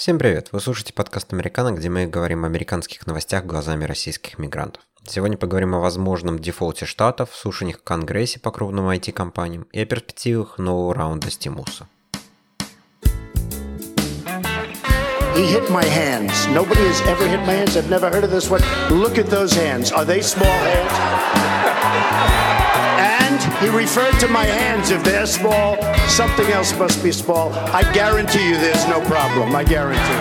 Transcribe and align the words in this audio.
Всем 0.00 0.18
привет! 0.18 0.48
Вы 0.50 0.60
слушаете 0.62 0.94
подкаст 0.94 1.30
«Американо», 1.30 1.72
где 1.72 1.90
мы 1.90 2.06
говорим 2.06 2.44
о 2.44 2.46
американских 2.46 3.06
новостях 3.06 3.44
глазами 3.44 3.84
российских 3.84 4.38
мигрантов. 4.38 4.82
Сегодня 5.06 5.36
поговорим 5.36 5.74
о 5.74 5.80
возможном 5.80 6.38
дефолте 6.38 6.86
штатов, 6.86 7.28
слушаниях 7.34 7.80
в 7.80 7.82
Конгрессе 7.82 8.40
по 8.40 8.50
крупным 8.50 8.88
IT-компаниям 8.88 9.66
и 9.72 9.80
о 9.80 9.84
перспективах 9.84 10.56
нового 10.56 10.94
раунда 10.94 11.30
стимуса. 11.30 11.86
He 15.40 15.46
hit 15.46 15.70
my 15.70 15.86
hands. 15.86 16.46
Nobody 16.48 16.84
has 16.92 17.00
ever 17.12 17.26
hit 17.26 17.40
my 17.46 17.54
hands. 17.60 17.74
I've 17.74 17.88
never 17.88 18.10
heard 18.10 18.24
of 18.24 18.30
this 18.30 18.50
one. 18.50 18.60
Look 18.90 19.16
at 19.16 19.28
those 19.36 19.54
hands. 19.54 19.90
Are 19.90 20.04
they 20.04 20.20
small 20.20 20.58
hands? 20.68 20.92
And 23.00 23.40
he 23.62 23.70
referred 23.70 24.20
to 24.20 24.28
my 24.28 24.44
hands. 24.44 24.90
If 24.90 25.02
they're 25.02 25.24
small, 25.24 25.78
something 26.08 26.46
else 26.52 26.78
must 26.78 27.02
be 27.02 27.10
small. 27.10 27.54
I 27.72 27.90
guarantee 27.94 28.50
you 28.50 28.56
there's 28.58 28.86
no 28.86 29.00
problem. 29.08 29.56
I 29.56 29.64
guarantee. 29.64 30.20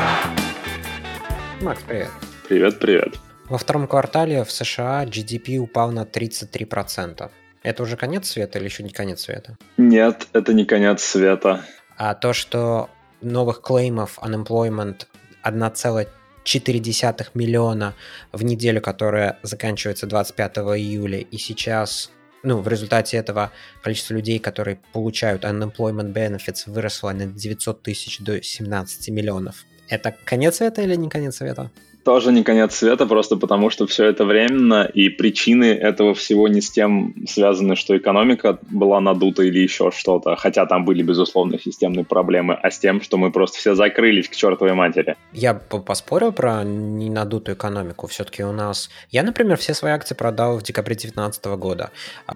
Макс, 1.59 1.83
привет. 1.83 2.11
Привет, 2.47 2.80
привет. 2.80 3.20
Во 3.49 3.58
втором 3.58 3.88
квартале 3.88 4.45
в 4.45 4.52
США 4.52 5.03
GDP 5.03 5.58
упал 5.58 5.91
на 5.91 6.05
33%. 6.05 7.30
Это 7.61 7.83
уже 7.83 7.97
конец 7.97 8.30
света 8.30 8.58
или 8.59 8.67
еще 8.67 8.83
не 8.83 8.91
конец 8.91 9.23
света? 9.23 9.58
Нет, 9.75 10.27
это 10.31 10.53
не 10.53 10.63
конец 10.63 11.03
света. 11.03 11.66
А 11.97 12.16
то, 12.16 12.31
что 12.31 12.89
новых 13.22 13.62
клеймов 13.62 14.20
unemployment 14.20 15.08
1,4 15.44 17.28
миллиона 17.34 17.94
в 18.32 18.44
неделю, 18.44 18.82
которая 18.82 19.40
заканчивается 19.44 20.08
25 20.08 20.58
июля, 20.58 21.20
и 21.20 21.38
сейчас 21.38 22.12
ну, 22.44 22.62
в 22.62 22.68
результате 22.68 23.18
этого 23.18 23.52
количество 23.84 24.14
людей, 24.14 24.40
которые 24.40 24.80
получают 24.94 25.44
unemployment 25.44 26.14
benefits, 26.14 26.64
выросло 26.68 27.12
на 27.12 27.26
900 27.26 27.84
тысяч 27.84 28.20
до 28.20 28.42
17 28.42 29.09
миллионов. 29.09 29.66
Это 29.90 30.16
конец 30.23 30.58
света 30.58 30.81
или 30.81 30.95
не 30.95 31.09
конец 31.09 31.38
света? 31.38 31.72
Тоже 32.09 32.31
не 32.31 32.44
конец 32.44 32.73
света, 32.73 33.05
просто 33.05 33.36
потому 33.36 33.70
что 33.70 33.86
все 33.86 34.06
это 34.06 34.25
временно, 34.25 34.83
и 34.83 35.09
причины 35.09 35.66
этого 35.66 36.16
всего 36.16 36.47
не 36.47 36.59
с 36.59 36.72
тем 36.72 37.14
связаны, 37.28 37.75
что 37.75 37.95
экономика 37.95 38.58
была 38.72 39.00
надута 39.00 39.44
или 39.44 39.59
еще 39.59 39.92
что-то, 39.92 40.36
хотя 40.36 40.66
там 40.66 40.86
были, 40.86 41.03
безусловно, 41.03 41.59
системные 41.59 42.03
проблемы, 42.03 42.56
а 42.56 42.72
с 42.72 42.80
тем, 42.80 43.02
что 43.02 43.17
мы 43.17 43.31
просто 43.31 43.59
все 43.59 43.75
закрылись 43.75 44.28
к 44.28 44.36
чертовой 44.36 44.73
матери. 44.73 45.17
Я 45.33 45.53
поспорил 45.53 46.31
про 46.31 46.64
ненадутую 46.64 47.56
экономику. 47.56 48.08
Все-таки 48.08 48.44
у 48.44 48.53
нас... 48.53 48.89
Я, 49.11 49.22
например, 49.22 49.58
все 49.58 49.76
свои 49.76 49.92
акции 49.92 50.16
продал 50.16 50.58
в 50.58 50.64
декабре 50.64 50.95
2019 50.95 51.45
года. 51.59 51.92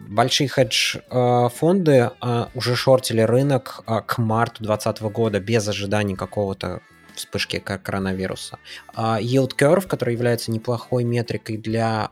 Большие 0.07 0.49
хедж-фонды 0.49 2.11
э, 2.21 2.45
уже 2.53 2.75
шортили 2.75 3.21
рынок 3.21 3.83
э, 3.87 4.01
к 4.05 4.19
марту 4.19 4.63
2020 4.63 5.01
года 5.01 5.39
без 5.39 5.67
ожиданий 5.67 6.15
какого-то 6.15 6.81
вспышки 7.15 7.59
коронавируса. 7.59 8.59
А 8.93 9.19
yield 9.21 9.51
curve, 9.57 9.87
который 9.87 10.13
является 10.13 10.51
неплохой 10.51 11.03
метрикой 11.03 11.57
для 11.57 12.11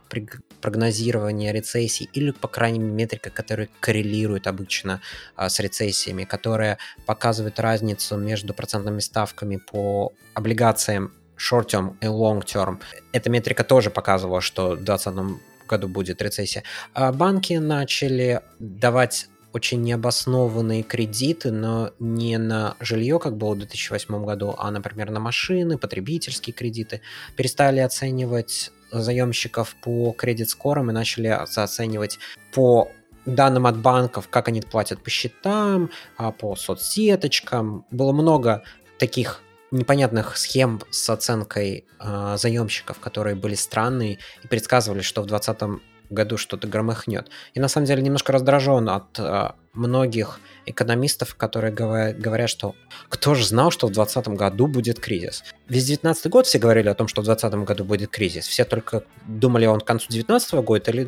прогнозирования 0.62 1.52
рецессий, 1.52 2.10
или, 2.14 2.32
по 2.32 2.48
крайней 2.48 2.80
мере, 2.80 2.94
метрика, 2.94 3.30
которая 3.30 3.70
коррелирует 3.80 4.48
обычно 4.48 5.02
а, 5.36 5.50
с 5.50 5.60
рецессиями, 5.60 6.24
которая 6.24 6.78
показывает 7.06 7.60
разницу 7.60 8.16
между 8.18 8.54
процентными 8.54 9.00
ставками 9.00 9.58
по 9.58 10.14
облигациям 10.34 11.14
short-term 11.38 11.96
и 12.02 12.06
long-term. 12.06 12.80
Эта 13.12 13.30
метрика 13.30 13.64
тоже 13.64 13.90
показывала, 13.90 14.42
что 14.42 14.72
в 14.72 14.84
2020 14.84 15.42
году 15.68 15.88
будет 15.88 16.22
рецессия. 16.22 16.64
А 16.94 17.12
банки 17.12 17.54
начали 17.54 18.42
давать 18.60 19.28
очень 19.54 19.82
необоснованные 19.82 20.84
кредиты, 20.84 21.52
но 21.52 21.92
не 22.00 22.38
на 22.38 22.76
жилье, 22.80 23.20
как 23.20 23.38
было 23.38 23.54
в 23.54 23.58
2008 23.58 24.26
году, 24.26 24.56
а, 24.58 24.72
например, 24.72 25.12
на 25.12 25.20
машины, 25.20 25.78
потребительские 25.78 26.54
кредиты. 26.54 27.02
Перестали 27.36 27.80
оценивать 27.80 28.72
заемщиков 28.92 29.76
по 29.82 30.12
кредит-скорам 30.12 30.90
и 30.90 30.94
начали 30.94 31.28
оценивать 31.28 32.20
по 32.54 32.92
данным 33.26 33.68
от 33.68 33.78
банков, 33.78 34.28
как 34.30 34.48
они 34.48 34.62
платят 34.62 35.04
по 35.04 35.10
счетам, 35.10 35.92
а, 36.18 36.32
по 36.32 36.56
соцсеточкам. 36.56 37.86
Было 37.92 38.12
много 38.12 38.64
таких 38.98 39.42
непонятных 39.72 40.38
схем 40.38 40.82
с 40.92 41.10
оценкой 41.10 41.86
э, 42.00 42.36
заемщиков, 42.38 43.00
которые 43.00 43.36
были 43.36 43.56
странные 43.56 44.20
и 44.44 44.48
предсказывали, 44.48 45.02
что 45.02 45.22
в 45.22 45.28
2020 45.28 45.82
году 46.12 46.38
что-то 46.38 46.68
громыхнет. 46.68 47.30
И 47.54 47.60
на 47.60 47.68
самом 47.68 47.88
деле 47.88 48.02
немножко 48.02 48.32
раздражен 48.32 48.90
от 48.90 49.20
э, 49.20 49.52
многих 49.74 50.40
экономистов, 50.66 51.36
которые 51.36 51.74
говорят, 51.74 52.20
говорят, 52.20 52.50
что 52.50 52.76
кто 53.10 53.36
же 53.36 53.46
знал, 53.46 53.72
что 53.72 53.88
в 53.88 53.92
2020 53.92 54.38
году 54.38 54.68
будет 54.68 55.00
кризис. 55.00 55.44
Весь 55.68 55.86
2019 55.86 56.28
год 56.28 56.46
все 56.46 56.60
говорили 56.60 56.90
о 56.90 56.94
том, 56.94 57.08
что 57.08 57.22
в 57.22 57.26
2020 57.26 57.68
году 57.68 57.86
будет 57.86 58.10
кризис. 58.10 58.48
Все 58.48 58.66
только 58.66 59.04
думали, 59.26 59.66
он 59.66 59.80
к 59.80 59.86
концу 59.86 60.08
2019 60.10 60.54
года 60.66 60.92
или 60.92 61.08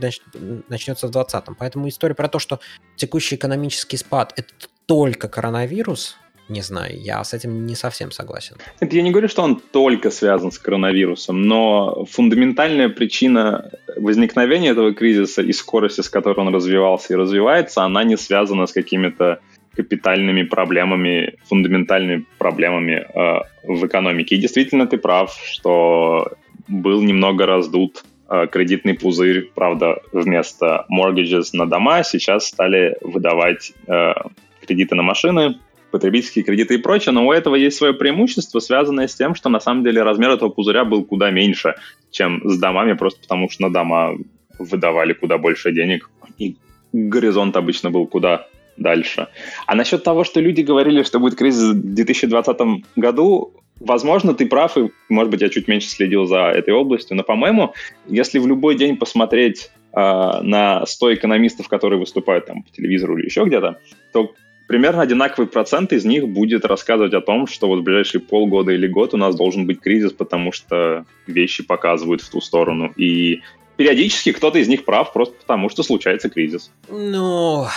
начнется 0.70 1.08
в 1.08 1.12
2020. 1.12 1.58
Поэтому 1.58 1.88
история 1.88 2.16
про 2.16 2.30
то, 2.30 2.40
что 2.40 2.60
текущий 2.96 3.36
экономический 3.36 3.98
спад– 3.98 4.34
это 4.36 4.50
только 4.86 5.30
коронавирус, 5.30 6.18
не 6.50 6.62
знаю, 6.62 7.00
я 7.00 7.24
с 7.24 7.34
этим 7.34 7.66
не 7.66 7.76
совсем 7.76 8.12
согласен. 8.12 8.58
Нет, 8.82 8.94
я 8.94 9.02
не 9.02 9.12
говорю, 9.12 9.28
что 9.28 9.44
он 9.44 9.56
только 9.72 10.12
связан 10.12 10.52
с 10.52 10.60
коронавирусом, 10.60 11.42
но 11.42 12.06
фундаментальная 12.06 12.90
причина 12.90 13.72
возникновения 13.96 14.70
этого 14.70 14.94
кризиса 14.94 15.42
и 15.42 15.54
скорости, 15.54 16.02
с 16.02 16.10
которой 16.10 16.40
он 16.40 16.54
развивался 16.54 17.14
и 17.14 17.16
развивается, 17.16 17.84
она 17.84 18.04
не 18.04 18.18
связана 18.18 18.68
с 18.68 18.74
какими-то 18.74 19.40
капитальными 19.76 20.44
проблемами, 20.44 21.36
фундаментальными 21.46 22.26
проблемами 22.38 23.06
э, 23.14 23.40
в 23.64 23.86
экономике. 23.86 24.36
И 24.36 24.40
действительно 24.40 24.86
ты 24.86 24.98
прав, 24.98 25.34
что 25.46 26.34
был 26.68 27.02
немного 27.02 27.46
раздут 27.46 28.04
э, 28.30 28.48
кредитный 28.52 28.94
пузырь, 28.94 29.50
правда, 29.56 30.02
вместо 30.12 30.86
mortgages 30.92 31.50
на 31.54 31.66
дома 31.66 32.04
сейчас 32.04 32.48
стали 32.48 32.98
выдавать 33.02 33.74
э, 33.88 34.14
кредиты 34.66 34.96
на 34.96 35.04
машины, 35.04 35.60
потребительские 35.94 36.44
кредиты 36.44 36.74
и 36.74 36.78
прочее, 36.80 37.14
но 37.14 37.28
у 37.28 37.32
этого 37.32 37.54
есть 37.54 37.78
свое 37.78 37.94
преимущество, 37.94 38.60
связанное 38.60 39.08
с 39.08 39.14
тем, 39.14 39.36
что 39.36 39.50
на 39.50 39.60
самом 39.60 39.84
деле 39.84 40.02
размер 40.02 40.32
этого 40.32 40.50
пузыря 40.50 40.86
был 40.86 41.06
куда 41.06 41.30
меньше, 41.30 41.76
чем 42.10 42.42
с 42.50 42.58
домами, 42.58 42.94
просто 42.94 43.22
потому 43.22 43.48
что 43.48 43.62
на 43.62 43.72
дома 43.72 44.18
выдавали 44.58 45.14
куда 45.14 45.38
больше 45.38 45.72
денег, 45.72 46.10
и 46.40 46.58
горизонт 46.94 47.56
обычно 47.56 47.92
был 47.92 48.08
куда 48.08 48.48
дальше. 48.76 49.28
А 49.68 49.76
насчет 49.76 50.04
того, 50.04 50.24
что 50.24 50.40
люди 50.40 50.62
говорили, 50.62 51.04
что 51.04 51.20
будет 51.20 51.36
кризис 51.36 51.76
в 51.76 51.94
2020 51.94 52.58
году, 52.96 53.54
возможно, 53.80 54.34
ты 54.34 54.48
прав, 54.48 54.76
и, 54.80 54.90
может 55.10 55.30
быть, 55.30 55.42
я 55.42 55.50
чуть 55.50 55.68
меньше 55.68 55.90
следил 55.90 56.26
за 56.26 56.48
этой 56.48 56.74
областью, 56.74 57.16
но, 57.18 57.22
по-моему, 57.22 57.76
если 58.08 58.40
в 58.40 58.48
любой 58.48 58.76
день 58.76 58.98
посмотреть 58.98 59.70
э, 59.96 60.00
на 60.42 60.88
100 60.88 61.14
экономистов, 61.14 61.68
которые 61.68 62.00
выступают 62.00 62.48
там 62.48 62.64
по 62.64 62.72
телевизору 62.72 63.16
или 63.20 63.26
еще 63.26 63.44
где-то, 63.44 63.80
то 64.12 64.34
примерно 64.68 65.02
одинаковый 65.02 65.48
процент 65.48 65.94
из 65.94 66.06
них 66.06 66.28
будет 66.28 66.66
рассказывать 66.66 67.14
о 67.14 67.22
том, 67.22 67.48
что 67.48 67.68
вот 67.68 67.80
в 67.80 67.84
ближайшие 67.84 68.22
полгода 68.22 68.72
или 68.72 68.88
год 68.88 69.14
у 69.14 69.18
нас 69.18 69.36
должен 69.36 69.66
быть 69.66 69.80
кризис, 69.80 70.12
потому 70.12 70.52
что 70.52 71.06
вещи 71.28 71.64
показывают 71.64 72.22
в 72.22 72.30
ту 72.30 72.42
сторону. 72.42 72.92
И 72.96 73.42
периодически 73.78 74.32
кто-то 74.32 74.60
из 74.60 74.68
них 74.68 74.86
прав 74.86 75.14
просто 75.14 75.36
потому, 75.36 75.70
что 75.70 75.84
случается 75.84 76.30
кризис. 76.30 76.72
Ну, 76.90 77.68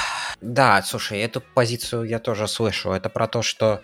да, 0.40 0.82
слушай, 0.82 1.18
эту 1.20 1.40
позицию 1.40 2.04
я 2.04 2.18
тоже 2.18 2.46
слышу. 2.46 2.90
Это 2.90 3.08
про 3.08 3.26
то, 3.26 3.42
что 3.42 3.80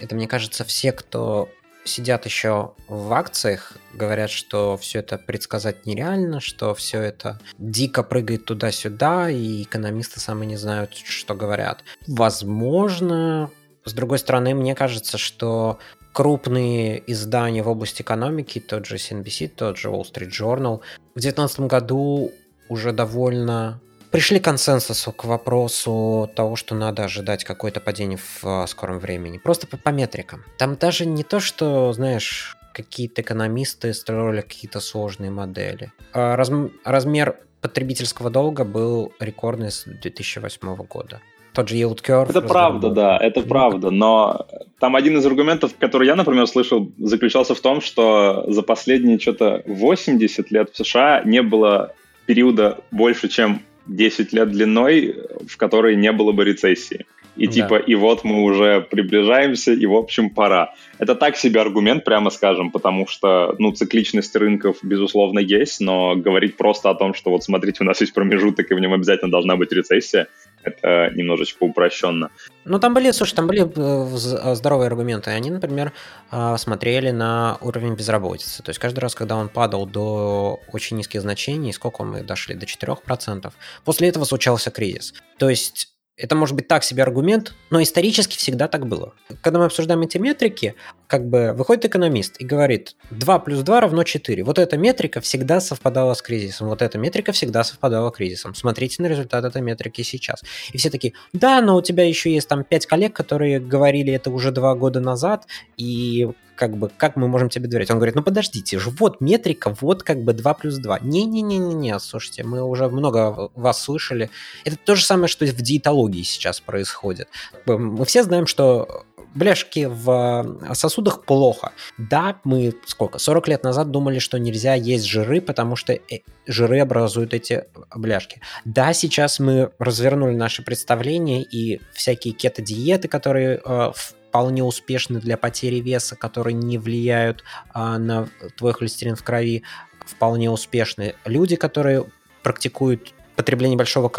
это, 0.00 0.14
мне 0.14 0.26
кажется, 0.26 0.64
все, 0.64 0.92
кто 0.92 1.48
сидят 1.86 2.26
еще 2.26 2.72
в 2.88 3.12
акциях, 3.12 3.72
говорят, 3.94 4.30
что 4.30 4.76
все 4.76 5.00
это 5.00 5.18
предсказать 5.18 5.86
нереально, 5.86 6.40
что 6.40 6.74
все 6.74 7.00
это 7.00 7.38
дико 7.58 8.02
прыгает 8.02 8.44
туда-сюда, 8.44 9.30
и 9.30 9.62
экономисты 9.62 10.20
сами 10.20 10.46
не 10.46 10.56
знают, 10.56 10.94
что 10.94 11.34
говорят. 11.34 11.84
Возможно, 12.06 13.50
с 13.84 13.92
другой 13.92 14.18
стороны, 14.18 14.54
мне 14.54 14.74
кажется, 14.74 15.18
что 15.18 15.78
крупные 16.12 17.02
издания 17.10 17.62
в 17.62 17.68
области 17.68 18.02
экономики, 18.02 18.58
тот 18.58 18.86
же 18.86 18.96
CNBC, 18.96 19.48
тот 19.48 19.76
же 19.76 19.88
Wall 19.88 20.02
Street 20.02 20.30
Journal, 20.30 20.80
в 21.14 21.20
2019 21.20 21.60
году 21.60 22.32
уже 22.68 22.92
довольно 22.92 23.80
пришли 24.16 24.40
к 24.40 24.44
консенсусу 24.44 25.12
к 25.12 25.26
вопросу 25.26 26.30
того, 26.34 26.56
что 26.56 26.74
надо 26.74 27.04
ожидать 27.04 27.44
какое-то 27.44 27.80
падение 27.80 28.16
в 28.16 28.44
а, 28.44 28.66
скором 28.66 28.98
времени. 28.98 29.36
Просто 29.36 29.66
по, 29.66 29.76
по 29.76 29.90
метрикам. 29.90 30.42
Там 30.56 30.76
даже 30.76 31.04
не 31.04 31.22
то, 31.22 31.38
что, 31.38 31.92
знаешь, 31.92 32.56
какие-то 32.72 33.20
экономисты 33.20 33.92
строили 33.92 34.40
какие-то 34.40 34.80
сложные 34.80 35.30
модели. 35.30 35.92
А 36.14 36.34
раз, 36.34 36.50
размер 36.84 37.36
потребительского 37.60 38.30
долга 38.30 38.64
был 38.64 39.12
рекордный 39.20 39.70
с 39.70 39.84
2008 39.84 40.76
года. 40.86 41.20
Тот 41.52 41.68
же 41.68 41.76
yield 41.76 42.02
curve. 42.02 42.30
Это 42.30 42.40
правда, 42.40 42.88
да, 42.88 43.18
это 43.18 43.42
правда, 43.42 43.90
но 43.90 44.46
там 44.80 44.96
один 44.96 45.18
из 45.18 45.26
аргументов, 45.26 45.72
который 45.78 46.06
я, 46.06 46.16
например, 46.16 46.46
слышал, 46.46 46.90
заключался 46.96 47.54
в 47.54 47.60
том, 47.60 47.82
что 47.82 48.46
за 48.48 48.62
последние 48.62 49.18
что-то 49.18 49.62
80 49.66 50.50
лет 50.50 50.70
в 50.72 50.76
США 50.78 51.20
не 51.26 51.42
было 51.42 51.92
периода 52.24 52.78
больше, 52.90 53.28
чем 53.28 53.60
10 53.86 54.32
лет 54.32 54.50
длиной, 54.50 55.16
в 55.46 55.56
которой 55.56 55.96
не 55.96 56.12
было 56.12 56.32
бы 56.32 56.44
рецессии. 56.44 57.06
и 57.36 57.46
да. 57.46 57.52
типа, 57.52 57.76
и 57.76 57.94
вот 57.94 58.24
мы 58.24 58.42
уже 58.42 58.80
приближаемся, 58.80 59.72
и 59.72 59.84
в 59.86 59.94
общем 59.94 60.30
пора. 60.30 60.72
Это 60.98 61.14
так 61.14 61.36
себе 61.36 61.60
аргумент, 61.60 62.04
прямо 62.04 62.30
скажем, 62.30 62.70
потому 62.70 63.06
что, 63.06 63.54
ну, 63.58 63.72
цикличность 63.72 64.34
рынков, 64.36 64.78
безусловно, 64.82 65.38
есть, 65.38 65.80
но 65.80 66.16
говорить 66.16 66.56
просто 66.56 66.88
о 66.88 66.94
том, 66.94 67.12
что 67.12 67.30
вот 67.30 67.44
смотрите, 67.44 67.78
у 67.80 67.84
нас 67.84 68.00
есть 68.00 68.14
промежуток, 68.14 68.70
и 68.70 68.74
в 68.74 68.80
нем 68.80 68.94
обязательно 68.94 69.30
должна 69.30 69.56
быть 69.56 69.70
рецессия, 69.72 70.28
это 70.66 71.10
немножечко 71.14 71.62
упрощенно. 71.62 72.30
Ну, 72.64 72.78
там 72.78 72.94
были, 72.94 73.12
слушай, 73.12 73.34
там 73.34 73.46
были 73.46 73.62
э, 73.64 74.54
здоровые 74.54 74.88
аргументы. 74.88 75.30
Они, 75.30 75.50
например, 75.50 75.92
а, 76.30 76.56
смотрели 76.58 77.10
на 77.12 77.58
уровень 77.60 77.94
безработицы. 77.94 78.62
То 78.62 78.70
есть 78.70 78.80
каждый 78.80 78.98
раз, 78.98 79.14
когда 79.14 79.36
он 79.36 79.48
падал 79.48 79.86
до 79.86 80.60
очень 80.72 80.96
низких 80.96 81.20
значений, 81.20 81.72
сколько 81.72 82.02
мы 82.02 82.22
дошли, 82.22 82.54
до 82.54 82.66
4%, 82.66 83.52
после 83.84 84.08
этого 84.08 84.24
случался 84.24 84.70
кризис. 84.70 85.14
То 85.38 85.48
есть 85.48 85.95
это 86.16 86.34
может 86.34 86.56
быть 86.56 86.66
так 86.66 86.82
себе 86.82 87.02
аргумент, 87.02 87.54
но 87.70 87.82
исторически 87.82 88.36
всегда 88.36 88.68
так 88.68 88.86
было. 88.86 89.14
Когда 89.42 89.58
мы 89.58 89.66
обсуждаем 89.66 90.00
эти 90.02 90.16
метрики, 90.16 90.74
как 91.06 91.28
бы 91.28 91.52
выходит 91.52 91.84
экономист 91.84 92.40
и 92.40 92.44
говорит 92.44 92.96
2 93.10 93.38
плюс 93.40 93.60
2 93.60 93.80
равно 93.82 94.02
4. 94.02 94.42
Вот 94.44 94.58
эта 94.58 94.78
метрика 94.78 95.20
всегда 95.20 95.60
совпадала 95.60 96.14
с 96.14 96.22
кризисом, 96.22 96.68
вот 96.68 96.80
эта 96.80 96.98
метрика 96.98 97.32
всегда 97.32 97.64
совпадала 97.64 98.10
с 98.10 98.14
кризисом. 98.14 98.54
Смотрите 98.54 99.02
на 99.02 99.06
результат 99.06 99.44
этой 99.44 99.60
метрики 99.60 100.02
сейчас. 100.02 100.42
И 100.72 100.78
все 100.78 100.90
такие, 100.90 101.12
да, 101.32 101.60
но 101.60 101.76
у 101.76 101.82
тебя 101.82 102.08
еще 102.08 102.32
есть 102.32 102.48
там 102.48 102.64
5 102.64 102.86
коллег, 102.86 103.12
которые 103.14 103.60
говорили 103.60 104.12
это 104.12 104.30
уже 104.30 104.52
2 104.52 104.74
года 104.74 105.00
назад, 105.00 105.46
и 105.76 106.30
как 106.56 106.76
бы, 106.76 106.90
как 106.96 107.16
мы 107.16 107.28
можем 107.28 107.48
тебе 107.48 107.68
доверять? 107.68 107.90
Он 107.90 107.98
говорит, 107.98 108.14
ну 108.14 108.22
подождите 108.22 108.78
же, 108.78 108.90
вот 108.90 109.20
метрика, 109.20 109.74
вот 109.80 110.02
как 110.02 110.22
бы 110.22 110.32
2 110.32 110.54
плюс 110.54 110.76
2. 110.78 111.00
Не-не-не-не-не, 111.00 111.98
слушайте, 112.00 112.42
мы 112.42 112.62
уже 112.62 112.88
много 112.88 113.50
вас 113.54 113.82
слышали. 113.82 114.30
Это 114.64 114.76
то 114.76 114.94
же 114.96 115.04
самое, 115.04 115.28
что 115.28 115.46
в 115.46 115.62
диетологии 115.62 116.22
сейчас 116.22 116.60
происходит. 116.60 117.28
Мы 117.66 118.04
все 118.04 118.22
знаем, 118.22 118.46
что 118.46 119.04
бляшки 119.36 119.86
в 119.88 120.58
сосудах 120.72 121.24
плохо. 121.24 121.72
Да, 121.98 122.40
мы 122.44 122.74
сколько, 122.86 123.18
40 123.18 123.48
лет 123.48 123.62
назад 123.62 123.90
думали, 123.90 124.18
что 124.18 124.38
нельзя 124.38 124.74
есть 124.74 125.04
жиры, 125.04 125.40
потому 125.40 125.76
что 125.76 125.92
э, 125.92 126.20
жиры 126.46 126.80
образуют 126.80 127.34
эти 127.34 127.64
бляшки. 127.94 128.40
Да, 128.64 128.92
сейчас 128.94 129.38
мы 129.38 129.70
развернули 129.78 130.34
наше 130.34 130.62
представление 130.62 131.42
и 131.42 131.80
всякие 131.92 132.32
кето-диеты, 132.34 133.08
которые 133.08 133.60
э, 133.64 133.92
вполне 134.36 134.62
успешны 134.62 135.18
для 135.18 135.38
потери 135.38 135.76
веса, 135.76 136.14
которые 136.14 136.52
не 136.52 136.76
влияют 136.76 137.42
а, 137.72 137.96
на 137.96 138.28
твой 138.58 138.74
холестерин 138.74 139.16
в 139.16 139.24
крови, 139.24 139.62
вполне 140.04 140.50
успешны. 140.50 141.14
Люди, 141.24 141.56
которые 141.56 142.04
практикуют 142.42 143.14
потребление 143.34 143.78
большого 143.78 144.12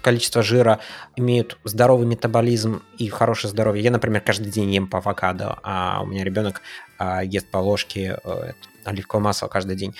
количества 0.00 0.42
жира, 0.42 0.80
имеют 1.14 1.58
здоровый 1.64 2.06
метаболизм 2.06 2.82
и 2.96 3.08
хорошее 3.08 3.50
здоровье. 3.50 3.84
Я, 3.84 3.90
например, 3.90 4.22
каждый 4.22 4.50
день 4.50 4.70
ем 4.70 4.86
по 4.86 4.98
авокадо, 4.98 5.58
а 5.62 6.00
у 6.02 6.06
меня 6.06 6.24
ребенок 6.24 6.62
а, 6.98 7.22
ест 7.22 7.50
по 7.50 7.58
ложке 7.58 8.18
а, 8.24 8.52
оливкового 8.84 9.24
масла 9.24 9.48
каждый 9.48 9.76
день. 9.76 9.94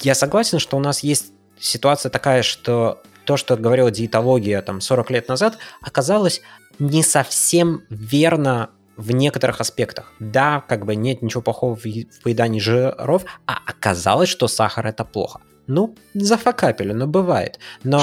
Я 0.00 0.16
согласен, 0.16 0.58
что 0.58 0.76
у 0.76 0.80
нас 0.80 1.04
есть 1.04 1.32
ситуация 1.56 2.10
такая, 2.10 2.42
что 2.42 3.00
то, 3.24 3.36
что 3.36 3.56
говорила 3.56 3.92
диетология 3.92 4.60
там 4.62 4.80
40 4.80 5.10
лет 5.10 5.28
назад, 5.28 5.58
оказалось 5.80 6.42
не 6.78 7.02
совсем 7.02 7.82
верно 7.90 8.70
в 8.96 9.12
некоторых 9.12 9.60
аспектах. 9.60 10.12
Да, 10.20 10.62
как 10.68 10.84
бы 10.84 10.94
нет 10.94 11.22
ничего 11.22 11.42
плохого 11.42 11.74
в, 11.76 11.84
в 11.84 12.22
поедании 12.22 12.60
жиров, 12.60 13.24
а 13.46 13.58
оказалось, 13.66 14.28
что 14.28 14.48
сахар 14.48 14.86
это 14.86 15.04
плохо. 15.04 15.40
Ну, 15.66 15.94
зафакапили, 16.14 16.92
но 16.92 17.06
бывает. 17.06 17.58
Но 17.84 18.02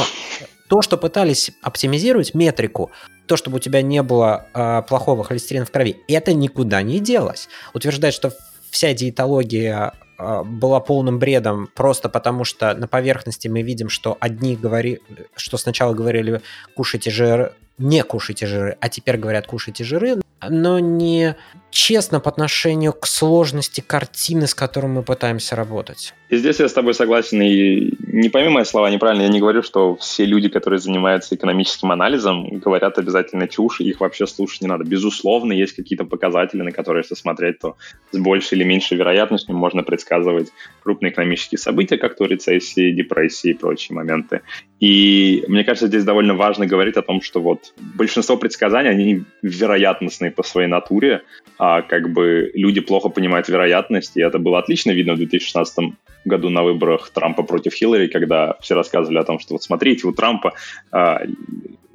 то, 0.69 0.81
что 0.81 0.98
пытались 0.98 1.51
оптимизировать 1.62 2.33
метрику, 2.33 2.92
то, 3.27 3.38
чтобы 3.38 3.57
у 3.57 3.60
тебя 3.60 3.81
не 3.81 4.01
было 4.01 4.48
э, 4.54 4.81
плохого 4.88 5.24
холестерина 5.24 5.65
в 5.65 5.72
крови, 5.72 5.98
это 6.07 6.33
никуда 6.33 6.81
не 6.81 7.00
делось. 7.00 7.48
Утверждать, 7.74 8.13
что 8.13 8.31
вся 8.72 8.94
диетология 8.94 9.94
э, 10.18 10.44
была 10.44 10.80
полным 10.80 11.19
бредом 11.19 11.69
просто 11.75 12.10
потому, 12.10 12.44
что 12.44 12.74
на 12.74 12.88
поверхности 12.88 13.48
мы 13.48 13.62
видим, 13.62 13.89
что 13.89 14.18
одни 14.19 14.56
говорили, 14.56 15.01
что 15.36 15.57
сначала 15.57 15.94
говорили 15.94 16.42
кушайте 16.75 17.12
жир, 17.12 17.54
не 17.80 18.04
кушайте 18.04 18.46
жиры, 18.46 18.78
а 18.80 18.90
теперь 18.90 19.18
говорят 19.18 19.48
кушайте 19.48 19.84
жиры, 19.84 20.18
но 20.48 20.80
не 20.80 21.36
честно 21.72 22.20
по 22.20 22.30
отношению 22.30 22.94
к 22.94 23.06
сложности 23.06 23.81
картины, 23.81 24.48
с 24.48 24.56
которой 24.56 24.88
мы 24.88 25.04
пытаемся 25.04 25.56
работать. 25.56 26.14
И 26.30 26.38
здесь 26.38 26.60
я 26.60 26.68
с 26.68 26.74
тобой 26.74 26.94
согласен, 26.94 27.42
и 27.42 27.94
не 28.08 28.30
пойми 28.30 28.50
мои 28.50 28.64
слова 28.64 28.90
неправильно, 28.90 29.24
я 29.24 29.30
не 29.30 29.40
говорю, 29.40 29.64
что 29.64 29.96
все 29.96 30.26
люди, 30.26 30.48
которые 30.50 30.80
занимаются 30.80 31.36
экономическим 31.36 31.92
анализом, 31.92 32.60
говорят 32.60 32.98
обязательно 32.98 33.48
чушь, 33.48 33.82
их 33.82 34.00
вообще 34.00 34.28
слушать 34.28 34.62
не 34.62 34.68
надо. 34.68 34.84
Безусловно, 34.84 35.54
есть 35.54 35.75
какие-то 35.75 36.06
показатели, 36.06 36.62
на 36.62 36.72
которые, 36.72 37.02
если 37.02 37.16
смотреть, 37.16 37.60
то 37.60 37.78
с 38.12 38.18
большей 38.18 38.58
или 38.58 38.64
меньшей 38.64 38.98
вероятностью 38.98 39.56
можно 39.56 39.84
предсказывать 39.84 40.50
крупные 40.84 41.12
экономические 41.12 41.58
события, 41.58 41.98
как 41.98 42.16
то 42.16 42.25
рецессии, 42.25 42.92
депрессии 42.92 43.52
и 43.52 43.56
прочие 43.56 43.96
моменты. 43.96 44.42
И 44.80 45.44
мне 45.48 45.64
кажется, 45.64 45.88
здесь 45.88 46.04
довольно 46.04 46.36
важно 46.36 46.66
говорить 46.66 46.96
о 46.96 47.02
том, 47.02 47.22
что 47.22 47.42
вот 47.42 47.69
большинство 47.77 48.38
предсказаний, 48.38 48.89
они 48.89 49.24
вероятностные 49.42 50.31
по 50.31 50.44
своей 50.44 50.68
натуре, 50.68 51.24
а 51.57 51.81
как 51.81 52.12
бы 52.12 52.51
люди 52.54 52.81
плохо 52.81 53.10
понимают 53.10 53.50
вероятность, 53.50 54.18
и 54.18 54.21
это 54.21 54.39
было 54.39 54.60
отлично 54.60 54.92
видно 54.92 55.13
в 55.13 55.18
2016 55.18 55.94
году 56.25 56.50
на 56.50 56.63
выборах 56.63 57.10
Трампа 57.12 57.44
против 57.44 57.74
Хиллари, 57.74 58.07
когда 58.07 58.56
все 58.62 58.75
рассказывали 58.75 59.19
о 59.19 59.24
том, 59.24 59.39
что 59.39 59.54
вот 59.54 59.63
смотрите, 59.63 60.07
у 60.07 60.12
Трампа 60.12 60.54
а, 60.92 61.21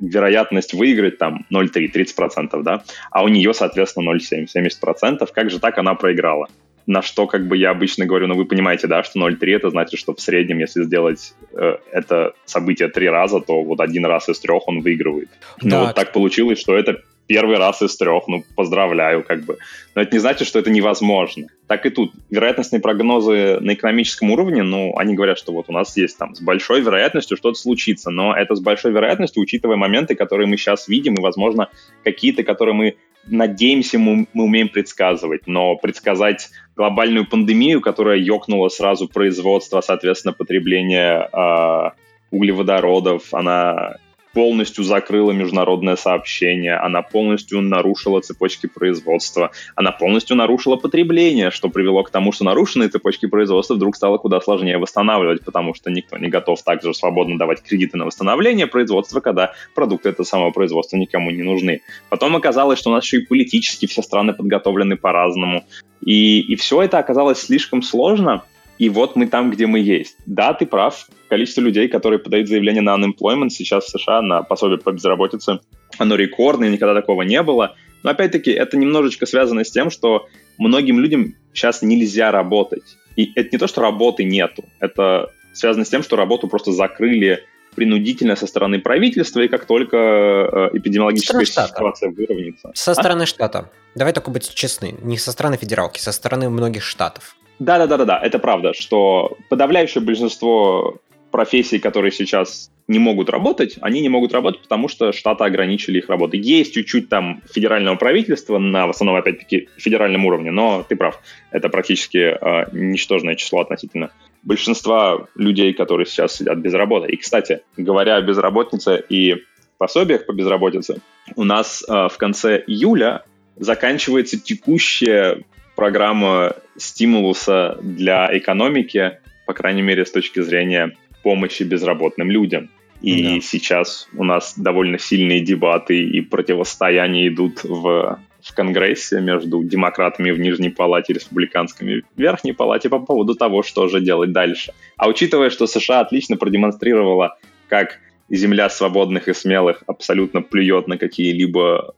вероятность 0.01 0.75
выиграть 0.75 1.19
там 1.19 1.47
0,3, 1.53 1.93
30%, 1.93 2.63
да, 2.63 2.85
а 3.11 3.23
у 3.23 3.29
нее, 3.29 3.55
соответственно, 3.55 4.11
0,7, 4.17 4.47
70%. 4.55 5.29
Как 5.33 5.51
же 5.51 5.59
так 5.61 5.79
она 5.79 5.95
проиграла? 5.95 6.49
На 6.87 7.03
что 7.03 7.27
как 7.27 7.47
бы 7.47 7.57
я 7.57 7.71
обычно 7.71 8.07
говорю, 8.07 8.27
ну 8.27 8.35
вы 8.35 8.45
понимаете, 8.45 8.87
да, 8.87 9.03
что 9.03 9.19
0,3 9.19 9.57
это 9.57 9.71
значит, 9.71 9.99
что 9.99 10.15
в 10.15 10.21
среднем, 10.21 10.59
если 10.59 10.83
сделать 10.83 11.35
э, 11.53 11.77
это 11.91 12.35
событие 12.45 12.89
три 12.89 13.09
раза, 13.09 13.41
то 13.41 13.63
вот 13.63 13.81
один 13.81 14.05
раз 14.05 14.29
из 14.29 14.39
трех 14.41 14.69
он 14.69 14.81
выигрывает. 14.81 15.29
Ну, 15.63 15.71
да. 15.71 15.79
Но 15.79 15.87
вот 15.87 15.95
так 15.95 16.13
получилось, 16.13 16.59
что 16.59 16.77
это 16.77 17.03
первый 17.27 17.57
раз 17.57 17.83
из 17.83 17.97
трех, 17.97 18.29
ну, 18.29 18.45
поздравляю, 18.55 19.23
как 19.23 19.45
бы. 19.45 19.59
Но 19.95 20.03
это 20.03 20.13
не 20.13 20.19
значит, 20.19 20.47
что 20.47 20.59
это 20.59 20.71
невозможно. 20.71 21.47
Так 21.67 21.87
и 21.87 21.91
тут. 21.91 22.13
Вероятностные 22.31 22.81
прогнозы 22.81 23.59
на 23.61 23.75
экономическом 23.75 24.31
уровне, 24.31 24.63
ну, 24.63 24.97
они 24.97 25.15
говорят, 25.15 25.39
что 25.39 25.53
вот 25.53 25.67
у 25.69 25.73
нас 25.73 25.97
есть 25.97 26.19
там 26.19 26.35
с 26.35 26.41
большой 26.41 26.83
вероятностью 26.83 27.37
что-то 27.37 27.59
случится, 27.59 28.11
но 28.11 28.37
это 28.37 28.55
с 28.55 28.61
большой 28.61 28.93
вероятностью, 28.93 29.43
учитывая 29.43 29.77
моменты, 29.77 30.15
которые 30.15 30.47
мы 30.47 30.57
сейчас 30.57 30.89
видим, 30.89 31.15
и, 31.15 31.23
возможно, 31.23 31.71
какие-то, 32.03 32.43
которые 32.43 32.75
мы 32.75 32.97
надеемся, 33.27 33.99
мы, 33.99 34.27
мы 34.33 34.45
умеем 34.45 34.69
предсказывать, 34.69 35.47
но 35.47 35.77
предсказать 35.77 36.51
глобальную 36.77 37.27
пандемию, 37.29 37.81
которая 37.81 38.19
ёкнула 38.19 38.69
сразу 38.69 39.09
производство, 39.09 39.81
соответственно, 39.81 40.33
потребление 40.33 41.29
э, 41.33 41.91
углеводородов, 42.31 43.33
она 43.33 43.97
полностью 44.35 44.85
закрыла 44.85 45.31
международное 45.31 45.97
сообщение, 45.97 46.75
она 46.75 47.03
полностью 47.03 47.63
нарушила 47.63 48.21
цепочки 48.21 48.67
производства, 48.67 49.53
она 49.77 49.93
полностью 49.93 50.37
нарушила 50.37 50.77
потребление, 50.77 51.51
что 51.51 51.69
привело 51.69 52.03
к 52.03 52.11
тому, 52.11 52.33
что 52.33 52.45
нарушенные 52.45 52.89
цепочки 52.89 53.27
производства 53.27 53.75
вдруг 53.75 53.97
стало 53.97 54.19
куда 54.19 54.41
сложнее 54.41 54.79
восстанавливать, 54.79 55.45
потому 55.45 55.75
что 55.75 55.91
никто 55.91 56.19
не 56.19 56.29
готов 56.29 56.63
также 56.63 56.93
свободно 56.93 57.39
давать 57.39 57.63
кредиты 57.63 57.97
на 57.97 58.07
восстановление 58.07 58.67
производства, 58.67 59.21
когда 59.21 59.53
продукты 59.75 60.09
этого 60.09 60.27
самого 60.27 60.51
производства 60.51 60.97
никому 60.97 61.31
не 61.31 61.43
нужны. 61.43 61.83
Потом 62.09 62.35
оказалось, 62.35 62.81
что 62.81 62.91
у 62.91 62.93
нас 62.93 63.05
еще 63.05 63.19
и 63.19 63.27
политически 63.27 63.87
все 63.87 64.03
страны 64.03 64.35
подготовлены 64.35 64.97
по-разному. 64.97 65.65
И, 66.05 66.41
и 66.41 66.57
все 66.57 66.83
это 66.83 66.99
оказалось 66.99 67.41
слишком 67.41 67.83
сложно, 67.83 68.43
и 68.79 68.89
вот 68.89 69.17
мы 69.17 69.27
там, 69.27 69.51
где 69.51 69.67
мы 69.67 69.79
есть. 69.79 70.17
Да, 70.27 70.53
ты 70.53 70.67
прав. 70.67 71.07
Количество 71.29 71.61
людей, 71.61 71.89
которые 71.89 72.19
подают 72.19 72.49
заявление 72.49 72.83
на 72.83 72.97
unemployment 72.97 73.51
сейчас 73.51 73.85
в 73.85 73.99
США, 73.99 74.21
на 74.21 74.43
пособие 74.43 74.79
по 74.79 74.93
безработице, 74.93 75.61
оно 75.99 76.17
рекордное, 76.17 76.69
никогда 76.69 76.95
такого 76.95 77.23
не 77.23 77.43
было. 77.43 77.77
Но 78.03 78.11
опять-таки 78.11 78.51
это 78.51 78.77
немножечко 78.77 79.27
связано 79.27 79.65
с 79.65 79.71
тем, 79.71 79.91
что 79.91 80.27
многим 80.59 80.99
людям 80.99 81.35
сейчас 81.53 81.83
нельзя 81.83 82.31
работать. 82.31 82.99
И 83.17 83.33
это 83.35 83.51
не 83.53 83.59
то, 83.59 83.67
что 83.67 83.81
работы 83.81 84.25
нету. 84.25 84.65
Это 84.81 85.31
связано 85.53 85.85
с 85.85 85.89
тем, 85.89 86.03
что 86.03 86.17
работу 86.17 86.49
просто 86.49 86.73
закрыли 86.73 87.45
принудительно 87.75 88.37
со 88.37 88.47
стороны 88.47 88.81
правительства, 88.81 89.41
и 89.41 89.49
как 89.49 89.65
только 89.67 89.97
э, 89.97 90.79
эпидемиологическая 90.79 91.45
ситуация 91.45 92.11
выровняется. 92.11 92.71
Со 92.75 92.93
а? 92.93 92.95
стороны 92.95 93.27
штата. 93.27 93.71
Давай 93.95 94.13
только 94.13 94.31
быть 94.31 94.53
честны. 94.55 94.95
Не 95.03 95.19
со 95.19 95.33
стороны 95.33 95.57
федералки, 95.57 95.99
со 95.99 96.13
стороны 96.13 96.51
многих 96.51 96.83
штатов. 96.83 97.37
Да, 97.59 97.87
да, 97.87 98.21
это 98.23 98.39
правда, 98.39 98.73
что 98.75 99.37
подавляющее 99.49 100.03
большинство 100.03 100.99
профессий, 101.31 101.81
которые 101.81 102.13
сейчас 102.13 102.71
не 102.87 103.01
могут 103.01 103.29
работать, 103.29 103.77
они 103.81 104.01
не 104.01 104.09
могут 104.09 104.33
работать, 104.33 104.63
потому 104.63 104.87
что 104.87 105.13
штаты 105.13 105.43
ограничили 105.43 105.99
их 105.99 106.09
работу. 106.09 106.37
Есть 106.37 106.75
чуть-чуть 106.75 107.09
там 107.09 107.43
федерального 107.53 107.97
правительства 107.97 108.59
на, 108.59 108.87
в 108.87 108.91
основном, 108.91 109.17
опять-таки, 109.17 109.69
федеральном 109.77 110.27
уровне, 110.27 110.53
но 110.53 110.85
ты 110.89 110.95
прав, 110.95 111.21
это 111.51 111.69
практически 111.69 112.19
э, 112.19 112.69
ничтожное 112.73 113.35
число 113.35 113.63
относительно 113.63 114.11
большинства 114.45 115.27
людей, 115.35 115.73
которые 115.73 116.07
сейчас 116.07 116.37
сидят 116.37 116.59
без 116.59 116.75
работы. 116.75 117.09
И, 117.09 117.17
кстати, 117.17 117.63
говоря 117.77 118.17
о 118.17 118.23
безработице 118.23 119.03
и 119.09 119.43
пособиях 119.79 120.27
по 120.27 120.33
безработице, 120.33 121.01
у 121.35 121.43
нас 121.43 121.83
э, 121.83 122.09
в 122.09 122.17
конце 122.17 122.63
июля 122.65 123.25
заканчивается 123.57 124.39
текущая 124.39 125.43
программа 125.75 126.55
стимулуса 126.77 127.79
для 127.83 128.29
экономики, 128.37 129.19
по 129.47 129.53
крайней 129.53 129.83
мере, 129.83 130.05
с 130.05 130.11
точки 130.11 130.41
зрения 130.41 130.97
помощи 131.23 131.63
безработным 131.63 132.31
людям. 132.31 132.71
И 133.03 133.35
да. 133.35 133.41
сейчас 133.41 134.09
у 134.17 134.25
нас 134.25 134.55
довольно 134.57 134.99
сильные 134.99 135.41
дебаты 135.41 136.03
и 136.03 136.21
противостояния 136.23 137.29
идут 137.29 137.63
в, 137.63 138.19
в 138.41 138.55
Конгрессе 138.55 139.21
между 139.21 139.63
демократами 139.63 140.31
в 140.31 140.39
Нижней 140.39 140.71
Палате 140.71 141.13
и 141.13 141.17
республиканскими 141.17 142.03
в 142.17 142.19
Верхней 142.19 142.53
Палате 142.53 142.89
по 142.89 143.01
поводу 143.01 143.35
того, 143.35 143.63
что 143.63 143.89
же 143.89 144.01
делать 144.01 144.33
дальше. 144.33 144.73
А 144.97 145.09
учитывая, 145.09 145.51
что 145.51 145.67
США 145.67 146.01
отлично 146.01 146.37
продемонстрировала, 146.37 147.37
как 147.69 147.99
земля 148.31 148.71
свободных 148.71 149.29
и 149.29 149.35
смелых 149.35 149.83
абсолютно 149.87 150.41
плюет 150.41 150.89
на 150.89 150.97
какие-либо 150.97 151.95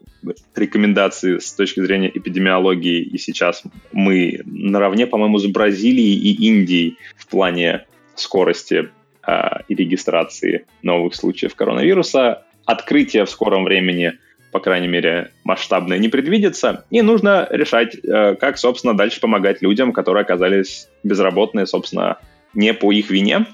рекомендации 0.55 1.39
с 1.39 1.53
точки 1.53 1.81
зрения 1.81 2.11
эпидемиологии, 2.13 3.03
и 3.03 3.19
сейчас 3.19 3.63
мы 3.93 4.41
наравне, 4.45 5.07
по-моему, 5.07 5.39
с 5.39 5.47
Бразилией 5.47 6.17
и 6.19 6.49
Индией 6.49 6.99
в 7.17 7.27
плане 7.27 7.87
скорости 8.15 8.89
э, 9.27 9.33
и 9.69 9.75
регистрации 9.75 10.67
новых 10.83 11.15
случаев 11.15 11.55
коронавируса. 11.55 12.45
Открытие 12.65 13.25
в 13.25 13.31
скором 13.31 13.65
времени, 13.65 14.15
по 14.53 14.61
крайней 14.61 14.89
мере, 14.89 15.31
масштабное 15.45 15.99
не 15.99 16.09
предвидится, 16.09 16.85
и 16.91 17.03
нужно 17.03 17.47
решать, 17.51 17.97
э, 18.03 18.35
как, 18.37 18.59
собственно, 18.59 18.97
дальше 18.97 19.21
помогать 19.21 19.63
людям, 19.63 19.93
которые 19.93 20.23
оказались 20.23 20.89
безработные, 21.05 21.67
собственно, 21.67 22.19
не 22.55 22.73
по 22.75 22.91
их 22.91 23.11
вине, 23.11 23.47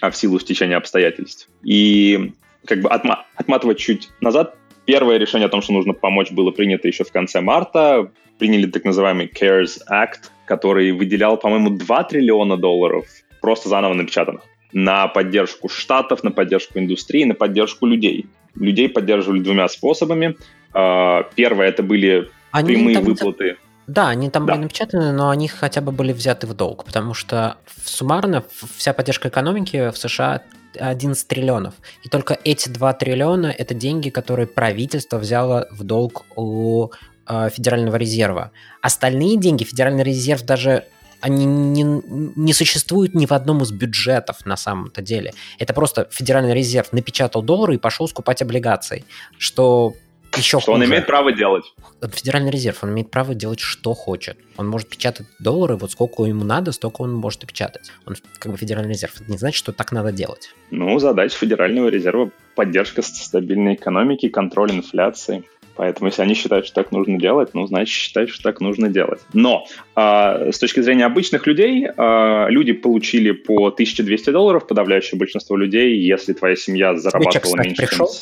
а 0.00 0.10
в 0.10 0.16
силу 0.16 0.38
стечения 0.38 0.76
обстоятельств. 0.76 1.48
И 1.62 2.32
как 2.66 2.80
бы 2.80 2.90
отма- 2.90 3.24
отматывать 3.36 3.78
чуть 3.78 4.10
назад, 4.20 4.56
первое 4.88 5.18
решение 5.18 5.46
о 5.46 5.50
том, 5.50 5.60
что 5.60 5.74
нужно 5.74 5.92
помочь, 5.92 6.30
было 6.30 6.50
принято 6.50 6.88
еще 6.88 7.04
в 7.04 7.12
конце 7.12 7.42
марта. 7.42 8.10
Приняли 8.38 8.66
так 8.66 8.84
называемый 8.84 9.26
CARES 9.26 9.82
Act, 9.90 10.30
который 10.46 10.92
выделял, 10.92 11.36
по-моему, 11.36 11.68
2 11.70 12.04
триллиона 12.04 12.56
долларов 12.56 13.04
просто 13.42 13.68
заново 13.68 13.92
напечатанных 13.92 14.40
на 14.72 15.06
поддержку 15.08 15.68
штатов, 15.68 16.24
на 16.24 16.30
поддержку 16.30 16.78
индустрии, 16.78 17.24
на 17.24 17.34
поддержку 17.34 17.84
людей. 17.84 18.26
Людей 18.54 18.88
поддерживали 18.88 19.40
двумя 19.40 19.68
способами. 19.68 20.36
А, 20.72 21.24
первое 21.36 21.68
это 21.68 21.82
были 21.82 22.30
Они 22.50 22.68
прямые 22.68 23.00
выплаты. 23.00 23.56
Да, 23.86 24.08
они 24.08 24.30
там 24.30 24.46
да. 24.46 24.54
были 24.54 24.64
напечатаны, 24.64 25.12
но 25.12 25.28
они 25.28 25.48
хотя 25.48 25.82
бы 25.82 25.92
были 25.92 26.12
взяты 26.12 26.46
в 26.46 26.54
долг, 26.54 26.84
потому 26.84 27.12
что 27.12 27.58
суммарно 27.84 28.42
вся 28.76 28.94
поддержка 28.94 29.28
экономики 29.28 29.90
в 29.90 29.96
США 29.98 30.42
11 30.76 31.26
триллионов. 31.26 31.74
И 32.02 32.08
только 32.08 32.38
эти 32.44 32.68
2 32.68 32.92
триллиона– 32.94 33.46
это 33.58 33.74
деньги, 33.74 34.10
которые 34.10 34.46
правительство 34.46 35.18
взяло 35.18 35.68
в 35.70 35.84
долг 35.84 36.24
у 36.36 36.90
э, 37.26 37.50
Федерального 37.50 37.96
резерва. 37.96 38.52
Остальные 38.82 39.38
деньги 39.38 39.64
Федеральный 39.64 40.04
резерв 40.04 40.42
даже 40.42 40.84
они 41.20 41.46
не, 41.46 41.82
не 41.82 42.52
существуют 42.52 43.14
ни 43.14 43.26
в 43.26 43.32
одном 43.32 43.62
из 43.62 43.72
бюджетов 43.72 44.46
на 44.46 44.56
самом-то 44.56 45.02
деле. 45.02 45.34
Это 45.58 45.74
просто 45.74 46.08
Федеральный 46.10 46.54
резерв 46.54 46.92
напечатал 46.92 47.42
доллары 47.42 47.74
и 47.74 47.78
пошел 47.78 48.06
скупать 48.08 48.40
облигации, 48.42 49.04
что 49.36 49.94
еще 50.38 50.60
что 50.60 50.72
хуже. 50.72 50.84
он 50.84 50.84
имеет 50.84 51.06
право 51.06 51.32
делать. 51.32 51.64
Федеральный 52.12 52.50
резерв, 52.50 52.82
он 52.82 52.90
имеет 52.90 53.10
право 53.10 53.34
делать, 53.34 53.60
что 53.60 53.94
хочет. 53.94 54.36
Он 54.56 54.68
может 54.68 54.88
печатать 54.88 55.26
доллары, 55.38 55.76
вот 55.76 55.90
сколько 55.92 56.24
ему 56.24 56.44
надо, 56.44 56.72
столько 56.72 57.02
он 57.02 57.14
может 57.14 57.44
и 57.44 57.46
печатать. 57.46 57.90
Он 58.06 58.16
как 58.38 58.52
бы 58.52 58.58
Федеральный 58.58 58.90
резерв. 58.90 59.20
Это 59.20 59.30
не 59.30 59.38
значит, 59.38 59.58
что 59.58 59.72
так 59.72 59.92
надо 59.92 60.12
делать. 60.12 60.50
Ну, 60.70 60.98
задача 60.98 61.36
Федерального 61.36 61.88
резерва– 61.88 62.30
поддержка 62.54 63.02
стабильной 63.02 63.74
экономики, 63.74 64.28
контроль 64.28 64.72
инфляции. 64.72 65.44
Поэтому, 65.76 66.08
если 66.08 66.22
они 66.22 66.34
считают, 66.34 66.66
что 66.66 66.74
так 66.74 66.90
нужно 66.90 67.20
делать, 67.20 67.50
ну, 67.54 67.64
значит, 67.68 67.94
считают, 67.94 68.30
что 68.30 68.42
так 68.42 68.60
нужно 68.60 68.88
делать. 68.88 69.20
Но 69.32 69.64
э, 69.94 70.50
с 70.50 70.58
точки 70.58 70.80
зрения 70.80 71.06
обычных 71.06 71.46
людей, 71.46 71.86
э, 71.86 72.46
люди 72.48 72.72
получили 72.72 73.30
по 73.30 73.68
1200 73.68 74.30
долларов, 74.30 74.66
подавляющее 74.66 75.16
большинство 75.16 75.56
людей, 75.56 75.96
если 75.96 76.32
твоя 76.32 76.56
семья 76.56 76.96
зарабатывала 76.96 77.62
меньше, 77.62 77.86
пришел? 77.86 78.08
чем 78.08 78.16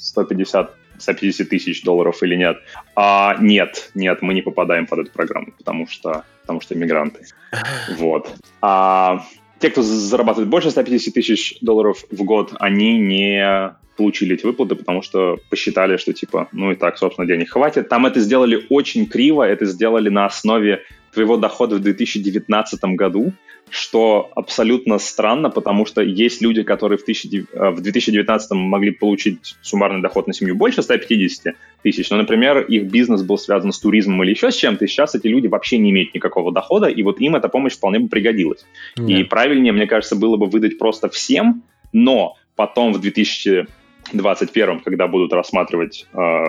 150 0.00 0.79
150 1.00 1.48
тысяч 1.48 1.82
долларов 1.82 2.22
или 2.22 2.36
нет. 2.36 2.58
А 2.94 3.36
нет, 3.40 3.90
нет, 3.94 4.22
мы 4.22 4.34
не 4.34 4.42
попадаем 4.42 4.86
под 4.86 5.00
эту 5.00 5.12
программу, 5.12 5.52
потому 5.56 5.86
что, 5.86 6.24
потому 6.42 6.60
что 6.60 6.74
мигранты. 6.74 7.26
Вот. 7.98 8.32
А 8.62 9.24
те, 9.58 9.70
кто 9.70 9.82
зарабатывает 9.82 10.48
больше 10.48 10.70
150 10.70 11.14
тысяч 11.14 11.58
долларов 11.60 12.04
в 12.10 12.22
год, 12.24 12.54
они 12.58 12.98
не 12.98 13.74
получили 13.96 14.34
эти 14.34 14.46
выплаты, 14.46 14.76
потому 14.76 15.02
что 15.02 15.38
посчитали, 15.50 15.98
что 15.98 16.14
типа, 16.14 16.48
ну 16.52 16.72
и 16.72 16.74
так, 16.74 16.96
собственно, 16.96 17.26
денег 17.26 17.50
хватит. 17.50 17.90
Там 17.90 18.06
это 18.06 18.20
сделали 18.20 18.64
очень 18.70 19.06
криво, 19.06 19.42
это 19.42 19.66
сделали 19.66 20.08
на 20.08 20.24
основе 20.24 20.82
твоего 21.12 21.36
дохода 21.36 21.76
в 21.76 21.80
2019 21.80 22.84
году, 22.96 23.32
что 23.70 24.30
абсолютно 24.34 24.98
странно, 24.98 25.50
потому 25.50 25.86
что 25.86 26.02
есть 26.02 26.42
люди, 26.42 26.62
которые 26.62 26.98
в, 26.98 27.02
1000, 27.02 27.46
э, 27.52 27.70
в 27.70 27.80
2019 27.80 28.50
могли 28.52 28.90
получить 28.90 29.56
суммарный 29.62 30.02
доход 30.02 30.26
на 30.26 30.32
семью 30.32 30.56
больше 30.56 30.82
150 30.82 31.54
тысяч, 31.82 32.10
но, 32.10 32.16
например, 32.16 32.60
их 32.60 32.90
бизнес 32.90 33.22
был 33.22 33.38
связан 33.38 33.72
с 33.72 33.78
туризмом 33.78 34.22
или 34.22 34.30
еще 34.30 34.50
с 34.50 34.56
чем-то, 34.56 34.84
и 34.84 34.88
сейчас 34.88 35.14
эти 35.14 35.26
люди 35.26 35.46
вообще 35.46 35.78
не 35.78 35.90
имеют 35.90 36.14
никакого 36.14 36.52
дохода, 36.52 36.88
и 36.88 37.02
вот 37.02 37.20
им 37.20 37.36
эта 37.36 37.48
помощь 37.48 37.74
вполне 37.74 38.00
бы 38.00 38.08
пригодилась. 38.08 38.66
Yeah. 38.98 39.20
И 39.20 39.24
правильнее, 39.24 39.72
мне 39.72 39.86
кажется, 39.86 40.16
было 40.16 40.36
бы 40.36 40.46
выдать 40.46 40.78
просто 40.78 41.08
всем, 41.08 41.62
но 41.92 42.36
потом 42.56 42.92
в 42.92 43.00
2021, 43.00 44.80
когда 44.80 45.06
будут 45.06 45.32
рассматривать 45.32 46.06
э, 46.12 46.44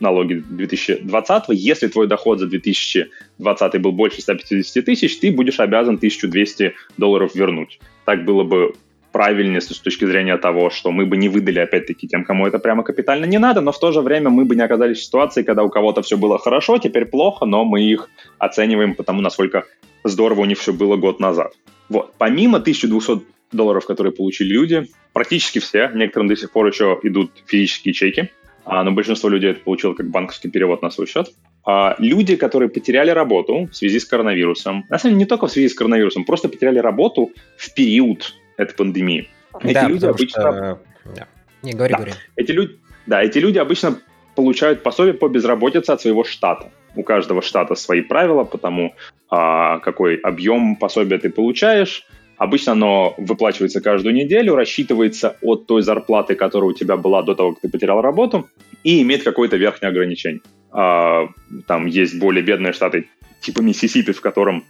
налоги 0.00 0.34
2020, 0.34 1.44
если 1.50 1.88
твой 1.88 2.06
доход 2.06 2.38
за 2.38 2.46
2020 2.46 3.80
был 3.80 3.92
больше 3.92 4.20
150 4.22 4.84
тысяч, 4.84 5.18
ты 5.18 5.32
будешь 5.32 5.60
обязан 5.60 5.96
1200 5.96 6.74
долларов 6.96 7.34
вернуть. 7.34 7.78
Так 8.04 8.24
было 8.24 8.44
бы 8.44 8.74
правильнее 9.12 9.62
с 9.62 9.66
точки 9.66 10.04
зрения 10.04 10.36
того, 10.36 10.68
что 10.68 10.92
мы 10.92 11.06
бы 11.06 11.16
не 11.16 11.30
выдали, 11.30 11.58
опять-таки, 11.58 12.06
тем, 12.06 12.22
кому 12.22 12.46
это 12.46 12.58
прямо 12.58 12.82
капитально 12.82 13.24
не 13.24 13.38
надо, 13.38 13.62
но 13.62 13.72
в 13.72 13.80
то 13.80 13.90
же 13.90 14.02
время 14.02 14.28
мы 14.28 14.44
бы 14.44 14.54
не 14.56 14.62
оказались 14.62 14.98
в 14.98 15.04
ситуации, 15.04 15.42
когда 15.42 15.62
у 15.62 15.70
кого-то 15.70 16.02
все 16.02 16.18
было 16.18 16.38
хорошо, 16.38 16.76
теперь 16.76 17.06
плохо, 17.06 17.46
но 17.46 17.64
мы 17.64 17.80
их 17.82 18.10
оцениваем 18.38 18.94
по 18.94 19.04
тому, 19.04 19.22
насколько 19.22 19.64
здорово 20.04 20.42
у 20.42 20.44
них 20.44 20.58
все 20.58 20.74
было 20.74 20.96
год 20.96 21.18
назад. 21.18 21.54
Вот. 21.88 22.12
Помимо 22.18 22.58
1200 22.58 23.22
долларов, 23.52 23.86
которые 23.86 24.12
получили 24.12 24.48
люди, 24.48 24.86
практически 25.14 25.60
все, 25.60 25.90
некоторым 25.94 26.28
до 26.28 26.36
сих 26.36 26.50
пор 26.50 26.66
еще 26.66 26.98
идут 27.02 27.30
физические 27.46 27.94
чеки, 27.94 28.30
но 28.66 28.92
большинство 28.92 29.28
людей 29.28 29.52
это 29.52 29.60
получило 29.60 29.94
как 29.94 30.10
банковский 30.10 30.50
перевод 30.50 30.82
на 30.82 30.90
свой 30.90 31.06
счет. 31.06 31.32
А 31.64 31.94
люди, 31.98 32.36
которые 32.36 32.68
потеряли 32.68 33.10
работу 33.10 33.68
в 33.70 33.76
связи 33.76 34.00
с 34.00 34.04
коронавирусом, 34.04 34.84
на 34.88 34.98
самом 34.98 35.14
деле 35.14 35.24
не 35.24 35.26
только 35.26 35.46
в 35.46 35.50
связи 35.50 35.68
с 35.68 35.74
коронавирусом, 35.74 36.24
просто 36.24 36.48
потеряли 36.48 36.78
работу 36.78 37.30
в 37.56 37.74
период 37.74 38.34
этой 38.56 38.74
пандемии. 38.74 39.28
Эти 39.60 39.74
да, 39.74 39.88
люди 39.88 40.06
обычно... 40.06 40.40
Что... 40.42 40.80
Да. 41.14 41.28
Не, 41.62 41.72
говори, 41.72 41.92
да. 41.92 41.98
говори. 41.98 42.12
Эти 42.36 42.52
люди... 42.52 42.78
Да, 43.06 43.22
эти 43.22 43.38
люди 43.38 43.58
обычно 43.58 43.98
получают 44.34 44.82
пособие 44.82 45.14
по 45.14 45.28
безработице 45.28 45.90
от 45.90 46.00
своего 46.00 46.24
штата. 46.24 46.70
У 46.96 47.02
каждого 47.02 47.42
штата 47.42 47.74
свои 47.74 48.00
правила 48.00 48.44
по 48.44 48.58
тому, 48.58 48.94
а, 49.28 49.78
какой 49.78 50.16
объем 50.16 50.76
пособия 50.76 51.18
ты 51.18 51.30
получаешь, 51.30 52.06
Обычно 52.38 52.72
оно 52.72 53.14
выплачивается 53.16 53.80
каждую 53.80 54.14
неделю, 54.14 54.54
рассчитывается 54.54 55.36
от 55.40 55.66
той 55.66 55.82
зарплаты, 55.82 56.34
которая 56.34 56.70
у 56.70 56.74
тебя 56.74 56.96
была 56.96 57.22
до 57.22 57.34
того, 57.34 57.52
как 57.52 57.62
ты 57.62 57.68
потерял 57.68 58.02
работу, 58.02 58.48
и 58.84 59.02
имеет 59.02 59.22
какое-то 59.22 59.56
верхнее 59.56 59.90
ограничение. 59.90 60.42
А, 60.70 61.28
там 61.66 61.86
есть 61.86 62.18
более 62.18 62.42
бедные 62.42 62.72
штаты, 62.72 63.08
типа 63.40 63.60
Миссисипи, 63.60 64.12
в 64.12 64.20
котором 64.20 64.64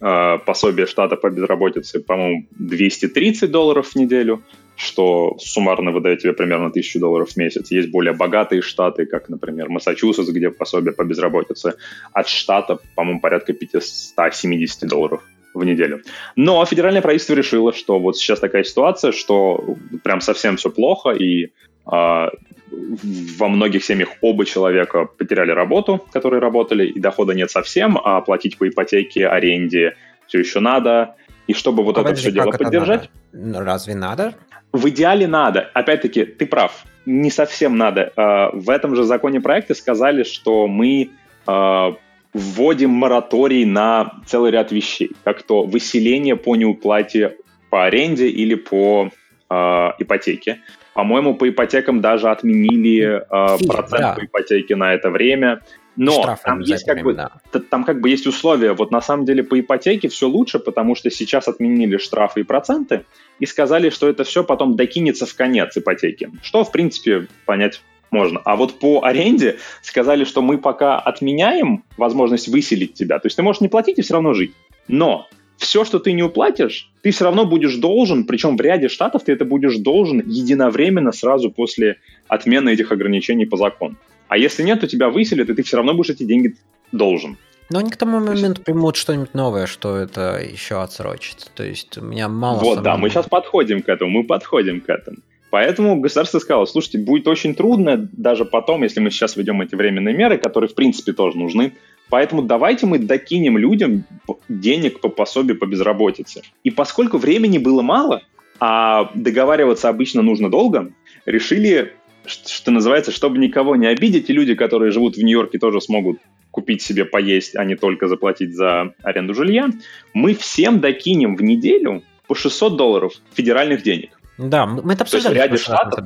а, 0.00 0.38
пособие 0.38 0.86
штата 0.86 1.16
по 1.16 1.30
безработице, 1.30 2.00
по-моему, 2.00 2.46
230 2.58 3.50
долларов 3.50 3.90
в 3.90 3.96
неделю, 3.96 4.42
что 4.76 5.36
суммарно 5.38 5.92
выдает 5.92 6.20
тебе 6.20 6.32
примерно 6.32 6.66
1000 6.66 6.98
долларов 6.98 7.30
в 7.30 7.36
месяц. 7.36 7.70
Есть 7.70 7.90
более 7.90 8.14
богатые 8.14 8.62
штаты, 8.62 9.06
как, 9.06 9.28
например, 9.28 9.68
Массачусетс, 9.68 10.28
где 10.30 10.50
пособие 10.50 10.92
по 10.92 11.04
безработице 11.04 11.74
от 12.12 12.28
штата, 12.28 12.78
по-моему, 12.96 13.20
порядка 13.20 13.52
570 13.52 14.88
долларов 14.88 15.22
в 15.54 15.64
неделю. 15.64 16.02
Но 16.36 16.64
федеральное 16.64 17.02
правительство 17.02 17.34
решило, 17.34 17.72
что 17.72 17.98
вот 17.98 18.16
сейчас 18.16 18.40
такая 18.40 18.64
ситуация, 18.64 19.12
что 19.12 19.76
прям 20.02 20.20
совсем 20.20 20.56
все 20.56 20.70
плохо, 20.70 21.10
и 21.10 21.46
э, 21.46 21.50
во 21.90 23.48
многих 23.48 23.84
семьях 23.84 24.08
оба 24.20 24.44
человека 24.44 25.04
потеряли 25.04 25.50
работу, 25.50 26.04
которые 26.12 26.40
работали, 26.40 26.86
и 26.86 27.00
дохода 27.00 27.34
нет 27.34 27.50
совсем, 27.50 27.98
а 28.02 28.20
платить 28.20 28.58
по 28.58 28.68
ипотеке, 28.68 29.26
аренде 29.26 29.96
все 30.26 30.38
еще 30.38 30.60
надо. 30.60 31.16
И 31.46 31.54
чтобы 31.54 31.82
вот 31.82 31.98
а 31.98 32.02
это 32.02 32.14
все 32.14 32.30
дело 32.30 32.52
поддержать... 32.52 33.10
Надо? 33.32 33.64
Разве 33.64 33.94
надо? 33.94 34.34
В 34.72 34.88
идеале 34.88 35.26
надо. 35.26 35.70
Опять-таки, 35.74 36.24
ты 36.24 36.46
прав, 36.46 36.84
не 37.04 37.30
совсем 37.30 37.76
надо. 37.76 38.12
Э, 38.16 38.50
в 38.52 38.70
этом 38.70 38.96
же 38.96 39.04
законе 39.04 39.40
проекта 39.40 39.74
сказали, 39.74 40.22
что 40.22 40.66
мы 40.66 41.10
э, 41.46 41.92
вводим 42.32 42.90
мораторий 42.90 43.64
на 43.64 44.20
целый 44.26 44.50
ряд 44.50 44.72
вещей, 44.72 45.12
как 45.24 45.42
то 45.42 45.64
выселение 45.64 46.36
по 46.36 46.56
неуплате 46.56 47.36
по 47.70 47.84
аренде 47.84 48.28
или 48.28 48.54
по 48.54 49.10
э, 49.50 49.54
ипотеке. 49.98 50.60
По-моему, 50.94 51.34
по 51.34 51.48
ипотекам 51.48 52.00
даже 52.00 52.28
отменили 52.30 53.22
э, 53.22 53.58
Фи, 53.58 53.66
процент 53.66 54.02
да. 54.02 54.14
по 54.14 54.24
ипотеке 54.24 54.76
на 54.76 54.92
это 54.92 55.10
время. 55.10 55.62
Но 55.96 56.12
Штрафы 56.12 56.42
там 56.44 56.60
есть 56.60 56.86
как 56.86 57.02
бы 57.02 57.12
да. 57.14 57.30
там 57.70 57.84
как 57.84 58.00
бы 58.00 58.08
есть 58.08 58.26
условия. 58.26 58.72
Вот 58.72 58.90
на 58.90 59.02
самом 59.02 59.26
деле 59.26 59.42
по 59.42 59.60
ипотеке 59.60 60.08
все 60.08 60.26
лучше, 60.26 60.58
потому 60.58 60.94
что 60.94 61.10
сейчас 61.10 61.48
отменили 61.48 61.98
штрафы 61.98 62.40
и 62.40 62.44
проценты 62.44 63.04
и 63.38 63.46
сказали, 63.46 63.90
что 63.90 64.08
это 64.08 64.24
все 64.24 64.42
потом 64.42 64.76
докинется 64.76 65.26
в 65.26 65.34
конец 65.34 65.76
ипотеки. 65.76 66.30
Что, 66.42 66.64
в 66.64 66.72
принципе, 66.72 67.26
понять 67.44 67.82
можно. 68.12 68.40
А 68.44 68.56
вот 68.56 68.78
по 68.78 69.02
аренде 69.02 69.56
сказали, 69.82 70.24
что 70.24 70.42
мы 70.42 70.58
пока 70.58 70.98
отменяем 70.98 71.84
возможность 71.96 72.48
выселить 72.48 72.94
тебя. 72.94 73.18
То 73.18 73.26
есть 73.26 73.36
ты 73.36 73.42
можешь 73.42 73.60
не 73.60 73.68
платить 73.68 73.98
и 73.98 74.02
все 74.02 74.14
равно 74.14 74.34
жить. 74.34 74.52
Но 74.88 75.26
все, 75.56 75.84
что 75.84 75.98
ты 75.98 76.12
не 76.12 76.22
уплатишь, 76.22 76.90
ты 77.02 77.10
все 77.10 77.24
равно 77.24 77.44
будешь 77.44 77.76
должен, 77.76 78.24
причем 78.24 78.56
в 78.56 78.60
ряде 78.60 78.88
штатов 78.88 79.24
ты 79.24 79.32
это 79.32 79.44
будешь 79.44 79.76
должен 79.76 80.22
единовременно 80.26 81.12
сразу 81.12 81.50
после 81.50 81.98
отмены 82.28 82.70
этих 82.70 82.92
ограничений 82.92 83.46
по 83.46 83.56
закону. 83.56 83.96
А 84.28 84.36
если 84.36 84.62
нет, 84.62 84.80
то 84.80 84.86
тебя 84.86 85.08
выселят, 85.08 85.50
и 85.50 85.54
ты 85.54 85.62
все 85.62 85.76
равно 85.76 85.94
будешь 85.94 86.10
эти 86.10 86.24
деньги 86.24 86.56
должен. 86.90 87.36
Но 87.70 87.78
они 87.78 87.90
к 87.90 87.96
тому 87.96 88.20
моменту 88.20 88.60
примут 88.62 88.96
что-нибудь 88.96 89.34
новое, 89.34 89.66
что 89.66 89.96
это 89.96 90.42
еще 90.42 90.82
отсрочится. 90.82 91.48
То 91.54 91.64
есть 91.64 91.96
у 91.96 92.02
меня 92.02 92.28
мало... 92.28 92.58
Вот, 92.58 92.82
да, 92.82 92.96
мы 92.96 93.08
сейчас 93.08 93.28
подходим 93.28 93.82
к 93.82 93.88
этому, 93.88 94.10
мы 94.10 94.24
подходим 94.24 94.80
к 94.80 94.90
этому. 94.90 95.18
Поэтому 95.52 96.00
государство 96.00 96.38
сказало, 96.38 96.64
слушайте, 96.64 96.96
будет 96.96 97.28
очень 97.28 97.54
трудно 97.54 98.08
даже 98.10 98.46
потом, 98.46 98.84
если 98.84 99.00
мы 99.00 99.10
сейчас 99.10 99.36
ведем 99.36 99.60
эти 99.60 99.74
временные 99.74 100.14
меры, 100.14 100.38
которые 100.38 100.70
в 100.70 100.74
принципе 100.74 101.12
тоже 101.12 101.36
нужны. 101.36 101.74
Поэтому 102.08 102.40
давайте 102.40 102.86
мы 102.86 102.98
докинем 102.98 103.58
людям 103.58 104.04
денег 104.48 105.00
по 105.00 105.10
пособию 105.10 105.58
по 105.58 105.66
безработице. 105.66 106.40
И 106.64 106.70
поскольку 106.70 107.18
времени 107.18 107.58
было 107.58 107.82
мало, 107.82 108.22
а 108.60 109.10
договариваться 109.14 109.90
обычно 109.90 110.22
нужно 110.22 110.50
долго, 110.50 110.90
решили, 111.26 111.92
что 112.24 112.70
называется, 112.70 113.12
чтобы 113.12 113.36
никого 113.36 113.76
не 113.76 113.88
обидеть, 113.88 114.30
и 114.30 114.32
люди, 114.32 114.54
которые 114.54 114.90
живут 114.90 115.16
в 115.16 115.22
Нью-Йорке, 115.22 115.58
тоже 115.58 115.82
смогут 115.82 116.18
купить 116.50 116.80
себе 116.80 117.04
поесть, 117.04 117.56
а 117.56 117.64
не 117.66 117.76
только 117.76 118.08
заплатить 118.08 118.54
за 118.54 118.94
аренду 119.02 119.34
жилья, 119.34 119.68
мы 120.14 120.32
всем 120.32 120.80
докинем 120.80 121.36
в 121.36 121.42
неделю 121.42 122.02
по 122.26 122.34
600 122.34 122.78
долларов 122.78 123.12
федеральных 123.34 123.82
денег. 123.82 124.18
Да, 124.38 124.66
мы 124.66 124.94
это 124.94 125.04
обсуждали. 125.04 125.34
в 125.34 125.36
ряде 125.36 125.56
штатов, 125.56 126.04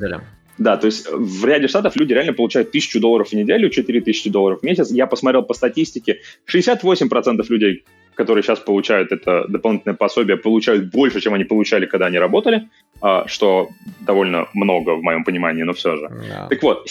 да, 0.58 0.76
то 0.76 0.86
есть 0.86 1.06
в 1.10 1.44
ряде 1.44 1.68
штатов 1.68 1.96
люди 1.96 2.14
реально 2.14 2.32
получают 2.32 2.68
1000 2.68 3.00
долларов 3.00 3.28
в 3.28 3.32
неделю, 3.34 3.68
4000 3.68 4.30
долларов 4.30 4.60
в 4.60 4.62
месяц. 4.62 4.90
Я 4.90 5.06
посмотрел 5.06 5.42
по 5.42 5.54
статистике, 5.54 6.20
68% 6.50 7.44
людей, 7.48 7.84
которые 8.14 8.42
сейчас 8.42 8.58
получают 8.58 9.12
это 9.12 9.44
дополнительное 9.48 9.96
пособие, 9.96 10.38
получают 10.38 10.90
больше, 10.90 11.20
чем 11.20 11.34
они 11.34 11.44
получали, 11.44 11.84
когда 11.84 12.06
они 12.06 12.18
работали, 12.18 12.68
а, 13.02 13.28
что 13.28 13.68
довольно 14.00 14.48
много 14.54 14.92
в 14.96 15.02
моем 15.02 15.24
понимании, 15.24 15.62
но 15.62 15.74
все 15.74 15.96
же. 15.96 16.06
Yeah. 16.06 16.48
Так 16.48 16.62
вот, 16.62 16.88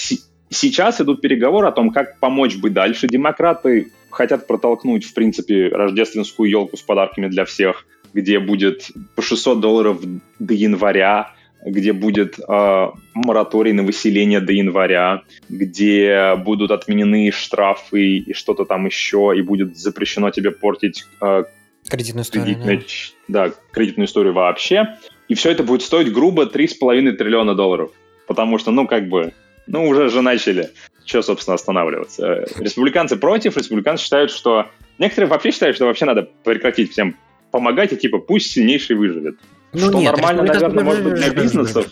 сейчас 0.49 1.01
идут 1.01 1.21
переговоры 1.21 1.67
о 1.67 1.71
том, 1.71 1.91
как 1.91 2.19
помочь 2.19 2.55
быть 2.57 2.73
дальше. 2.73 3.07
Демократы 3.07 3.91
хотят 4.11 4.45
протолкнуть, 4.45 5.05
в 5.05 5.13
принципе, 5.13 5.69
рождественскую 5.69 6.49
елку 6.49 6.77
с 6.77 6.81
подарками 6.81 7.27
для 7.27 7.45
всех, 7.45 7.85
где 8.15 8.39
будет 8.39 8.91
по 9.15 9.21
600 9.21 9.59
долларов 9.59 9.99
до 10.39 10.53
января, 10.53 11.33
где 11.65 11.91
будет 11.91 12.39
э, 12.39 12.87
мораторий 13.13 13.73
на 13.73 13.83
выселение 13.83 14.39
до 14.39 14.53
января, 14.53 15.23
где 15.49 16.35
будут 16.37 16.71
отменены 16.71 17.29
штрафы 17.31 18.19
и 18.19 18.33
что-то 18.33 18.63
там 18.63 18.85
еще, 18.85 19.33
и 19.35 19.41
будет 19.41 19.77
запрещено 19.77 20.31
тебе 20.31 20.51
портить 20.51 21.05
э, 21.21 21.43
кредитную 21.89 22.23
историю. 22.23 22.55
Кредитную, 22.55 22.83
да. 23.27 23.47
да, 23.49 23.53
кредитную 23.71 24.07
историю 24.07 24.33
вообще. 24.33 24.97
И 25.27 25.33
все 25.33 25.51
это 25.51 25.63
будет 25.63 25.81
стоить 25.81 26.13
грубо 26.13 26.45
3,5 26.45 27.11
триллиона 27.13 27.53
долларов. 27.53 27.91
Потому 28.27 28.57
что, 28.59 28.71
ну, 28.71 28.87
как 28.87 29.09
бы, 29.09 29.33
ну, 29.67 29.89
уже 29.89 30.07
же 30.07 30.21
начали. 30.21 30.69
Что, 31.03 31.21
собственно, 31.21 31.55
останавливаться? 31.55 32.45
Республиканцы 32.59 33.17
против, 33.17 33.57
республиканцы 33.57 34.05
считают, 34.05 34.31
что... 34.31 34.67
Некоторые 34.97 35.29
вообще 35.29 35.51
считают, 35.51 35.75
что 35.75 35.85
вообще 35.85 36.05
надо 36.05 36.29
прекратить 36.45 36.91
всем 36.91 37.17
помогать, 37.55 37.93
и 37.93 37.95
типа 37.95 38.17
пусть 38.17 38.51
сильнейший 38.51 38.97
выживет. 38.97 39.37
Ну, 39.71 39.87
что 39.87 39.99
нет, 39.99 40.11
нормально, 40.11 40.43
наверное, 40.43 40.83
может 40.83 41.03
быть 41.05 41.13
для 41.13 41.29
бизнесов. 41.29 41.87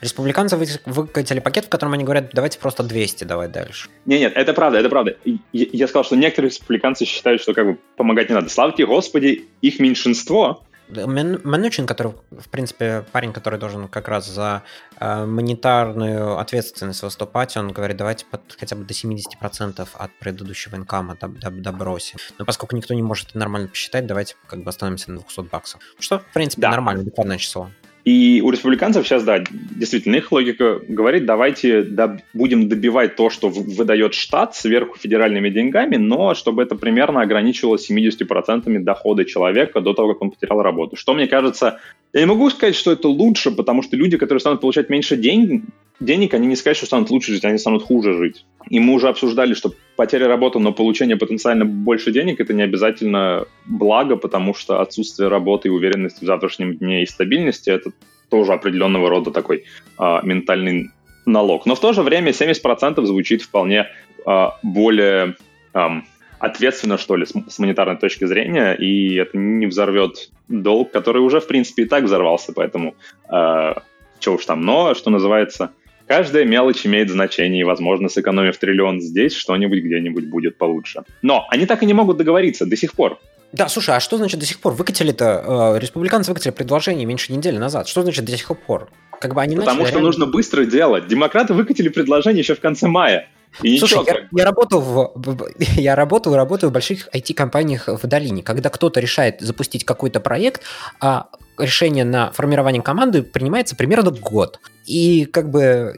Республиканцы 0.00 0.56
выкатили 0.84 1.38
пакет, 1.38 1.66
в 1.66 1.68
котором 1.68 1.92
они 1.92 2.02
говорят, 2.02 2.30
давайте 2.32 2.58
просто 2.58 2.82
200 2.82 3.22
давать 3.22 3.52
дальше. 3.52 3.88
Не, 4.04 4.18
нет, 4.18 4.32
это 4.34 4.52
правда, 4.54 4.78
это 4.78 4.88
правда. 4.88 5.16
Я 5.52 5.86
сказал, 5.86 6.04
что 6.04 6.16
некоторые 6.16 6.50
республиканцы 6.50 7.04
считают, 7.04 7.40
что 7.40 7.54
как 7.54 7.66
бы 7.66 7.78
помогать 7.96 8.30
не 8.30 8.34
надо. 8.34 8.48
Слава 8.48 8.74
Господи, 8.76 9.44
их 9.62 9.78
меньшинство, 9.78 10.64
Манучин, 10.90 11.86
который, 11.86 12.14
в 12.30 12.48
принципе, 12.48 13.04
парень, 13.12 13.32
который 13.32 13.58
должен 13.58 13.88
как 13.88 14.08
раз 14.08 14.26
за 14.26 14.62
э, 14.98 15.24
монетарную 15.24 16.38
ответственность 16.38 17.02
выступать, 17.02 17.56
он 17.56 17.72
говорит, 17.72 17.96
давайте 17.96 18.24
под, 18.26 18.40
хотя 18.58 18.76
бы 18.76 18.84
до 18.84 18.94
70% 18.94 19.88
от 19.92 20.18
предыдущего 20.18 20.76
инкама 20.76 21.16
добросим. 21.16 22.18
Но 22.38 22.44
поскольку 22.44 22.76
никто 22.76 22.94
не 22.94 23.02
может 23.02 23.30
это 23.30 23.38
нормально 23.38 23.68
посчитать, 23.68 24.06
давайте 24.06 24.36
как 24.46 24.62
бы 24.62 24.70
остановимся 24.70 25.12
на 25.12 25.20
200 25.20 25.40
баксов. 25.42 25.80
Что, 25.98 26.20
в 26.20 26.32
принципе, 26.32 26.62
да. 26.62 26.70
нормально, 26.70 27.04
буквально 27.04 27.38
число. 27.38 27.70
И 28.04 28.40
у 28.42 28.50
республиканцев 28.50 29.06
сейчас, 29.06 29.24
да, 29.24 29.44
действительно, 29.50 30.16
их 30.16 30.32
логика 30.32 30.80
говорит, 30.88 31.26
давайте 31.26 31.82
доб- 31.82 32.20
будем 32.32 32.68
добивать 32.68 33.16
то, 33.16 33.28
что 33.28 33.48
выдает 33.48 34.14
штат 34.14 34.56
сверху 34.56 34.96
федеральными 34.98 35.50
деньгами, 35.50 35.96
но 35.96 36.34
чтобы 36.34 36.62
это 36.62 36.74
примерно 36.74 37.20
ограничивалось 37.20 37.90
70% 37.90 38.78
дохода 38.78 39.24
человека 39.24 39.80
до 39.80 39.92
того, 39.92 40.14
как 40.14 40.22
он 40.22 40.30
потерял 40.30 40.62
работу. 40.62 40.96
Что, 40.96 41.14
мне 41.14 41.26
кажется, 41.26 41.80
я 42.12 42.20
не 42.20 42.26
могу 42.26 42.48
сказать, 42.50 42.74
что 42.74 42.92
это 42.92 43.08
лучше, 43.08 43.50
потому 43.50 43.82
что 43.82 43.96
люди, 43.96 44.16
которые 44.16 44.40
станут 44.40 44.60
получать 44.60 44.88
меньше 44.88 45.16
денег, 45.16 45.64
денег, 46.00 46.34
они 46.34 46.46
не 46.46 46.56
скажут, 46.56 46.78
что 46.78 46.86
станут 46.86 47.10
лучше 47.10 47.32
жить, 47.32 47.44
они 47.44 47.58
станут 47.58 47.82
хуже 47.82 48.14
жить. 48.14 48.44
И 48.68 48.80
мы 48.80 48.94
уже 48.94 49.08
обсуждали, 49.08 49.54
что 49.54 49.72
потеря 49.96 50.28
работы, 50.28 50.58
но 50.58 50.72
получение 50.72 51.16
потенциально 51.16 51.64
больше 51.64 52.12
денег– 52.12 52.40
это 52.40 52.54
не 52.54 52.62
обязательно 52.62 53.46
благо, 53.66 54.16
потому 54.16 54.54
что 54.54 54.80
отсутствие 54.80 55.28
работы 55.28 55.68
и 55.68 55.70
уверенности 55.70 56.24
в 56.24 56.26
завтрашнем 56.26 56.76
дне 56.76 57.02
и 57.02 57.06
стабильности– 57.06 57.70
это 57.70 57.90
тоже 58.28 58.52
определенного 58.52 59.08
рода 59.08 59.30
такой 59.30 59.64
а, 59.96 60.20
ментальный 60.22 60.90
налог. 61.24 61.66
Но 61.66 61.74
в 61.74 61.80
то 61.80 61.92
же 61.92 62.02
время 62.02 62.32
70% 62.32 63.04
звучит 63.04 63.42
вполне 63.42 63.86
а, 64.26 64.58
более 64.62 65.36
а, 65.72 66.02
ответственно, 66.38 66.98
что 66.98 67.16
ли, 67.16 67.26
с, 67.26 67.32
с 67.32 67.58
монетарной 67.58 67.96
точки 67.96 68.24
зрения, 68.26 68.74
и 68.74 69.16
это 69.16 69.36
не 69.36 69.66
взорвет 69.66 70.30
долг, 70.48 70.90
который 70.90 71.22
уже, 71.22 71.40
в 71.40 71.46
принципе, 71.46 71.82
и 71.82 71.86
так 71.86 72.04
взорвался, 72.04 72.52
поэтому 72.52 72.94
э, 73.30 73.74
что 74.20 74.34
уж 74.34 74.44
там. 74.46 74.62
Но, 74.62 74.94
что 74.94 75.10
называется, 75.10 75.72
Каждая 76.08 76.44
мелочь 76.44 76.86
имеет 76.86 77.10
значение, 77.10 77.60
и, 77.60 77.64
возможно, 77.64 78.08
сэкономив 78.08 78.56
триллион 78.56 79.00
здесь, 79.00 79.34
что-нибудь 79.34 79.84
где-нибудь 79.84 80.26
будет 80.26 80.56
получше. 80.56 81.02
Но 81.20 81.46
они 81.50 81.66
так 81.66 81.82
и 81.82 81.86
не 81.86 81.92
могут 81.92 82.16
договориться 82.16 82.64
до 82.64 82.76
сих 82.76 82.94
пор. 82.94 83.20
Да, 83.52 83.68
слушай, 83.68 83.94
а 83.94 84.00
что 84.00 84.16
значит 84.16 84.40
до 84.40 84.46
сих 84.46 84.58
пор? 84.58 84.72
Выкатили-то, 84.72 85.74
э, 85.76 85.78
республиканцы 85.78 86.30
выкатили 86.30 86.52
предложение 86.52 87.06
меньше 87.06 87.32
недели 87.32 87.58
назад. 87.58 87.88
Что 87.88 88.02
значит 88.02 88.24
до 88.24 88.36
сих 88.36 88.56
пор? 88.58 88.88
Как 89.20 89.34
бы 89.34 89.42
они 89.42 89.56
Потому 89.56 89.80
начали, 89.80 89.86
что 89.86 89.94
реально... 89.96 90.06
нужно 90.06 90.26
быстро 90.26 90.64
делать. 90.64 91.06
Демократы 91.08 91.54
выкатили 91.54 91.88
предложение 91.88 92.40
еще 92.40 92.54
в 92.54 92.60
конце 92.60 92.88
мая. 92.88 93.28
И 93.62 93.78
Слушай, 93.78 94.00
ничего, 94.00 94.18
я, 94.18 94.28
я 94.30 94.44
работал 94.44 94.80
в, 94.80 95.50
я 95.58 95.94
работал 95.94 96.34
и 96.34 96.36
работаю 96.36 96.70
в 96.70 96.72
больших 96.72 97.08
IT-компаниях 97.14 97.88
в 97.88 98.06
долине. 98.06 98.42
Когда 98.42 98.70
кто-то 98.70 99.00
решает 99.00 99.40
запустить 99.40 99.84
какой-то 99.84 100.20
проект, 100.20 100.62
а 101.00 101.28
решение 101.58 102.04
на 102.04 102.30
формирование 102.32 102.82
команды 102.82 103.22
принимается 103.22 103.76
примерно 103.76 104.10
год. 104.10 104.60
И 104.86 105.26
как 105.26 105.50
бы 105.50 105.96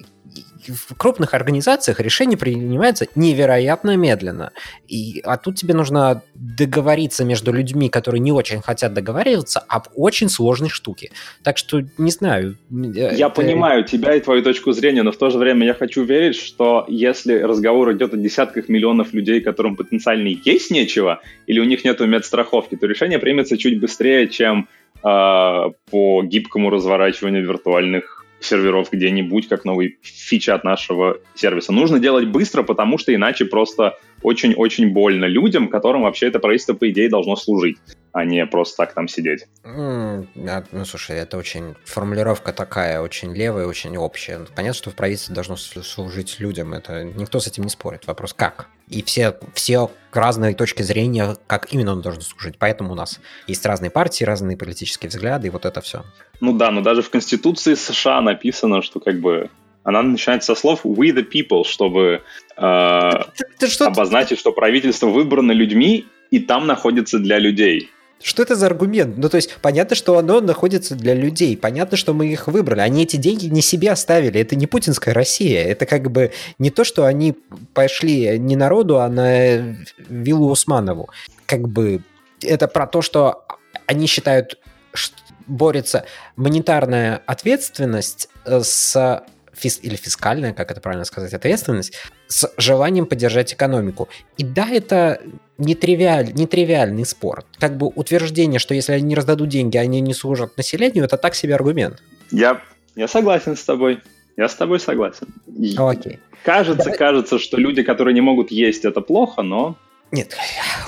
в 0.69 0.95
крупных 0.97 1.35
организациях 1.35 2.01
решение 2.01 2.37
принимается 2.37 3.07
невероятно 3.15 3.97
медленно. 3.97 4.53
И, 4.89 5.21
а 5.25 5.37
тут 5.37 5.57
тебе 5.57 5.75
нужно 5.75 6.23
договориться 6.35 7.25
между 7.25 7.53
людьми, 7.53 7.89
которые 7.89 8.21
не 8.21 8.33
очень 8.33 8.61
хотят 8.61 8.93
договариваться, 8.93 9.61
об 9.61 9.89
очень 9.95 10.29
сложной 10.29 10.69
штуке. 10.69 11.11
Так 11.43 11.59
что, 11.59 11.83
не 11.99 12.11
знаю. 12.11 12.57
Э, 12.71 13.15
я 13.15 13.27
это... 13.27 13.31
понимаю 13.31 13.85
тебя 13.85 14.15
и 14.15 14.21
твою 14.21 14.43
точку 14.43 14.73
зрения, 14.73 15.03
но 15.03 15.13
в 15.13 15.17
то 15.17 15.31
же 15.31 15.39
время 15.39 15.67
я 15.67 15.75
хочу 15.75 16.05
верить, 16.05 16.37
что 16.37 16.85
если 16.89 17.35
разговор 17.39 17.93
идет 17.93 18.15
о 18.15 18.17
десятках 18.17 18.69
миллионов 18.69 19.13
людей, 19.13 19.41
которым 19.41 19.77
потенциально 19.77 20.29
есть 20.29 20.71
нечего, 20.71 21.21
или 21.47 21.61
у 21.61 21.65
них 21.65 21.85
нет 21.85 22.01
медстраховки, 22.01 22.77
то 22.77 22.87
решение 22.87 23.19
примется 23.19 23.57
чуть 23.57 23.81
быстрее, 23.81 24.29
чем 24.29 24.69
по 25.03 26.23
гибкому 26.23 26.71
разворачиванию 26.71 27.47
виртуальных 27.47 28.21
серверов 28.41 28.91
где-нибудь, 28.91 29.49
как 29.49 29.65
новый 29.65 29.99
фича 30.03 30.55
от 30.55 30.65
нашего 30.65 31.19
сервиса. 31.35 31.73
Нужно 31.73 31.99
делать 31.99 32.27
быстро, 32.27 32.63
потому 32.63 32.99
что 32.99 33.15
иначе 33.15 33.45
просто 33.45 33.99
очень-очень 34.23 34.93
больно 34.93 35.27
людям, 35.27 35.69
которым 35.69 36.03
вообще 36.03 36.29
это 36.29 36.39
правительство, 36.41 36.75
по 36.75 36.91
идее, 36.91 37.09
должно 37.09 37.37
служить, 37.37 37.77
а 38.13 38.25
не 38.25 38.45
просто 38.47 38.79
так 38.79 38.95
там 38.95 39.09
сидеть. 39.09 39.47
Mm, 39.65 40.27
ну, 40.73 40.85
слушай, 40.85 41.17
это 41.17 41.37
очень... 41.37 41.75
Формулировка 41.85 42.53
такая, 42.53 43.01
очень 43.01 43.35
левая, 43.35 43.67
очень 43.67 43.97
общая. 43.97 44.41
Понятно, 44.57 44.75
что 44.75 44.91
в 44.91 44.95
правительстве 44.95 45.35
должно 45.35 45.57
служить 45.57 46.41
людям. 46.41 46.73
Это 46.73 47.05
никто 47.05 47.41
с 47.41 47.47
этим 47.47 47.65
не 47.65 47.71
спорит. 47.71 48.07
Вопрос 48.07 48.35
как? 48.35 48.69
И 48.91 49.03
все, 49.03 49.39
все 49.55 49.91
разные 50.13 50.55
точки 50.55 50.83
зрения, 50.83 51.37
как 51.47 51.73
именно 51.73 51.93
он 51.93 52.03
должен 52.03 52.23
служить. 52.23 52.57
Поэтому 52.59 52.93
у 52.93 52.95
нас 52.95 53.21
есть 53.47 53.65
разные 53.65 53.91
партии, 53.91 54.25
разные 54.25 54.57
политические 54.57 55.09
взгляды, 55.09 55.47
и 55.47 55.51
вот 55.51 55.65
это 55.65 55.81
все. 55.81 56.05
Ну 56.41 56.53
да, 56.53 56.71
но 56.71 56.81
даже 56.81 57.03
в 57.03 57.11
Конституции 57.11 57.75
США 57.75 58.21
написано, 58.21 58.83
что 58.83 58.99
как 59.01 59.21
бы 59.21 59.49
она 59.85 60.03
начинается 60.03 60.55
со 60.55 60.61
слов 60.61 60.85
«we 60.85 61.15
the 61.15 61.25
people», 61.25 61.65
чтобы 61.65 62.23
э, 62.57 63.11
ты, 63.37 63.45
ты 63.59 63.67
что 63.69 63.87
обозначить, 63.87 64.39
что 64.39 64.53
правительство 64.53 65.07
выбрано 65.07 65.53
людьми, 65.53 66.07
и 66.31 66.41
там 66.41 66.67
находится 66.67 67.19
для 67.19 67.39
людей. 67.39 67.91
Что 68.23 68.43
это 68.43 68.55
за 68.55 68.67
аргумент? 68.67 69.17
Ну, 69.17 69.29
то 69.29 69.37
есть, 69.37 69.57
понятно, 69.63 69.97
что 69.97 70.19
оно 70.19 70.41
находится 70.41 70.95
для 70.95 71.15
людей, 71.15 71.57
понятно, 71.57 71.97
что 71.97 72.13
мы 72.13 72.27
их 72.27 72.49
выбрали. 72.49 72.81
Они 72.81 73.05
эти 73.05 73.17
деньги 73.17 73.47
не 73.47 73.63
себе 73.63 73.91
оставили, 73.91 74.41
это 74.41 74.57
не 74.57 74.67
путинская 74.67 75.15
Россия. 75.15 75.65
Это 75.65 75.87
как 75.87 76.11
бы 76.11 76.33
не 76.59 76.71
то, 76.71 76.85
что 76.85 77.07
они 77.07 77.35
пошли 77.73 78.39
не 78.39 78.57
народу, 78.57 79.01
а 79.01 79.09
на 79.09 79.75
виллу 80.09 80.51
Усманову. 80.51 81.09
Как 81.47 81.67
бы 81.67 82.03
это 82.43 82.69
про 82.69 82.87
то, 82.87 83.01
что 83.01 83.45
они 83.87 84.07
считают, 84.07 84.59
что 84.93 85.17
борется 85.47 86.05
монетарная 86.37 87.23
ответственность 87.27 88.29
с 88.45 89.23
фис, 89.61 89.79
или 89.83 89.97
фискальная, 89.97 90.53
как 90.53 90.71
это 90.71 90.81
правильно 90.81 91.05
сказать, 91.05 91.33
ответственность, 91.33 91.95
с 92.29 92.51
желанием 92.57 93.07
поддержать 93.07 93.53
экономику. 93.53 94.09
И 94.39 94.45
да, 94.45 94.69
это 94.69 95.21
нетривиаль, 95.59 96.33
нетривиальный 96.35 97.05
спор. 97.05 97.45
Как 97.59 97.77
бы 97.77 97.87
утверждение, 97.87 98.59
что 98.59 98.75
если 98.75 98.93
они 98.93 99.05
не 99.05 99.15
раздадут 99.15 99.49
деньги, 99.49 99.77
они 99.77 100.01
не 100.01 100.15
служат 100.15 100.57
населению, 100.57 101.05
это 101.05 101.17
так 101.17 101.35
себе 101.35 101.55
аргумент. 101.55 102.03
Я, 102.31 102.61
я 102.97 103.09
согласен 103.09 103.57
с 103.57 103.65
тобой. 103.65 104.01
Я 104.37 104.49
с 104.49 104.55
тобой 104.55 104.81
согласен. 104.81 105.29
Окей. 105.77 106.19
Кажется, 106.45 106.85
Давай. 106.85 106.99
кажется, 106.99 107.39
что 107.39 107.59
люди, 107.59 107.83
которые 107.83 108.15
не 108.15 108.23
могут 108.23 108.51
есть, 108.51 108.85
это 108.85 109.03
плохо, 109.03 109.43
но... 109.43 109.77
Нет, 110.11 110.37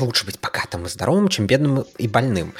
лучше 0.01 0.25
быть 0.25 0.41
богатым 0.41 0.87
и 0.87 0.89
здоровым, 0.89 1.29
чем 1.29 1.47
бедным 1.47 1.85
и 1.99 2.09
больным. 2.09 2.55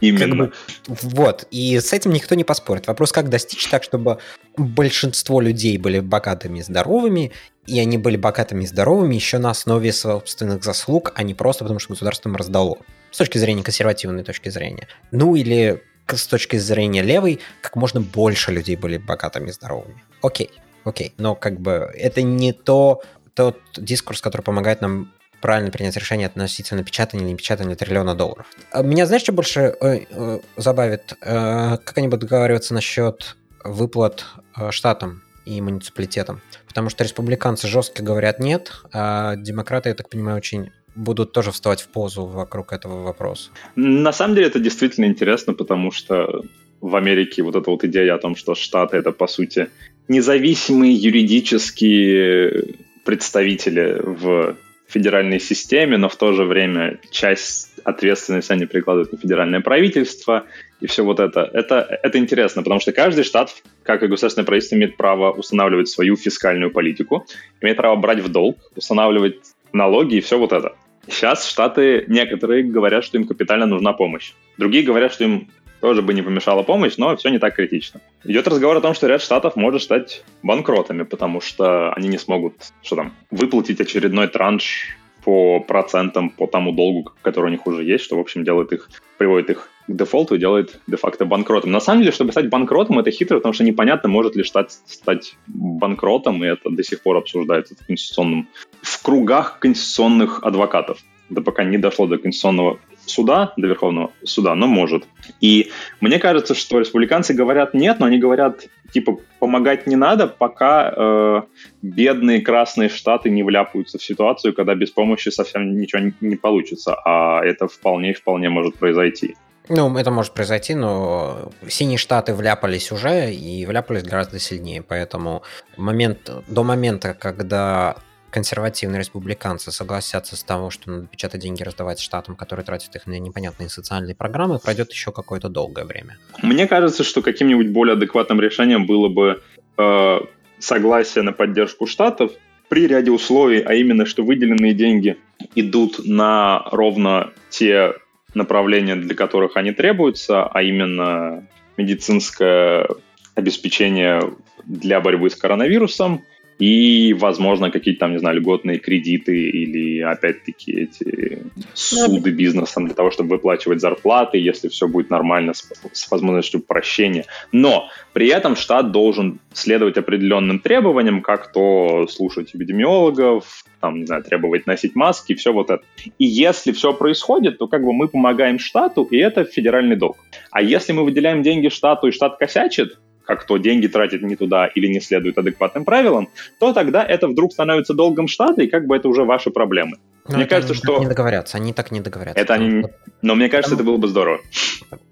Именно. 0.00 0.20
Как 0.20 0.36
бы, 0.36 0.52
вот, 0.88 1.46
и 1.50 1.78
с 1.78 1.92
этим 1.92 2.12
никто 2.12 2.34
не 2.34 2.44
поспорит. 2.44 2.86
Вопрос, 2.86 3.12
как 3.12 3.30
достичь 3.30 3.66
так, 3.68 3.82
чтобы 3.82 4.18
большинство 4.56 5.40
людей 5.40 5.78
были 5.78 6.00
богатыми 6.00 6.58
и 6.58 6.62
здоровыми, 6.62 7.32
и 7.66 7.80
они 7.80 7.98
были 7.98 8.16
богатыми 8.16 8.64
и 8.64 8.66
здоровыми 8.66 9.14
еще 9.14 9.38
на 9.38 9.50
основе 9.50 9.92
собственных 9.92 10.62
заслуг, 10.62 11.12
а 11.14 11.22
не 11.22 11.34
просто 11.34 11.64
потому, 11.64 11.80
что 11.80 11.94
государство 11.94 12.28
им 12.28 12.36
раздало. 12.36 12.78
С 13.10 13.18
точки 13.18 13.38
зрения 13.38 13.62
консервативной 13.62 14.22
точки 14.22 14.50
зрения. 14.50 14.88
Ну 15.10 15.34
или 15.34 15.82
с 16.06 16.26
точки 16.26 16.56
зрения 16.56 17.02
левой, 17.02 17.40
как 17.62 17.74
можно 17.76 18.00
больше 18.00 18.52
людей 18.52 18.76
были 18.76 18.98
богатыми 18.98 19.48
и 19.48 19.52
здоровыми. 19.52 20.04
Окей, 20.22 20.50
окей, 20.84 21.14
но 21.16 21.34
как 21.34 21.58
бы 21.60 21.90
это 21.94 22.22
не 22.22 22.52
то, 22.52 23.02
тот 23.34 23.58
дискурс, 23.76 24.20
который 24.20 24.42
помогает 24.42 24.80
нам 24.80 25.12
правильно 25.46 25.70
принять 25.70 25.96
решение 25.96 26.26
относительно 26.26 26.82
печатания 26.82 27.22
или 27.22 27.30
не 27.30 27.36
печатания 27.36 27.76
триллиона 27.76 28.16
долларов. 28.16 28.46
А 28.72 28.82
меня, 28.82 29.06
знаешь, 29.06 29.22
что 29.22 29.30
больше 29.30 29.76
э, 29.80 30.00
э, 30.10 30.40
забавит? 30.56 31.12
Э, 31.20 31.76
как 31.84 31.96
они 31.98 32.08
будут 32.08 32.22
договариваться 32.22 32.74
насчет 32.74 33.36
выплат 33.62 34.24
штатам 34.70 35.22
и 35.44 35.60
муниципалитетам? 35.60 36.40
Потому 36.66 36.90
что 36.90 37.04
республиканцы 37.04 37.68
жестко 37.68 38.02
говорят 38.02 38.40
нет, 38.40 38.72
а 38.92 39.36
демократы, 39.36 39.90
я 39.90 39.94
так 39.94 40.08
понимаю, 40.08 40.36
очень 40.36 40.72
будут 40.96 41.30
тоже 41.30 41.52
вставать 41.52 41.80
в 41.80 41.88
позу 41.90 42.26
вокруг 42.26 42.72
этого 42.72 43.04
вопроса. 43.04 43.50
На 43.76 44.12
самом 44.12 44.34
деле 44.34 44.48
это 44.48 44.58
действительно 44.58 45.04
интересно, 45.04 45.54
потому 45.54 45.92
что 45.92 46.42
в 46.80 46.96
Америке 46.96 47.44
вот 47.44 47.54
эта 47.54 47.70
вот 47.70 47.84
идея 47.84 48.16
о 48.16 48.18
том, 48.18 48.34
что 48.34 48.56
штаты 48.56 48.96
это, 48.96 49.12
по 49.12 49.28
сути, 49.28 49.68
независимые 50.08 50.92
юридические 50.92 52.74
представители 53.04 54.00
в 54.02 54.56
федеральной 54.88 55.40
системе, 55.40 55.96
но 55.96 56.08
в 56.08 56.16
то 56.16 56.32
же 56.32 56.44
время 56.44 56.98
часть 57.10 57.72
ответственности 57.84 58.52
они 58.52 58.66
прикладывают 58.66 59.12
на 59.12 59.18
федеральное 59.18 59.60
правительство 59.60 60.44
и 60.80 60.86
все 60.86 61.04
вот 61.04 61.20
это. 61.20 61.48
Это, 61.52 61.98
это 62.02 62.18
интересно, 62.18 62.62
потому 62.62 62.80
что 62.80 62.92
каждый 62.92 63.24
штат, 63.24 63.54
как 63.82 64.02
и 64.02 64.06
государственное 64.06 64.46
правительство, 64.46 64.76
имеет 64.76 64.96
право 64.96 65.32
устанавливать 65.32 65.88
свою 65.88 66.16
фискальную 66.16 66.70
политику, 66.70 67.26
имеет 67.60 67.76
право 67.76 67.96
брать 67.96 68.20
в 68.20 68.28
долг, 68.28 68.58
устанавливать 68.76 69.36
налоги 69.72 70.16
и 70.16 70.20
все 70.20 70.38
вот 70.38 70.52
это. 70.52 70.74
Сейчас 71.08 71.48
штаты 71.48 72.04
некоторые 72.08 72.64
говорят, 72.64 73.04
что 73.04 73.16
им 73.16 73.26
капитально 73.26 73.66
нужна 73.66 73.92
помощь. 73.92 74.32
Другие 74.58 74.84
говорят, 74.84 75.12
что 75.12 75.24
им 75.24 75.48
тоже 75.80 76.02
бы 76.02 76.14
не 76.14 76.22
помешала 76.22 76.62
помощь, 76.62 76.96
но 76.96 77.16
все 77.16 77.28
не 77.30 77.38
так 77.38 77.54
критично. 77.54 78.00
Идет 78.24 78.48
разговор 78.48 78.76
о 78.76 78.80
том, 78.80 78.94
что 78.94 79.06
ряд 79.06 79.22
штатов 79.22 79.56
может 79.56 79.82
стать 79.82 80.24
банкротами, 80.42 81.02
потому 81.02 81.40
что 81.40 81.92
они 81.92 82.08
не 82.08 82.18
смогут, 82.18 82.54
что 82.82 82.96
там, 82.96 83.12
выплатить 83.30 83.80
очередной 83.80 84.28
транш 84.28 84.96
по 85.26 85.58
процентам 85.58 86.30
по 86.30 86.46
тому 86.46 86.70
долгу, 86.70 87.12
который 87.20 87.46
у 87.46 87.50
них 87.50 87.66
уже 87.66 87.82
есть, 87.82 88.04
что, 88.04 88.16
в 88.16 88.20
общем, 88.20 88.44
делает 88.44 88.72
их, 88.72 88.88
приводит 89.18 89.50
их 89.50 89.68
к 89.88 89.92
дефолту 89.92 90.36
и 90.36 90.38
делает 90.38 90.78
де-факто 90.86 91.24
банкротом. 91.24 91.72
На 91.72 91.80
самом 91.80 92.02
деле, 92.02 92.12
чтобы 92.12 92.30
стать 92.30 92.48
банкротом, 92.48 93.00
это 93.00 93.10
хитро, 93.10 93.38
потому 93.38 93.52
что 93.52 93.64
непонятно, 93.64 94.08
может 94.08 94.36
ли 94.36 94.44
штат 94.44 94.70
стать 94.70 95.36
банкротом, 95.48 96.44
и 96.44 96.46
это 96.46 96.70
до 96.70 96.84
сих 96.84 97.02
пор 97.02 97.16
обсуждается 97.16 97.74
в 97.74 97.84
конституционном, 97.86 98.48
в 98.82 99.02
кругах 99.02 99.58
конституционных 99.58 100.44
адвокатов. 100.44 100.98
Да 101.28 101.42
пока 101.42 101.64
не 101.64 101.78
дошло 101.78 102.06
до 102.06 102.18
конституционного 102.18 102.78
суда, 103.06 103.52
до 103.56 103.66
Верховного 103.66 104.10
суда, 104.24 104.54
но 104.54 104.66
может. 104.66 105.04
И 105.40 105.70
мне 106.00 106.18
кажется, 106.18 106.54
что 106.54 106.80
республиканцы 106.80 107.34
говорят 107.34 107.74
нет, 107.74 108.00
но 108.00 108.06
они 108.06 108.18
говорят, 108.18 108.66
типа, 108.92 109.18
помогать 109.38 109.86
не 109.86 109.96
надо, 109.96 110.26
пока 110.26 110.92
э, 110.94 111.42
бедные 111.82 112.40
красные 112.40 112.88
штаты 112.88 113.30
не 113.30 113.42
вляпаются 113.42 113.98
в 113.98 114.02
ситуацию, 114.02 114.54
когда 114.54 114.74
без 114.74 114.90
помощи 114.90 115.28
совсем 115.30 115.78
ничего 115.78 116.12
не 116.20 116.36
получится, 116.36 116.96
а 117.04 117.44
это 117.44 117.68
вполне-вполне 117.68 118.48
может 118.48 118.76
произойти. 118.76 119.36
Ну, 119.68 119.96
это 119.96 120.10
может 120.10 120.32
произойти, 120.32 120.74
но 120.74 121.50
синие 121.66 121.98
штаты 121.98 122.34
вляпались 122.34 122.92
уже 122.92 123.32
и 123.32 123.66
вляпались 123.66 124.04
гораздо 124.04 124.38
сильнее, 124.38 124.82
поэтому 124.82 125.42
момент, 125.76 126.30
до 126.46 126.62
момента, 126.62 127.14
когда 127.14 127.96
консервативные 128.36 128.98
республиканцы 128.98 129.72
согласятся 129.72 130.36
с 130.36 130.44
того, 130.44 130.68
что 130.68 130.90
надо 130.90 131.06
печатать 131.06 131.40
деньги 131.40 131.62
раздавать 131.62 131.98
штатам, 131.98 132.36
которые 132.36 132.66
тратят 132.66 132.94
их 132.94 133.06
на 133.06 133.18
непонятные 133.18 133.70
социальные 133.70 134.14
программы, 134.14 134.58
пройдет 134.58 134.92
еще 134.92 135.10
какое-то 135.10 135.48
долгое 135.48 135.86
время. 135.86 136.18
Мне 136.42 136.66
кажется, 136.66 137.02
что 137.02 137.22
каким-нибудь 137.22 137.70
более 137.70 137.94
адекватным 137.94 138.38
решением 138.38 138.84
было 138.84 139.08
бы 139.08 139.42
э, 139.78 140.20
согласие 140.58 141.22
на 141.24 141.32
поддержку 141.32 141.86
штатов 141.86 142.32
при 142.68 142.86
ряде 142.86 143.10
условий, 143.10 143.62
а 143.62 143.72
именно, 143.72 144.04
что 144.04 144.22
выделенные 144.22 144.74
деньги 144.74 145.16
идут 145.54 146.00
на 146.04 146.62
ровно 146.70 147.32
те 147.48 147.94
направления, 148.34 148.96
для 148.96 149.14
которых 149.14 149.56
они 149.56 149.72
требуются, 149.72 150.44
а 150.44 150.62
именно 150.62 151.48
медицинское 151.78 152.86
обеспечение 153.34 154.20
для 154.66 155.00
борьбы 155.00 155.30
с 155.30 155.36
коронавирусом– 155.36 156.22
и, 156.58 157.12
возможно, 157.12 157.70
какие-то 157.70 158.00
там, 158.00 158.12
не 158.12 158.18
знаю, 158.18 158.38
льготные 158.38 158.78
кредиты 158.78 159.36
или, 159.36 160.00
опять-таки, 160.00 160.72
эти 160.72 161.42
суды 161.74 162.30
бизнесом 162.30 162.86
для 162.86 162.94
того, 162.94 163.10
чтобы 163.10 163.30
выплачивать 163.30 163.80
зарплаты, 163.80 164.38
если 164.38 164.68
все 164.68 164.88
будет 164.88 165.10
нормально 165.10 165.52
с, 165.52 165.68
с 165.92 166.10
возможностью 166.10 166.60
прощения. 166.60 167.26
Но 167.52 167.88
при 168.14 168.28
этом 168.28 168.56
штат 168.56 168.90
должен 168.90 169.40
следовать 169.52 169.98
определенным 169.98 170.58
требованиям, 170.58 171.20
как 171.20 171.52
то 171.52 172.06
слушать 172.08 172.50
эпидемиологов, 172.54 173.64
там, 173.80 174.00
не 174.00 174.06
знаю, 174.06 174.22
требовать 174.22 174.66
носить 174.66 174.94
маски, 174.94 175.34
все 175.34 175.52
вот 175.52 175.70
это. 175.70 175.84
И 176.18 176.24
если 176.24 176.72
все 176.72 176.94
происходит, 176.94 177.58
то 177.58 177.68
как 177.68 177.84
бы 177.84 177.92
мы 177.92 178.08
помогаем 178.08 178.58
штату, 178.58 179.04
и 179.10 179.18
это 179.18 179.44
федеральный 179.44 179.96
долг. 179.96 180.16
А 180.50 180.62
если 180.62 180.92
мы 180.92 181.04
выделяем 181.04 181.42
деньги 181.42 181.68
штату, 181.68 182.06
и 182.06 182.12
штат 182.12 182.38
косячит, 182.38 182.98
как 183.26 183.44
то 183.44 183.56
деньги 183.58 183.86
тратят 183.86 184.22
не 184.22 184.36
туда 184.36 184.66
или 184.66 184.86
не 184.86 185.00
следуют 185.00 185.36
адекватным 185.38 185.84
правилам, 185.84 186.28
то 186.58 186.72
тогда 186.72 187.04
это 187.04 187.28
вдруг 187.28 187.52
становится 187.52 187.92
долгом 187.92 188.28
штата, 188.28 188.62
и 188.62 188.68
как 188.68 188.86
бы 188.86 188.96
это 188.96 189.08
уже 189.08 189.24
ваши 189.24 189.50
проблемы. 189.50 189.98
Но 190.28 190.36
мне 190.36 190.46
кажется, 190.46 190.74
что... 190.74 190.98
не 190.98 191.06
договорятся, 191.06 191.56
они 191.56 191.72
так 191.72 191.90
не 191.90 192.00
договорятся. 192.00 192.40
Это 192.40 192.54
они... 192.54 192.84
Но 193.22 193.34
мне 193.34 193.48
кажется, 193.48 193.76
потому... 193.76 193.90
это 193.90 193.92
было 193.92 193.96
бы 193.96 194.08
здорово. 194.08 194.40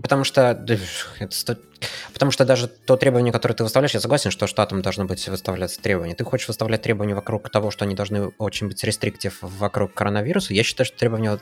Потому 0.03 0.24
что... 0.24 0.64
Это... 1.20 1.59
Потому 2.12 2.31
что 2.31 2.44
даже 2.44 2.68
то 2.68 2.96
требование, 2.96 3.33
которое 3.33 3.55
ты 3.55 3.62
выставляешь, 3.62 3.94
я 3.94 4.00
согласен, 4.00 4.31
что 4.31 4.46
штатам 4.46 4.83
должно 4.83 5.05
быть 5.05 5.29
выставляться 5.29 5.81
требования. 5.81 6.14
Ты 6.14 6.24
хочешь 6.24 6.48
выставлять 6.48 6.83
требования 6.83 7.14
вокруг 7.14 7.50
того, 7.50 7.70
что 7.70 7.85
они 7.85 7.94
должны 7.94 8.29
очень 8.38 8.68
быть 8.68 8.83
рестриктив 8.83 9.38
вокруг 9.40 9.92
коронавируса. 9.92 10.55
Я 10.55 10.62
считаю, 10.62 10.87
что 10.87 10.96
требования 10.96 11.38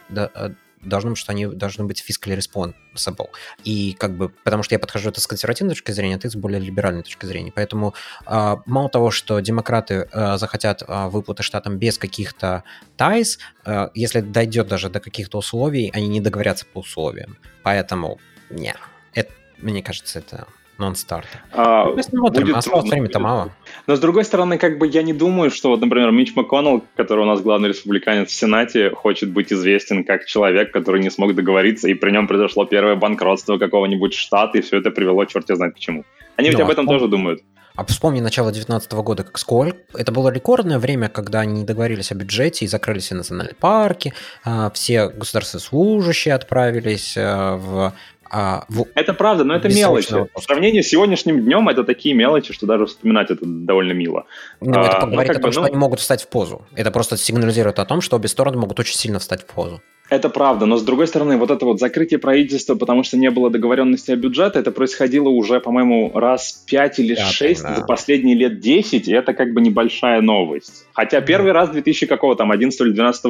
должно 0.83 1.11
быть, 1.11 1.18
что 1.18 1.33
они 1.33 1.47
должны 1.47 1.85
быть 1.85 2.05
fiscally 2.07 2.37
responsible. 2.37 3.29
И 3.64 3.95
как 3.99 4.16
бы, 4.16 4.29
потому 4.29 4.62
что 4.62 4.75
я 4.75 4.79
подхожу 4.79 5.11
это 5.11 5.21
с 5.21 5.27
консервативной 5.27 5.75
точки 5.75 5.92
зрения, 5.92 6.16
а 6.16 6.18
ты 6.18 6.29
с 6.29 6.37
более 6.37 6.61
либеральной 6.61 7.03
точки 7.03 7.27
зрения. 7.27 7.53
Поэтому 7.55 7.95
э, 8.27 8.57
мало 8.66 8.88
того, 8.88 9.11
что 9.11 9.40
демократы 9.40 10.09
э, 10.11 10.37
захотят 10.37 10.83
э, 10.87 11.09
выплаты 11.09 11.42
штатам 11.42 11.79
без 11.79 11.99
каких-то 11.99 12.64
ties, 12.97 13.38
э, 13.64 13.88
если 13.95 14.21
дойдет 14.21 14.68
даже 14.68 14.90
до 14.90 15.01
каких-то 15.01 15.38
условий, 15.38 15.90
они 15.95 16.09
не 16.09 16.21
договорятся 16.21 16.66
по 16.66 16.81
условиям. 16.81 17.38
Поэтому, 17.62 18.18
не, 18.51 18.75
это, 19.14 19.33
мне 19.59 19.83
кажется, 19.83 20.18
это 20.18 20.47
нон-старта. 20.78 21.40
А, 21.52 21.87
ну, 21.87 21.96
Посмотрим, 21.96 22.54
осталось 22.54 22.90
времени-то 22.90 23.20
мало. 23.20 23.52
Но, 23.87 23.96
с 23.96 24.00
другой 24.00 24.24
стороны, 24.24 24.58
как 24.58 24.78
бы 24.78 24.87
я 24.87 25.02
не 25.02 25.12
думаю, 25.12 25.50
что, 25.50 25.70
вот, 25.70 25.80
например, 25.80 26.11
Мич 26.11 26.35
МакКоннелл, 26.35 26.85
который 26.96 27.20
у 27.20 27.26
нас 27.26 27.40
главный 27.40 27.68
республиканец 27.68 28.28
в 28.28 28.35
Сенате, 28.35 28.90
хочет 28.90 29.30
быть 29.30 29.52
известен 29.52 30.04
как 30.04 30.26
человек, 30.26 30.72
который 30.72 31.02
не 31.02 31.11
смог 31.11 31.35
договориться, 31.35 31.88
и 31.88 31.94
при 31.94 32.11
нем 32.11 32.26
произошло 32.26 32.64
первое 32.64 32.96
банкротство 32.96 33.58
какого-нибудь 33.58 34.14
штата, 34.14 34.58
и 34.58 34.61
все 34.61 34.78
это 34.78 34.90
привело 34.90 35.24
черт 35.24 35.46
знает 35.48 35.74
к 35.74 35.78
чему. 35.78 36.04
Они 36.37 36.48
ну, 36.48 36.52
ведь 36.52 36.61
об 36.62 36.70
этом 36.70 36.88
а 36.88 36.92
тоже 36.92 37.08
думают. 37.08 37.42
А 37.74 37.87
вспомни 37.87 38.20
начало 38.20 38.52
2019 38.52 38.92
года, 38.92 39.24
как 39.24 39.38
сколько. 39.38 39.78
Это 39.94 40.12
было 40.12 40.28
рекордное 40.28 40.78
время, 40.78 41.08
когда 41.08 41.40
они 41.40 41.64
договорились 41.64 42.12
о 42.12 42.14
бюджете 42.14 42.64
и 42.64 42.68
закрыли 42.68 42.98
все 42.98 43.14
национальные 43.14 43.54
парки, 43.54 44.12
а, 44.44 44.70
все 44.70 45.08
государственные 45.08 45.62
служащие 45.62 46.35
отправились 46.35 47.14
а, 47.16 47.56
в 47.56 47.94
а, 48.33 48.64
в... 48.71 48.87
Это 48.95 49.12
правда, 49.12 49.45
но 49.45 49.55
это 49.55 49.68
мелочи. 49.68 50.14
Отпуска. 50.14 50.40
В 50.40 50.45
сравнении 50.45 50.81
с 50.81 50.88
сегодняшним 50.88 51.45
днем 51.45 51.68
это 51.68 51.85
такие 51.85 52.14
мелочи, 52.14 52.55
что 52.55 52.66
даже 52.66 52.87
вспоминать 52.87 53.31
это 53.31 53.45
довольно 53.45 53.92
мило. 53.92 54.25
Ну, 54.62 54.81
а, 54.81 54.87
это 54.87 55.07
говорит 55.07 55.33
ну, 55.33 55.38
о 55.38 55.40
том, 55.40 55.49
бы, 55.49 55.53
что 55.53 55.61
ну... 55.61 55.66
они 55.66 55.77
могут 55.77 56.01
встать 56.01 56.23
в 56.23 56.29
позу. 56.29 56.62
Это 56.75 56.90
просто 56.90 57.18
сигнализирует 57.18 57.79
о 57.79 57.85
том, 57.85 58.01
что 58.01 58.16
обе 58.16 58.29
стороны 58.29 58.57
могут 58.57 58.81
очень 58.81 58.97
сильно 58.97 59.18
встать 59.18 59.42
в 59.42 59.47
позу. 59.47 59.83
Это 60.09 60.31
правда, 60.31 60.66
но 60.66 60.77
с 60.77 60.83
другой 60.83 61.07
стороны, 61.07 61.37
вот 61.37 61.51
это 61.51 61.64
вот 61.64 61.79
закрытие 61.79 62.18
правительства, 62.18 62.75
потому 62.75 63.03
что 63.03 63.16
не 63.16 63.31
было 63.31 63.51
договоренности 63.51 64.11
о 64.11 64.16
бюджете, 64.16 64.59
это 64.59 64.71
происходило 64.71 65.29
уже, 65.29 65.61
по-моему, 65.61 66.11
раз 66.14 66.64
5 66.66 66.99
или 66.99 67.14
6 67.14 67.62
да. 67.62 67.77
за 67.77 67.85
последние 67.85 68.35
лет 68.35 68.61
10, 68.61 69.09
и 69.09 69.12
это 69.12 69.33
как 69.33 69.53
бы 69.53 69.61
небольшая 69.61 70.21
новость. 70.21 70.87
Хотя 70.92 71.21
первый 71.21 71.53
раз 71.53 71.71
2000 71.71 72.07
какого 72.07 72.35
там, 72.37 72.51
11 72.51 72.81
или 72.81 72.90
12 72.92 73.25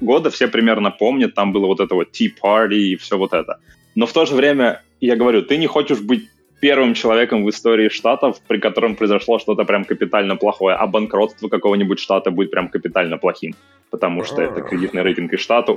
года 0.00 0.30
все 0.30 0.48
примерно 0.48 0.90
помнят, 0.90 1.34
там 1.34 1.52
было 1.52 1.66
вот 1.66 1.80
это 1.80 1.94
вот 1.94 2.08
Tea 2.10 2.30
Party 2.42 2.78
и 2.78 2.96
все 2.96 3.16
вот 3.16 3.32
это. 3.32 3.58
Но 3.94 4.06
в 4.06 4.12
то 4.12 4.26
же 4.26 4.34
время, 4.34 4.82
я 5.00 5.16
говорю, 5.16 5.42
ты 5.42 5.56
не 5.56 5.66
хочешь 5.66 6.00
быть 6.00 6.28
первым 6.60 6.94
человеком 6.94 7.44
в 7.44 7.50
истории 7.50 7.88
штатов, 7.88 8.40
при 8.48 8.58
котором 8.58 8.96
произошло 8.96 9.38
что-то 9.38 9.64
прям 9.64 9.84
капитально 9.84 10.36
плохое, 10.36 10.76
а 10.76 10.86
банкротство 10.86 11.48
какого-нибудь 11.48 11.98
штата 11.98 12.30
будет 12.30 12.50
прям 12.50 12.68
капитально 12.68 13.18
плохим, 13.18 13.54
потому 13.90 14.24
что 14.24 14.42
это 14.42 14.62
кредитный 14.62 15.02
рейтинг 15.02 15.32
и 15.32 15.36
штата 15.36 15.76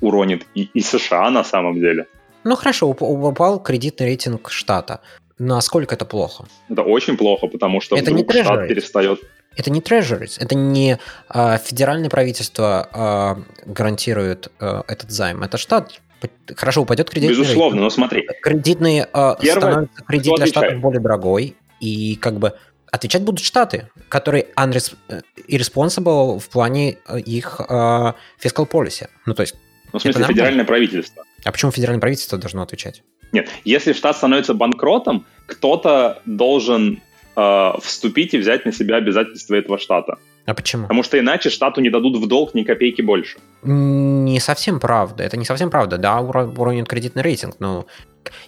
уронит 0.00 0.46
и, 0.56 0.68
и 0.74 0.80
США 0.80 1.30
на 1.30 1.44
самом 1.44 1.74
деле. 1.74 2.06
Ну 2.44 2.56
хорошо, 2.56 2.88
упал 2.88 3.62
кредитный 3.62 4.06
рейтинг 4.06 4.50
штата. 4.50 5.00
Насколько 5.38 5.94
это 5.94 6.04
плохо? 6.04 6.44
Это 6.68 6.82
очень 6.82 7.16
плохо, 7.16 7.46
потому 7.46 7.80
что 7.80 7.96
это 7.96 8.10
вдруг 8.10 8.34
не 8.34 8.42
штат 8.42 8.68
перестает 8.68 9.20
это 9.56 9.70
не 9.70 9.80
treasuries, 9.80 10.36
это 10.40 10.54
не 10.54 10.98
э, 11.32 11.58
федеральное 11.58 12.10
правительство 12.10 12.88
э, 12.92 13.70
гарантирует 13.70 14.50
э, 14.60 14.82
этот 14.88 15.10
займ, 15.10 15.42
это 15.42 15.58
штат 15.58 16.00
хорошо 16.56 16.82
упадет 16.82 17.10
кредитный 17.10 17.36
Безусловно, 17.36 17.82
но 17.82 17.90
смотри. 17.90 18.26
Кредитный 18.42 19.00
э, 19.00 19.04
Первое, 19.40 19.60
становится 19.60 20.02
кредит 20.04 20.34
для 20.36 20.46
штатов 20.46 20.80
более 20.80 21.00
дорогой, 21.00 21.56
и 21.80 22.16
как 22.16 22.38
бы 22.38 22.54
отвечать 22.90 23.22
будут 23.22 23.40
штаты, 23.44 23.88
которые 24.08 24.46
э, 25.08 25.20
irresponsible 25.48 26.38
в 26.38 26.48
плане 26.48 26.98
э, 27.08 27.18
их 27.18 27.60
э, 27.60 27.72
fiscal 28.42 28.68
policy. 28.70 29.08
Ну, 29.26 29.34
то 29.34 29.42
есть... 29.42 29.56
Ну, 29.92 29.98
в 29.98 30.02
смысле, 30.02 30.24
федеральное 30.24 30.64
правительство. 30.64 31.24
А 31.44 31.52
почему 31.52 31.72
федеральное 31.72 32.00
правительство 32.00 32.38
должно 32.38 32.62
отвечать? 32.62 33.02
Нет, 33.32 33.48
если 33.64 33.92
штат 33.92 34.16
становится 34.16 34.54
банкротом, 34.54 35.26
кто-то 35.46 36.22
должен 36.24 37.00
э, 37.36 37.72
вступить 37.82 38.34
и 38.34 38.38
взять 38.38 38.64
на 38.64 38.72
себя 38.72 38.96
обязательства 38.96 39.56
этого 39.56 39.78
штата. 39.78 40.18
А 40.46 40.54
почему? 40.54 40.82
Потому 40.82 41.02
что 41.02 41.18
иначе 41.18 41.48
штату 41.48 41.80
не 41.80 41.90
дадут 41.90 42.16
в 42.16 42.26
долг 42.26 42.54
ни 42.54 42.64
копейки 42.64 43.00
больше. 43.00 43.38
Не 43.62 44.40
совсем 44.40 44.78
правда. 44.78 45.24
Это 45.24 45.36
не 45.36 45.44
совсем 45.44 45.70
правда. 45.70 45.96
Да, 45.96 46.20
уронит 46.20 46.86
кредитный 46.86 47.22
рейтинг, 47.22 47.56
но 47.60 47.86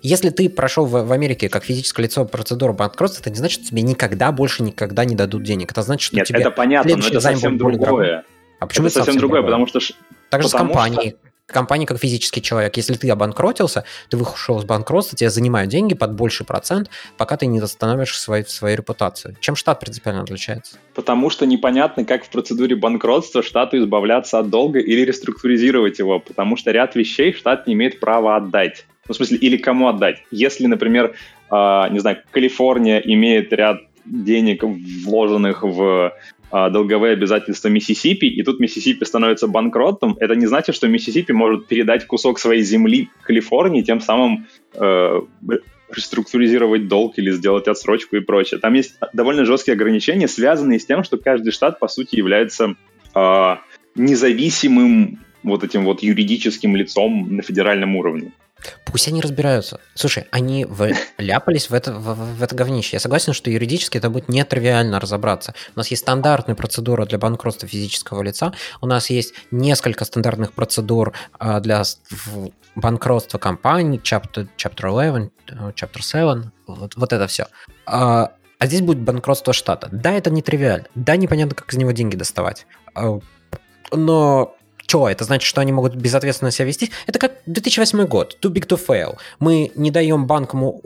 если 0.03 0.31
ты 0.31 0.49
прошел 0.49 0.87
в, 0.87 1.05
в 1.05 1.13
Америке 1.13 1.49
как 1.49 1.65
физическое 1.65 2.03
лицо 2.03 2.25
процедуру 2.25 2.73
банкротства, 2.75 3.21
это 3.23 3.31
не 3.31 3.37
значит, 3.37 3.61
что 3.61 3.71
тебе 3.71 3.83
никогда 3.83 4.33
больше 4.33 4.63
никогда 4.63 5.05
не 5.05 5.15
дадут 5.15 5.43
денег. 5.43 5.73
Это 5.73 5.83
значит, 5.83 6.07
что 6.07 6.17
Нет, 6.17 6.27
тебе 6.27 6.41
это 6.41 6.51
понятно, 6.51 6.97
но 6.97 7.07
это 7.07 7.21
совсем 7.21 7.59
другое. 7.59 8.25
А 8.59 8.67
почему 8.67 8.87
это, 8.87 9.01
это 9.01 9.05
совсем 9.05 9.21
другое? 9.21 9.43
Потому 9.43 9.67
что 9.67 9.81
так 10.31 10.43
же 10.43 10.49
с 10.49 10.53
компанией. 10.53 11.11
Что 11.11 11.26
компания 11.47 11.87
как 11.87 11.99
физический 11.99 12.43
человек. 12.43 12.77
Если 12.77 12.95
ты 12.95 13.09
обанкротился, 13.11 13.85
ты 14.11 14.17
вышел 14.17 14.59
из 14.59 14.65
банкротства, 14.65 15.17
тебе 15.17 15.31
занимают 15.31 15.71
деньги 15.71 15.95
под 15.95 16.15
больший 16.15 16.45
процент, 16.45 16.91
пока 17.17 17.37
ты 17.37 17.47
не 17.47 17.61
восстановишь 17.61 18.19
свою, 18.19 18.45
свою 18.45 18.77
репутацию. 18.77 19.37
Чем 19.41 19.57
штат 19.57 19.81
принципиально 19.81 20.23
отличается? 20.23 20.79
Потому 20.95 21.31
что 21.31 21.47
непонятно, 21.47 22.05
как 22.05 22.25
в 22.25 22.31
процедуре 22.31 22.77
банкротства 22.77 23.43
штату 23.43 23.79
избавляться 23.79 24.39
от 24.39 24.51
долга 24.51 24.81
или 24.81 25.03
реструктуризировать 25.03 25.99
его, 25.99 26.19
потому 26.19 26.57
что 26.57 26.73
ряд 26.73 26.97
вещей 26.97 27.33
штат 27.33 27.67
не 27.67 27.75
имеет 27.75 28.01
права 28.01 28.37
отдать. 28.37 28.87
Ну, 29.09 29.15
в 29.15 29.17
смысле, 29.17 29.39
или 29.39 29.57
кому 29.57 29.89
отдать. 29.89 30.25
Если, 30.33 30.67
например, 30.67 31.15
э, 31.51 31.85
не 31.91 32.01
знаю, 32.01 32.19
Калифорния 32.33 32.99
имеет 32.99 33.53
ряд 33.53 33.83
денег, 34.05 34.63
вложенных 35.05 35.63
в 35.63 36.13
долговые 36.51 37.13
обязательства 37.13 37.69
Миссисипи, 37.69 38.27
и 38.27 38.43
тут 38.43 38.61
Миссисипи 38.61 39.05
становится 39.05 39.49
банкротом, 39.49 40.17
это 40.21 40.35
не 40.35 40.47
значит, 40.47 40.75
что 40.75 40.89
Миссисипи 40.89 41.33
может 41.33 41.67
передать 41.67 42.07
кусок 42.07 42.39
своей 42.39 42.63
земли 42.63 43.11
Калифорнии, 43.23 43.83
тем 43.83 44.01
самым 44.01 44.47
э, 44.75 45.21
реструктуризировать 45.91 46.89
долг 46.89 47.19
или 47.19 47.31
сделать 47.31 47.69
отсрочку 47.69 48.17
и 48.17 48.21
прочее. 48.21 48.61
Там 48.61 48.75
есть 48.75 48.97
довольно 49.13 49.45
жесткие 49.45 49.75
ограничения, 49.75 50.29
связанные 50.29 50.79
с 50.79 50.87
тем, 50.87 51.05
что 51.05 51.17
каждый 51.17 51.51
штат, 51.53 51.79
по 51.79 51.89
сути, 51.89 52.17
является 52.17 52.75
э, 53.15 53.57
независимым 53.95 55.21
вот 55.43 55.65
этим 55.65 55.85
вот 55.85 56.03
юридическим 56.03 56.77
лицом 56.77 57.37
на 57.37 57.43
федеральном 57.43 57.97
уровне. 57.97 58.33
Пусть 58.85 59.09
они 59.09 59.21
разбираются. 59.21 59.81
Слушай, 59.95 60.27
они 60.31 60.65
вляпались 60.65 61.71
в 61.71 61.75
это, 61.75 61.93
в, 61.93 62.37
в 62.39 62.43
это 62.43 62.55
говнище. 62.55 62.97
Я 62.97 63.01
согласен, 63.01 63.33
что 63.33 63.51
юридически 63.51 63.99
это 63.99 64.11
будет 64.11 64.29
нетривиально 64.29 65.01
разобраться. 65.01 65.55
У 65.75 65.79
нас 65.79 65.89
есть 65.89 66.03
стандартная 66.03 66.55
процедура 66.55 67.05
для 67.07 67.19
банкротства 67.19 67.69
физического 67.69 68.23
лица, 68.23 68.53
у 68.81 68.87
нас 68.87 69.11
есть 69.11 69.35
несколько 69.51 70.05
стандартных 70.05 70.53
процедур 70.53 71.13
а, 71.39 71.61
для 71.61 71.83
банкротства 72.75 73.39
компаний, 73.39 74.01
Chapter, 74.03 74.49
chapter 74.57 74.89
11, 74.89 75.33
э, 75.49 75.53
Chapter 75.75 76.03
7, 76.03 76.51
вот, 76.67 76.95
вот 76.97 77.13
это 77.13 77.27
все. 77.27 77.47
А, 77.87 78.33
а 78.59 78.67
здесь 78.67 78.83
будет 78.83 79.01
банкротство 79.01 79.53
штата. 79.53 79.89
Да, 79.93 80.13
это 80.13 80.31
не 80.31 80.43
тривиально. 80.43 80.87
Да, 80.95 81.17
непонятно, 81.17 81.55
как 81.55 81.73
из 81.73 81.77
него 81.77 81.93
деньги 81.93 82.17
доставать. 82.17 82.67
А, 82.95 83.19
но 83.93 84.56
что, 84.87 85.09
это 85.09 85.25
значит, 85.25 85.49
что 85.49 85.61
они 85.61 85.73
могут 85.73 85.97
безответственно 85.97 86.53
себя 86.53 86.67
вести? 86.67 86.93
Это 87.07 87.19
как 87.19 87.33
2008 87.47 88.05
год, 88.07 88.39
too 88.41 88.53
big 88.53 88.67
to 88.67 88.79
fail. 88.79 89.17
Мы 89.41 89.73
не 89.75 89.91
даем 89.91 90.27
банкам 90.27 90.81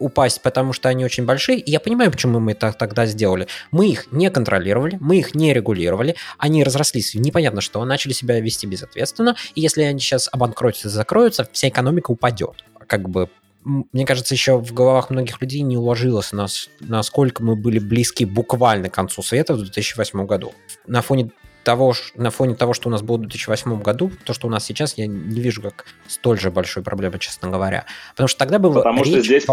упасть, 0.00 0.42
потому 0.42 0.72
что 0.72 0.88
они 0.88 1.04
очень 1.04 1.24
большие. 1.24 1.60
И 1.60 1.70
я 1.70 1.78
понимаю, 1.78 2.10
почему 2.10 2.40
мы 2.40 2.52
это 2.52 2.72
тогда 2.72 3.06
сделали. 3.06 3.46
Мы 3.70 3.88
их 3.88 4.10
не 4.10 4.28
контролировали, 4.28 4.98
мы 5.00 5.18
их 5.18 5.36
не 5.36 5.54
регулировали, 5.54 6.16
они 6.36 6.64
разрослись 6.64 7.14
непонятно 7.14 7.60
что, 7.60 7.84
начали 7.84 8.12
себя 8.12 8.40
вести 8.40 8.66
безответственно, 8.66 9.36
и 9.54 9.60
если 9.60 9.82
они 9.82 10.00
сейчас 10.00 10.28
обанкротятся 10.32 10.88
закроются, 10.88 11.48
вся 11.52 11.68
экономика 11.68 12.10
упадет. 12.10 12.64
Как 12.88 13.08
бы 13.08 13.30
мне 13.64 14.04
кажется, 14.04 14.34
еще 14.34 14.58
в 14.58 14.74
головах 14.74 15.08
многих 15.08 15.40
людей 15.40 15.62
не 15.62 15.78
уложилось, 15.78 16.32
нас, 16.32 16.68
насколько 16.80 17.42
мы 17.42 17.56
были 17.56 17.78
близки 17.78 18.26
буквально 18.26 18.90
к 18.90 18.94
концу 18.94 19.22
света 19.22 19.54
в 19.54 19.58
2008 19.58 20.26
году. 20.26 20.52
На 20.86 21.00
фоне 21.00 21.30
того, 21.64 21.94
на 22.14 22.30
фоне 22.30 22.54
того, 22.54 22.74
что 22.74 22.88
у 22.88 22.92
нас 22.92 23.02
было 23.02 23.16
в 23.16 23.20
2008 23.20 23.82
году, 23.82 24.12
то, 24.24 24.32
что 24.32 24.46
у 24.46 24.50
нас 24.50 24.64
сейчас, 24.64 24.96
я 24.96 25.06
не 25.06 25.40
вижу 25.40 25.62
как 25.62 25.86
столь 26.06 26.38
же 26.38 26.50
большой 26.50 26.82
проблемы, 26.82 27.18
честно 27.18 27.50
говоря. 27.50 27.86
Потому 28.12 28.28
что 28.28 28.38
тогда 28.38 28.58
было 28.58 28.74
Потому 28.74 29.02
речь... 29.02 29.12
что 29.12 29.22
здесь 29.22 29.46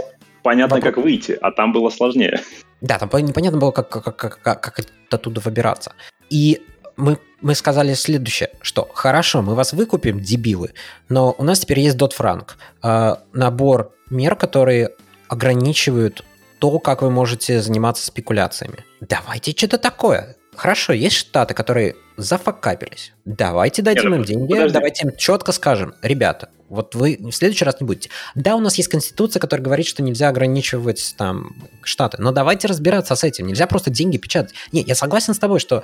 понятно, 0.43 0.75
вопрос... 0.75 0.93
как 0.93 1.03
выйти, 1.03 1.37
а 1.41 1.51
там 1.51 1.73
было 1.73 1.89
сложнее. 1.89 2.39
Да, 2.81 2.97
там 2.97 3.09
непонятно 3.23 3.59
было, 3.59 3.69
как, 3.69 3.89
как, 3.89 4.15
как, 4.15 4.41
как, 4.41 4.59
как 4.59 4.85
оттуда 5.11 5.39
выбираться. 5.39 5.93
И 6.31 6.63
мы, 6.97 7.19
мы 7.39 7.53
сказали 7.53 7.93
следующее, 7.93 8.49
что 8.63 8.89
хорошо, 8.91 9.43
мы 9.43 9.53
вас 9.53 9.73
выкупим, 9.73 10.19
дебилы, 10.19 10.71
но 11.07 11.35
у 11.37 11.43
нас 11.43 11.59
теперь 11.59 11.79
есть 11.79 11.95
Дот 11.95 12.13
Франк, 12.13 12.57
э, 12.81 13.17
набор 13.33 13.93
мер, 14.09 14.35
которые 14.35 14.89
ограничивают 15.27 16.25
то, 16.57 16.79
как 16.79 17.03
вы 17.03 17.11
можете 17.11 17.61
заниматься 17.61 18.05
спекуляциями. 18.05 18.85
Давайте 18.99 19.51
что-то 19.51 19.77
такое. 19.77 20.35
Хорошо, 20.55 20.93
есть 20.93 21.15
штаты, 21.15 21.53
которые 21.53 21.95
зафакапились. 22.17 23.13
Давайте 23.25 23.81
дадим 23.81 24.13
им 24.13 24.23
деньги, 24.23 24.51
подожди. 24.51 24.73
давайте 24.73 25.07
им 25.07 25.15
четко 25.15 25.51
скажем, 25.51 25.95
ребята, 26.01 26.49
вот 26.71 26.95
вы 26.95 27.17
в 27.19 27.31
следующий 27.31 27.65
раз 27.65 27.81
не 27.81 27.85
будете. 27.85 28.09
Да, 28.33 28.55
у 28.55 28.59
нас 28.59 28.75
есть 28.75 28.89
конституция, 28.89 29.41
которая 29.41 29.63
говорит, 29.63 29.85
что 29.85 30.01
нельзя 30.01 30.29
ограничивать 30.29 31.15
там 31.17 31.53
штаты, 31.83 32.21
но 32.21 32.31
давайте 32.31 32.67
разбираться 32.67 33.15
с 33.15 33.23
этим. 33.25 33.47
Нельзя 33.47 33.67
просто 33.67 33.89
деньги 33.89 34.17
печатать. 34.17 34.55
Не, 34.71 34.81
я 34.81 34.95
согласен 34.95 35.33
с 35.33 35.39
тобой, 35.39 35.59
что, 35.59 35.83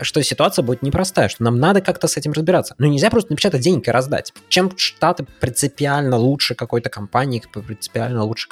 что 0.00 0.22
ситуация 0.22 0.62
будет 0.62 0.82
непростая, 0.82 1.28
что 1.28 1.42
нам 1.42 1.58
надо 1.58 1.82
как-то 1.82 2.08
с 2.08 2.16
этим 2.16 2.32
разбираться. 2.32 2.74
Но 2.78 2.86
нельзя 2.86 3.10
просто 3.10 3.32
напечатать 3.32 3.60
денег 3.60 3.86
и 3.86 3.90
раздать. 3.90 4.32
Чем 4.48 4.72
штаты 4.78 5.26
принципиально 5.40 6.16
лучше 6.16 6.54
какой-то 6.54 6.88
компании, 6.88 7.42
принципиально 7.52 8.24
лучше 8.24 8.48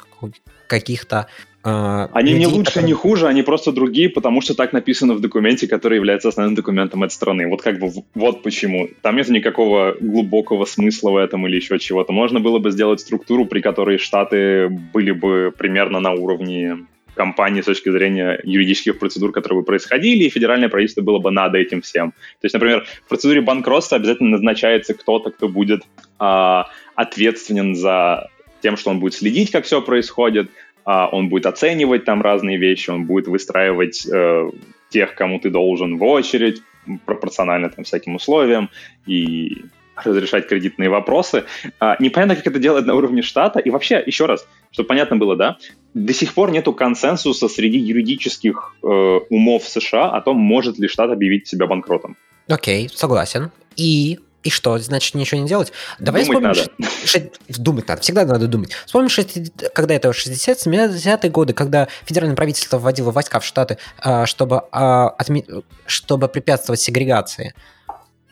каких-то 0.73 1.27
а, 1.65 2.09
они 2.11 2.33
людей, 2.33 2.39
не 2.39 2.47
лучше, 2.47 2.73
которые... 2.73 2.87
не 2.87 2.93
хуже, 2.93 3.27
они 3.27 3.41
просто 3.41 3.71
другие, 3.71 4.09
потому 4.09 4.41
что 4.41 4.53
так 4.53 4.73
написано 4.73 5.13
в 5.13 5.21
документе, 5.21 5.65
который 5.67 5.95
является 5.95 6.27
основным 6.27 6.55
документом 6.55 7.03
этой 7.03 7.13
страны. 7.13 7.47
Вот 7.47 7.61
как 7.61 7.79
бы 7.79 7.89
вот 8.15 8.43
почему. 8.43 8.89
Там 9.01 9.15
нет 9.15 9.29
никакого 9.29 9.95
глубокого 9.99 10.65
смысла 10.65 11.11
в 11.11 11.15
этом 11.15 11.47
или 11.47 11.55
еще 11.55 11.79
чего-то. 11.79 12.11
Можно 12.11 12.41
было 12.41 12.59
бы 12.59 12.71
сделать 12.71 12.99
структуру, 12.99 13.45
при 13.45 13.61
которой 13.61 13.97
штаты 13.97 14.67
были 14.67 15.11
бы 15.11 15.53
примерно 15.57 16.01
на 16.01 16.11
уровне 16.11 16.79
компании 17.15 17.61
с 17.61 17.65
точки 17.65 17.89
зрения 17.91 18.41
юридических 18.43 18.99
процедур, 18.99 19.31
которые 19.31 19.61
бы 19.61 19.65
происходили, 19.65 20.25
и 20.25 20.29
федеральное 20.29 20.67
правительство 20.67 21.01
было 21.01 21.19
бы 21.19 21.31
над 21.31 21.55
этим 21.55 21.81
всем. 21.81 22.11
То 22.11 22.45
есть, 22.45 22.53
например, 22.53 22.85
в 23.05 23.09
процедуре 23.09 23.39
банкротства 23.39 23.97
обязательно 23.97 24.31
назначается 24.31 24.95
кто-то, 24.95 25.29
кто 25.31 25.47
будет 25.47 25.83
а, 26.19 26.67
ответственен 26.95 27.75
за 27.75 28.29
тем, 28.63 28.77
что 28.77 28.89
он 28.89 28.99
будет 28.99 29.13
следить, 29.13 29.51
как 29.51 29.65
все 29.65 29.81
происходит, 29.81 30.49
он 30.85 31.29
будет 31.29 31.45
оценивать 31.45 32.05
там 32.05 32.21
разные 32.21 32.57
вещи, 32.57 32.89
он 32.89 33.05
будет 33.05 33.27
выстраивать 33.27 34.05
э, 34.05 34.49
тех, 34.89 35.15
кому 35.15 35.39
ты 35.39 35.49
должен 35.49 35.97
в 35.97 36.03
очередь, 36.03 36.61
пропорционально 37.05 37.69
там 37.69 37.83
всяким 37.83 38.15
условиям, 38.15 38.69
и 39.05 39.63
разрешать 39.95 40.47
кредитные 40.47 40.89
вопросы. 40.89 41.43
А, 41.79 41.95
непонятно, 41.99 42.35
как 42.35 42.47
это 42.47 42.59
делать 42.59 42.85
на 42.85 42.95
уровне 42.95 43.21
штата. 43.21 43.59
И 43.59 43.69
вообще, 43.69 44.01
еще 44.05 44.25
раз, 44.25 44.47
чтобы 44.71 44.87
понятно 44.87 45.17
было, 45.17 45.35
да, 45.35 45.57
до 45.93 46.13
сих 46.13 46.33
пор 46.33 46.51
нету 46.51 46.73
консенсуса 46.73 47.47
среди 47.47 47.77
юридических 47.77 48.75
э, 48.81 48.87
умов 49.29 49.67
США 49.67 50.09
о 50.09 50.21
том, 50.21 50.37
может 50.37 50.79
ли 50.79 50.87
штат 50.87 51.11
объявить 51.11 51.47
себя 51.47 51.67
банкротом. 51.67 52.17
Окей, 52.47 52.89
согласен. 52.93 53.51
И 53.75 54.19
и 54.43 54.49
что, 54.49 54.77
значит, 54.77 55.15
ничего 55.15 55.41
не 55.41 55.47
делать? 55.47 55.71
Давай 55.99 56.25
думать 56.25 56.57
вспомним, 56.57 56.69
надо. 56.79 57.07
Ш... 57.07 57.21
Думать 57.57 57.87
надо, 57.87 58.01
всегда 58.01 58.25
надо 58.25 58.47
думать. 58.47 58.73
Вспомним, 58.85 59.09
60... 59.09 59.71
когда 59.73 59.95
это 59.95 60.09
60-70-е 60.09 61.29
годы, 61.31 61.53
когда 61.53 61.87
федеральное 62.05 62.35
правительство 62.35 62.77
вводило 62.77 63.11
войска 63.11 63.39
в 63.39 63.45
Штаты, 63.45 63.77
а, 63.99 64.25
чтобы, 64.25 64.63
а, 64.71 65.09
отме... 65.09 65.45
чтобы 65.85 66.27
препятствовать 66.27 66.81
сегрегации. 66.81 67.53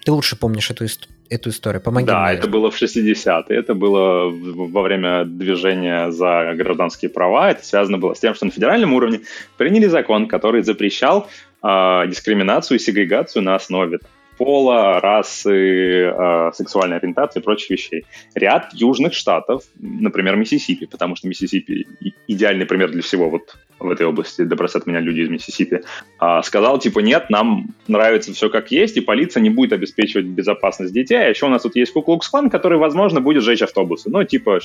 Ты 0.04 0.12
лучше 0.12 0.36
помнишь 0.36 0.70
эту, 0.70 0.86
эту 1.30 1.50
историю, 1.50 1.82
помоги 1.82 2.08
Да, 2.08 2.26
мне. 2.26 2.34
это 2.34 2.48
было 2.48 2.72
в 2.72 2.82
60-е, 2.82 3.58
это 3.58 3.74
было 3.74 4.30
во 4.30 4.82
время 4.82 5.24
движения 5.24 6.12
за 6.12 6.54
гражданские 6.56 7.10
права, 7.10 7.52
это 7.52 7.64
связано 7.64 8.00
было 8.00 8.16
с 8.16 8.20
тем, 8.20 8.36
что 8.36 8.46
на 8.46 8.52
федеральном 8.52 8.94
уровне 8.94 9.22
приняли 9.58 9.86
закон, 9.86 10.28
который 10.28 10.64
запрещал 10.64 11.30
э, 11.64 12.08
дискриминацию 12.08 12.80
и 12.80 12.82
сегрегацию 12.82 13.44
на 13.44 13.56
основе 13.56 14.00
пола, 14.42 15.00
расы, 15.00 16.08
э, 16.08 16.52
сексуальной 16.56 16.98
ориентации 16.98 17.40
и 17.40 17.44
прочих 17.44 17.70
вещей. 17.70 18.06
Ряд 18.34 18.74
южных 18.74 19.14
штатов, 19.14 19.66
например, 19.80 20.36
Миссисипи, 20.36 20.88
потому 20.88 21.16
что 21.16 21.28
Миссисипи 21.28 21.86
идеальный 22.28 22.66
пример 22.66 22.90
для 22.90 23.04
всего 23.04 23.30
вот 23.30 23.56
в 23.78 23.92
этой 23.92 24.08
области, 24.08 24.42
да 24.42 24.56
простят 24.56 24.88
меня 24.88 25.00
люди 25.00 25.22
из 25.22 25.30
Миссисипи, 25.30 25.82
э, 26.20 26.42
сказал, 26.44 26.80
типа, 26.80 27.02
нет, 27.02 27.30
нам 27.30 27.68
нравится 27.88 28.34
все 28.34 28.50
как 28.50 28.72
есть, 28.72 28.98
и 28.98 29.02
полиция 29.02 29.42
не 29.42 29.52
будет 29.52 29.74
обеспечивать 29.74 30.26
безопасность 30.26 30.92
детей, 30.92 31.20
а 31.20 31.30
еще 31.30 31.46
у 31.46 31.50
нас 31.50 31.62
тут 31.62 31.76
есть 31.76 31.94
Куклукс-клан, 31.94 32.50
который, 32.50 32.80
возможно, 32.80 33.22
будет 33.22 33.44
сжечь 33.44 33.62
автобусы. 33.62 34.10
Ну, 34.10 34.24
типа, 34.24 34.60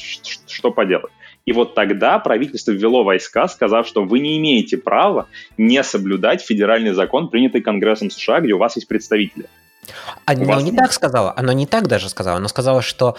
что 0.46 0.70
поделать. 0.70 1.12
И 1.44 1.52
вот 1.52 1.74
тогда 1.74 2.18
правительство 2.18 2.72
ввело 2.72 3.04
войска, 3.04 3.46
сказав, 3.46 3.86
что 3.86 4.04
вы 4.04 4.20
не 4.20 4.38
имеете 4.38 4.78
права 4.78 5.28
не 5.58 5.82
соблюдать 5.82 6.40
федеральный 6.40 6.92
закон, 6.92 7.28
принятый 7.28 7.60
Конгрессом 7.60 8.10
США, 8.10 8.40
где 8.40 8.54
у 8.54 8.58
вас 8.58 8.76
есть 8.76 8.88
представители. 8.88 9.46
Оно 10.24 10.44
вас... 10.44 10.62
не 10.62 10.72
так 10.72 10.92
сказала, 10.92 11.32
оно 11.36 11.52
не 11.52 11.66
так 11.66 11.88
даже 11.88 12.08
сказала. 12.08 12.38
Оно 12.38 12.48
сказала, 12.48 12.82
что 12.82 13.16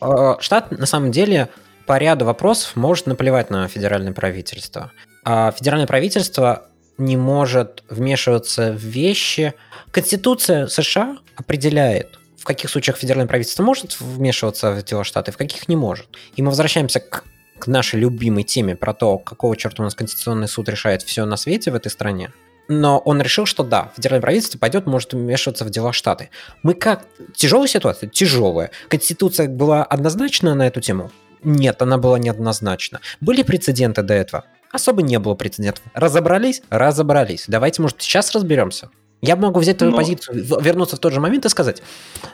э, 0.00 0.34
штат 0.40 0.70
на 0.70 0.86
самом 0.86 1.10
деле 1.10 1.48
по 1.86 1.98
ряду 1.98 2.24
вопросов 2.24 2.74
может 2.76 3.06
наплевать 3.06 3.50
на 3.50 3.68
федеральное 3.68 4.12
правительство. 4.12 4.92
А 5.24 5.52
федеральное 5.52 5.86
правительство 5.86 6.66
не 6.98 7.16
может 7.16 7.84
вмешиваться 7.88 8.72
в 8.72 8.78
вещи. 8.78 9.54
Конституция 9.90 10.66
США 10.66 11.18
определяет, 11.36 12.18
в 12.38 12.44
каких 12.44 12.70
случаях 12.70 12.96
федеральное 12.96 13.28
правительство 13.28 13.62
может 13.62 14.00
вмешиваться 14.00 14.72
в 14.72 14.82
дела 14.82 15.04
штата, 15.04 15.32
в 15.32 15.36
каких 15.36 15.68
не 15.68 15.76
может. 15.76 16.06
И 16.36 16.42
мы 16.42 16.48
возвращаемся 16.48 17.00
к, 17.00 17.24
к 17.58 17.66
нашей 17.66 18.00
любимой 18.00 18.42
теме 18.42 18.76
про 18.76 18.94
то, 18.94 19.18
какого 19.18 19.56
черта 19.56 19.82
у 19.82 19.84
нас 19.84 19.94
Конституционный 19.94 20.48
суд 20.48 20.68
решает 20.68 21.02
все 21.02 21.24
на 21.24 21.36
свете 21.36 21.70
в 21.70 21.74
этой 21.74 21.90
стране 21.90 22.32
но 22.68 22.98
он 22.98 23.20
решил, 23.20 23.46
что 23.46 23.62
да, 23.62 23.92
федеральное 23.96 24.22
правительство 24.22 24.58
пойдет, 24.58 24.86
может 24.86 25.12
вмешиваться 25.12 25.64
в 25.64 25.70
дела 25.70 25.92
штаты. 25.92 26.30
Мы 26.62 26.74
как? 26.74 27.06
Тяжелая 27.34 27.68
ситуация? 27.68 28.08
Тяжелая. 28.08 28.70
Конституция 28.88 29.48
была 29.48 29.84
однозначна 29.84 30.54
на 30.54 30.66
эту 30.66 30.80
тему? 30.80 31.10
Нет, 31.42 31.80
она 31.82 31.98
была 31.98 32.18
неоднозначна. 32.18 33.00
Были 33.20 33.42
прецеденты 33.42 34.02
до 34.02 34.14
этого? 34.14 34.44
Особо 34.72 35.02
не 35.02 35.18
было 35.18 35.34
прецедентов. 35.34 35.84
Разобрались? 35.94 36.62
Разобрались. 36.70 37.44
Давайте, 37.46 37.82
может, 37.82 38.02
сейчас 38.02 38.32
разберемся? 38.32 38.90
Я 39.22 39.36
могу 39.36 39.60
взять 39.60 39.78
твою 39.78 39.92
Но... 39.92 39.98
позицию, 39.98 40.44
вернуться 40.60 40.96
в 40.96 40.98
тот 40.98 41.12
же 41.12 41.20
момент 41.20 41.46
и 41.46 41.48
сказать, 41.48 41.82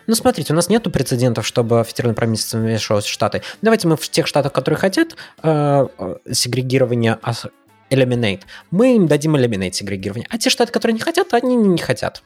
ну, 0.06 0.14
смотрите, 0.14 0.52
у 0.52 0.56
нас 0.56 0.68
нету 0.68 0.90
прецедентов, 0.90 1.46
чтобы 1.46 1.84
федеральное 1.86 2.16
правительство 2.16 2.58
вмешивалось 2.58 3.04
в 3.04 3.08
Штаты. 3.08 3.42
Давайте 3.62 3.86
мы 3.86 3.96
в 3.96 4.08
тех 4.08 4.26
штатах, 4.26 4.52
которые 4.52 4.78
хотят 4.78 5.16
э, 5.42 5.86
э 5.98 6.16
сегрегирования 6.32 7.18
eliminate. 7.92 8.40
Мы 8.70 8.96
им 8.96 9.06
дадим 9.06 9.36
eliminate 9.36 9.72
сегрегирование. 9.72 10.26
А 10.30 10.38
те 10.38 10.50
штаты, 10.50 10.72
которые 10.72 10.94
не 10.94 11.00
хотят, 11.00 11.32
они 11.34 11.54
не 11.56 11.78
хотят. 11.78 12.22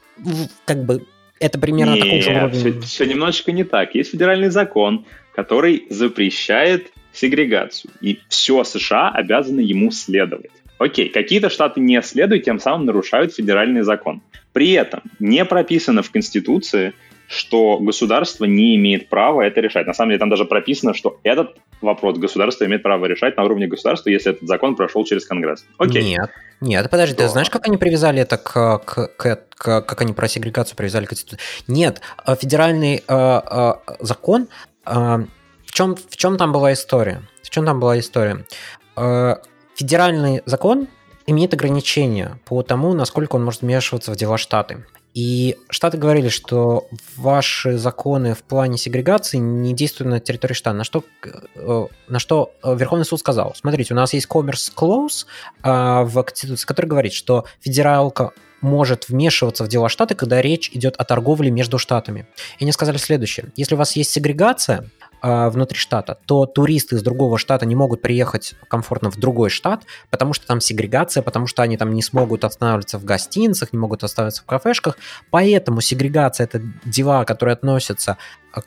Как 0.64 0.84
бы 0.84 1.04
это 1.40 1.58
примерно 1.58 1.94
Нет, 1.94 2.02
такого 2.02 2.22
же 2.22 2.30
уровня. 2.30 2.50
Все, 2.50 2.80
все 2.80 3.04
немножечко 3.04 3.52
не 3.52 3.64
так. 3.64 3.94
Есть 3.94 4.12
федеральный 4.12 4.48
закон, 4.48 5.04
который 5.34 5.86
запрещает 5.90 6.90
сегрегацию. 7.12 7.90
И 8.00 8.20
все 8.28 8.64
США 8.64 9.10
обязаны 9.10 9.60
ему 9.60 9.90
следовать. 9.90 10.50
Окей, 10.78 11.08
какие-то 11.08 11.48
штаты 11.48 11.80
не 11.80 12.00
следуют, 12.02 12.44
тем 12.44 12.60
самым 12.60 12.86
нарушают 12.86 13.34
федеральный 13.34 13.82
закон. 13.82 14.22
При 14.52 14.72
этом 14.72 15.02
не 15.18 15.44
прописано 15.44 16.02
в 16.02 16.10
Конституции, 16.10 16.92
что 17.28 17.78
государство 17.78 18.44
не 18.44 18.76
имеет 18.76 19.08
права 19.08 19.42
это 19.42 19.60
решать. 19.60 19.86
На 19.86 19.94
самом 19.94 20.10
деле 20.10 20.18
там 20.18 20.30
даже 20.30 20.44
прописано, 20.44 20.94
что 20.94 21.18
этот 21.22 21.56
вопрос 21.80 22.18
государство 22.18 22.64
имеет 22.64 22.82
право 22.82 23.06
решать 23.06 23.36
на 23.36 23.44
уровне 23.44 23.66
государства, 23.66 24.10
если 24.10 24.32
этот 24.32 24.48
закон 24.48 24.76
прошел 24.76 25.04
через 25.04 25.26
Конгресс. 25.26 25.64
Окей. 25.78 26.02
Нет, 26.04 26.30
нет, 26.60 26.90
подожди, 26.90 27.14
что? 27.14 27.24
ты 27.24 27.28
знаешь, 27.28 27.50
как 27.50 27.66
они 27.66 27.76
привязали 27.76 28.20
это 28.20 28.38
к, 28.38 28.78
к, 28.78 29.08
к, 29.16 29.42
к 29.48 29.80
как 29.82 30.00
они 30.00 30.12
про 30.12 30.28
сегрегацию 30.28 30.76
привязали 30.76 31.06
к 31.06 31.08
Конституции? 31.10 31.44
Нет, 31.66 32.00
э, 32.26 32.36
федеральный 32.36 33.02
э, 33.06 33.40
э, 33.50 33.72
закон, 34.00 34.48
э, 34.86 34.90
в, 35.64 35.72
чем, 35.72 35.96
в 35.96 36.16
чем 36.16 36.36
там 36.38 36.52
была 36.52 36.72
история? 36.72 37.22
В 37.42 37.50
чем 37.50 37.66
там 37.66 37.80
была 37.80 37.98
история? 37.98 38.44
Э, 38.96 39.36
федеральный 39.74 40.42
закон 40.46 40.88
имеет 41.26 41.52
ограничения 41.54 42.38
по 42.44 42.62
тому, 42.62 42.94
насколько 42.94 43.36
он 43.36 43.44
может 43.44 43.62
вмешиваться 43.62 44.12
в 44.12 44.16
дела 44.16 44.38
штаты. 44.38 44.84
И 45.16 45.56
Штаты 45.70 45.96
говорили, 45.96 46.28
что 46.28 46.88
ваши 47.16 47.78
законы 47.78 48.34
в 48.34 48.42
плане 48.42 48.76
сегрегации 48.76 49.38
не 49.38 49.72
действуют 49.72 50.10
на 50.10 50.20
территории 50.20 50.52
штата. 50.52 50.76
На 50.76 50.84
что, 50.84 51.04
э, 51.54 51.86
на 52.08 52.18
что 52.18 52.52
Верховный 52.62 53.06
суд 53.06 53.18
сказал, 53.18 53.54
смотрите, 53.56 53.94
у 53.94 53.96
нас 53.96 54.12
есть 54.12 54.26
Commerce 54.28 54.70
Clause 54.76 55.24
а, 55.62 56.02
в 56.02 56.22
Конституции, 56.22 56.66
который 56.66 56.86
говорит, 56.86 57.14
что 57.14 57.46
федералка 57.60 58.32
может 58.60 59.08
вмешиваться 59.08 59.64
в 59.64 59.68
дела 59.68 59.88
штата, 59.88 60.14
когда 60.14 60.42
речь 60.42 60.70
идет 60.74 60.96
о 60.98 61.04
торговле 61.04 61.50
между 61.50 61.78
штатами. 61.78 62.26
И 62.58 62.64
они 62.64 62.72
сказали 62.72 62.98
следующее. 62.98 63.52
Если 63.56 63.74
у 63.74 63.78
вас 63.78 63.96
есть 63.96 64.10
сегрегация, 64.10 64.90
э, 65.26 65.48
внутри 65.50 65.78
штата, 65.78 66.18
то 66.26 66.46
туристы 66.46 66.96
из 66.96 67.02
другого 67.02 67.38
штата 67.38 67.66
не 67.66 67.74
могут 67.74 68.02
приехать 68.02 68.54
комфортно 68.68 69.10
в 69.10 69.16
другой 69.16 69.50
штат, 69.50 69.84
потому 70.10 70.32
что 70.32 70.46
там 70.46 70.60
сегрегация, 70.60 71.22
потому 71.22 71.46
что 71.46 71.62
они 71.62 71.76
там 71.76 71.92
не 71.92 72.02
смогут 72.02 72.44
останавливаться 72.44 72.98
в 72.98 73.04
гостиницах, 73.04 73.72
не 73.72 73.78
могут 73.78 74.04
оставаться 74.04 74.42
в 74.42 74.46
кафешках. 74.46 74.98
Поэтому 75.30 75.80
сегрегация 75.80 76.44
это 76.44 76.62
дела, 76.84 77.24
которые 77.24 77.54
относятся 77.54 78.18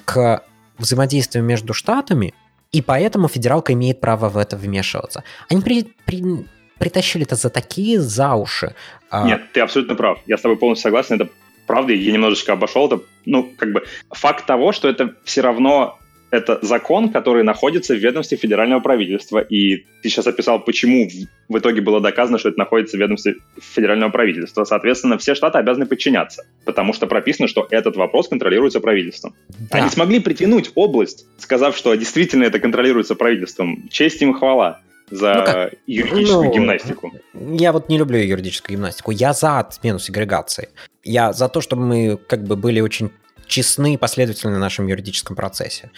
к 0.05 0.43
взаимодействию 0.77 1.43
между 1.43 1.73
штатами, 1.73 2.33
и 2.71 2.81
поэтому 2.81 3.27
федералка 3.27 3.73
имеет 3.73 3.99
право 3.99 4.29
в 4.29 4.37
это 4.37 4.55
вмешиваться. 4.55 5.23
Они 5.49 5.61
при, 5.61 5.93
при, 6.05 6.45
притащили 6.77 7.25
это 7.25 7.35
за 7.35 7.49
такие 7.49 7.99
за 7.99 8.33
уши. 8.35 8.75
А 9.09 9.25
Нет, 9.25 9.51
ты 9.53 9.61
абсолютно 9.61 9.95
прав. 9.95 10.19
Я 10.27 10.37
с 10.37 10.41
тобой 10.41 10.57
полностью 10.57 10.83
согласен. 10.83 11.15
Это 11.15 11.29
правда, 11.67 11.93
я 11.93 12.11
немножечко 12.11 12.53
обошел 12.53 12.87
это. 12.87 13.01
Ну, 13.25 13.53
как 13.57 13.71
бы 13.71 13.83
факт 14.11 14.45
того, 14.45 14.71
что 14.71 14.87
это 14.87 15.15
все 15.23 15.41
равно 15.41 15.99
это 16.31 16.59
закон, 16.61 17.09
который 17.09 17.43
находится 17.43 17.93
в 17.93 17.97
ведомстве 17.97 18.37
федерального 18.37 18.79
правительства. 18.79 19.39
И 19.39 19.85
ты 20.01 20.09
сейчас 20.09 20.27
описал, 20.27 20.59
почему 20.59 21.09
в 21.47 21.57
итоге 21.57 21.81
было 21.81 21.99
доказано, 22.01 22.37
что 22.37 22.49
это 22.49 22.59
находится 22.59 22.97
в 22.97 22.99
ведомстве 22.99 23.35
федерального 23.57 24.11
правительства. 24.11 24.63
Соответственно, 24.63 25.17
все 25.17 25.35
штаты 25.35 25.57
обязаны 25.57 25.85
подчиняться, 25.85 26.45
потому 26.65 26.93
что 26.93 27.07
прописано, 27.07 27.47
что 27.47 27.67
этот 27.71 27.95
вопрос 27.95 28.27
контролируется 28.27 28.79
правительством. 28.79 29.35
Да. 29.71 29.79
Они 29.79 29.89
смогли 29.89 30.19
притянуть 30.19 30.71
область, 30.75 31.25
сказав, 31.37 31.75
что 31.75 31.93
действительно 31.95 32.43
это 32.43 32.59
контролируется 32.59 33.15
правительством. 33.15 33.89
Честь 33.89 34.21
им 34.21 34.33
хвала 34.33 34.81
за 35.11 35.33
ну, 35.33 35.45
как? 35.45 35.73
юридическую 35.87 36.45
ну, 36.45 36.53
гимнастику. 36.53 37.13
Я 37.33 37.71
вот 37.71 37.89
не 37.89 37.97
люблю 37.97 38.19
юридическую 38.19 38.77
гимнастику. 38.77 39.11
Я 39.11 39.33
за 39.33 39.59
отмену 39.59 39.99
сегрегации. 39.99 40.69
Я 41.03 41.33
за 41.33 41.49
то, 41.49 41.61
чтобы 41.61 41.85
мы 41.85 42.17
как 42.17 42.43
бы 42.43 42.55
были 42.55 42.79
очень 42.81 43.09
честны 43.49 43.95
и 43.95 43.97
последовательны 43.97 44.55
в 44.55 44.59
нашем 44.59 44.87
юридическом 44.87 45.35
процессе. 45.35 45.91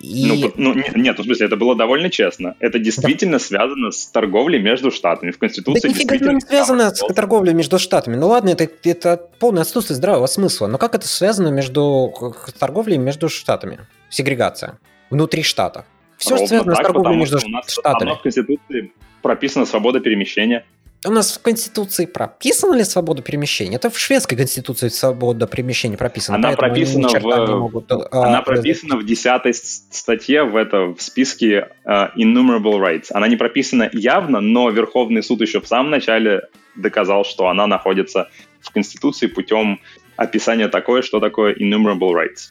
И... 0.00 0.52
Ну, 0.56 0.74
ну, 0.74 0.82
нет, 0.94 1.18
в 1.18 1.24
смысле, 1.24 1.46
это 1.46 1.56
было 1.56 1.74
довольно 1.74 2.10
честно. 2.10 2.54
Это 2.60 2.78
действительно 2.78 3.38
да. 3.38 3.44
связано 3.44 3.90
с 3.90 4.06
торговлей 4.06 4.60
между 4.60 4.90
штатами. 4.90 5.30
В 5.30 5.38
Конституции 5.38 5.88
да 5.88 5.94
нифига 5.94 6.32
не 6.32 6.40
связано 6.40 6.94
с 6.94 7.14
торговлей 7.14 7.54
между 7.54 7.78
штатами. 7.78 8.16
Ну 8.16 8.28
ладно, 8.28 8.50
это, 8.50 8.68
это 8.84 9.16
полное 9.38 9.62
отсутствие 9.62 9.96
здравого 9.96 10.26
смысла. 10.26 10.66
Но 10.66 10.78
как 10.78 10.94
это 10.94 11.08
связано 11.08 11.48
между 11.48 12.12
торговлей 12.58 12.98
между 12.98 13.28
штатами? 13.28 13.80
Сегрегация. 14.10 14.78
внутри 15.10 15.42
штата. 15.42 15.86
Все 16.18 16.30
Ровно 16.30 16.46
связано 16.46 16.74
так, 16.74 16.84
с 16.84 16.86
торговлей 16.86 17.16
между 17.16 17.38
у 17.44 17.48
нас 17.48 17.70
штатами. 17.70 18.14
в 18.14 18.22
Конституции 18.22 18.92
прописана 19.22 19.66
свобода 19.66 20.00
перемещения. 20.00 20.64
У 21.06 21.12
нас 21.12 21.36
в 21.36 21.42
Конституции 21.42 22.06
прописана 22.06 22.74
ли 22.74 22.84
свобода 22.84 23.22
перемещения? 23.22 23.76
Это 23.76 23.90
в 23.90 23.98
шведской 23.98 24.36
Конституции 24.36 24.88
свобода 24.88 25.46
перемещения 25.46 25.96
прописана. 25.96 26.38
Она 26.38 26.56
прописана, 26.56 27.08
в, 27.08 27.58
могут, 27.58 27.90
а, 27.92 28.08
она 28.10 28.42
прописана 28.42 28.96
в 28.96 29.06
10 29.06 29.56
статье 29.56 30.42
в, 30.42 30.56
это, 30.56 30.94
в 30.94 31.00
списке 31.00 31.68
uh, 31.84 32.10
Innumerable 32.16 32.80
Rights. 32.80 33.06
Она 33.12 33.28
не 33.28 33.36
прописана 33.36 33.88
явно, 33.92 34.40
но 34.40 34.68
Верховный 34.70 35.22
суд 35.22 35.40
еще 35.42 35.60
в 35.60 35.68
самом 35.68 35.90
начале 35.90 36.42
доказал, 36.74 37.24
что 37.24 37.48
она 37.48 37.66
находится 37.66 38.28
в 38.60 38.72
Конституции 38.72 39.28
путем 39.28 39.80
описания 40.16 40.68
такое, 40.68 41.02
что 41.02 41.20
такое 41.20 41.54
Innumerable 41.54 42.12
Rights. 42.12 42.50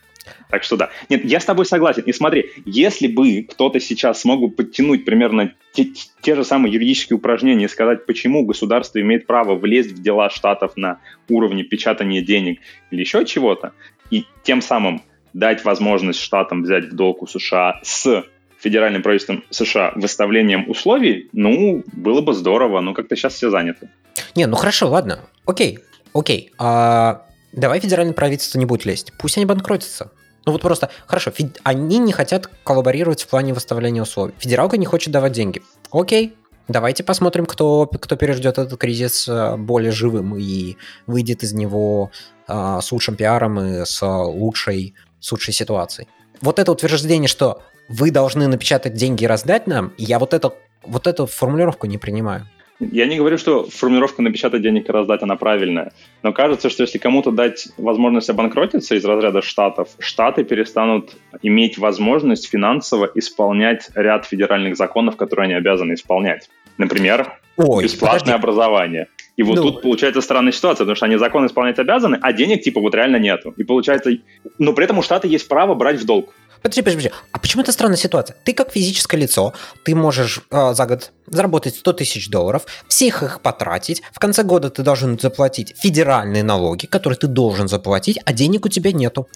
Так 0.49 0.63
что 0.63 0.77
да. 0.77 0.89
Нет, 1.09 1.25
я 1.25 1.39
с 1.39 1.45
тобой 1.45 1.65
согласен. 1.65 2.03
И 2.03 2.13
смотри, 2.13 2.51
если 2.65 3.07
бы 3.07 3.43
кто-то 3.49 3.79
сейчас 3.79 4.21
смог 4.21 4.41
бы 4.41 4.49
подтянуть 4.49 5.05
примерно 5.05 5.53
те, 5.73 5.87
те 6.21 6.35
же 6.35 6.43
самые 6.43 6.73
юридические 6.73 7.17
упражнения 7.17 7.65
и 7.65 7.69
сказать, 7.69 8.05
почему 8.05 8.45
государство 8.45 9.01
имеет 9.01 9.27
право 9.27 9.55
влезть 9.55 9.91
в 9.91 10.01
дела 10.01 10.29
штатов 10.29 10.73
на 10.75 10.99
уровне 11.29 11.63
печатания 11.63 12.21
денег 12.21 12.59
или 12.91 13.01
еще 13.01 13.25
чего-то, 13.25 13.73
и 14.11 14.25
тем 14.43 14.61
самым 14.61 15.01
дать 15.33 15.65
возможность 15.65 16.19
штатам 16.19 16.63
взять 16.63 16.85
в 16.85 16.95
долг 16.95 17.23
у 17.23 17.27
США 17.27 17.79
с 17.83 18.23
федеральным 18.59 19.01
правительством 19.01 19.43
США 19.49 19.91
выставлением 19.95 20.69
условий, 20.69 21.29
ну, 21.33 21.83
было 21.91 22.21
бы 22.21 22.33
здорово, 22.33 22.79
но 22.81 22.93
как-то 22.93 23.15
сейчас 23.15 23.33
все 23.33 23.49
заняты. 23.49 23.89
Не, 24.35 24.47
ну 24.47 24.55
хорошо, 24.55 24.89
ладно, 24.89 25.19
окей, 25.45 25.79
окей. 26.13 26.51
А 26.57 27.25
Давай 27.55 27.79
федеральное 27.79 28.13
правительство 28.13 28.59
не 28.59 28.65
будет 28.65 28.85
лезть. 28.85 29.13
Пусть 29.17 29.37
они 29.37 29.45
банкротятся. 29.45 30.11
Ну 30.45 30.51
вот 30.51 30.61
просто, 30.61 30.89
хорошо, 31.07 31.31
фед... 31.31 31.59
они 31.63 31.97
не 31.97 32.13
хотят 32.13 32.49
коллаборировать 32.63 33.23
в 33.23 33.27
плане 33.27 33.53
выставления 33.53 34.01
условий. 34.01 34.33
Федералка 34.37 34.77
не 34.77 34.85
хочет 34.85 35.11
давать 35.11 35.31
деньги. 35.31 35.63
Окей, 35.91 36.35
давайте 36.67 37.03
посмотрим, 37.03 37.45
кто, 37.45 37.87
кто 37.87 38.15
переждет 38.15 38.57
этот 38.59 38.79
кризис 38.79 39.27
э, 39.27 39.57
более 39.57 39.91
живым 39.91 40.37
и 40.37 40.77
выйдет 41.07 41.43
из 41.43 41.53
него 41.53 42.11
а, 42.47 42.81
с 42.81 42.91
лучшим 42.91 43.15
пиаром 43.15 43.59
и 43.59 43.85
с 43.85 44.05
лучшей, 44.05 44.93
с 45.19 45.31
лучшей 45.31 45.53
ситуацией. 45.53 46.07
Вот 46.41 46.59
это 46.59 46.71
утверждение, 46.71 47.27
что 47.27 47.61
вы 47.89 48.11
должны 48.11 48.47
напечатать 48.47 48.93
деньги 48.93 49.23
и 49.23 49.27
раздать 49.27 49.67
нам, 49.67 49.93
я 49.97 50.19
вот, 50.19 50.33
это, 50.33 50.53
вот 50.83 51.07
эту 51.07 51.25
формулировку 51.25 51.87
не 51.87 51.97
принимаю. 51.97 52.47
Я 52.79 53.05
не 53.05 53.17
говорю, 53.17 53.37
что 53.37 53.63
формулировка 53.69 54.21
напечатать 54.21 54.61
денег 54.61 54.89
и 54.89 54.91
раздать, 54.91 55.23
она 55.23 55.37
правильная. 55.37 55.93
Но 56.23 56.33
кажется, 56.33 56.69
что 56.69 56.83
если 56.83 56.97
кому-то 56.97 57.31
дать 57.31 57.69
возможность 57.77 58.29
обанкротиться 58.29 58.95
из 58.95 59.05
разряда 59.05 59.41
штатов, 59.41 59.89
штаты 59.99 60.43
перестанут 60.43 61.15
иметь 61.41 61.77
возможность 61.77 62.49
финансово 62.49 63.09
исполнять 63.15 63.89
ряд 63.95 64.25
федеральных 64.25 64.75
законов, 64.75 65.15
которые 65.15 65.45
они 65.45 65.53
обязаны 65.53 65.93
исполнять. 65.93 66.49
Например, 66.77 67.39
Ой, 67.55 67.83
бесплатное 67.83 68.19
подожди. 68.19 68.43
образование. 68.43 69.07
И 69.37 69.43
вот 69.43 69.55
ну, 69.55 69.63
тут 69.63 69.81
получается 69.81 70.21
странная 70.21 70.51
ситуация, 70.51 70.85
потому 70.85 70.95
что 70.95 71.05
они 71.05 71.17
закон 71.17 71.45
исполнять 71.45 71.79
обязаны, 71.79 72.17
а 72.21 72.31
денег 72.31 72.61
типа 72.61 72.79
вот 72.79 72.95
реально 72.95 73.17
нету. 73.17 73.53
И 73.57 73.63
получается, 73.63 74.11
но 74.59 74.73
при 74.73 74.85
этом 74.85 74.97
у 74.97 75.01
штата 75.01 75.27
есть 75.27 75.47
право 75.47 75.75
брать 75.75 75.99
в 76.01 76.05
долг. 76.05 76.33
Подожди, 76.65 76.81
подожди, 76.81 77.09
подожди. 77.09 77.23
А 77.31 77.37
почему 77.37 77.61
это 77.61 77.71
странная 77.71 77.95
ситуация? 77.95 78.35
Ты 78.43 78.53
как 78.53 78.71
физическое 78.71 79.17
лицо, 79.17 79.53
ты 79.83 79.93
можешь 79.93 80.41
э, 80.49 80.73
за 80.73 80.87
год 80.87 81.11
заработать 81.27 81.75
100 81.75 81.93
тысяч 81.93 82.27
долларов, 82.27 82.65
всех 82.87 83.21
их 83.21 83.41
потратить, 83.41 84.01
в 84.11 84.17
конце 84.17 84.41
года 84.41 84.71
ты 84.71 84.81
должен 84.81 85.19
заплатить 85.19 85.75
федеральные 85.77 86.41
налоги, 86.43 86.87
которые 86.87 87.19
ты 87.19 87.27
должен 87.27 87.67
заплатить, 87.67 88.17
а 88.25 88.33
денег 88.33 88.65
у 88.65 88.69
тебя 88.69 88.91
нету. 88.91 89.27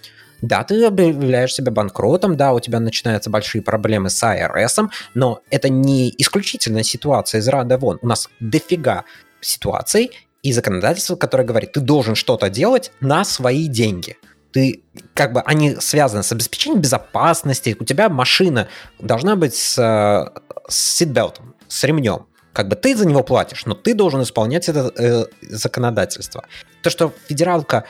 Да, 0.41 0.63
ты 0.63 0.83
объявляешь 0.83 1.53
себя 1.53 1.71
банкротом, 1.71 2.35
да, 2.35 2.51
у 2.51 2.59
тебя 2.59 2.79
начинаются 2.79 3.29
большие 3.29 3.61
проблемы 3.61 4.09
с 4.09 4.23
АРС, 4.23 4.79
но 5.13 5.41
это 5.51 5.69
не 5.69 6.11
исключительная 6.17 6.81
ситуация 6.81 7.41
из 7.41 7.47
рада 7.47 7.77
вон. 7.77 7.99
У 8.01 8.07
нас 8.07 8.27
дофига 8.39 9.03
ситуаций 9.39 10.09
и 10.41 10.51
законодательства, 10.51 11.15
которое 11.15 11.43
говорит, 11.43 11.73
ты 11.73 11.79
должен 11.79 12.15
что-то 12.15 12.49
делать 12.49 12.91
на 13.01 13.23
свои 13.23 13.67
деньги– 13.67 14.17
ты 14.51 14.83
как 15.13 15.33
бы 15.33 15.41
они 15.41 15.75
связаны 15.79 16.23
с 16.23 16.31
обеспечением 16.31 16.81
безопасности. 16.81 17.75
У 17.79 17.83
тебя 17.83 18.09
машина 18.09 18.67
должна 18.99 19.35
быть 19.35 19.55
с, 19.55 19.75
с 19.75 20.75
ситбелтом, 20.75 21.55
с 21.67 21.83
ремнем. 21.83 22.25
Как 22.53 22.67
бы 22.67 22.75
ты 22.75 22.95
за 22.95 23.07
него 23.07 23.23
платишь, 23.23 23.65
но 23.65 23.75
ты 23.75 23.93
должен 23.93 24.23
исполнять 24.23 24.67
это 24.69 24.91
э, 24.97 25.25
законодательство. 25.41 26.45
То, 26.81 26.89
что 26.89 27.13
федералка 27.27 27.85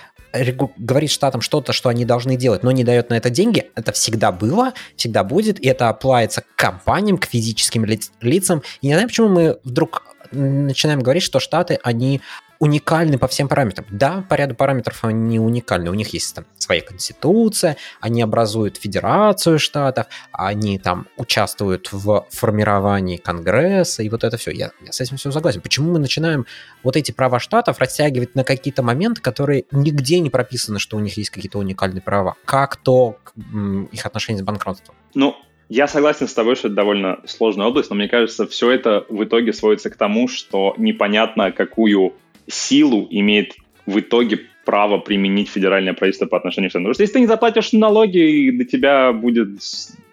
говорит 0.77 1.09
штатам 1.09 1.41
что-то, 1.41 1.73
что 1.73 1.89
они 1.89 2.05
должны 2.05 2.35
делать, 2.35 2.61
но 2.61 2.71
не 2.71 2.83
дает 2.83 3.09
на 3.09 3.15
это 3.15 3.29
деньги, 3.29 3.71
это 3.75 3.91
всегда 3.91 4.31
было, 4.31 4.73
всегда 4.95 5.23
будет, 5.23 5.59
и 5.59 5.67
это 5.67 5.89
оплается 5.89 6.41
к 6.41 6.55
компаниям, 6.55 7.17
к 7.17 7.25
физическим 7.25 7.85
лиц, 7.85 8.11
лицам. 8.21 8.61
И 8.81 8.87
не 8.87 8.93
знаю, 8.93 9.07
почему 9.07 9.29
мы 9.29 9.59
вдруг 9.63 10.03
начинаем 10.31 10.99
говорить, 10.99 11.23
что 11.23 11.39
штаты, 11.39 11.79
они 11.83 12.21
уникальны 12.59 13.17
по 13.17 13.27
всем 13.27 13.47
параметрам. 13.47 13.85
Да, 13.89 14.25
по 14.29 14.35
ряду 14.35 14.53
параметров 14.53 15.03
они 15.03 15.39
уникальны. 15.39 15.89
У 15.89 15.93
них 15.93 16.13
есть 16.13 16.35
там 16.35 16.45
своя 16.57 16.81
конституция, 16.81 17.77
они 18.01 18.21
образуют 18.21 18.77
федерацию 18.77 19.59
штатов, 19.59 20.07
они 20.31 20.77
там 20.77 21.07
участвуют 21.17 21.91
в 21.91 22.27
формировании 22.29 23.17
Конгресса, 23.17 24.03
и 24.03 24.09
вот 24.09 24.23
это 24.23 24.37
все. 24.37 24.51
Я, 24.51 24.71
я 24.85 24.91
с 24.91 24.99
этим 24.99 25.17
все 25.17 25.31
согласен. 25.31 25.61
Почему 25.61 25.93
мы 25.93 25.99
начинаем 25.99 26.45
вот 26.83 26.97
эти 26.97 27.11
права 27.11 27.39
штатов 27.39 27.79
растягивать 27.79 28.35
на 28.35 28.43
какие-то 28.43 28.83
моменты, 28.83 29.21
которые 29.21 29.65
нигде 29.71 30.19
не 30.19 30.29
прописаны, 30.29 30.79
что 30.79 30.97
у 30.97 30.99
них 30.99 31.17
есть 31.17 31.29
какие-то 31.29 31.59
уникальные 31.59 32.01
права? 32.01 32.35
Как 32.43 32.75
то 32.75 33.17
их 33.91 34.05
отношение 34.05 34.41
с 34.41 34.45
банкротством? 34.45 34.95
Ну, 35.13 35.35
я 35.69 35.87
согласен 35.87 36.27
с 36.27 36.33
тобой, 36.33 36.55
что 36.55 36.67
это 36.67 36.75
довольно 36.75 37.19
сложная 37.25 37.67
область, 37.67 37.89
но 37.89 37.95
мне 37.95 38.09
кажется, 38.09 38.47
все 38.47 38.71
это 38.71 39.05
в 39.07 39.23
итоге 39.23 39.53
сводится 39.53 39.89
к 39.89 39.95
тому, 39.95 40.27
что 40.27 40.73
непонятно, 40.77 41.51
какую 41.51 42.15
силу 42.49 43.07
имеет 43.09 43.55
в 43.85 43.99
итоге 43.99 44.41
право 44.65 44.99
применить 44.99 45.49
федеральное 45.49 45.93
правительство 45.93 46.27
по 46.27 46.37
отношению 46.37 46.69
к 46.69 46.73
Потому 46.73 46.93
что 46.93 47.03
если 47.03 47.13
ты 47.13 47.19
не 47.21 47.27
заплатишь 47.27 47.73
налоги, 47.73 48.51
до 48.51 48.65
тебя 48.65 49.13
будет 49.13 49.59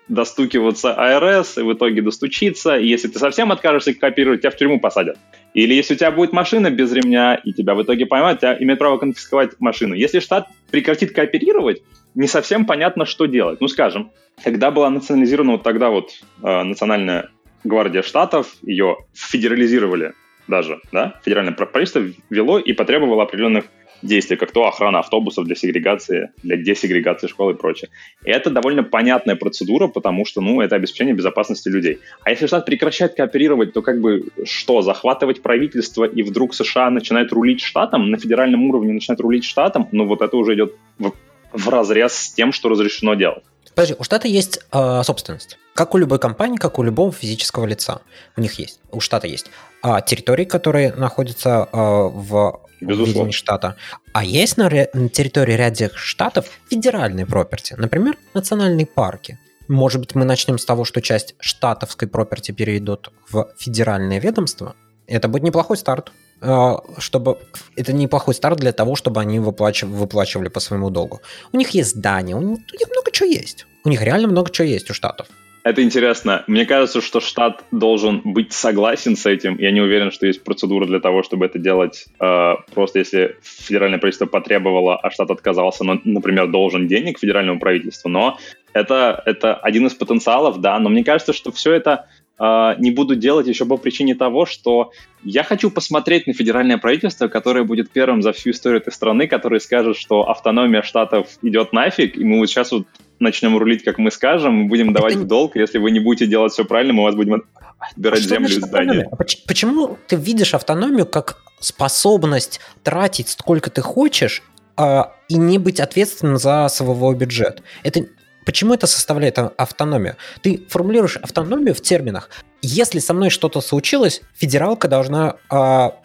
достукиваться 0.09 0.95
АРС, 0.95 1.59
и 1.59 1.63
в 1.63 1.73
итоге 1.73 2.01
достучиться, 2.01 2.77
и 2.77 2.87
если 2.87 3.09
ты 3.09 3.19
совсем 3.19 3.51
откажешься 3.51 3.93
копировать, 3.93 4.41
тебя 4.41 4.51
в 4.51 4.57
тюрьму 4.57 4.81
посадят. 4.81 5.19
Или 5.53 5.75
если 5.75 5.95
у 5.95 5.97
тебя 5.97 6.11
будет 6.11 6.33
машина 6.33 6.71
без 6.71 6.93
ремня, 6.93 7.35
и 7.35 7.53
тебя 7.53 7.75
в 7.75 7.83
итоге 7.83 8.07
поймают, 8.07 8.41
тебя 8.41 8.57
имеют 8.59 8.79
право 8.79 8.99
конфисковать 8.99 9.59
машину. 9.59 9.95
Если 9.95 10.21
штат 10.21 10.49
прекратит 10.71 11.13
кооперировать, 11.13 11.83
не 12.15 12.29
совсем 12.29 12.67
понятно, 12.67 13.05
что 13.05 13.27
делать. 13.27 13.61
Ну, 13.61 13.69
скажем, 13.69 14.11
когда 14.43 14.71
была 14.71 14.89
национализирована 14.91 15.53
вот 15.53 15.63
тогда 15.65 15.91
вот 15.91 16.13
э, 16.43 16.63
Национальная 16.63 17.31
гвардия 17.65 18.03
штатов, 18.03 18.55
ее 18.63 18.97
федерализировали 19.13 20.13
даже, 20.49 20.81
да, 20.93 21.21
федеральное 21.25 21.53
правительство 21.53 22.03
вело 22.31 22.59
и 22.59 22.73
потребовало 22.73 23.23
определенных 23.23 23.67
действий, 24.03 24.37
как 24.37 24.53
то 24.53 24.67
охрана 24.67 25.01
автобусов 25.01 25.45
для 25.45 25.55
сегрегации, 25.55 26.31
для 26.43 26.57
десегрегации 26.57 27.27
школ 27.27 27.51
и 27.51 27.55
прочее. 27.55 27.91
И 28.25 28.31
это 28.31 28.51
довольно 28.51 28.83
понятная 28.83 29.37
процедура, 29.37 29.89
потому 29.89 30.25
что, 30.25 30.41
ну, 30.41 30.61
это 30.61 30.77
обеспечение 30.77 31.15
безопасности 31.15 31.69
людей. 31.69 32.01
А 32.23 32.31
если 32.31 32.47
штат 32.47 32.67
прекращает 32.67 33.15
кооперировать, 33.15 33.73
то 33.73 33.83
как 33.83 34.01
бы 34.01 34.29
что, 34.45 34.83
захватывать 34.83 35.43
правительство 35.43 36.05
и 36.05 36.23
вдруг 36.23 36.55
США 36.55 36.91
начинает 36.91 37.33
рулить 37.33 37.61
штатом, 37.63 38.11
на 38.11 38.19
федеральном 38.19 38.65
уровне 38.65 38.93
начинает 38.93 39.21
рулить 39.21 39.45
штатом, 39.45 39.89
ну, 39.93 40.07
вот 40.07 40.23
это 40.23 40.37
уже 40.37 40.55
идет 40.55 40.75
в, 40.99 41.13
в 41.53 41.69
разрез 41.69 42.13
с 42.13 42.33
тем, 42.33 42.53
что 42.53 42.69
разрешено 42.69 43.15
делать. 43.15 43.45
Подожди, 43.77 43.95
у 43.99 44.05
штата 44.05 44.27
есть 44.27 44.61
э, 44.73 45.03
собственность. 45.05 45.59
Как 45.75 45.95
у 45.95 45.99
любой 45.99 46.19
компании, 46.19 46.57
как 46.57 46.79
у 46.79 46.83
любого 46.83 47.13
физического 47.13 47.67
лица. 47.67 48.01
У 48.35 48.41
них 48.41 48.59
есть, 48.59 48.81
у 48.91 49.01
штата 49.01 49.27
есть 49.27 49.51
а, 49.83 50.01
территории, 50.01 50.47
которые 50.47 50.95
находятся 50.95 51.69
а, 51.71 52.05
в 52.09 52.63
Безусловно. 52.81 53.33
штата. 53.33 53.77
А 54.15 54.25
есть 54.25 54.57
на, 54.57 54.71
ре- 54.71 54.89
на 54.95 55.11
территории 55.11 55.53
ряда 55.53 55.91
штатов 55.95 56.47
федеральные 56.71 57.27
проперти, 57.27 57.75
например, 57.75 58.17
национальные 58.33 58.87
парки. 58.87 59.39
Может 59.69 60.01
быть, 60.01 60.15
мы 60.15 60.25
начнем 60.25 60.57
с 60.57 60.65
того, 60.65 60.87
что 60.87 61.03
часть 61.03 61.35
штатовской 61.39 62.09
проперти 62.09 62.53
перейдут 62.53 63.11
в 63.29 63.47
федеральное 63.59 64.21
ведомство. 64.21 64.75
Это 65.07 65.29
будет 65.29 65.43
неплохой 65.43 65.77
старт. 65.77 66.13
А, 66.41 66.79
чтобы 66.99 67.39
это 67.77 67.93
неплохой 67.93 68.35
старт 68.35 68.59
для 68.59 68.73
того, 68.73 68.95
чтобы 68.97 69.21
они 69.21 69.39
выплачивали, 69.39 69.95
выплачивали 69.95 70.49
по 70.49 70.61
своему 70.61 70.91
долгу. 70.91 71.21
У 71.53 71.57
них 71.57 71.71
есть 71.71 71.91
здания, 71.91 72.37
у 72.37 72.41
них, 72.41 72.59
у 72.59 72.77
них 72.77 72.89
много 72.91 73.11
чего 73.11 73.29
есть. 73.29 73.67
У 73.85 73.89
них 73.89 74.03
реально 74.03 74.29
много 74.29 74.51
чего 74.51 74.69
есть 74.69 74.91
у 74.91 74.95
штатов. 74.95 75.29
Это 75.67 75.83
интересно. 75.83 76.45
Мне 76.47 76.65
кажется, 76.65 77.01
что 77.01 77.19
штат 77.19 77.65
должен 77.73 78.21
быть 78.25 78.53
согласен 78.53 79.17
с 79.17 79.27
этим. 79.27 79.59
Я 79.59 79.73
не 79.73 79.81
уверен, 79.81 80.13
что 80.13 80.25
есть 80.25 80.45
процедура 80.45 80.87
для 80.87 81.01
того, 81.01 81.25
чтобы 81.25 81.47
это 81.47 81.59
делать. 81.59 82.07
Э, 82.21 82.55
просто 82.73 83.01
если 83.01 83.37
федеральное 83.43 83.99
правительство 83.99 84.27
потребовало, 84.27 84.97
а 84.97 85.11
штат 85.11 85.33
отказался, 85.33 85.83
но, 85.83 86.01
например, 86.05 86.47
должен 86.53 86.87
денег 86.87 87.19
федеральному 87.19 87.59
правительству. 87.59 88.09
Но 88.09 88.39
это, 88.75 89.21
это 89.27 89.55
один 89.55 89.89
из 89.89 89.95
потенциалов, 89.95 90.61
да. 90.61 90.79
Но 90.79 90.89
мне 90.89 91.03
кажется, 91.03 91.33
что 91.33 91.51
все 91.51 91.73
это 91.73 91.91
э, 91.91 92.16
не 92.39 92.91
буду 92.91 93.17
делать 93.17 93.47
еще 93.47 93.65
по 93.65 93.79
причине 93.79 94.15
того, 94.15 94.45
что 94.45 94.93
я 95.25 95.43
хочу 95.43 95.71
посмотреть 95.71 96.27
на 96.27 96.35
федеральное 96.35 96.77
правительство, 96.77 97.29
которое 97.29 97.65
будет 97.65 97.91
первым 97.91 98.23
за 98.23 98.33
всю 98.33 98.51
историю 98.51 98.81
этой 98.81 98.93
страны, 98.93 99.27
которое 99.27 99.59
скажет, 99.59 99.97
что 99.97 100.29
автономия 100.29 100.83
штатов 100.83 101.29
идет 101.43 101.73
нафиг, 101.73 102.17
и 102.17 102.25
мы 102.25 102.39
вот 102.39 102.51
сейчас 102.51 102.73
вот 102.73 102.87
начнем 103.19 103.57
рулить, 103.57 103.83
как 103.85 103.99
мы 103.99 104.11
скажем, 104.11 104.55
мы 104.55 104.69
будем 104.69 104.93
давать 104.93 105.15
это... 105.15 105.23
в 105.23 105.27
долг, 105.27 105.57
если 105.57 105.79
вы 105.79 105.91
не 105.91 106.01
будете 106.01 106.27
делать 106.27 106.53
все 106.53 106.65
правильно, 106.65 106.93
мы 106.93 107.05
вас 107.05 107.15
будем 107.15 107.45
отбирать 107.79 108.21
а 108.21 108.29
землю 108.29 108.49
и 108.49 108.61
здания. 108.61 109.09
А 109.11 109.17
почему 109.17 109.99
ты 110.07 110.17
видишь 110.17 110.55
автономию 110.55 111.07
как 111.07 111.39
способность 111.61 112.61
тратить 112.83 113.31
сколько 113.31 113.71
ты 113.71 113.81
хочешь 113.81 114.43
а, 114.77 115.15
и 115.29 115.37
не 115.37 115.59
быть 115.59 115.81
ответственным 115.81 116.37
за 116.37 116.69
свой 116.69 117.15
бюджет? 117.15 117.63
Это 117.83 118.07
Почему 118.47 118.73
это 118.73 118.87
составляет 118.87 119.39
автономию? 119.39 120.17
Ты 120.41 120.63
формулируешь 120.69 121.17
автономию 121.17 121.75
в 121.75 121.81
терминах. 121.81 122.31
Если 122.63 123.01
со 123.01 123.13
мной 123.13 123.31
что-то 123.31 123.61
случилось, 123.61 124.23
федералка 124.35 124.87
должна 124.87 125.37
а, 125.51 125.97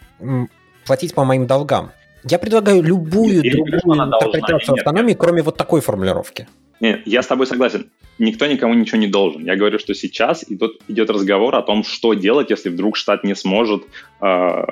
платить 0.86 1.14
по 1.14 1.24
моим 1.24 1.46
долгам. 1.46 1.92
Я 2.24 2.40
предлагаю 2.40 2.82
любую 2.82 3.44
я 3.44 3.52
другую 3.52 4.00
интерпретацию 4.00 4.76
автономии, 4.76 5.14
кроме 5.14 5.44
вот 5.44 5.56
такой 5.56 5.82
формулировки. 5.82 6.48
Нет, 6.80 7.02
я 7.06 7.22
с 7.22 7.28
тобой 7.28 7.46
согласен. 7.46 7.92
Никто 8.18 8.48
никому 8.48 8.74
ничего 8.74 8.98
не 8.98 9.08
должен. 9.08 9.46
Я 9.46 9.56
говорю, 9.56 9.78
что 9.78 9.94
сейчас 9.94 10.44
идет, 10.50 10.72
идет 10.88 11.12
разговор 11.12 11.56
о 11.56 11.62
том, 11.62 11.84
что 11.84 12.16
делать, 12.16 12.50
если 12.50 12.70
вдруг 12.70 12.98
штат 12.98 13.24
не 13.24 13.36
сможет 13.36 13.84
э, 14.20 14.66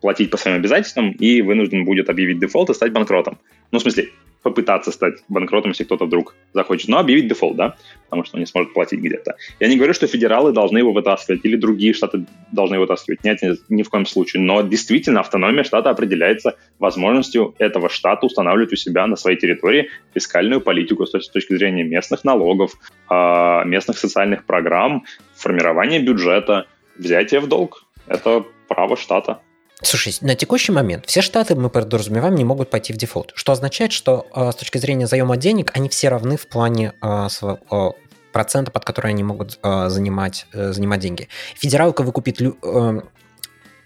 платить 0.00 0.30
по 0.30 0.36
своим 0.36 0.58
обязательствам 0.58 1.10
и 1.10 1.42
вынужден 1.42 1.84
будет 1.84 2.08
объявить 2.08 2.38
дефолт 2.38 2.70
и 2.70 2.74
стать 2.74 2.92
банкротом. 2.92 3.38
Ну, 3.72 3.80
в 3.80 3.82
смысле, 3.82 4.10
попытаться 4.46 4.92
стать 4.92 5.14
банкротом, 5.28 5.72
если 5.72 5.82
кто-то 5.82 6.04
вдруг 6.04 6.36
захочет, 6.54 6.88
но 6.88 6.98
объявить 6.98 7.26
дефолт, 7.26 7.56
да, 7.56 7.74
потому 8.04 8.24
что 8.24 8.36
он 8.36 8.40
не 8.40 8.46
сможет 8.46 8.72
платить 8.72 9.00
где-то. 9.00 9.34
Я 9.58 9.66
не 9.66 9.76
говорю, 9.76 9.92
что 9.92 10.06
федералы 10.06 10.52
должны 10.52 10.78
его 10.78 10.92
вытаскивать 10.92 11.44
или 11.44 11.56
другие 11.56 11.92
штаты 11.92 12.26
должны 12.52 12.76
его 12.76 12.84
вытаскивать. 12.84 13.24
Нет, 13.24 13.42
ни, 13.42 13.56
ни 13.68 13.82
в 13.82 13.90
коем 13.90 14.06
случае. 14.06 14.42
Но 14.42 14.62
действительно 14.62 15.18
автономия 15.18 15.64
штата 15.64 15.90
определяется 15.90 16.54
возможностью 16.78 17.56
этого 17.58 17.88
штата 17.88 18.24
устанавливать 18.26 18.72
у 18.72 18.76
себя 18.76 19.08
на 19.08 19.16
своей 19.16 19.36
территории 19.36 19.90
фискальную 20.14 20.60
политику 20.60 21.06
с 21.06 21.28
точки 21.28 21.56
зрения 21.56 21.82
местных 21.82 22.22
налогов, 22.22 22.70
а, 23.08 23.64
местных 23.64 23.98
социальных 23.98 24.44
программ, 24.44 25.04
формирования 25.34 25.98
бюджета, 25.98 26.66
взятия 26.96 27.40
в 27.40 27.48
долг. 27.48 27.84
Это 28.06 28.44
право 28.68 28.96
штата. 28.96 29.40
Слушай, 29.82 30.14
на 30.22 30.34
текущий 30.34 30.72
момент 30.72 31.04
все 31.06 31.20
штаты, 31.20 31.54
мы 31.54 31.68
подразумеваем, 31.68 32.34
не 32.34 32.44
могут 32.44 32.70
пойти 32.70 32.94
в 32.94 32.96
дефолт, 32.96 33.32
что 33.34 33.52
означает, 33.52 33.92
что 33.92 34.26
э, 34.34 34.50
с 34.50 34.56
точки 34.56 34.78
зрения 34.78 35.06
заема 35.06 35.36
денег 35.36 35.70
они 35.74 35.90
все 35.90 36.08
равны 36.08 36.38
в 36.38 36.46
плане 36.46 36.94
своего, 37.28 37.58
э, 37.70 38.06
процента, 38.32 38.70
под 38.70 38.84
который 38.84 39.10
они 39.10 39.22
могут 39.22 39.58
занимать, 39.62 40.46
э, 40.52 40.72
занимать 40.72 41.00
деньги. 41.00 41.28
Федералка 41.54 42.02
выкупит, 42.02 42.40
э, 42.40 43.00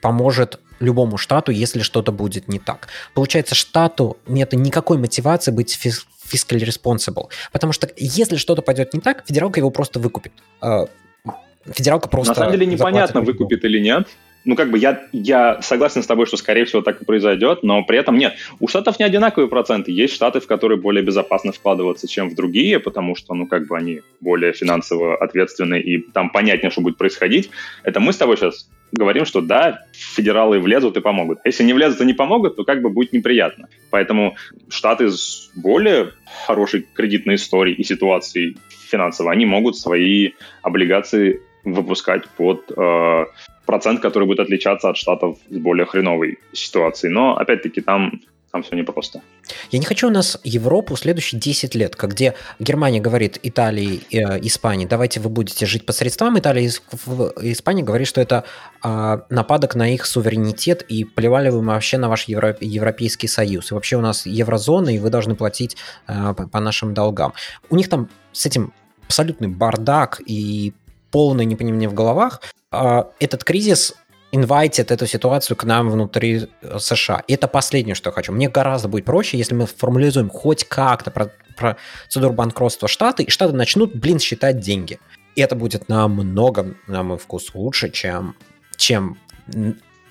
поможет 0.00 0.60
любому 0.78 1.18
штату, 1.18 1.50
если 1.50 1.82
что-то 1.82 2.12
будет 2.12 2.46
не 2.48 2.60
так. 2.60 2.88
Получается, 3.14 3.54
штату 3.54 4.16
нет 4.26 4.52
никакой 4.52 4.96
мотивации 4.96 5.50
быть 5.50 5.78
fiscally 6.32 6.64
responsible, 6.64 7.30
потому 7.50 7.72
что 7.72 7.88
если 7.96 8.36
что-то 8.36 8.62
пойдет 8.62 8.94
не 8.94 9.00
так, 9.00 9.24
федералка 9.26 9.58
его 9.58 9.70
просто 9.70 9.98
выкупит. 9.98 10.32
Федералка 11.66 12.08
просто... 12.08 12.30
На 12.30 12.34
самом 12.36 12.52
деле 12.52 12.66
непонятно, 12.66 13.20
выкупит 13.20 13.64
или 13.64 13.80
нет 13.80 14.08
ну, 14.44 14.56
как 14.56 14.70
бы 14.70 14.78
я, 14.78 15.02
я 15.12 15.60
согласен 15.62 16.02
с 16.02 16.06
тобой, 16.06 16.26
что, 16.26 16.36
скорее 16.36 16.64
всего, 16.64 16.82
так 16.82 17.00
и 17.02 17.04
произойдет, 17.04 17.62
но 17.62 17.84
при 17.84 17.98
этом 17.98 18.16
нет. 18.16 18.34
У 18.58 18.68
штатов 18.68 18.98
не 18.98 19.04
одинаковые 19.04 19.48
проценты. 19.48 19.92
Есть 19.92 20.14
штаты, 20.14 20.40
в 20.40 20.46
которые 20.46 20.78
более 20.78 21.04
безопасно 21.04 21.52
вкладываться, 21.52 22.08
чем 22.08 22.30
в 22.30 22.34
другие, 22.34 22.78
потому 22.78 23.16
что, 23.16 23.34
ну, 23.34 23.46
как 23.46 23.66
бы 23.66 23.76
они 23.76 24.00
более 24.20 24.52
финансово 24.52 25.16
ответственны, 25.16 25.80
и 25.80 25.98
там 25.98 26.30
понятнее, 26.30 26.70
что 26.70 26.80
будет 26.80 26.96
происходить. 26.96 27.50
Это 27.82 28.00
мы 28.00 28.12
с 28.12 28.16
тобой 28.16 28.36
сейчас 28.36 28.68
говорим, 28.92 29.24
что 29.24 29.40
да, 29.40 29.84
федералы 29.92 30.58
влезут 30.58 30.96
и 30.96 31.00
помогут. 31.00 31.38
Если 31.44 31.64
не 31.64 31.72
влезут 31.72 32.00
и 32.00 32.04
не 32.04 32.14
помогут, 32.14 32.56
то 32.56 32.64
как 32.64 32.82
бы 32.82 32.90
будет 32.90 33.12
неприятно. 33.12 33.68
Поэтому 33.90 34.36
штаты 34.68 35.10
с 35.10 35.50
более 35.54 36.12
хорошей 36.46 36.86
кредитной 36.94 37.36
историей 37.36 37.76
и 37.76 37.84
ситуацией 37.84 38.56
финансово, 38.88 39.30
они 39.30 39.46
могут 39.46 39.76
свои 39.76 40.32
облигации 40.62 41.40
выпускать 41.64 42.28
под 42.30 42.72
э, 42.76 43.24
процент, 43.70 44.00
который 44.00 44.26
будет 44.26 44.40
отличаться 44.40 44.88
от 44.88 44.96
штатов 44.96 45.38
с 45.48 45.56
более 45.56 45.86
хреновой 45.86 46.38
ситуацией. 46.52 47.12
Но, 47.12 47.36
опять-таки, 47.36 47.80
там 47.80 48.20
там 48.50 48.64
все 48.64 48.74
непросто. 48.74 49.20
Я 49.70 49.78
не 49.78 49.84
хочу 49.84 50.08
у 50.08 50.10
нас 50.10 50.40
Европу 50.42 50.96
следующие 50.96 51.40
10 51.40 51.76
лет, 51.76 51.96
где 51.96 52.34
Германия 52.58 53.00
говорит 53.00 53.38
Италии, 53.44 54.00
э, 54.10 54.40
Испании, 54.40 54.86
давайте 54.86 55.20
вы 55.20 55.28
будете 55.30 55.66
жить 55.66 55.86
по 55.86 55.92
средствам, 55.92 56.36
Италия 56.36 56.64
и 56.64 57.52
Испания 57.52 57.84
говорит, 57.84 58.08
что 58.08 58.20
это 58.20 58.42
э, 58.82 59.18
нападок 59.30 59.76
на 59.76 59.94
их 59.94 60.04
суверенитет, 60.04 60.82
и 60.82 61.04
плевали 61.04 61.50
вы 61.50 61.60
вообще 61.60 61.96
на 61.96 62.08
ваш 62.08 62.24
Евро, 62.24 62.56
Европейский 62.60 63.28
Союз. 63.28 63.70
И 63.70 63.74
вообще 63.74 63.96
у 63.96 64.00
нас 64.00 64.26
еврозона, 64.26 64.88
и 64.88 64.98
вы 64.98 65.10
должны 65.10 65.36
платить 65.36 65.76
э, 66.08 66.34
по, 66.34 66.58
нашим 66.58 66.92
долгам. 66.92 67.34
У 67.70 67.76
них 67.76 67.88
там 67.88 68.08
с 68.32 68.46
этим 68.46 68.72
абсолютный 69.06 69.48
бардак 69.48 70.20
и 70.26 70.72
полное 71.12 71.44
непонимание 71.44 71.88
в 71.88 71.94
головах, 71.94 72.40
этот 72.70 73.44
кризис 73.44 73.94
инвайтит 74.32 74.90
эту 74.90 75.06
ситуацию 75.06 75.56
к 75.56 75.64
нам 75.64 75.90
внутри 75.90 76.48
э, 76.62 76.78
США. 76.78 77.24
И 77.26 77.34
это 77.34 77.48
последнее, 77.48 77.96
что 77.96 78.10
я 78.10 78.14
хочу. 78.14 78.32
Мне 78.32 78.48
гораздо 78.48 78.86
будет 78.86 79.04
проще, 79.04 79.36
если 79.36 79.54
мы 79.54 79.66
формализуем 79.66 80.30
хоть 80.30 80.64
как-то 80.64 81.10
про 81.10 81.32
процедуру 81.56 82.32
банкротства 82.32 82.88
штаты, 82.88 83.24
и 83.24 83.30
штаты 83.30 83.54
начнут, 83.54 83.94
блин, 83.94 84.18
считать 84.18 84.60
деньги. 84.60 84.98
И 85.34 85.40
это 85.40 85.56
будет 85.56 85.88
намного, 85.88 86.74
на 86.86 87.02
мой 87.02 87.18
вкус, 87.18 87.54
лучше, 87.54 87.90
чем, 87.90 88.36
чем, 88.76 89.18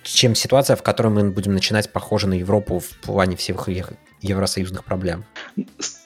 чем 0.04 0.36
ситуация, 0.36 0.76
в 0.76 0.84
которой 0.84 1.10
мы 1.10 1.32
будем 1.32 1.54
начинать 1.54 1.92
похоже 1.92 2.28
на 2.28 2.34
Европу 2.34 2.80
в 2.80 2.90
плане 3.02 3.36
всех 3.36 3.70
евросоюзных 4.22 4.84
проблем. 4.84 5.24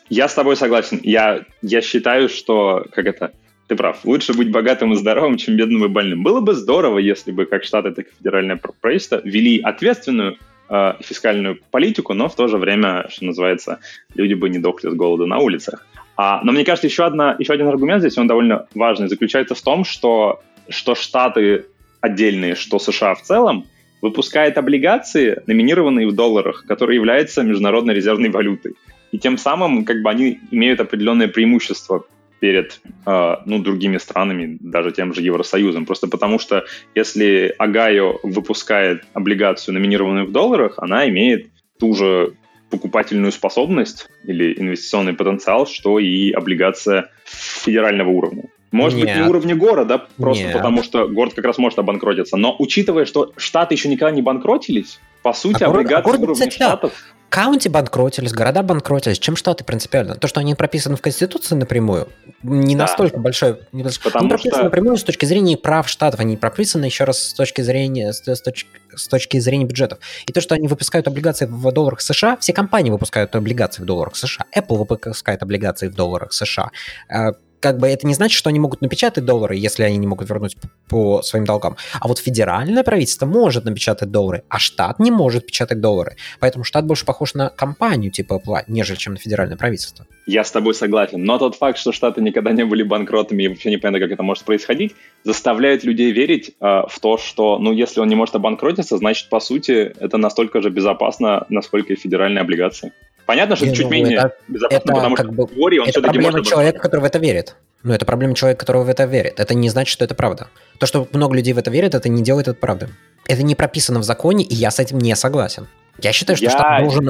Я 0.07 0.29
с 0.29 0.33
тобой 0.33 0.55
согласен. 0.55 0.99
Я, 1.03 1.45
я 1.61 1.81
считаю, 1.81 2.29
что, 2.29 2.85
как 2.93 3.05
это, 3.05 3.33
ты 3.68 3.76
прав. 3.76 3.99
Лучше 4.03 4.34
быть 4.34 4.51
богатым 4.51 4.93
и 4.93 4.95
здоровым, 4.95 5.38
чем 5.38 5.55
бедным 5.55 5.86
и 5.86 5.88
больным. 5.88 6.24
Было 6.24 6.41
бы 6.41 6.53
здорово, 6.53 6.99
если 6.99 7.32
бы 7.32 7.45
как 7.45 7.64
Штаты, 7.64 7.91
так 7.91 8.07
и 8.07 8.16
федеральное 8.18 8.59
правительство 8.82 9.22
вели 9.24 9.61
ответственную 9.61 10.38
э, 10.70 10.93
фискальную 11.01 11.59
политику, 11.72 12.14
но 12.14 12.28
в 12.28 12.36
то 12.36 12.47
же 12.47 12.57
время, 12.57 13.07
что 13.09 13.26
называется, 13.26 13.80
люди 14.16 14.34
бы 14.34 14.49
не 14.49 14.59
дохли 14.59 14.89
с 14.89 14.93
голода 14.93 15.26
на 15.26 15.39
улицах. 15.39 15.86
А, 16.16 16.41
но 16.43 16.51
мне 16.51 16.66
кажется, 16.66 16.88
еще, 16.88 17.05
одна, 17.05 17.36
еще 17.39 17.53
один 17.53 17.68
аргумент 17.68 18.01
здесь, 18.01 18.18
он 18.18 18.28
довольно 18.28 18.68
важный, 18.76 19.07
заключается 19.07 19.55
в 19.55 19.61
том, 19.61 19.84
что, 19.84 20.41
что 20.70 20.93
Штаты 20.95 21.66
отдельные, 22.01 22.55
что 22.55 22.80
США 22.80 23.16
в 23.16 23.22
целом, 23.22 23.66
выпускают 24.01 24.57
облигации, 24.57 25.41
номинированные 25.47 26.07
в 26.07 26.14
долларах, 26.14 26.66
которые 26.68 26.97
являются 26.97 27.41
международной 27.41 27.93
резервной 27.93 28.30
валютой. 28.30 28.74
И 29.14 29.18
тем 29.18 29.38
самым 29.38 29.86
как 29.86 30.01
бы 30.01 30.09
они 30.09 30.39
имеют 30.51 30.82
определенное 30.82 31.30
преимущество 31.30 32.05
перед 32.43 32.81
э, 33.05 33.35
ну, 33.45 33.59
другими 33.59 33.97
странами, 33.97 34.57
даже 34.59 34.91
тем 34.91 35.13
же 35.13 35.21
Евросоюзом. 35.21 35.85
Просто 35.85 36.09
потому 36.09 36.39
что 36.39 36.65
если 36.93 37.55
Огайо 37.57 38.19
выпускает 38.21 39.03
облигацию, 39.13 39.73
номинированную 39.73 40.25
в 40.25 40.33
долларах, 40.33 40.73
она 40.75 41.07
имеет 41.07 41.47
ту 41.79 41.93
же 41.93 42.33
покупательную 42.69 43.31
способность 43.31 44.09
или 44.25 44.59
инвестиционный 44.59 45.13
потенциал, 45.13 45.67
что 45.67 45.99
и 45.99 46.31
облигация 46.31 47.11
федерального 47.23 48.09
уровня. 48.09 48.43
Может 48.73 48.99
Нет. 48.99 49.07
быть, 49.07 49.15
не 49.15 49.29
уровня 49.29 49.55
города, 49.55 50.07
просто 50.17 50.43
Нет. 50.43 50.53
потому 50.53 50.83
что 50.83 51.07
город 51.07 51.35
как 51.35 51.45
раз 51.45 51.57
может 51.57 51.79
обанкротиться. 51.79 52.35
Но 52.35 52.57
учитывая, 52.59 53.05
что 53.05 53.31
штаты 53.37 53.75
еще 53.75 53.87
никогда 53.87 54.11
не 54.11 54.21
банкротились, 54.21 54.99
по 55.21 55.31
сути, 55.31 55.63
а 55.63 55.67
облигации 55.67 56.03
город, 56.03 56.19
а 56.19 56.23
уровня 56.23 56.33
кстати, 56.33 56.55
штатов... 56.55 56.93
Каунти 57.34 57.67
банкротились, 57.67 58.31
города 58.31 58.61
банкротились. 58.61 59.17
Чем 59.17 59.36
штаты 59.36 59.63
принципиально? 59.63 60.13
То, 60.13 60.27
что 60.27 60.39
они 60.39 60.53
прописаны 60.53 60.97
в 60.97 61.01
Конституции 61.01 61.55
напрямую, 61.55 62.07
не 62.43 62.75
да. 62.75 62.84
настолько 62.84 63.17
большой. 63.17 63.57
Не 63.71 63.84
Потому 63.84 64.25
они 64.25 64.29
прописаны 64.29 64.53
что... 64.53 64.63
напрямую 64.65 64.97
с 64.97 65.03
точки 65.03 65.25
зрения 65.25 65.57
прав 65.57 65.89
штатов, 65.89 66.19
они 66.19 66.38
прописаны 66.38 66.86
еще 66.86 67.05
раз 67.05 67.29
с 67.29 67.34
точки 67.34 67.61
зрения, 67.61 68.13
с, 68.13 68.27
с, 68.27 68.39
точки, 68.39 68.69
с 68.95 69.07
точки 69.07 69.39
зрения 69.39 69.65
бюджетов. 69.65 69.97
И 70.27 70.31
то, 70.31 70.41
что 70.41 70.53
они 70.53 70.67
выпускают 70.67 71.07
облигации 71.07 71.47
в 71.47 71.71
долларах 71.71 72.01
США, 72.01 72.38
все 72.38 72.53
компании 72.53 72.91
выпускают 72.91 73.36
облигации 73.36 73.81
в 73.81 73.86
долларах 73.86 74.15
США. 74.15 74.45
Apple 74.55 74.77
выпускает 74.77 75.41
облигации 75.41 75.88
в 75.88 75.95
долларах 75.95 76.34
США 76.34 76.69
э, 77.09 77.31
как 77.64 77.78
бы 77.78 77.88
это 77.88 78.05
не 78.05 78.14
значит, 78.14 78.38
что 78.38 78.49
они 78.49 78.59
могут 78.59 78.82
напечатать 78.82 79.24
доллары, 79.24 79.55
если 79.55 79.84
они 79.84 79.95
не 79.95 80.05
могут 80.05 80.28
вернуть 80.28 80.57
по 80.89 81.22
своим 81.22 81.45
долгам. 81.45 81.78
А 82.01 82.09
вот 82.09 82.20
федеральное 82.20 82.84
правительство 82.84 83.26
может 83.26 83.64
напечатать 83.64 84.11
доллары, 84.11 84.43
а 84.49 84.59
штат 84.59 84.99
не 84.99 85.11
может 85.11 85.45
печатать 85.45 85.80
доллары. 85.80 86.18
Поэтому 86.41 86.66
штат 86.66 86.86
больше 86.86 87.05
похож 87.05 87.36
на 87.36 87.49
компанию 87.49 88.11
типа 88.11 88.41
Apple, 88.45 88.64
нежели 88.68 88.97
чем 88.97 89.14
на 89.14 89.20
федеральное 89.20 89.55
правительство. 89.55 90.05
Я 90.26 90.43
с 90.43 90.51
тобой 90.51 90.74
согласен. 90.74 91.24
Но 91.24 91.38
тот 91.38 91.55
факт, 91.55 91.78
что 91.78 91.93
штаты 91.93 92.22
никогда 92.22 92.51
не 92.51 92.66
были 92.66 92.84
банкротами 92.84 93.43
и 93.43 93.47
вообще 93.47 93.72
непонятно, 93.72 94.05
как 94.05 94.11
это 94.11 94.24
может 94.24 94.43
происходить, 94.43 94.93
заставляет 95.24 95.86
людей 95.86 96.11
верить 96.11 96.51
э, 96.59 96.82
в 96.89 96.99
то, 97.01 97.18
что, 97.18 97.59
ну, 97.59 97.72
если 97.72 98.01
он 98.01 98.09
не 98.09 98.16
может 98.16 98.36
обанкротиться, 98.36 98.97
значит, 98.97 99.30
по 99.30 99.39
сути, 99.39 99.93
это 100.01 100.18
настолько 100.18 100.61
же 100.61 100.70
безопасно, 100.70 101.45
насколько 101.47 101.93
и 101.93 101.95
федеральные 101.95 102.41
облигации. 102.41 102.91
Понятно, 103.26 103.55
что 103.55 103.65
это 103.65 103.76
чуть 103.76 103.86
ну, 103.86 103.91
менее 103.91 104.17
это, 104.17 104.36
безопасно, 104.47 104.76
это, 104.76 104.93
потому 104.93 105.17
что 105.17 105.28
бы, 105.28 105.47
теории 105.47 105.80
он 105.80 105.84
это 105.84 105.91
все-таки 105.91 106.13
проблема 106.13 106.38
может... 106.38 106.47
человека, 106.47 106.80
который 106.80 107.01
в 107.01 107.05
это 107.05 107.19
верит. 107.19 107.55
Ну, 107.84 107.93
это 107.93 108.05
проблема 108.05 108.36
человека, 108.36 108.59
который 108.59 108.84
в 108.84 108.89
это 108.89 109.05
верит. 109.05 109.39
Это 109.39 109.53
не 109.53 109.69
значит, 109.69 109.91
что 109.91 110.05
это 110.05 110.15
правда. 110.15 110.47
То, 110.80 110.86
что 110.86 111.07
много 111.11 111.36
людей 111.36 111.53
в 111.53 111.57
это 111.57 111.69
верят, 111.71 111.95
это 111.95 112.09
не 112.09 112.21
делает 112.21 112.47
это 112.47 112.59
правдой. 112.59 112.89
Это 113.28 113.43
не 113.43 113.55
прописано 113.55 113.99
в 113.99 114.03
законе, 114.03 114.43
и 114.43 114.53
я 114.53 114.71
с 114.71 114.80
этим 114.80 114.99
не 114.99 115.15
согласен. 115.15 115.67
Я 116.01 116.11
считаю, 116.11 116.38
что 116.38 116.45
я... 116.45 116.51
штат 116.51 116.82
должен 116.82 117.09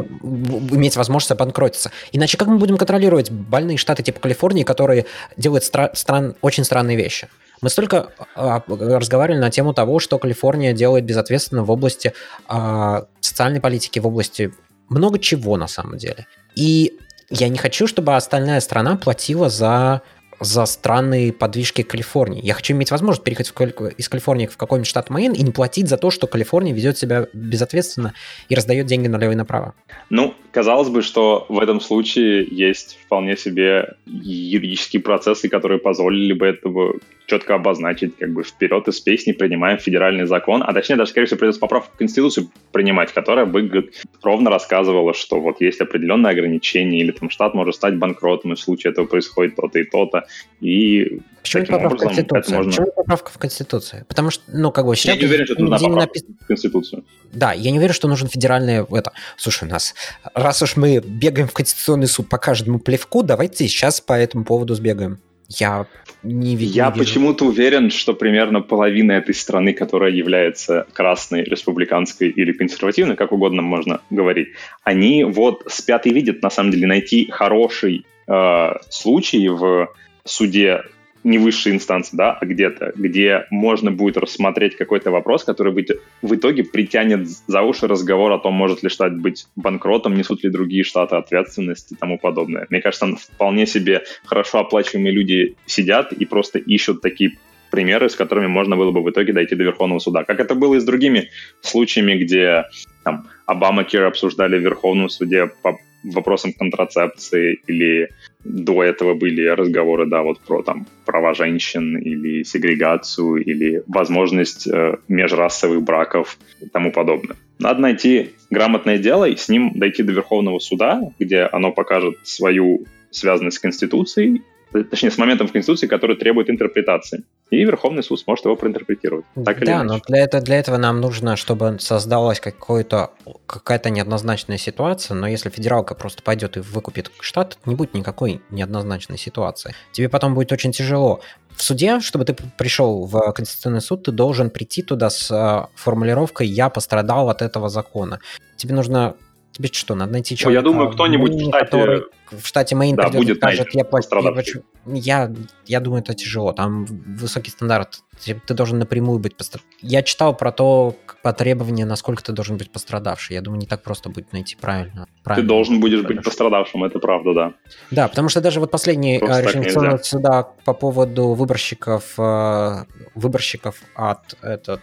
иметь 0.71 0.95
возможность 0.95 1.31
обанкротиться. 1.31 1.91
Иначе 2.11 2.37
как 2.37 2.47
мы 2.47 2.57
будем 2.57 2.77
контролировать 2.77 3.31
больные 3.31 3.77
штаты 3.77 4.03
типа 4.03 4.19
Калифорнии, 4.19 4.63
которые 4.63 5.05
делают 5.37 5.63
стра- 5.63 5.95
стран... 5.95 6.35
очень 6.41 6.63
странные 6.63 6.97
вещи? 6.97 7.29
Мы 7.61 7.69
столько 7.69 8.09
а, 8.35 8.61
разговаривали 8.67 9.39
на 9.39 9.49
тему 9.49 9.73
того, 9.73 9.99
что 9.99 10.19
Калифорния 10.19 10.73
делает 10.73 11.05
безответственно 11.05 11.63
в 11.63 11.71
области 11.71 12.13
а, 12.45 13.05
социальной 13.21 13.61
политики, 13.61 13.99
в 13.99 14.07
области 14.07 14.51
много 14.89 15.19
чего 15.19 15.57
на 15.57 15.67
самом 15.67 15.97
деле. 15.97 16.27
И 16.55 16.97
я 17.29 17.49
не 17.49 17.57
хочу, 17.57 17.87
чтобы 17.87 18.15
остальная 18.15 18.59
страна 18.59 18.95
платила 18.95 19.49
за 19.49 20.01
за 20.43 20.65
странные 20.65 21.33
подвижки 21.33 21.81
Калифорнии. 21.83 22.41
Я 22.43 22.53
хочу 22.53 22.73
иметь 22.73 22.91
возможность 22.91 23.23
переехать 23.23 23.49
в, 23.49 23.87
из 23.97 24.09
Калифорнии 24.09 24.47
в 24.47 24.57
какой-нибудь 24.57 24.87
штат 24.87 25.09
Мэйн 25.09 25.33
и 25.33 25.41
не 25.41 25.51
платить 25.51 25.87
за 25.87 25.97
то, 25.97 26.11
что 26.11 26.27
Калифорния 26.27 26.73
ведет 26.73 26.97
себя 26.97 27.27
безответственно 27.33 28.13
и 28.49 28.55
раздает 28.55 28.85
деньги 28.85 29.07
налево 29.07 29.31
и 29.31 29.35
направо. 29.35 29.73
Ну, 30.09 30.33
казалось 30.51 30.89
бы, 30.89 31.01
что 31.01 31.45
в 31.49 31.59
этом 31.59 31.81
случае 31.81 32.47
есть 32.49 32.99
вполне 33.05 33.37
себе 33.37 33.95
юридические 34.05 35.01
процессы, 35.01 35.49
которые 35.49 35.79
позволили 35.79 36.33
бы 36.33 36.45
этого 36.45 36.95
четко 37.25 37.55
обозначить, 37.55 38.17
как 38.17 38.31
бы 38.33 38.43
вперед 38.43 38.87
из 38.87 38.99
песни 38.99 39.31
принимаем 39.31 39.77
федеральный 39.77 40.25
закон, 40.25 40.63
а 40.65 40.73
точнее 40.73 40.97
даже, 40.97 41.11
скорее 41.11 41.27
всего, 41.27 41.39
придется 41.39 41.61
поправку 41.61 41.91
в 41.93 41.97
Конституцию 41.97 42.49
принимать, 42.71 43.13
которая 43.13 43.45
бы 43.45 43.89
ровно 44.21 44.49
рассказывала, 44.49 45.13
что 45.13 45.39
вот 45.39 45.61
есть 45.61 45.81
определенные 45.81 46.31
ограничения, 46.31 46.99
или 46.99 47.11
там 47.11 47.29
штат 47.29 47.53
может 47.53 47.75
стать 47.75 47.97
банкротом, 47.97 48.53
и 48.53 48.55
в 48.55 48.59
случае 48.59 48.91
этого 48.91 49.05
происходит 49.05 49.55
то-то 49.55 49.79
и 49.79 49.83
то-то, 49.83 50.25
и 50.61 51.19
Почему 51.41 51.63
таким 51.63 51.75
поправка 51.75 51.95
образом 51.95 52.07
в 52.07 52.15
Конституцию? 52.15 52.55
можно... 52.55 52.71
Почему 52.71 52.91
поправка 52.95 53.31
в 53.31 53.37
Конституцию? 53.37 54.05
Потому 54.07 54.29
что, 54.31 54.43
ну, 54.47 54.71
как 54.71 54.85
бы... 54.85 54.95
Я 54.97 55.15
не 55.15 55.25
уверен, 55.25 55.45
что 55.45 55.61
нужна 55.61 55.77
поправка 55.77 55.99
напис... 55.99 56.23
в 56.39 56.47
Конституцию. 56.47 57.05
Да, 57.33 57.51
я 57.53 57.71
не 57.71 57.77
уверен, 57.77 57.93
что 57.93 58.07
нужен 58.07 58.29
федеральный... 58.29 58.85
Это... 58.89 59.11
Слушай, 59.35 59.67
у 59.67 59.71
нас... 59.71 59.93
Раз 60.33 60.61
уж 60.61 60.77
мы 60.77 61.01
бегаем 61.05 61.49
в 61.49 61.53
Конституционный 61.53 62.07
суд 62.07 62.29
по 62.29 62.37
каждому 62.37 62.79
плевку, 62.79 63.23
давайте 63.23 63.67
сейчас 63.67 63.99
по 63.99 64.13
этому 64.13 64.45
поводу 64.45 64.73
сбегаем. 64.75 65.19
Я 65.49 65.85
не, 66.23 66.55
видел. 66.55 66.75
Я 66.75 66.91
почему-то 66.91 67.45
уверен, 67.45 67.91
что 67.91 68.13
примерно 68.13 68.61
половина 68.61 69.11
этой 69.11 69.35
страны, 69.35 69.73
которая 69.73 70.11
является 70.11 70.87
красной, 70.93 71.43
республиканской 71.43 72.29
или 72.29 72.53
консервативной, 72.53 73.17
как 73.17 73.33
угодно 73.33 73.61
можно 73.61 74.01
говорить, 74.09 74.49
они 74.83 75.25
вот 75.25 75.63
спят 75.67 76.05
и 76.05 76.13
видят, 76.13 76.41
на 76.41 76.49
самом 76.49 76.71
деле, 76.71 76.87
найти 76.87 77.29
хороший 77.29 78.05
э, 78.27 78.69
случай 78.89 79.49
в 79.49 79.89
суде 80.25 80.83
не 81.23 81.37
высшей 81.37 81.71
инстанции, 81.71 82.17
да, 82.17 82.33
а 82.33 82.45
где-то, 82.45 82.91
где 82.95 83.45
можно 83.49 83.91
будет 83.91 84.17
рассмотреть 84.17 84.75
какой-то 84.75 85.09
вопрос, 85.09 85.43
который 85.45 85.73
в 86.21 86.35
итоге 86.35 86.63
притянет 86.63 87.27
за 87.47 87.61
уши 87.61 87.87
разговор 87.87 88.31
о 88.33 88.39
том, 88.39 88.53
может 88.53 88.83
ли 88.83 88.89
штат 88.89 89.17
быть 89.17 89.47
банкротом, 89.55 90.15
несут 90.15 90.43
ли 90.43 90.49
другие 90.49 90.83
штаты 90.83 91.15
ответственность 91.15 91.93
и 91.93 91.95
тому 91.95 92.19
подобное. 92.19 92.67
Мне 92.69 92.81
кажется, 92.81 93.05
там 93.05 93.15
вполне 93.15 93.65
себе 93.65 94.03
хорошо 94.25 94.59
оплачиваемые 94.59 95.13
люди 95.13 95.55
сидят 95.65 96.11
и 96.11 96.25
просто 96.25 96.59
ищут 96.59 97.01
такие 97.01 97.37
примеры, 97.71 98.09
с 98.09 98.15
которыми 98.15 98.47
можно 98.47 98.75
было 98.75 98.91
бы 98.91 99.01
в 99.01 99.09
итоге 99.09 99.33
дойти 99.33 99.55
до 99.55 99.63
Верховного 99.63 99.99
суда. 99.99 100.25
Как 100.25 100.39
это 100.39 100.55
было 100.55 100.75
и 100.75 100.79
с 100.79 100.83
другими 100.83 101.29
случаями, 101.61 102.15
где 102.15 102.65
там 103.03 103.27
Обама 103.45 103.83
Кир 103.83 104.03
обсуждали 104.03 104.57
в 104.57 104.61
Верховном 104.61 105.09
суде 105.09 105.49
по 105.61 105.77
вопросам 106.03 106.53
контрацепции 106.53 107.61
или 107.65 108.09
до 108.43 108.83
этого 108.83 109.13
были 109.13 109.45
разговоры, 109.47 110.05
да, 110.05 110.21
вот 110.21 110.39
про 110.39 110.61
там 110.63 110.85
права 111.05 111.33
женщин 111.33 111.97
или 111.97 112.43
сегрегацию 112.43 113.37
или 113.37 113.83
возможность 113.87 114.67
э, 114.67 114.97
межрасовых 115.07 115.81
браков 115.81 116.37
и 116.61 116.67
тому 116.67 116.91
подобное. 116.91 117.37
Надо 117.59 117.81
найти 117.81 118.31
грамотное 118.49 118.97
дело 118.97 119.25
и 119.25 119.35
с 119.35 119.49
ним 119.49 119.71
дойти 119.75 120.03
до 120.03 120.11
Верховного 120.11 120.59
суда, 120.59 121.01
где 121.19 121.41
оно 121.43 121.71
покажет 121.71 122.15
свою 122.23 122.85
связанность 123.11 123.57
с 123.57 123.59
Конституцией 123.59 124.41
точнее, 124.73 125.11
с 125.11 125.17
моментом 125.17 125.47
в 125.47 125.51
Конституции, 125.51 125.87
который 125.87 126.15
требует 126.15 126.49
интерпретации. 126.49 127.23
И 127.49 127.63
Верховный 127.63 128.03
суд 128.03 128.19
сможет 128.19 128.45
его 128.45 128.55
проинтерпретировать. 128.55 129.25
Так 129.35 129.63
да, 129.63 129.81
или 129.81 129.87
но 129.87 129.99
для, 130.07 130.23
это, 130.23 130.41
для 130.41 130.57
этого 130.57 130.77
нам 130.77 131.01
нужно, 131.01 131.35
чтобы 131.35 131.77
создалась 131.79 132.39
какая-то 132.39 133.89
неоднозначная 133.89 134.57
ситуация, 134.57 135.15
но 135.15 135.27
если 135.27 135.49
федералка 135.49 135.93
просто 135.93 136.23
пойдет 136.23 136.57
и 136.57 136.61
выкупит 136.61 137.11
штат, 137.19 137.57
не 137.65 137.75
будет 137.75 137.93
никакой 137.93 138.41
неоднозначной 138.49 139.17
ситуации. 139.17 139.75
Тебе 139.91 140.09
потом 140.09 140.33
будет 140.33 140.51
очень 140.51 140.71
тяжело. 140.71 141.21
В 141.55 141.61
суде, 141.61 141.99
чтобы 141.99 142.25
ты 142.25 142.35
пришел 142.57 143.05
в 143.05 143.31
Конституционный 143.33 143.81
суд, 143.81 144.03
ты 144.03 144.11
должен 144.11 144.49
прийти 144.49 144.81
туда 144.81 145.09
с 145.11 145.29
э, 145.29 145.67
формулировкой 145.75 146.47
«я 146.47 146.69
пострадал 146.69 147.29
от 147.29 147.43
этого 147.43 147.69
закона». 147.69 148.19
Тебе 148.57 148.73
нужно 148.73 149.15
Тебе 149.53 149.69
что, 149.71 149.95
надо 149.95 150.13
найти 150.13 150.35
человека? 150.35 150.65
я 150.65 150.71
думаю, 150.71 150.91
кто-нибудь 150.91 151.33
в 151.33 151.47
штате... 151.47 151.65
Который 151.65 152.03
в 152.31 152.47
штате 152.47 152.75
Мэйн 152.75 152.95
да, 152.95 153.09
будет 153.09 153.37
скажет, 153.37 153.67
я, 153.73 153.83
плачу, 153.83 154.63
я, 154.85 155.31
я 155.65 155.79
думаю, 155.79 156.01
это 156.01 156.13
тяжело. 156.13 156.51
Там 156.51 156.85
высокий 156.85 157.51
стандарт. 157.51 157.99
Ты, 158.23 158.41
ты 158.45 158.53
должен 158.53 158.79
напрямую 158.79 159.19
быть 159.19 159.35
пострадавшим. 159.35 159.69
Я 159.81 160.01
читал 160.01 160.35
про 160.35 160.51
то, 160.51 160.95
по 161.21 161.33
требованию, 161.33 161.87
насколько 161.87 162.23
ты 162.23 162.31
должен 162.31 162.57
быть 162.57 162.71
пострадавший. 162.71 163.35
Я 163.35 163.41
думаю, 163.41 163.59
не 163.59 163.67
так 163.67 163.83
просто 163.83 164.09
будет 164.09 164.33
найти 164.33 164.55
правильно. 164.59 165.07
правильно 165.23 165.43
ты 165.43 165.47
должен 165.47 165.79
будешь 165.79 166.01
быть 166.01 166.23
пострадавшим, 166.23 166.83
это 166.83 166.99
правда, 166.99 167.33
да. 167.33 167.53
Да, 167.91 168.07
потому 168.07 168.29
что 168.29 168.41
даже 168.41 168.59
вот 168.59 168.71
последний 168.71 169.19
просто 169.19 169.59
решение 169.59 169.97
суда 169.99 170.49
по 170.65 170.73
поводу 170.73 171.33
выборщиков, 171.33 172.13
э, 172.17 172.85
выборщиков 173.15 173.75
от 173.95 174.35
этот 174.41 174.81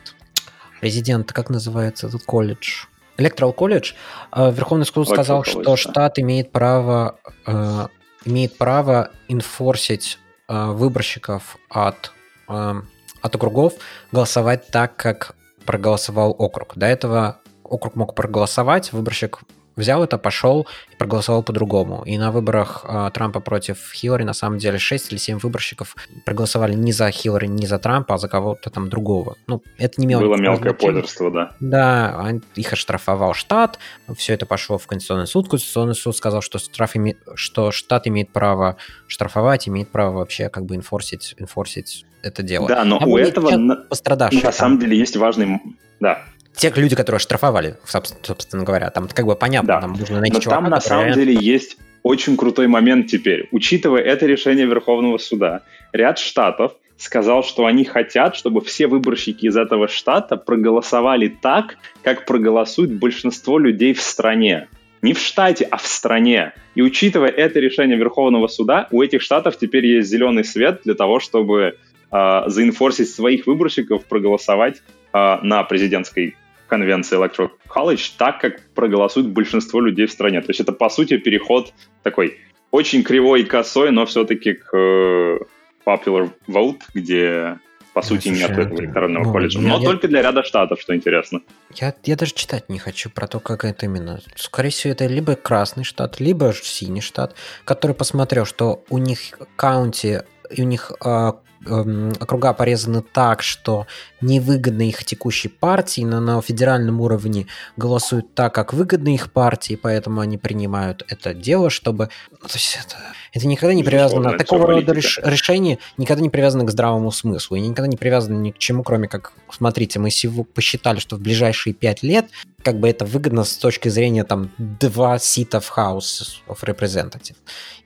президента, 0.81 1.35
как 1.35 1.51
называется 1.51 2.07
этот 2.07 2.23
колледж? 2.25 2.87
Electoral 3.21 3.55
College, 3.55 3.95
э, 4.33 4.51
Верховный 4.51 4.87
суд 4.87 5.09
сказал, 5.09 5.45
что 5.45 5.77
штат 5.77 6.19
имеет 6.19 6.51
право, 6.53 7.17
э, 7.47 7.87
имеет 8.25 8.57
право 8.57 9.11
инфорсить 9.29 10.19
э, 10.49 10.67
выборщиков 10.73 11.59
от, 11.69 12.13
от 12.49 13.35
округов 13.37 13.75
голосовать 14.11 14.67
так, 14.69 14.97
как 14.97 15.37
проголосовал 15.65 16.35
округ. 16.37 16.73
До 16.75 16.87
этого 16.87 17.37
округ 17.63 17.95
мог 17.95 18.15
проголосовать, 18.15 18.93
выборщик 18.93 19.41
взял 19.77 20.03
это, 20.05 20.19
пошел 20.19 20.67
и 20.93 20.97
проголосовал 20.97 21.43
по-другому. 21.43 22.03
И 22.05 22.19
на 22.19 22.31
выборах 22.31 22.85
э, 22.89 23.11
Трампа 23.13 23.41
против 23.41 23.93
Хиллари 23.93 24.25
на 24.25 24.35
самом 24.35 24.59
деле 24.59 24.79
6 24.79 25.13
или 25.13 25.19
7 25.19 25.39
выборщиков 25.39 25.97
проголосовали 26.25 26.75
не 26.75 26.93
за 26.93 27.11
Хиллари, 27.11 27.47
не 27.47 27.67
за 27.67 27.79
Трампа, 27.79 28.15
а 28.15 28.19
за 28.19 28.29
кого-то 28.29 28.71
там 28.71 28.89
другого. 28.89 29.37
Ну, 29.47 29.63
это 29.79 30.01
не 30.01 30.07
мелкое. 30.07 30.29
Было 30.29 30.37
мелкое 30.37 30.73
подерство, 30.73 31.31
да. 31.31 31.53
Да, 31.61 32.33
их 32.55 32.73
оштрафовал 32.73 33.35
штат, 33.35 33.79
все 34.17 34.35
это 34.35 34.47
пошло 34.47 34.79
в 34.79 34.87
Конституционный 34.87 35.27
суд. 35.27 35.49
Конституционный 35.49 35.95
суд 35.95 36.17
сказал, 36.17 36.43
что, 36.43 36.59
штраф 36.59 36.97
име... 36.97 37.17
что 37.35 37.71
штат 37.71 38.07
имеет 38.07 38.31
право 38.31 38.77
штрафовать, 39.07 39.69
имеет 39.69 39.91
право 39.91 40.19
вообще 40.19 40.49
как 40.49 40.65
бы 40.67 40.77
инфорсить, 40.77 41.35
инфорсить 41.39 42.05
это 42.23 42.43
дело. 42.43 42.69
Да, 42.69 42.85
но 42.85 42.99
а 43.01 43.07
у 43.07 43.17
этого 43.17 43.51
на, 43.57 43.87
на 43.87 44.53
самом 44.53 44.79
деле 44.79 44.97
есть 44.97 45.17
важный... 45.17 45.61
Да, 46.01 46.23
те 46.55 46.73
люди, 46.75 46.97
которые 46.97 47.21
штрафовали, 47.21 47.77
собственно 47.85 48.65
говоря, 48.65 48.91
там 48.91 49.09
как 49.09 49.25
бы 49.27 49.35
понятно, 49.37 49.75
да. 49.75 49.81
там 49.81 49.93
нужно 49.95 50.21
найти 50.21 50.35
Но 50.35 50.41
чувака, 50.41 50.61
там 50.61 50.71
на 50.71 50.81
самом 50.81 51.13
деле 51.13 51.35
есть 51.35 51.77
очень 52.03 52.37
крутой 52.37 52.67
момент 52.67 53.07
теперь. 53.09 53.49
Учитывая 53.53 54.03
это 54.03 54.27
решение 54.27 54.67
Верховного 54.67 55.19
суда, 55.19 55.63
ряд 55.93 56.19
штатов 56.19 56.73
сказал, 56.97 57.43
что 57.43 57.65
они 57.65 57.85
хотят, 57.85 58.37
чтобы 58.37 58.61
все 58.61 58.87
выборщики 58.87 59.47
из 59.47 59.57
этого 59.57 59.89
штата 59.89 60.37
проголосовали 60.37 61.29
так, 61.29 61.79
как 62.03 62.27
проголосует 62.27 62.93
большинство 62.93 63.59
людей 63.59 63.95
в 63.95 64.03
стране. 64.03 64.69
Не 65.03 65.15
в 65.15 65.19
штате, 65.19 65.67
а 65.71 65.79
в 65.79 65.87
стране. 65.87 66.53
И 66.75 66.83
учитывая 66.83 67.31
это 67.31 67.59
решение 67.59 67.97
Верховного 67.97 68.49
суда, 68.49 68.87
у 68.91 69.01
этих 69.03 69.23
штатов 69.23 69.57
теперь 69.59 69.87
есть 69.87 70.11
зеленый 70.11 70.45
свет 70.45 70.83
для 70.85 70.95
того, 70.95 71.21
чтобы 71.21 71.77
э, 72.13 72.43
заинфорсить 72.47 73.09
своих 73.09 73.47
выборщиков 73.47 74.05
проголосовать 74.05 74.83
э, 75.15 75.39
на 75.43 75.65
президентской 75.65 76.37
конвенции 76.71 77.19
Electoral 77.19 77.51
College 77.69 78.13
так, 78.17 78.41
как 78.41 78.61
проголосует 78.75 79.29
большинство 79.29 79.81
людей 79.81 80.07
в 80.07 80.13
стране. 80.13 80.41
То 80.41 80.51
есть 80.51 80.61
это, 80.61 80.73
по 80.73 80.89
сути, 80.89 81.19
переход 81.19 81.75
такой 82.03 82.39
очень 82.71 83.03
кривой 83.03 83.43
и 83.43 83.45
косой, 83.45 83.91
но 83.91 84.07
все-таки 84.07 84.55
к 84.55 84.75
э, 84.75 85.39
popular 85.85 86.31
vote, 86.49 86.81
где 86.95 87.59
по 87.93 88.03
сути, 88.03 88.29
слушай, 88.29 88.41
нет 88.41 88.51
этого 88.53 88.81
электорального 88.81 89.25
ну, 89.25 89.33
колледжа. 89.33 89.61
Но 89.61 89.79
я, 89.79 89.85
только 89.85 90.07
для 90.07 90.23
ряда 90.23 90.45
штатов, 90.45 90.81
что 90.81 90.95
интересно. 90.95 91.41
Я, 91.75 91.93
я 92.05 92.17
даже 92.17 92.33
читать 92.35 92.69
не 92.69 92.79
хочу 92.79 93.11
про 93.11 93.27
то, 93.27 93.41
как 93.41 93.65
это 93.65 93.87
именно. 93.87 94.21
Скорее 94.37 94.71
всего, 94.71 94.93
это 94.93 95.07
либо 95.07 95.35
красный 95.35 95.83
штат, 95.83 96.21
либо 96.21 96.55
синий 96.55 97.01
штат, 97.01 97.35
который 97.65 97.97
посмотрел, 97.97 98.47
что 98.47 98.85
у 98.91 98.99
них 98.99 99.19
каунти, 99.57 100.21
и 100.51 100.63
у 100.63 100.65
них 100.65 100.93
э, 101.05 101.33
эм, 101.67 102.13
округа 102.21 102.53
порезаны 102.53 103.03
так, 103.03 103.43
что 103.43 103.87
невыгодно 104.21 104.83
их 104.83 105.05
текущей 105.05 105.49
партии, 105.49 106.03
но 106.03 106.21
на 106.21 106.41
федеральном 106.43 107.01
уровне 107.01 107.47
голосуют 107.77 108.35
так, 108.35 108.55
как 108.55 108.73
выгодно 108.73 109.15
их 109.15 109.33
партии, 109.33 109.79
поэтому 109.81 110.21
они 110.21 110.39
принимают 110.39 111.05
это 111.09 111.35
дело, 111.35 111.71
чтобы... 111.71 112.11
Ну, 112.31 112.49
то 112.49 112.55
есть 112.55 112.79
это, 112.85 112.97
это 113.33 113.47
никогда 113.47 113.75
не 113.75 113.85
привязано... 113.85 114.37
Такого 114.37 114.67
рода 114.67 114.93
реш, 114.93 115.19
решения 115.23 115.79
никогда 115.97 116.23
не 116.23 116.31
привязано 116.31 116.65
к 116.65 116.71
здравому 116.71 117.11
смыслу, 117.13 117.57
и 117.57 117.61
никогда 117.61 117.87
не 117.87 117.97
привязано 117.97 118.39
ни 118.39 118.51
к 118.51 118.59
чему, 118.59 118.83
кроме 118.83 119.09
как, 119.09 119.33
смотрите, 119.51 119.99
мы 119.99 120.11
сегодня 120.11 120.45
посчитали, 120.45 120.99
что 120.99 121.17
в 121.17 121.21
ближайшие 121.21 121.75
пять 121.75 122.03
лет 122.03 122.27
как 122.63 122.79
бы 122.79 122.89
это 122.89 123.05
выгодно 123.05 123.45
с 123.45 123.57
точки 123.57 123.89
зрения 123.89 124.25
там 124.25 124.51
два 124.59 125.19
сита 125.19 125.61
в 125.61 125.77
House 125.77 126.43
of 126.49 126.63
Representatives. 126.63 127.37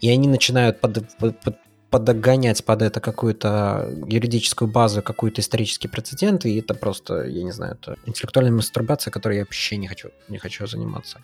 И 0.01 0.11
они 0.11 0.29
начинают 0.29 0.81
под, 0.81 1.17
под, 1.19 1.57
подогонять 1.95 2.65
под 2.65 2.83
это 2.83 2.99
какую-то 2.99 3.89
юридическую 4.09 4.69
базу, 4.69 5.01
какой-то 5.01 5.41
исторический 5.41 5.87
прецедент, 5.87 6.45
и 6.45 6.59
это 6.59 6.75
просто, 6.75 7.23
я 7.23 7.45
не 7.45 7.53
знаю, 7.53 7.79
это 7.81 7.97
интеллектуальная 8.05 8.53
мастурбация, 8.53 9.13
которой 9.13 9.37
я 9.37 9.43
вообще 9.43 9.77
не 9.77 9.87
хочу, 9.87 10.09
не 10.29 10.39
хочу 10.39 10.67
заниматься. 10.67 11.21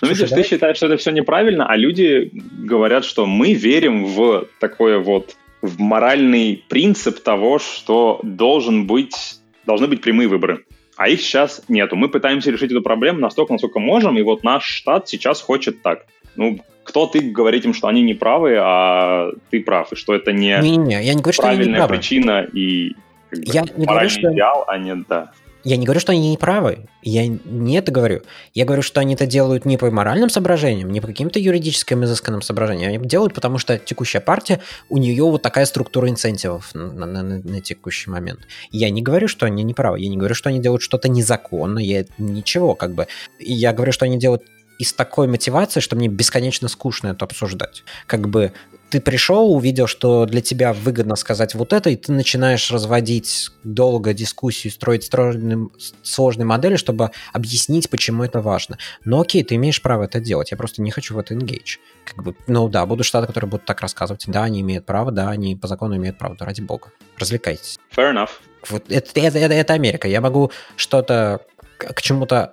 Ну, 0.00 0.06
видишь, 0.06 0.30
давай... 0.30 0.44
ты 0.44 0.48
считаешь, 0.50 0.76
что 0.76 0.86
это 0.86 0.96
все 0.96 1.10
неправильно, 1.10 1.66
а 1.66 1.76
люди 1.76 2.30
говорят, 2.32 3.04
что 3.04 3.26
мы 3.26 3.54
верим 3.54 4.04
в 4.04 4.46
такое 4.60 5.00
вот, 5.00 5.34
в 5.60 5.80
моральный 5.80 6.64
принцип 6.68 7.20
того, 7.20 7.58
что 7.58 8.20
должен 8.22 8.86
быть, 8.86 9.40
должны 9.66 9.88
быть 9.88 10.02
прямые 10.02 10.28
выборы. 10.28 10.64
А 10.96 11.08
их 11.08 11.20
сейчас 11.20 11.62
нету. 11.66 11.96
Мы 11.96 12.08
пытаемся 12.08 12.52
решить 12.52 12.70
эту 12.70 12.82
проблему 12.82 13.18
настолько, 13.18 13.54
насколько 13.54 13.80
можем, 13.80 14.16
и 14.16 14.22
вот 14.22 14.44
наш 14.44 14.62
штат 14.66 15.08
сейчас 15.08 15.40
хочет 15.40 15.82
так. 15.82 16.06
Ну, 16.36 16.58
кто 16.84 17.06
ты 17.06 17.20
говорить 17.20 17.64
им, 17.64 17.74
что 17.74 17.88
они 17.88 18.02
не 18.02 18.14
правы, 18.14 18.56
а 18.58 19.30
ты 19.50 19.62
прав, 19.62 19.92
и 19.92 19.96
что 19.96 20.14
это 20.14 20.32
не, 20.32 20.58
не, 20.60 20.76
не, 20.76 21.02
я 21.02 21.14
не 21.14 21.22
говорю, 21.22 21.36
правильная 21.38 21.38
что 21.38 21.48
они 21.48 21.68
не 21.68 21.76
правы. 21.76 21.94
причина 21.94 22.46
и 22.52 22.92
как 23.30 23.38
бы, 23.40 23.52
я 23.52 23.62
не 23.62 23.86
говорю, 23.86 24.08
что... 24.08 24.32
идеал, 24.32 24.64
а 24.66 24.78
не 24.78 24.94
да. 25.08 25.32
Я 25.64 25.76
не 25.76 25.84
говорю, 25.84 26.00
что 26.00 26.10
они 26.10 26.30
не 26.30 26.36
правы. 26.36 26.88
Я 27.02 27.26
не 27.26 27.76
это 27.76 27.92
говорю. 27.92 28.22
Я 28.52 28.64
говорю, 28.64 28.82
что 28.82 29.00
они 29.00 29.14
это 29.14 29.26
делают 29.26 29.64
не 29.64 29.76
по 29.76 29.90
моральным 29.90 30.28
соображениям, 30.28 30.90
не 30.90 31.00
по 31.00 31.06
каким-то 31.06 31.38
юридическим 31.38 32.04
изысканным 32.04 32.42
соображениям. 32.42 32.88
Они 32.88 32.98
делают, 32.98 33.32
потому 33.32 33.58
что 33.58 33.78
текущая 33.78 34.20
партия, 34.20 34.60
у 34.88 34.98
нее 34.98 35.22
вот 35.22 35.42
такая 35.42 35.64
структура 35.66 36.08
инцентивов 36.08 36.74
на, 36.74 36.92
на, 36.92 37.06
на, 37.06 37.38
на 37.38 37.60
текущий 37.60 38.10
момент. 38.10 38.40
Я 38.72 38.90
не 38.90 39.02
говорю, 39.02 39.28
что 39.28 39.46
они 39.46 39.62
не 39.62 39.72
правы. 39.72 40.00
Я 40.00 40.08
не 40.08 40.16
говорю, 40.16 40.34
что 40.34 40.48
они 40.48 40.58
делают 40.58 40.82
что-то 40.82 41.08
незаконно. 41.08 41.78
Я 41.78 42.06
ничего, 42.18 42.74
как 42.74 42.94
бы. 42.94 43.06
Я 43.38 43.72
говорю, 43.72 43.92
что 43.92 44.04
они 44.04 44.18
делают 44.18 44.42
из 44.82 44.92
такой 44.92 45.28
мотивации, 45.28 45.78
что 45.78 45.94
мне 45.94 46.08
бесконечно 46.08 46.66
скучно 46.66 47.08
это 47.08 47.24
обсуждать. 47.24 47.84
Как 48.06 48.28
бы 48.28 48.52
ты 48.90 49.00
пришел, 49.00 49.54
увидел, 49.54 49.86
что 49.86 50.26
для 50.26 50.40
тебя 50.40 50.72
выгодно 50.72 51.14
сказать 51.14 51.54
вот 51.54 51.72
это, 51.72 51.88
и 51.88 51.96
ты 51.96 52.10
начинаешь 52.12 52.70
разводить 52.70 53.50
долго 53.62 54.12
дискуссию, 54.12 54.72
строить 54.72 55.04
сложные, 55.04 55.68
сложные 56.02 56.46
модели, 56.46 56.74
чтобы 56.74 57.12
объяснить, 57.32 57.88
почему 57.88 58.24
это 58.24 58.40
важно. 58.40 58.76
Но 59.04 59.20
окей, 59.20 59.44
ты 59.44 59.54
имеешь 59.54 59.80
право 59.80 60.02
это 60.02 60.18
делать, 60.18 60.50
я 60.50 60.56
просто 60.56 60.82
не 60.82 60.90
хочу 60.90 61.14
в 61.14 61.18
это 61.18 61.32
engage. 61.34 61.78
Как 62.04 62.24
бы, 62.24 62.34
ну 62.48 62.68
да, 62.68 62.84
будут 62.84 63.06
штаты, 63.06 63.28
которые 63.28 63.48
будут 63.48 63.64
так 63.64 63.80
рассказывать, 63.80 64.24
да, 64.26 64.42
они 64.42 64.60
имеют 64.62 64.84
право, 64.84 65.12
да, 65.12 65.30
они 65.30 65.54
по 65.54 65.68
закону 65.68 65.96
имеют 65.96 66.18
право, 66.18 66.36
да, 66.36 66.44
ради 66.44 66.60
бога. 66.60 66.90
Развлекайтесь. 67.18 67.78
Fair 67.96 68.12
enough. 68.12 68.30
Вот 68.68 68.90
это, 68.90 69.20
это, 69.20 69.38
это, 69.38 69.54
это 69.54 69.72
Америка. 69.72 70.08
Я 70.08 70.20
могу 70.20 70.50
что-то 70.76 71.40
к 71.82 72.02
чему-то 72.02 72.52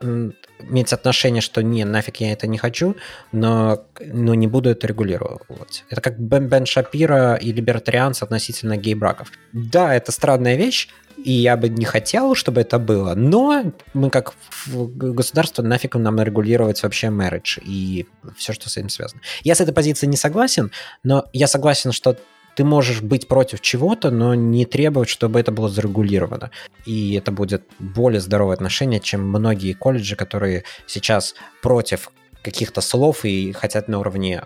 иметь 0.59 0.93
отношение, 0.93 1.41
что 1.41 1.61
не, 1.61 1.85
нафиг 1.85 2.17
я 2.17 2.33
это 2.33 2.47
не 2.47 2.57
хочу, 2.57 2.95
но, 3.31 3.85
но 3.99 4.33
не 4.33 4.47
буду 4.47 4.69
это 4.69 4.87
регулировать. 4.87 5.83
Это 5.89 6.01
как 6.01 6.19
Бен, 6.19 6.47
Бен 6.47 6.65
Шапира 6.65 7.35
и 7.35 7.51
либертарианцы 7.51 8.23
относительно 8.23 8.77
гей-браков. 8.77 9.31
Да, 9.53 9.95
это 9.95 10.11
странная 10.11 10.55
вещь, 10.55 10.89
и 11.17 11.31
я 11.31 11.57
бы 11.57 11.69
не 11.69 11.85
хотел, 11.85 12.35
чтобы 12.35 12.61
это 12.61 12.79
было, 12.79 13.13
но 13.15 13.73
мы 13.93 14.09
как 14.09 14.33
государство 14.67 15.61
нафиг 15.61 15.95
нам 15.95 16.19
регулировать 16.21 16.81
вообще 16.83 17.07
marriage 17.07 17.61
и 17.61 18.05
все, 18.37 18.53
что 18.53 18.69
с 18.69 18.77
этим 18.77 18.89
связано. 18.89 19.21
Я 19.43 19.55
с 19.55 19.61
этой 19.61 19.73
позицией 19.73 20.09
не 20.09 20.17
согласен, 20.17 20.71
но 21.03 21.25
я 21.33 21.47
согласен, 21.47 21.91
что 21.91 22.17
ты 22.59 22.65
можешь 22.65 23.01
быть 23.01 23.29
против 23.29 23.61
чего-то, 23.61 24.11
но 24.11 24.35
не 24.35 24.65
требовать, 24.65 25.07
чтобы 25.07 25.39
это 25.39 25.49
было 25.49 25.69
зарегулировано. 25.69 26.51
И 26.85 27.13
это 27.13 27.31
будет 27.31 27.63
более 27.79 28.19
здоровое 28.19 28.53
отношение, 28.53 28.99
чем 28.99 29.21
многие 29.21 29.71
колледжи, 29.71 30.17
которые 30.17 30.65
сейчас 30.85 31.35
против 31.61 32.11
каких-то 32.43 32.81
слов 32.81 33.23
и 33.23 33.53
хотят 33.53 33.87
на 33.87 33.97
уровне 33.97 34.43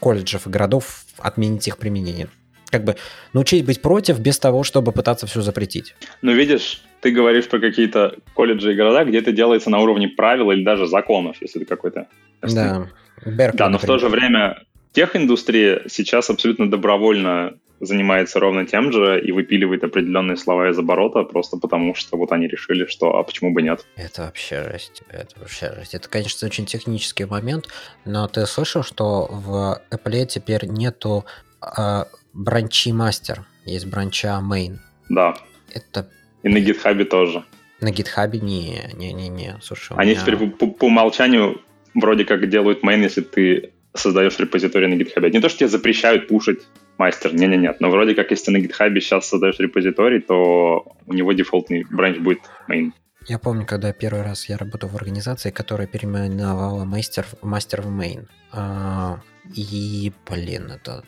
колледжев 0.00 0.48
и 0.48 0.50
городов 0.50 1.04
отменить 1.18 1.68
их 1.68 1.78
применение. 1.78 2.26
Как 2.72 2.82
бы 2.82 2.96
научить 3.32 3.64
быть 3.64 3.80
против 3.80 4.18
без 4.18 4.40
того, 4.40 4.64
чтобы 4.64 4.90
пытаться 4.90 5.28
все 5.28 5.40
запретить. 5.40 5.94
Ну, 6.22 6.32
видишь, 6.32 6.82
ты 7.00 7.12
говоришь 7.12 7.46
про 7.48 7.60
какие-то 7.60 8.16
колледжи 8.34 8.72
и 8.72 8.76
города, 8.76 9.04
где 9.04 9.18
это 9.18 9.30
делается 9.30 9.70
на 9.70 9.78
уровне 9.78 10.08
правил 10.08 10.50
или 10.50 10.64
даже 10.64 10.88
законов, 10.88 11.36
если 11.40 11.62
это 11.62 11.76
какой-то... 11.76 12.08
Да. 12.42 12.88
Беркли, 13.24 13.58
да, 13.58 13.66
но 13.66 13.74
например. 13.74 13.78
в 13.78 13.86
то 13.86 13.98
же 13.98 14.08
время 14.08 14.66
Тех-индустрия 14.96 15.82
сейчас 15.88 16.30
абсолютно 16.30 16.70
добровольно 16.70 17.58
занимается 17.80 18.40
ровно 18.40 18.66
тем 18.66 18.90
же 18.90 19.20
и 19.20 19.30
выпиливает 19.30 19.84
определенные 19.84 20.38
слова 20.38 20.70
из 20.70 20.78
оборота 20.78 21.22
просто 21.22 21.58
потому, 21.58 21.94
что 21.94 22.16
вот 22.16 22.32
они 22.32 22.48
решили, 22.48 22.86
что 22.86 23.14
а 23.14 23.22
почему 23.22 23.52
бы 23.52 23.60
нет. 23.60 23.84
Это 23.96 24.22
вообще 24.22 24.64
жесть. 24.64 25.02
Это 25.10 25.38
вообще 25.38 25.74
жесть. 25.76 25.92
Это, 25.94 26.08
конечно, 26.08 26.46
очень 26.46 26.64
технический 26.64 27.26
момент, 27.26 27.68
но 28.06 28.26
ты 28.26 28.46
слышал, 28.46 28.82
что 28.82 29.26
в 29.30 29.82
Apple 29.90 30.24
теперь 30.24 30.64
нету 30.64 31.26
э, 31.60 32.04
бранчи 32.32 32.90
мастер, 32.90 33.44
есть 33.66 33.84
бранча 33.84 34.40
main. 34.42 34.78
Да. 35.10 35.36
Это... 35.74 36.08
И 36.42 36.48
на 36.48 36.56
GitHub 36.56 37.04
тоже. 37.04 37.44
На 37.82 37.90
GitHub 37.90 38.34
не, 38.38 38.80
не, 38.94 39.12
не, 39.12 39.28
не. 39.28 39.58
Слушай, 39.60 39.94
Они 39.98 40.12
меня... 40.12 40.22
теперь 40.22 40.48
по, 40.48 40.68
по 40.68 40.86
умолчанию 40.86 41.60
вроде 41.92 42.24
как 42.24 42.48
делают 42.48 42.82
main, 42.82 43.02
если 43.02 43.20
ты 43.20 43.72
создаешь 43.96 44.38
репозиторий 44.38 44.88
на 44.88 44.94
GitHub. 44.94 45.30
Не 45.30 45.40
то, 45.40 45.48
что 45.48 45.60
тебе 45.60 45.68
запрещают 45.68 46.28
пушить 46.28 46.60
мастер, 46.98 47.34
не-не-нет, 47.34 47.80
но 47.80 47.90
вроде 47.90 48.14
как, 48.14 48.30
если 48.30 48.46
ты 48.46 48.50
на 48.52 48.56
GitHub 48.58 48.98
сейчас 49.00 49.28
создаешь 49.28 49.58
репозиторий, 49.58 50.20
то 50.20 50.96
у 51.06 51.12
него 51.12 51.32
дефолтный 51.32 51.84
бранч 51.90 52.18
будет 52.18 52.40
main. 52.68 52.92
Я 53.28 53.38
помню, 53.38 53.66
когда 53.66 53.92
первый 53.92 54.22
раз 54.22 54.48
я 54.48 54.56
работал 54.56 54.88
в 54.88 54.96
организации, 54.96 55.50
которая 55.50 55.88
переименовала 55.88 56.84
master, 56.84 57.26
master 57.42 57.82
в 57.82 57.88
main. 57.88 58.28
А, 58.52 59.18
и, 59.52 60.12
блин, 60.30 60.70
это, 60.70 61.02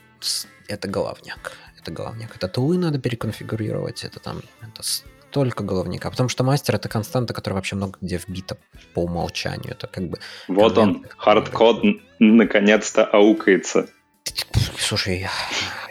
это 0.67 0.89
головняк. 0.89 1.53
Это 1.81 1.93
головняк. 1.93 2.35
Это 2.35 2.49
тулы 2.49 2.77
надо 2.77 2.99
переконфигурировать, 2.99 4.03
это 4.03 4.19
там 4.19 4.43
это 4.61 4.83
только 5.31 5.65
головняк, 5.65 6.11
потому 6.11 6.29
что 6.29 6.45
мастер 6.45 6.77
это 6.77 6.89
константа, 6.89 7.35
которая 7.35 7.57
вообще 7.57 7.77
много 7.77 7.99
где 8.01 8.19
вбита 8.19 8.57
по 8.95 9.01
умолчанию. 9.01 9.73
Это 9.73 9.87
как 9.87 10.09
бы... 10.09 10.19
Вот 10.49 10.79
он, 10.79 11.07
hardcode 11.17 11.83
наконец-то 12.19 13.05
аукается. 13.05 13.89
Слушай, 14.79 15.27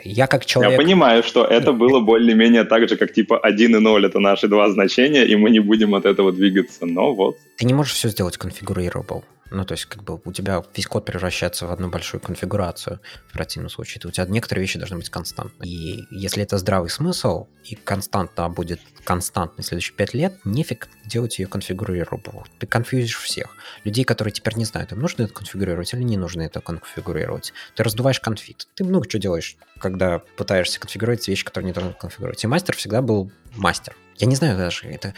я 0.03 0.27
как 0.27 0.45
человек... 0.45 0.71
Я 0.71 0.77
понимаю, 0.77 1.23
что 1.23 1.43
это 1.43 1.73
было 1.73 1.99
более-менее 1.99 2.63
так 2.63 2.88
же, 2.88 2.95
как 2.97 3.13
типа 3.13 3.38
1 3.39 3.75
и 3.75 3.79
0 3.79 4.05
это 4.05 4.19
наши 4.19 4.47
два 4.47 4.69
значения, 4.69 5.25
и 5.25 5.35
мы 5.35 5.49
не 5.49 5.59
будем 5.59 5.95
от 5.95 6.05
этого 6.05 6.31
двигаться, 6.31 6.85
но 6.85 7.13
вот. 7.13 7.38
Ты 7.57 7.65
не 7.65 7.73
можешь 7.73 7.93
все 7.93 8.09
сделать 8.09 8.38
configurable. 8.38 9.23
Ну, 9.52 9.66
то 9.66 9.74
есть, 9.74 9.86
как 9.86 10.04
бы 10.04 10.20
у 10.24 10.32
тебя 10.32 10.64
весь 10.76 10.88
код 10.88 11.06
превращается 11.06 11.68
в 11.68 11.72
одну 11.72 11.89
большую 11.89 12.22
конфигурацию 12.22 13.00
в 13.28 13.34
противном 13.34 13.70
случае. 13.70 14.02
У 14.06 14.12
тебя 14.12 14.26
некоторые 14.26 14.62
вещи 14.62 14.78
должны 14.78 14.98
быть 14.98 15.10
константны. 15.10 15.66
И 15.66 16.06
если 16.12 16.43
это 16.43 16.58
здравый 16.58 16.89
смысл, 16.89 17.48
и 17.64 17.76
константа 17.76 18.48
будет 18.50 18.80
константной 19.04 19.64
следующие 19.64 19.95
пять 19.95 20.14
лет, 20.14 20.38
нефиг 20.45 20.88
делать 21.06 21.39
ее 21.39 21.48
конфигурировать. 21.48 22.52
Ты 22.60 22.68
конфьюзишь 22.68 23.18
всех. 23.18 23.56
Людей, 23.84 24.04
которые 24.04 24.32
теперь 24.32 24.56
не 24.56 24.66
знают, 24.66 24.91
им 24.91 25.00
нужно 25.00 25.24
это 25.24 25.34
конфигурировать 25.34 25.93
или 25.93 26.04
не 26.04 26.18
нужно 26.18 26.41
это 26.41 26.62
конфигурировать. 26.62 27.54
Ты 27.76 27.84
раздуваешь 27.84 28.20
конфликт. 28.20 28.68
Ты 28.76 28.84
много 28.84 29.08
чего 29.08 29.22
делаешь, 29.22 29.58
когда 29.80 30.20
пытаешься 30.20 30.80
конфигурировать 30.80 31.28
вещи, 31.28 31.45
которые 31.45 31.68
не 31.68 31.74
должны 31.74 31.93
конфигурировать. 31.93 32.43
И 32.43 32.48
мастер 32.48 32.76
всегда 32.76 33.02
был 33.02 33.32
мастер. 33.56 33.95
Я 34.18 34.28
не 34.28 34.36
знаю 34.36 34.58
даже, 34.58 34.88
это 34.88 35.14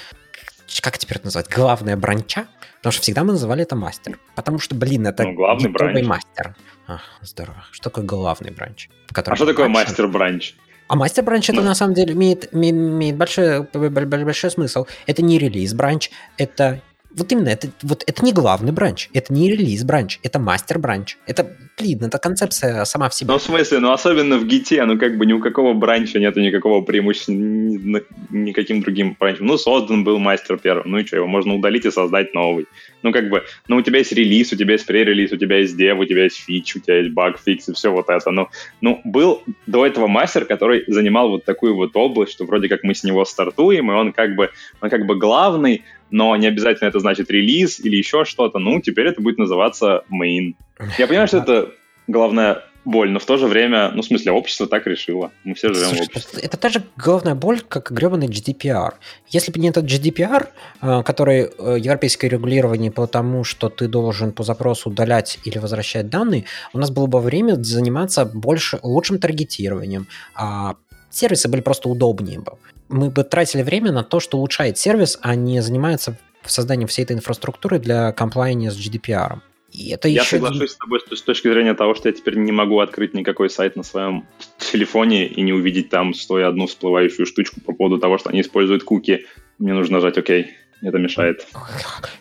как 0.82 0.97
теперь 0.97 1.17
это 1.17 1.28
назвать, 1.28 1.49
главная 1.49 1.97
бранча, 1.97 2.47
потому 2.78 2.91
что 2.91 3.01
всегда 3.01 3.24
мы 3.24 3.34
называли 3.34 3.63
это 3.63 3.76
мастер. 3.76 4.20
Потому 4.36 4.59
что, 4.59 4.76
блин, 4.76 5.07
это 5.07 5.24
ну, 5.24 5.34
главный 5.34 5.70
бранч. 5.70 6.05
мастер. 6.05 6.55
А, 6.88 6.99
здорово. 7.22 7.63
Что 7.72 7.89
такое 7.89 8.05
главный 8.05 8.51
бранч? 8.51 8.89
А 9.13 9.36
что 9.36 9.45
такое 9.45 9.67
мастер-бранч? 9.67 10.55
А 10.88 10.95
мастер-бранч 10.95 11.49
это 11.49 11.61
ну. 11.61 11.67
на 11.67 11.76
самом 11.76 11.93
деле 11.93 12.13
имеет, 12.13 12.53
имеет 12.53 13.15
большой, 13.15 13.61
большой 13.61 14.49
смысл. 14.49 14.88
Это 15.05 15.22
не 15.22 15.38
релиз-бранч, 15.38 16.09
это 16.38 16.82
вот 17.16 17.32
именно, 17.32 17.49
это, 17.49 17.70
вот, 17.82 18.03
это 18.05 18.24
не 18.24 18.34
главный 18.34 18.72
бранч, 18.72 19.10
это 19.14 19.34
не 19.34 19.51
релиз 19.51 19.84
бранч, 19.84 20.20
это 20.22 20.38
мастер 20.39 20.78
бранч. 20.78 21.18
Это, 21.26 21.55
блин, 21.78 22.03
это 22.03 22.20
концепция 22.20 22.86
сама 22.86 23.10
в 23.10 23.16
себе. 23.16 23.32
Ну, 23.32 23.39
в 23.39 23.41
смысле, 23.41 23.80
ну, 23.80 23.91
особенно 23.91 24.38
в 24.38 24.45
гите, 24.45 24.84
ну, 24.86 24.97
как 24.99 25.18
бы 25.18 25.26
ни 25.26 25.34
у 25.34 25.39
какого 25.39 25.74
бранча 25.74 26.20
нету 26.20 26.39
никакого 26.39 26.82
преимущества 26.82 27.32
ни, 27.32 28.03
никаким 28.30 28.82
другим 28.82 29.16
бранчем. 29.20 29.47
Ну, 29.47 29.57
создан 29.57 30.03
был 30.03 30.20
мастер 30.20 30.57
первым, 30.57 30.91
ну 30.91 30.97
и 30.99 31.05
что, 31.05 31.16
его 31.16 31.28
можно 31.28 31.55
удалить 31.55 31.86
и 31.86 31.91
создать 31.91 32.34
новый. 32.36 32.68
Ну, 33.01 33.12
как 33.12 33.30
бы, 33.30 33.43
ну, 33.68 33.78
у 33.78 33.82
тебя 33.82 33.99
есть 33.99 34.12
релиз, 34.12 34.53
у 34.53 34.55
тебя 34.55 34.74
есть 34.74 34.86
пререлиз, 34.86 35.32
у 35.32 35.38
тебя 35.38 35.57
есть 35.57 35.76
дев, 35.76 35.97
у 35.97 36.05
тебя 36.05 36.26
есть 36.26 36.38
фич, 36.38 36.76
у 36.76 36.80
тебя 36.80 36.99
есть 36.99 37.12
баг, 37.12 37.39
фикс 37.39 37.70
и 37.70 37.74
все 37.74 37.91
вот 37.91 38.10
это. 38.10 38.30
Ну, 38.30 38.49
ну, 38.82 39.01
был 39.03 39.41
до 39.66 39.86
этого 39.86 40.07
мастер, 40.07 40.45
который 40.45 40.84
занимал 40.88 41.30
вот 41.30 41.45
такую 41.45 41.76
вот 41.76 41.91
область, 41.95 42.34
что 42.34 42.45
вроде 42.45 42.70
как 42.70 42.84
мы 42.84 42.93
с 42.93 43.03
него 43.03 43.26
стартуем, 43.26 43.91
и 43.91 43.95
он 43.95 44.14
как 44.14 44.36
бы, 44.36 44.51
он 44.82 44.89
как 44.89 45.05
бы 45.07 45.18
главный, 45.18 45.84
но 46.12 46.36
не 46.36 46.47
обязательно 46.47 46.88
это 46.88 46.99
значит 46.99 47.30
релиз 47.30 47.80
или 47.80 47.95
еще 47.95 48.26
что-то. 48.26 48.60
Ну, 48.60 48.82
теперь 48.82 49.07
это 49.07 49.22
будет 49.22 49.38
называться 49.38 50.03
main. 50.12 50.55
Я 50.97 51.07
понимаю, 51.07 51.28
что 51.28 51.38
это 51.38 51.72
главная 52.07 52.64
боль, 52.86 53.12
но 53.12 53.20
в 53.20 53.26
то 53.26 53.38
же 53.38 53.47
время, 53.47 53.91
ну, 53.91 54.01
в 54.01 54.05
смысле, 54.05 54.32
общество 54.32 54.68
так 54.68 54.88
решило. 54.88 55.32
Мы 55.43 55.53
все 55.53 55.74
живем 55.74 55.89
Слушай, 55.89 56.05
в 56.05 56.07
обществе. 56.07 56.41
Это 56.41 56.57
та 56.57 56.70
же 56.70 56.84
главная 56.97 57.36
боль, 57.36 57.62
как 57.62 57.91
гребаный 57.91 58.28
GDPR. 58.28 58.93
Если 59.28 59.51
бы 59.51 59.60
не 59.60 59.70
этот 59.70 59.86
GDPR, 59.86 60.47
э, 60.82 61.03
который 61.03 61.41
э, 61.41 61.78
европейское 61.80 62.30
регулирование 62.30 62.91
по 62.91 63.07
тому, 63.07 63.43
что 63.43 63.70
ты 63.70 63.88
должен 63.88 64.32
по 64.32 64.43
запросу 64.43 64.89
удалять 64.89 65.39
или 65.43 65.57
возвращать 65.57 66.10
данные, 66.10 66.45
у 66.74 66.80
нас 66.80 66.89
было 66.89 67.05
бы 67.05 67.20
время 67.20 67.55
заниматься 67.55 68.26
больше 68.26 68.80
лучшим 68.82 69.20
таргетированием, 69.20 70.07
а 70.36 70.76
сервисы 71.12 71.49
были 71.49 71.62
просто 71.62 71.89
удобнее 71.89 72.39
бы 72.39 72.53
мы 72.89 73.10
бы 73.10 73.24
тратили 73.24 73.62
время 73.62 73.91
на 73.91 74.03
то, 74.03 74.20
что 74.20 74.38
улучшает 74.38 74.78
сервис, 74.78 75.18
а 75.22 75.36
не 75.36 75.62
занимается 75.62 76.18
созданием 76.43 76.88
всей 76.88 77.03
этой 77.03 77.16
инфраструктуры 77.16 77.80
для 77.80 78.12
комплайния 78.12 78.72
с 78.72 78.78
GDPR. 78.78 79.39
И 79.72 79.91
это 79.91 80.07
я 80.07 80.22
еще... 80.22 80.38
соглашусь 80.38 80.72
с 80.72 80.78
тобой 80.78 80.99
с 80.99 81.22
точки 81.22 81.47
зрения 81.47 81.76
того, 81.76 81.93
что 81.93 82.10
я 82.10 82.14
теперь 82.14 82.38
не 82.38 82.51
могу 82.51 82.80
открыть 82.80 83.14
никакой 83.14 83.51
сайт 83.51 83.76
на 83.76 83.84
своем 83.84 84.26
телефоне 84.57 85.28
и 85.28 85.41
не 85.41 85.53
увидеть 85.53 85.89
там 85.89 86.16
стоя 86.16 86.47
одну 86.47 86.66
всплывающую 86.66 87.28
штучку 87.28 87.62
по 87.62 87.74
поводу 87.74 87.99
того, 87.99 88.18
что 88.18 88.30
они 88.30 88.41
используют 88.41 88.84
куки. 88.84 89.28
Мне 89.60 89.74
нужно 89.74 89.97
нажать 89.97 90.18
ОК. 90.18 90.47
Это 90.82 90.98
мешает. 90.98 91.46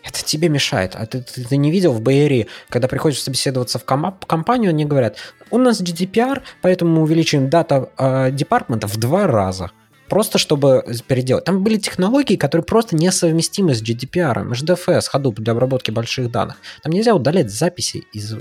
Это 0.03 0.25
тебе 0.25 0.49
мешает. 0.49 0.97
А 0.97 1.07
ты, 1.07 1.23
ты, 1.23 1.45
ты 1.45 1.57
не 1.57 1.71
видел 1.71 1.93
в 1.93 2.01
Бэйри, 2.01 2.49
когда 2.69 2.89
приходишь 2.89 3.23
собеседоваться 3.23 3.79
в 3.79 3.85
ком- 3.85 4.19
компанию, 4.27 4.71
они 4.71 4.85
говорят, 4.85 5.17
у 5.51 5.59
нас 5.59 5.81
GDPR, 5.81 6.43
поэтому 6.61 6.97
мы 6.97 7.03
увеличим 7.03 7.49
дата 7.49 7.91
э, 7.97 8.31
департмента 8.33 8.89
в 8.89 8.97
два 8.97 9.27
раза. 9.27 9.71
Просто 10.09 10.39
чтобы 10.39 10.85
переделать. 11.07 11.45
Там 11.45 11.63
были 11.63 11.77
технологии, 11.77 12.37
которые 12.37 12.65
просто 12.65 12.97
несовместимы 12.97 13.75
с 13.75 13.83
GDPR, 13.83 14.51
HDFS, 14.51 15.05
Hadoop 15.13 15.35
для 15.35 15.53
обработки 15.53 15.91
больших 15.91 16.31
данных. 16.31 16.57
Там 16.83 16.93
нельзя 16.93 17.15
удалять 17.15 17.51
записи 17.51 18.05
из, 18.13 18.35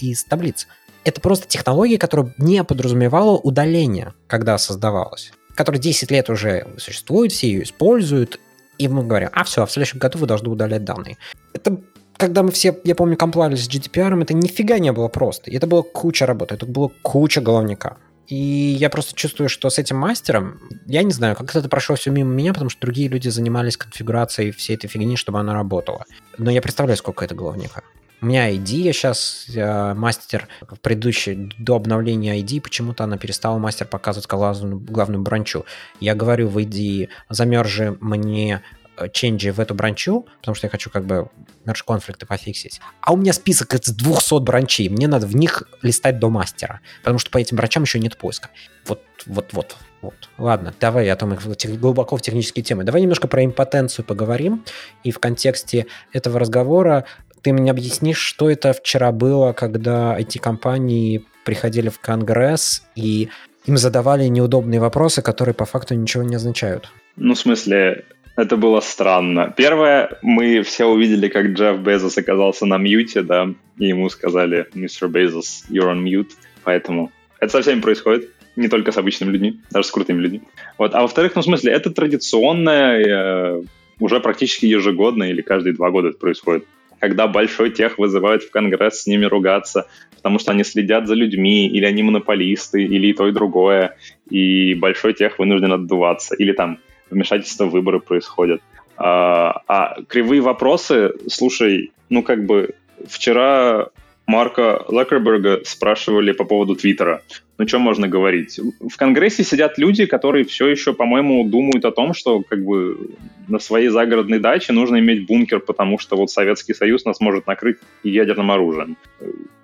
из 0.00 0.24
таблиц. 0.24 0.66
Это 1.04 1.20
просто 1.20 1.46
технология, 1.46 1.98
которая 1.98 2.32
не 2.38 2.64
подразумевала 2.64 3.36
удаление, 3.36 4.14
когда 4.26 4.56
создавалась. 4.56 5.32
Которая 5.54 5.80
10 5.80 6.10
лет 6.10 6.30
уже 6.30 6.66
существует, 6.78 7.32
все 7.32 7.48
ее 7.48 7.64
используют, 7.64 8.40
и 8.78 8.88
мы 8.88 9.04
говорим, 9.04 9.28
а 9.32 9.44
все, 9.44 9.64
в 9.66 9.70
следующем 9.70 9.98
году 9.98 10.18
вы 10.18 10.26
должны 10.26 10.48
удалять 10.48 10.84
данные. 10.84 11.18
Это 11.52 11.80
когда 12.16 12.42
мы 12.42 12.52
все, 12.52 12.78
я 12.84 12.94
помню, 12.94 13.16
комплались 13.16 13.64
с 13.64 13.68
GDPR, 13.68 14.22
это 14.22 14.34
нифига 14.34 14.78
не 14.78 14.92
было 14.92 15.08
просто. 15.08 15.50
Это 15.50 15.66
была 15.66 15.82
куча 15.82 16.26
работы, 16.26 16.54
это 16.54 16.66
было 16.66 16.90
куча 17.02 17.40
головника. 17.40 17.96
И 18.28 18.36
я 18.36 18.88
просто 18.90 19.14
чувствую, 19.14 19.48
что 19.48 19.68
с 19.68 19.78
этим 19.78 19.96
мастером, 19.96 20.60
я 20.86 21.02
не 21.02 21.12
знаю, 21.12 21.34
как 21.36 21.54
это 21.54 21.68
прошло 21.68 21.96
все 21.96 22.10
мимо 22.10 22.30
меня, 22.30 22.52
потому 22.52 22.70
что 22.70 22.80
другие 22.80 23.08
люди 23.08 23.28
занимались 23.28 23.76
конфигурацией 23.76 24.52
всей 24.52 24.76
этой 24.76 24.86
фигни, 24.88 25.16
чтобы 25.16 25.40
она 25.40 25.52
работала. 25.52 26.04
Но 26.38 26.50
я 26.50 26.62
представляю, 26.62 26.96
сколько 26.96 27.24
это 27.24 27.34
головника. 27.34 27.82
У 28.22 28.26
меня 28.26 28.50
ID, 28.50 28.76
я 28.76 28.92
сейчас 28.92 29.46
э, 29.54 29.94
мастер 29.94 30.48
в 30.60 30.78
предыдущей, 30.78 31.52
до 31.58 31.74
обновления 31.74 32.40
ID, 32.40 32.60
почему-то 32.60 33.04
она 33.04 33.18
перестала 33.18 33.58
мастер 33.58 33.86
показывать 33.86 34.28
главную, 34.28 34.78
главную 34.78 35.22
бранчу. 35.22 35.66
Я 35.98 36.14
говорю 36.14 36.48
в 36.48 36.56
ID, 36.56 37.08
замержи 37.28 37.98
мне 38.00 38.62
Э, 38.94 39.08
ченджи 39.08 39.52
в 39.52 39.58
эту 39.58 39.74
бранчу, 39.74 40.26
потому 40.40 40.54
что 40.54 40.66
я 40.66 40.70
хочу 40.70 40.90
как 40.90 41.06
бы 41.06 41.28
мерж 41.64 41.82
конфликты 41.82 42.26
пофиксить. 42.26 42.80
А 43.00 43.14
у 43.14 43.16
меня 43.16 43.32
список 43.32 43.72
из 43.74 43.88
200 43.88 44.40
бранчей, 44.40 44.90
мне 44.90 45.08
надо 45.08 45.26
в 45.26 45.34
них 45.34 45.62
листать 45.80 46.18
до 46.18 46.28
мастера, 46.28 46.80
потому 47.00 47.18
что 47.18 47.30
по 47.30 47.38
этим 47.38 47.56
бранчам 47.56 47.84
еще 47.84 47.98
нет 47.98 48.18
поиска. 48.18 48.50
Вот, 48.86 49.02
вот, 49.24 49.52
вот, 49.52 49.76
вот. 50.02 50.14
Ладно, 50.36 50.74
давай 50.78 51.08
о 51.08 51.16
том 51.16 51.38
глубоко 51.80 52.18
в 52.18 52.22
технические 52.22 52.64
темы. 52.64 52.84
Давай 52.84 53.00
немножко 53.00 53.28
про 53.28 53.42
импотенцию 53.44 54.04
поговорим. 54.04 54.62
И 55.04 55.10
в 55.10 55.18
контексте 55.18 55.86
этого 56.12 56.38
разговора 56.38 57.06
ты 57.42 57.52
мне 57.52 57.70
объяснишь, 57.70 58.18
что 58.18 58.48
это 58.50 58.72
вчера 58.72 59.12
было, 59.12 59.52
когда 59.52 60.18
IT-компании 60.18 61.24
приходили 61.44 61.88
в 61.88 61.98
Конгресс 61.98 62.84
и 62.94 63.28
им 63.66 63.76
задавали 63.76 64.26
неудобные 64.26 64.80
вопросы, 64.80 65.22
которые 65.22 65.54
по 65.54 65.64
факту 65.64 65.94
ничего 65.94 66.22
не 66.22 66.36
означают. 66.36 66.90
Ну, 67.16 67.34
в 67.34 67.38
смысле, 67.38 68.04
это 68.36 68.56
было 68.56 68.80
странно. 68.80 69.52
Первое, 69.56 70.18
мы 70.22 70.62
все 70.62 70.86
увидели, 70.86 71.28
как 71.28 71.46
Джефф 71.46 71.80
Безос 71.80 72.16
оказался 72.18 72.66
на 72.66 72.78
мьюте, 72.78 73.22
да, 73.22 73.48
и 73.78 73.86
ему 73.86 74.08
сказали, 74.08 74.66
мистер 74.74 75.08
Безос, 75.08 75.64
you're 75.68 75.92
on 75.92 76.02
mute, 76.02 76.30
поэтому 76.64 77.12
это 77.40 77.52
со 77.52 77.62
всеми 77.62 77.80
происходит, 77.80 78.30
не 78.56 78.68
только 78.68 78.92
с 78.92 78.96
обычными 78.96 79.32
людьми, 79.32 79.60
даже 79.70 79.88
с 79.88 79.90
крутыми 79.90 80.20
людьми. 80.20 80.42
Вот. 80.78 80.94
А 80.94 81.02
во-вторых, 81.02 81.32
ну, 81.34 81.42
в 81.42 81.44
смысле, 81.44 81.72
это 81.72 81.90
традиционное, 81.90 83.00
э, 83.00 83.62
уже 83.98 84.20
практически 84.20 84.66
ежегодно 84.66 85.24
или 85.24 85.42
каждые 85.42 85.74
два 85.74 85.90
года 85.90 86.08
это 86.08 86.18
происходит 86.18 86.64
когда 87.02 87.26
большой 87.26 87.70
тех 87.70 87.98
вызывают 87.98 88.44
в 88.44 88.52
Конгресс 88.52 89.02
с 89.02 89.06
ними 89.08 89.24
ругаться, 89.24 89.88
потому 90.14 90.38
что 90.38 90.52
они 90.52 90.62
следят 90.62 91.08
за 91.08 91.14
людьми, 91.14 91.66
или 91.66 91.84
они 91.84 92.04
монополисты, 92.04 92.84
или 92.84 93.08
и 93.08 93.12
то, 93.12 93.26
и 93.26 93.32
другое, 93.32 93.96
и 94.30 94.74
большой 94.74 95.12
тех 95.12 95.40
вынужден 95.40 95.72
отдуваться, 95.72 96.36
или 96.36 96.52
там 96.52 96.78
вмешательства 97.10 97.64
в 97.64 97.70
выборы 97.70 97.98
происходят. 97.98 98.62
А, 98.96 99.62
а 99.66 99.96
кривые 100.08 100.42
вопросы, 100.42 101.12
слушай, 101.26 101.90
ну 102.08 102.22
как 102.22 102.46
бы 102.46 102.76
вчера 103.08 103.88
Марка 104.26 104.84
Лакерберга 104.88 105.60
спрашивали 105.64 106.32
по 106.32 106.44
поводу 106.44 106.76
Твиттера. 106.76 107.22
Ну, 107.58 107.68
что 107.68 107.78
можно 107.78 108.08
говорить? 108.08 108.58
В 108.80 108.96
Конгрессе 108.96 109.44
сидят 109.44 109.78
люди, 109.78 110.06
которые 110.06 110.44
все 110.44 110.68
еще, 110.68 110.94
по-моему, 110.94 111.48
думают 111.48 111.84
о 111.84 111.92
том, 111.92 112.14
что 112.14 112.42
как 112.42 112.64
бы 112.64 113.10
на 113.48 113.58
своей 113.58 113.88
загородной 113.88 114.38
даче 114.38 114.72
нужно 114.72 114.98
иметь 114.98 115.26
бункер, 115.26 115.60
потому 115.60 115.98
что 115.98 116.16
вот 116.16 116.30
Советский 116.30 116.74
Союз 116.74 117.04
нас 117.04 117.20
может 117.20 117.46
накрыть 117.46 117.78
ядерным 118.02 118.50
оружием 118.50 118.96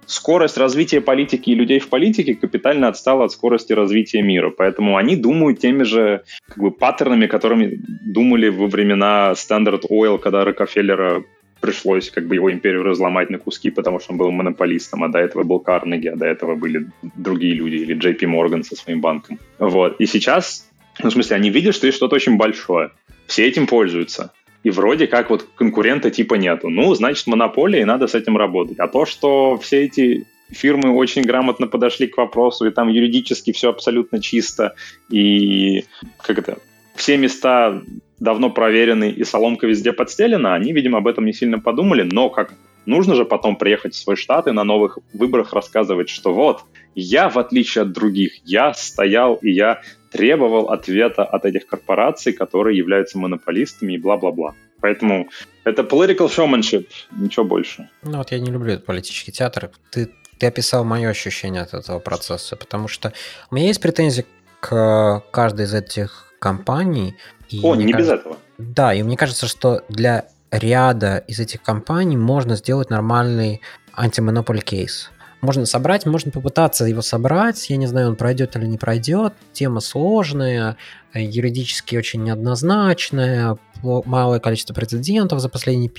скорость 0.09 0.57
развития 0.57 1.01
политики 1.01 1.51
и 1.51 1.55
людей 1.55 1.79
в 1.79 1.89
политике 1.89 2.35
капитально 2.35 2.89
отстала 2.89 3.25
от 3.27 3.33
скорости 3.33 3.75
развития 3.75 4.23
мира. 4.23 4.51
Поэтому 4.51 4.97
они 4.97 5.17
думают 5.17 5.61
теми 5.61 5.85
же 5.85 6.23
как 6.49 6.59
бы, 6.59 6.71
паттернами, 6.71 7.27
которыми 7.27 7.79
думали 8.07 8.49
во 8.49 8.67
времена 8.67 9.33
Standard 9.33 9.83
Oil, 9.91 10.19
когда 10.19 10.45
Рокфеллера 10.45 11.25
пришлось 11.61 12.11
как 12.11 12.27
бы 12.27 12.35
его 12.35 12.51
империю 12.51 12.83
разломать 12.83 13.31
на 13.31 13.39
куски, 13.39 13.71
потому 13.71 14.01
что 14.01 14.13
он 14.13 14.19
был 14.19 14.31
монополистом, 14.31 15.05
а 15.05 15.09
до 15.09 15.19
этого 15.19 15.43
был 15.43 15.61
Карнеги, 15.61 16.09
а 16.09 16.17
до 16.17 16.27
этого 16.27 16.55
были 16.55 16.87
другие 17.17 17.55
люди, 17.55 17.77
или 17.77 17.97
JP 17.97 18.21
Morgan 18.21 18.63
со 18.63 18.77
своим 18.77 19.01
банком. 19.01 19.39
Вот. 19.59 20.01
И 20.01 20.07
сейчас, 20.07 20.69
ну, 21.03 21.11
в 21.11 21.13
смысле, 21.13 21.37
они 21.37 21.51
видят, 21.51 21.75
что 21.75 21.87
есть 21.87 21.97
что-то 21.97 22.17
очень 22.17 22.37
большое. 22.37 22.91
Все 23.27 23.47
этим 23.47 23.67
пользуются 23.67 24.33
и 24.63 24.71
вроде 24.71 25.07
как 25.07 25.31
вот 25.31 25.47
конкурента 25.55 26.11
типа 26.11 26.35
нету. 26.35 26.69
Ну, 26.69 26.95
значит, 26.95 27.27
монополия, 27.27 27.83
и 27.83 27.85
надо 27.85 28.07
с 28.07 28.15
этим 28.15 28.37
работать. 28.37 28.79
А 28.79 28.89
то, 28.89 29.07
что 29.07 29.57
все 29.59 29.85
эти 29.85 30.27
фирмы 30.51 30.95
очень 30.95 31.23
грамотно 31.23 31.67
подошли 31.67 32.07
к 32.07 32.17
вопросу, 32.17 32.67
и 32.67 32.71
там 32.71 32.89
юридически 32.89 33.53
все 33.53 33.71
абсолютно 33.71 34.21
чисто, 34.21 34.75
и 35.11 35.85
как 36.23 36.39
это, 36.39 36.59
все 36.95 37.17
места 37.17 37.83
давно 38.21 38.51
проверены, 38.51 39.11
и 39.11 39.25
соломка 39.25 39.67
везде 39.67 39.93
подстелена, 39.93 40.55
они, 40.55 40.73
видимо, 40.73 40.99
об 40.99 41.07
этом 41.07 41.25
не 41.25 41.33
сильно 41.33 41.59
подумали, 41.59 42.03
но 42.03 42.31
как 42.31 42.53
нужно 42.87 43.15
же 43.15 43.25
потом 43.25 43.57
приехать 43.57 43.95
в 43.95 43.99
свой 43.99 44.17
штат 44.17 44.47
и 44.47 44.53
на 44.53 44.65
новых 44.65 44.99
выборах 45.13 45.53
рассказывать, 45.53 46.09
что 46.09 46.35
вот, 46.35 46.63
я, 46.95 47.29
в 47.29 47.39
отличие 47.39 47.83
от 47.83 47.93
других, 47.93 48.33
я 48.45 48.75
стоял 48.75 49.35
и 49.35 49.51
я 49.51 49.83
требовал 50.11 50.71
ответа 50.71 51.25
от 51.25 51.45
этих 51.45 51.67
корпораций, 51.67 52.33
которые 52.33 52.77
являются 52.77 53.19
монополистами 53.19 53.93
и 53.93 53.99
бла-бла-бла. 53.99 54.55
Поэтому 54.81 55.29
это 55.65 55.83
political 55.83 56.29
showmanship, 56.29 56.87
ничего 57.13 57.45
больше. 57.45 57.89
Ну 58.03 58.19
вот 58.19 58.33
я 58.33 58.39
не 58.39 58.51
люблю 58.51 58.73
этот 58.73 58.87
политический 58.87 59.33
театр. 59.33 59.71
Ты, 59.91 60.11
ты 60.39 60.47
описал 60.47 60.85
мое 60.85 61.11
ощущение 61.11 61.63
от 61.63 61.75
этого 61.75 61.99
процесса, 61.99 62.57
потому 62.57 62.89
что 62.89 63.13
у 63.51 63.55
меня 63.55 63.67
есть 63.67 63.83
претензии 63.83 64.25
к 64.61 65.23
каждой 65.31 65.67
из 65.67 65.75
этих 65.75 66.33
компаний. 66.39 67.17
И 67.51 67.61
О, 67.63 67.75
не 67.75 67.93
кажется, 67.93 68.15
без 68.15 68.21
этого. 68.21 68.37
Да, 68.59 68.95
и 68.95 69.03
мне 69.03 69.17
кажется, 69.17 69.47
что 69.47 69.83
для 69.89 70.27
ряда 70.51 71.19
из 71.27 71.41
этих 71.41 71.63
компаний 71.63 72.17
можно 72.17 72.57
сделать 72.57 72.91
нормальный 72.91 73.61
антимонополь 73.93 74.63
кейс 74.63 75.11
можно 75.41 75.67
собрать, 75.67 76.07
можно 76.07 76.31
попытаться 76.31 76.85
его 76.85 77.03
собрать. 77.03 77.71
Я 77.71 77.77
не 77.77 77.87
знаю, 77.87 78.09
он 78.09 78.17
пройдет 78.17 78.57
или 78.57 78.67
не 78.67 78.79
пройдет. 78.79 79.35
Тема 79.53 79.81
сложная. 79.81 80.77
юридически 81.15 81.97
очень 81.97 82.25
неоднозначная, 82.25 83.57
малое 83.83 84.41
количество 84.41 84.75
прецедентов 84.75 85.41
за 85.41 85.49
последние 85.49 85.91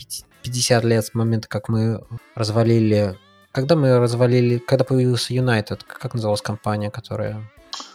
50 0.43 0.83
лет 0.83 1.05
с 1.05 1.13
момента, 1.13 1.47
как 1.47 1.69
мы 1.69 2.03
развалили... 2.35 3.15
Когда 3.51 3.75
мы 3.75 3.97
развалили... 3.97 4.57
Когда 4.57 4.83
появился 4.83 5.33
United, 5.33 5.79
как 5.87 6.13
называлась 6.13 6.41
компания, 6.41 6.91
которая 6.91 7.49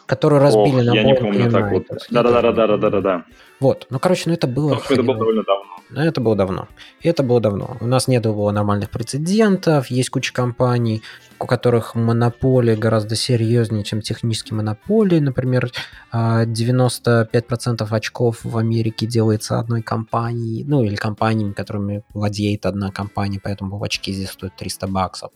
которую 0.07 0.41
разбили 0.41 0.81
Ох, 0.81 0.85
на 0.85 0.95
я 0.95 1.03
не 1.05 1.15
помню 1.15 1.51
так 1.51 1.73
вот. 1.73 1.87
Да-да-да-да-да-да-да. 2.11 3.25
Вот, 3.61 3.87
ну, 3.91 3.99
короче, 3.99 4.25
ну 4.27 4.35
это 4.35 4.47
было... 4.47 4.81
Это 4.91 5.03
было 5.03 5.17
довольно 5.17 5.43
давно. 5.45 5.75
Ну, 5.91 6.01
это 6.01 6.21
было 6.21 6.37
давно. 6.37 6.69
Это 7.03 7.23
было 7.23 7.41
давно. 7.41 7.77
У 7.81 7.87
нас 7.87 8.09
не 8.09 8.19
было 8.21 8.51
нормальных 8.51 8.91
прецедентов, 8.91 9.89
есть 9.89 10.11
куча 10.11 10.33
компаний, 10.33 11.03
у 11.39 11.47
которых 11.47 11.95
монополия 11.95 12.77
гораздо 12.77 13.17
серьезнее, 13.17 13.85
чем 13.85 14.01
технические 14.01 14.57
монополии. 14.57 15.21
Например, 15.21 15.71
95% 16.13 17.27
а, 17.33 17.97
очков 17.97 18.41
в 18.43 18.59
Америке 18.59 19.07
делается 19.07 19.59
одной 19.61 19.83
компанией, 19.83 20.65
ну 20.65 20.83
или 20.83 20.97
компаниями, 20.97 21.53
которыми 21.53 22.03
владеет 22.13 22.67
одна 22.67 22.91
компания, 22.91 23.41
поэтому 23.43 23.79
в 23.79 23.85
очки 23.85 24.13
здесь 24.13 24.31
стоят 24.31 24.57
300 24.57 24.89
баксов. 24.89 25.31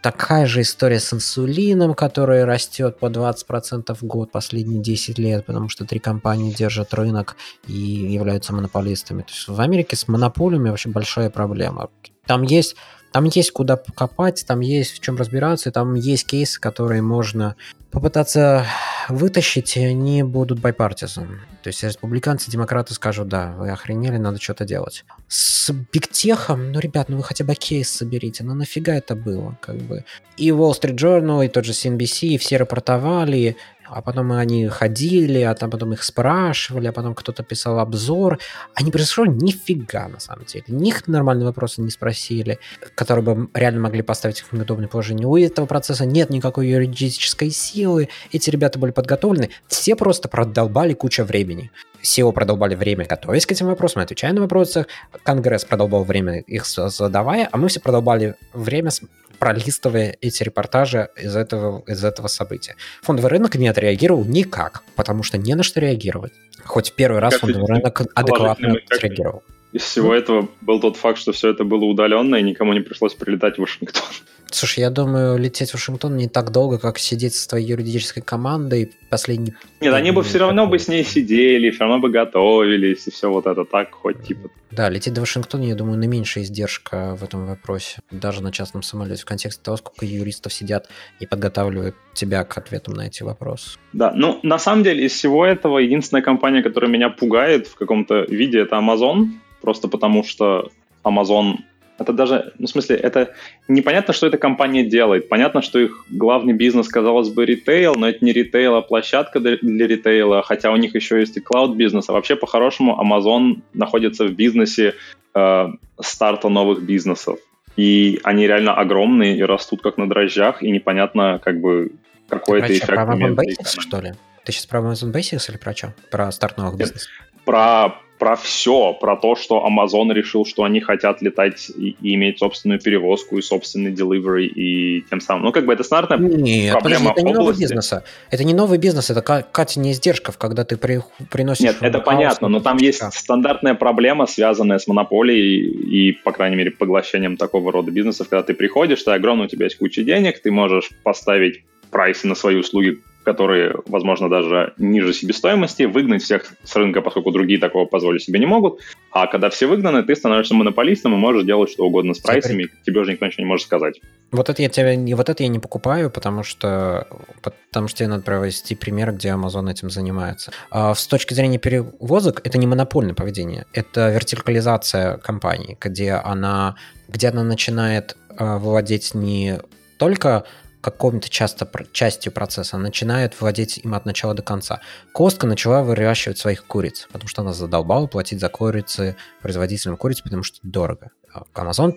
Такая 0.00 0.46
же 0.46 0.60
история 0.60 1.00
с 1.00 1.12
инсулином, 1.12 1.94
который 1.94 2.44
растет 2.44 2.98
по 3.00 3.06
20% 3.06 3.94
в 3.94 4.04
год 4.04 4.30
последние 4.30 4.80
10 4.80 5.18
лет, 5.18 5.44
потому 5.44 5.68
что 5.68 5.84
три 5.84 5.98
компании 5.98 6.52
держат 6.52 6.94
рынок 6.94 7.36
и 7.66 7.72
являются 7.72 8.52
монополистами. 8.52 9.22
То 9.22 9.32
есть 9.32 9.48
в 9.48 9.60
Америке 9.60 9.96
с 9.96 10.06
монополиями 10.06 10.70
вообще 10.70 10.88
большая 10.88 11.30
проблема. 11.30 11.90
Там 12.26 12.42
есть 12.42 12.76
там 13.18 13.24
есть 13.24 13.50
куда 13.50 13.76
копать, 13.76 14.44
там 14.46 14.60
есть 14.60 14.92
в 14.92 15.00
чем 15.00 15.16
разбираться, 15.16 15.72
там 15.72 15.94
есть 15.94 16.24
кейсы, 16.24 16.60
которые 16.60 17.02
можно 17.02 17.56
попытаться 17.90 18.64
вытащить, 19.08 19.76
и 19.76 19.80
они 19.80 20.22
будут 20.22 20.60
байпартизан. 20.60 21.40
То 21.64 21.68
есть 21.68 21.82
республиканцы, 21.82 22.48
демократы 22.48 22.94
скажут, 22.94 23.26
да, 23.26 23.56
вы 23.58 23.70
охренели, 23.70 24.18
надо 24.18 24.40
что-то 24.40 24.64
делать. 24.64 25.04
С 25.26 25.72
бигтехом, 25.92 26.70
ну, 26.70 26.78
ребят, 26.78 27.08
ну 27.08 27.16
вы 27.16 27.24
хотя 27.24 27.42
бы 27.44 27.56
кейс 27.56 27.90
соберите, 27.90 28.44
ну 28.44 28.54
нафига 28.54 28.94
это 28.94 29.16
было, 29.16 29.58
как 29.60 29.78
бы. 29.78 30.04
И 30.36 30.50
Wall 30.50 30.80
Street 30.80 30.94
Journal, 30.94 31.44
и 31.44 31.48
тот 31.48 31.64
же 31.64 31.72
CNBC, 31.72 32.28
и 32.28 32.38
все 32.38 32.56
рапортовали, 32.56 33.56
а 33.90 34.02
потом 34.02 34.32
они 34.32 34.66
ходили, 34.68 35.40
а 35.40 35.54
там 35.54 35.70
потом 35.70 35.92
их 35.92 36.02
спрашивали, 36.02 36.86
а 36.86 36.92
потом 36.92 37.14
кто-то 37.14 37.42
писал 37.42 37.78
обзор. 37.78 38.38
Они 38.74 38.90
произошло 38.90 39.26
нифига, 39.26 40.08
на 40.08 40.20
самом 40.20 40.44
деле. 40.44 40.64
Них 40.68 41.06
нормальные 41.08 41.46
вопросы 41.46 41.80
не 41.80 41.90
спросили, 41.90 42.58
которые 42.94 43.24
бы 43.24 43.48
реально 43.54 43.80
могли 43.80 44.02
поставить 44.02 44.40
их 44.40 44.46
в 44.46 44.52
неудобное 44.52 44.88
положение. 44.88 45.26
У 45.26 45.36
этого 45.36 45.66
процесса 45.66 46.04
нет 46.04 46.30
никакой 46.30 46.68
юридической 46.68 47.50
силы, 47.50 48.08
эти 48.32 48.50
ребята 48.50 48.78
были 48.78 48.92
подготовлены, 48.92 49.50
все 49.66 49.96
просто 49.96 50.28
продолбали 50.28 50.94
кучу 50.94 51.24
времени. 51.24 51.70
SEO 52.02 52.32
продолбали 52.32 52.74
время, 52.74 53.06
готовясь 53.06 53.46
к 53.46 53.52
этим 53.52 53.66
вопросам, 53.66 54.02
отвечая 54.02 54.32
на 54.32 54.40
вопросы. 54.40 54.86
Конгресс 55.24 55.64
продолбал 55.64 56.04
время 56.04 56.40
их 56.40 56.64
задавая, 56.66 57.48
а 57.50 57.56
мы 57.56 57.68
все 57.68 57.80
продолбали 57.80 58.36
время 58.52 58.90
пролистывая 59.38 60.16
эти 60.20 60.42
репортажи 60.42 61.08
из 61.16 61.36
этого, 61.36 61.82
из 61.86 62.04
этого 62.04 62.28
события. 62.28 62.76
Фондовый 63.02 63.30
рынок 63.30 63.54
не 63.54 63.68
отреагировал 63.68 64.24
никак, 64.24 64.82
потому 64.96 65.22
что 65.22 65.38
не 65.38 65.54
на 65.54 65.62
что 65.62 65.80
реагировать. 65.80 66.32
Хоть 66.64 66.92
первый 66.94 67.20
раз 67.20 67.34
как 67.34 67.42
фондовый 67.42 67.68
рынок 67.68 68.02
адекватно 68.14 68.76
отреагировал. 68.90 69.42
Из 69.72 69.82
всего 69.82 70.14
этого 70.14 70.48
был 70.62 70.80
тот 70.80 70.96
факт, 70.96 71.18
что 71.18 71.32
все 71.32 71.50
это 71.50 71.64
было 71.64 71.84
удаленно, 71.84 72.36
и 72.36 72.42
никому 72.42 72.72
не 72.72 72.80
пришлось 72.80 73.14
прилетать 73.14 73.56
в 73.56 73.60
Вашингтон. 73.60 74.02
Слушай, 74.50 74.80
я 74.80 74.90
думаю, 74.90 75.36
лететь 75.36 75.70
в 75.70 75.74
Вашингтон 75.74 76.16
не 76.16 76.26
так 76.26 76.52
долго, 76.52 76.78
как 76.78 76.98
сидеть 76.98 77.34
с 77.34 77.46
твоей 77.46 77.66
юридической 77.66 78.22
командой 78.22 78.92
последний... 79.10 79.52
Нет, 79.82 79.92
они 79.92 80.10
бы 80.10 80.22
все 80.22 80.38
равно 80.38 80.66
бы 80.66 80.78
с 80.78 80.88
ней 80.88 81.04
сидели, 81.04 81.70
все 81.70 81.80
равно 81.80 81.98
бы 81.98 82.08
готовились, 82.08 83.06
и 83.06 83.10
все 83.10 83.30
вот 83.30 83.46
это 83.46 83.66
так, 83.66 83.92
хоть 83.92 84.22
типа... 84.22 84.48
Да, 84.70 84.88
лететь 84.88 85.12
до 85.12 85.20
Вашингтона, 85.20 85.64
я 85.64 85.74
думаю, 85.74 85.98
наименьшая 85.98 86.44
издержка 86.44 87.14
в 87.14 87.24
этом 87.24 87.46
вопросе, 87.46 88.00
даже 88.10 88.42
на 88.42 88.50
частном 88.50 88.82
самолете, 88.82 89.20
в 89.20 89.26
контексте 89.26 89.62
того, 89.62 89.76
сколько 89.76 90.06
юристов 90.06 90.52
сидят 90.52 90.88
и 91.20 91.26
подготавливают 91.26 91.94
тебя 92.14 92.42
к 92.44 92.56
ответам 92.56 92.94
на 92.94 93.06
эти 93.06 93.22
вопросы. 93.22 93.78
Да, 93.92 94.12
ну, 94.14 94.40
на 94.42 94.58
самом 94.58 94.82
деле, 94.82 95.04
из 95.04 95.12
всего 95.12 95.44
этого 95.44 95.76
единственная 95.76 96.22
компания, 96.22 96.62
которая 96.62 96.90
меня 96.90 97.10
пугает 97.10 97.66
в 97.66 97.74
каком-то 97.74 98.22
виде, 98.22 98.60
это 98.60 98.76
Amazon, 98.76 99.28
просто 99.60 99.88
потому 99.88 100.24
что 100.24 100.70
Amazon 101.04 101.58
это 101.98 102.12
даже, 102.12 102.52
ну, 102.58 102.66
в 102.66 102.70
смысле, 102.70 102.96
это 102.96 103.34
непонятно, 103.66 104.14
что 104.14 104.28
эта 104.28 104.38
компания 104.38 104.84
делает. 104.84 105.28
Понятно, 105.28 105.62
что 105.62 105.80
их 105.80 106.04
главный 106.08 106.52
бизнес, 106.52 106.88
казалось 106.88 107.28
бы, 107.28 107.44
ритейл, 107.44 107.96
но 107.96 108.08
это 108.08 108.24
не 108.24 108.32
ритейл, 108.32 108.76
а 108.76 108.82
площадка 108.82 109.40
для 109.40 109.86
ритейла, 109.86 110.42
хотя 110.42 110.70
у 110.70 110.76
них 110.76 110.94
еще 110.94 111.18
есть 111.18 111.36
и 111.36 111.40
клауд-бизнес. 111.40 112.08
А 112.08 112.12
вообще, 112.12 112.36
по-хорошему, 112.36 112.96
Amazon 113.02 113.62
находится 113.74 114.26
в 114.26 114.30
бизнесе 114.30 114.94
э, 115.34 115.66
старта 116.00 116.48
новых 116.48 116.82
бизнесов. 116.82 117.40
И 117.76 118.20
они 118.22 118.46
реально 118.46 118.74
огромные 118.74 119.36
и 119.36 119.42
растут 119.42 119.82
как 119.82 119.98
на 119.98 120.08
дрожжах, 120.08 120.62
и 120.62 120.70
непонятно, 120.70 121.40
как 121.44 121.60
бы, 121.60 121.90
какой 122.28 122.60
это 122.60 122.72
эффект. 122.72 122.86
Про 122.86 123.02
Amazon 123.02 123.34
Basics, 123.34 123.80
что 123.80 124.00
ли? 124.00 124.12
Ты 124.44 124.52
сейчас 124.52 124.66
про 124.66 124.78
Amazon 124.80 125.12
Basics 125.12 125.50
или 125.50 125.58
про 125.58 125.74
что? 125.74 125.94
Про 126.10 126.30
старт 126.30 126.58
новых 126.58 126.76
бизнесов? 126.76 127.10
Про 127.44 128.00
про 128.18 128.36
все, 128.36 128.92
про 128.94 129.16
то, 129.16 129.36
что 129.36 129.66
Amazon 129.66 130.12
решил, 130.12 130.44
что 130.44 130.64
они 130.64 130.80
хотят 130.80 131.22
летать 131.22 131.70
и, 131.70 131.96
и 132.00 132.14
иметь 132.14 132.38
собственную 132.38 132.80
перевозку 132.80 133.38
и 133.38 133.42
собственный 133.42 133.92
delivery, 133.92 134.46
и 134.46 135.02
тем 135.08 135.20
самым, 135.20 135.44
ну, 135.44 135.52
как 135.52 135.66
бы 135.66 135.72
это 135.72 135.84
стандартная 135.84 136.18
Нет, 136.18 136.72
проблема 136.72 137.10
подожди, 137.10 137.20
это 137.20 137.26
не 137.26 137.34
новый 137.34 137.56
бизнес. 137.56 137.92
Это 138.30 138.44
не 138.44 138.54
новый 138.54 138.78
бизнес, 138.78 139.10
это 139.10 139.22
катение 139.22 139.92
издержков, 139.92 140.36
когда 140.36 140.64
ты 140.64 140.76
при, 140.76 141.00
приносишь... 141.30 141.64
Нет, 141.64 141.76
это 141.80 142.00
понятно, 142.00 142.48
но 142.48 142.60
там 142.60 142.76
есть 142.78 143.02
стандартная 143.12 143.74
проблема, 143.74 144.26
связанная 144.26 144.78
с 144.78 144.86
монополией 144.86 145.60
и, 145.60 146.12
по 146.12 146.32
крайней 146.32 146.56
мере, 146.56 146.70
поглощением 146.70 147.36
такого 147.36 147.72
рода 147.72 147.90
бизнесов, 147.90 148.28
когда 148.28 148.42
ты 148.42 148.54
приходишь, 148.54 149.02
ты 149.02 149.12
огромный, 149.12 149.46
у 149.46 149.48
тебя 149.48 149.66
есть 149.66 149.78
куча 149.78 150.02
денег, 150.02 150.42
ты 150.42 150.50
можешь 150.50 150.90
поставить 151.04 151.62
прайсы 151.90 152.26
на 152.26 152.34
свои 152.34 152.56
услуги 152.56 152.98
которые, 153.28 153.74
возможно, 153.84 154.30
даже 154.30 154.72
ниже 154.78 155.12
себестоимости, 155.12 155.82
выгнать 155.82 156.22
всех 156.22 156.46
с 156.64 156.74
рынка, 156.76 157.02
поскольку 157.02 157.30
другие 157.30 157.60
такого 157.60 157.84
позволить 157.84 158.22
себе 158.22 158.40
не 158.40 158.46
могут. 158.46 158.80
А 159.10 159.26
когда 159.26 159.50
все 159.50 159.66
выгнаны, 159.66 160.02
ты 160.02 160.16
становишься 160.16 160.54
монополистом 160.54 161.12
и 161.12 161.18
можешь 161.18 161.44
делать 161.44 161.68
что 161.68 161.84
угодно 161.84 162.14
с 162.14 162.20
прайсами, 162.20 162.68
тебе 162.86 163.00
уже 163.00 163.12
никто 163.12 163.26
ничего 163.26 163.42
не 163.42 163.48
может 163.48 163.66
сказать. 163.66 164.00
Вот 164.32 164.48
это 164.48 164.62
я 164.62 164.70
тебя, 164.70 164.96
вот 165.14 165.28
это 165.28 165.42
я 165.42 165.50
не 165.50 165.58
покупаю, 165.58 166.10
потому 166.10 166.42
что, 166.42 167.06
потому 167.42 167.88
что 167.88 167.98
тебе 167.98 168.08
надо 168.08 168.22
провести 168.22 168.74
пример, 168.74 169.12
где 169.12 169.28
Amazon 169.28 169.70
этим 169.70 169.90
занимается. 169.90 170.50
А 170.70 170.94
с 170.94 171.06
точки 171.06 171.34
зрения 171.34 171.58
перевозок, 171.58 172.40
это 172.44 172.56
не 172.56 172.66
монопольное 172.66 173.12
поведение, 173.12 173.66
это 173.74 174.10
вертикализация 174.10 175.18
компании, 175.18 175.76
где 175.78 176.12
она, 176.12 176.76
где 177.08 177.28
она 177.28 177.44
начинает 177.44 178.16
э, 178.38 178.56
владеть 178.56 179.14
не 179.14 179.58
только 179.98 180.44
какой-то 180.80 181.28
часто 181.28 181.68
частью 181.92 182.32
процесса, 182.32 182.78
начинает 182.78 183.40
владеть 183.40 183.78
им 183.78 183.94
от 183.94 184.04
начала 184.06 184.34
до 184.34 184.42
конца. 184.42 184.80
Костка 185.12 185.46
начала 185.46 185.82
выращивать 185.82 186.38
своих 186.38 186.64
куриц, 186.64 187.08
потому 187.10 187.28
что 187.28 187.42
она 187.42 187.52
задолбала 187.52 188.06
платить 188.06 188.40
за 188.40 188.48
курицы 188.48 189.16
производителям 189.42 189.96
куриц, 189.96 190.20
потому 190.20 190.42
что 190.42 190.58
дорого. 190.62 191.10
А 191.32 191.42
Amazon 191.54 191.94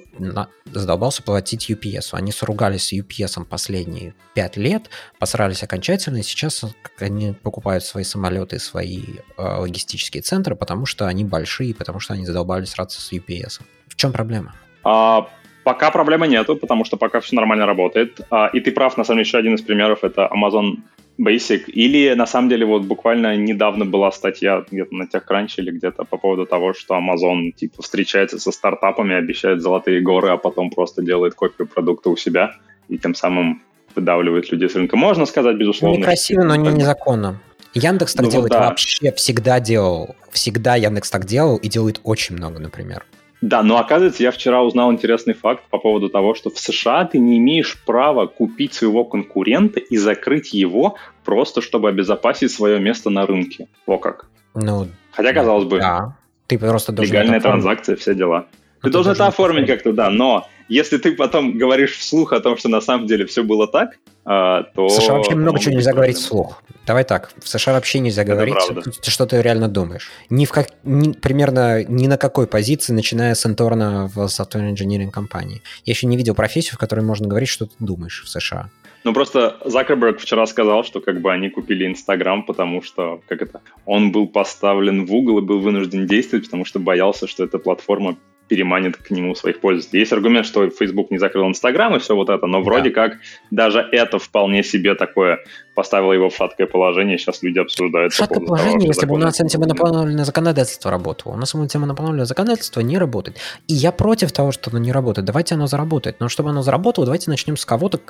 задолбался 0.66 1.24
платить 1.24 1.70
UPS. 1.70 2.10
Они 2.12 2.32
соругались 2.32 2.88
с 2.88 2.94
UPS 2.94 3.46
последние 3.46 4.14
пять 4.34 4.58
лет, 4.58 4.90
посрались 5.20 5.64
окончательно, 5.64 6.18
и 6.18 6.24
сейчас 6.24 6.64
они 7.00 7.34
покупают 7.34 7.84
свои 7.86 8.04
самолеты, 8.04 8.60
свои 8.60 9.04
э, 9.38 9.42
логистические 9.42 10.22
центры, 10.22 10.56
потому 10.56 10.86
что 10.86 11.08
они 11.08 11.24
большие, 11.24 11.74
потому 11.74 12.00
что 12.00 12.14
они 12.14 12.26
задолбались 12.26 12.72
сраться 12.72 13.00
с 13.02 13.12
UPS. 13.14 13.62
В 13.88 13.96
чем 13.96 14.12
проблема? 14.12 14.54
А, 14.84 15.30
Пока 15.64 15.91
проблемы 15.91 16.28
нету, 16.28 16.55
потому 16.55 16.86
что 16.86 16.97
пока 16.97 17.20
все 17.20 17.36
нормально 17.36 17.66
работает. 17.66 18.22
А, 18.30 18.47
и 18.47 18.59
ты 18.59 18.72
прав, 18.72 18.97
на 18.97 19.03
самом 19.03 19.18
деле, 19.18 19.28
еще 19.28 19.38
один 19.38 19.55
из 19.55 19.62
примеров— 19.62 19.99
это 20.03 20.30
Amazon 20.32 20.78
Basic. 21.20 21.66
Или, 21.68 22.14
на 22.16 22.26
самом 22.26 22.49
деле, 22.49 22.66
вот 22.66 22.84
буквально 22.84 23.36
недавно 23.36 23.86
была 23.86 24.12
статья 24.12 24.64
где-то 24.72 24.95
на 24.95 25.03
TechCrunch 25.03 25.53
или 25.57 25.72
где-то 25.72 26.03
по 26.03 26.18
поводу 26.18 26.45
того, 26.45 26.74
что 26.74 26.95
Amazon, 26.95 27.51
типа, 27.51 27.84
встречается 27.84 28.39
со 28.39 28.51
стартапами, 28.51 29.16
обещает 29.16 29.62
золотые 29.62 30.01
горы, 30.01 30.30
а 30.30 30.38
потом 30.38 30.72
просто 30.72 31.03
делает 31.03 31.36
копию 31.36 31.68
продукта 31.68 32.09
у 32.09 32.18
себя 32.18 32.55
и 32.89 32.97
тем 32.97 33.14
самым 33.14 33.62
выдавливает 33.95 34.51
людей 34.51 34.70
с 34.70 34.76
рынка. 34.76 34.97
Можно 34.97 35.26
сказать, 35.26 35.57
безусловно. 35.57 35.99
Некрасиво, 35.99 36.43
но 36.43 36.55
не 36.55 36.70
незаконно. 36.70 37.39
Яндекс 37.74 38.16
так 38.16 38.26
ну, 38.26 38.32
делает 38.32 38.51
да. 38.51 38.70
вообще 38.70 39.12
всегда 39.14 39.59
делал. 39.59 40.16
Всегда 40.32 40.76
Яндекс 40.76 41.09
так 41.09 41.26
делал 41.26 41.57
и 41.57 41.70
делает 41.70 42.01
очень 42.03 42.36
много, 42.36 42.59
например. 42.59 43.05
Да, 43.42 43.64
но 43.64 43.80
оказывается, 43.80 44.22
я 44.22 44.32
вчера 44.32 44.62
узнал 44.62 44.92
интересный 44.92 45.34
факт 45.34 45.64
по 45.70 45.80
поводу 45.80 46.10
того, 46.10 46.36
что 46.36 46.52
в 46.52 46.60
США 46.60 47.06
ты 47.06 47.18
не 47.18 47.39
имеешь 47.39 47.76
права 47.86 48.28
купить 48.28 48.76
своего 48.76 49.04
конкурента 49.04 49.80
и 49.80 49.98
закрыть 49.98 50.54
его 50.54 50.96
просто, 51.26 51.62
чтобы 51.62 51.89
обезопасить 51.89 52.52
свое 52.52 52.80
место 52.80 53.10
на 53.10 53.26
рынке. 53.26 53.68
Во 53.88 53.98
как. 53.98 54.28
Ну, 54.54 54.88
Хотя, 55.12 55.34
казалось 55.34 55.66
бы, 55.66 55.80
да. 55.80 56.16
ты 56.46 56.60
просто 56.60 56.94
легальная 56.94 57.39
транзакция, 57.39 57.96
все 57.96 58.14
дела. 58.14 58.46
Ты, 58.82 58.88
ты 58.88 58.89
должен 58.92 59.14
это 59.14 59.28
оформить 59.28 59.68
как-то, 59.68 59.92
да, 59.92 60.12
но 60.12 60.48
если 60.70 60.97
ты 60.97 61.14
потом 61.14 61.57
говоришь 61.57 61.97
вслух 61.97 62.34
о 62.34 62.39
том, 62.39 62.57
что 62.57 62.70
на 62.70 62.82
самом 62.82 63.07
деле 63.07 63.26
все 63.26 63.43
было 63.43 63.68
так, 63.68 63.97
а, 64.24 64.64
то... 64.64 64.88
В 64.88 64.91
США 64.91 65.16
вообще 65.16 65.36
много 65.36 65.59
чего 65.59 65.74
нельзя 65.74 65.93
говорить 65.93 66.18
вслух. 66.18 66.62
Давай 66.86 67.03
так, 67.03 67.32
в 67.41 67.47
США 67.47 67.74
вообще 67.74 67.99
нельзя 67.99 68.22
Это 68.24 68.34
говорить, 68.34 68.55
правда. 68.55 68.91
что 69.01 69.26
ты 69.26 69.41
реально 69.41 69.68
думаешь. 69.68 70.09
Ни 70.30 70.45
в 70.45 70.51
как, 70.51 70.70
ни, 70.84 71.12
примерно 71.14 71.84
ни 71.84 72.07
на 72.07 72.18
какой 72.18 72.47
позиции, 72.47 72.93
начиная 72.93 73.34
с 73.34 73.45
интерна 73.45 74.09
в 74.14 74.20
software 74.26 74.72
engineering 74.74 75.12
компании. 75.12 75.62
Я 75.86 75.91
еще 75.91 76.07
не 76.07 76.18
видел 76.18 76.36
профессию, 76.36 76.76
в 76.76 76.78
которой 76.78 77.01
можно 77.01 77.28
говорить, 77.28 77.49
что 77.49 77.66
ты 77.66 77.74
думаешь 77.80 78.24
в 78.24 78.30
США. 78.30 78.70
Ну, 79.03 79.14
просто 79.14 79.57
Закерберг 79.66 80.20
вчера 80.20 80.45
сказал, 80.45 80.84
что 80.84 81.01
как 81.01 81.22
бы 81.22 81.32
они 81.32 81.49
купили 81.49 81.88
Инстаграм, 81.88 82.43
потому 82.43 82.84
что, 82.84 83.22
как 83.28 83.41
это, 83.41 83.62
он 83.86 84.12
был 84.12 84.28
поставлен 84.28 85.05
в 85.05 85.14
угол 85.14 85.39
и 85.39 85.41
был 85.41 85.59
вынужден 85.59 86.05
действовать, 86.05 86.45
потому 86.45 86.66
что 86.66 86.80
боялся, 86.80 87.28
что 87.28 87.43
эта 87.43 87.57
платформа 87.57 88.18
переманит 88.52 88.97
к 88.97 89.12
нему 89.12 89.34
своих 89.34 89.62
пользователей. 89.62 90.02
Есть 90.02 90.12
аргумент, 90.12 90.45
что 90.45 90.70
Facebook 90.70 91.10
не 91.10 91.18
закрыл 91.18 91.47
Инстаграм 91.47 91.95
и 91.95 91.99
все 91.99 92.18
вот 92.18 92.30
это, 92.30 92.47
но 92.47 92.62
вроде 92.62 92.89
да. 92.89 92.95
как 92.95 93.20
даже 93.49 93.80
это 93.80 94.20
вполне 94.20 94.62
себе 94.62 94.93
такое 94.93 95.39
поставило 95.74 96.12
его 96.12 96.30
в 96.30 96.36
шаткое 96.36 96.68
положение, 96.68 97.18
сейчас 97.18 97.41
люди 97.43 97.60
обсуждают. 97.60 98.12
Шаткое 98.12 98.41
по 98.41 98.47
положение, 98.47 98.80
того, 98.80 98.88
если 98.88 99.06
бы 99.06 99.16
у 99.16 99.18
нас 99.18 99.39
антимонопольное 99.39 100.26
законодательство 100.26 100.91
работало. 100.91 101.36
У 101.36 101.38
нас 101.38 101.56
антимонопольное 101.56 102.26
законодательство 102.26 102.82
не 102.82 102.97
работает. 102.97 103.38
И 103.70 103.74
я 103.74 103.93
против 103.93 104.34
того, 104.34 104.52
что 104.52 104.70
оно 104.70 104.80
не 104.80 104.91
работает. 104.91 105.26
Давайте 105.26 105.56
оно 105.56 105.68
заработает. 105.68 106.18
Но 106.20 106.28
чтобы 106.28 106.49
оно 106.49 106.62
заработало, 106.62 107.06
давайте 107.06 107.30
начнем 107.30 107.56
с 107.56 107.64
кого-то, 107.64 108.02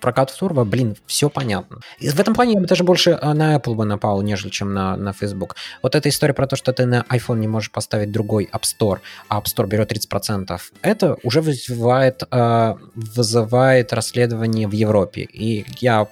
прокат 0.00 0.34
турбо, 0.36 0.64
блин, 0.64 0.96
все 1.06 1.28
понятно. 1.30 1.80
И 1.98 2.08
в 2.08 2.18
этом 2.18 2.34
плане 2.34 2.54
я 2.54 2.60
бы 2.60 2.66
даже 2.66 2.84
больше 2.84 3.10
э, 3.10 3.32
на 3.32 3.56
Apple 3.56 3.74
бы 3.74 3.84
напал, 3.84 4.22
нежели 4.22 4.50
чем 4.50 4.74
на, 4.74 4.96
на 4.96 5.12
Facebook. 5.12 5.56
Вот 5.82 5.94
эта 5.94 6.08
история 6.08 6.34
про 6.34 6.46
то, 6.46 6.56
что 6.56 6.72
ты 6.72 6.86
на 6.86 7.04
iPhone 7.08 7.38
не 7.38 7.48
можешь 7.48 7.70
поставить 7.70 8.10
другой 8.10 8.48
App 8.52 8.62
Store, 8.62 8.98
а 9.28 9.38
App 9.38 9.44
Store 9.44 9.66
берет 9.66 9.92
30%, 9.92 10.60
это 10.82 11.16
уже 11.22 11.40
вызывает, 11.40 12.22
э, 12.30 12.74
вызывает 12.94 13.92
расследование 13.92 14.66
в 14.66 14.72
Европе. 14.72 15.22
И 15.22 15.64
я 15.80 16.08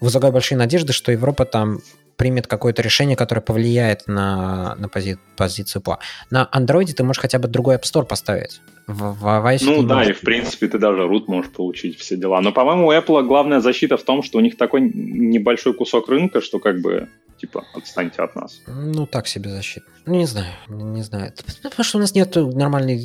вызываю 0.00 0.32
большие 0.32 0.58
надежды, 0.58 0.92
что 0.92 1.12
Европа 1.12 1.44
там 1.44 1.80
примет 2.16 2.46
какое-то 2.46 2.82
решение, 2.82 3.16
которое 3.16 3.40
повлияет 3.42 4.06
на, 4.06 4.74
на 4.76 4.88
пози, 4.88 5.18
позицию 5.36 5.82
Apple. 5.82 5.98
На 6.30 6.48
Android 6.52 6.92
ты 6.92 7.04
можешь 7.04 7.20
хотя 7.20 7.38
бы 7.38 7.48
другой 7.48 7.76
App 7.76 7.82
Store 7.82 8.04
поставить. 8.04 8.60
В, 8.86 9.14
в 9.14 9.24
iOS 9.24 9.62
ну 9.64 9.82
да, 9.82 9.96
можешь. 9.96 10.10
и 10.10 10.12
в 10.14 10.20
принципе 10.20 10.68
ты 10.68 10.78
даже 10.78 11.02
root 11.02 11.24
можешь 11.26 11.50
получить, 11.50 11.98
все 11.98 12.16
дела. 12.16 12.40
Но, 12.40 12.52
по-моему, 12.52 12.86
у 12.86 12.92
Apple 12.92 13.24
главная 13.24 13.60
защита 13.60 13.96
в 13.96 14.02
том, 14.02 14.22
что 14.22 14.38
у 14.38 14.40
них 14.40 14.56
такой 14.56 14.80
небольшой 14.80 15.74
кусок 15.74 16.08
рынка, 16.08 16.40
что 16.40 16.58
как 16.58 16.80
бы 16.80 17.08
типа, 17.38 17.64
отстаньте 17.74 18.22
от 18.22 18.34
нас. 18.34 18.60
Ну, 18.66 19.06
так 19.06 19.26
себе 19.26 19.50
защита. 19.50 19.86
Ну, 20.06 20.14
не 20.14 20.26
знаю, 20.26 20.52
не 20.68 21.02
знаю. 21.02 21.32
Потому 21.62 21.84
что 21.84 21.98
у 21.98 22.00
нас 22.00 22.14
нет 22.14 22.34
нормальной... 22.36 22.96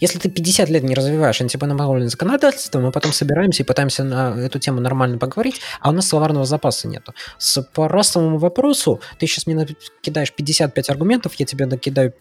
Если 0.00 0.18
ты 0.18 0.30
50 0.30 0.70
лет 0.70 0.82
не 0.82 0.94
развиваешь 0.94 1.40
антимонопольное 1.40 2.08
законодательство, 2.08 2.80
мы 2.80 2.92
потом 2.92 3.12
собираемся 3.12 3.62
и 3.62 3.66
пытаемся 3.66 4.04
на 4.04 4.34
эту 4.38 4.58
тему 4.58 4.80
нормально 4.80 5.18
поговорить, 5.18 5.60
а 5.80 5.90
у 5.90 5.92
нас 5.92 6.08
словарного 6.08 6.44
запаса 6.44 6.88
нету. 6.88 7.14
С, 7.38 7.62
по 7.62 7.88
расовому 7.88 8.38
вопросу 8.38 9.00
ты 9.18 9.26
сейчас 9.26 9.46
мне 9.46 9.66
кидаешь 10.00 10.32
55 10.32 10.90
аргументов, 10.90 11.34
я 11.34 11.46
тебе 11.46 11.66
накидаю 11.66 12.14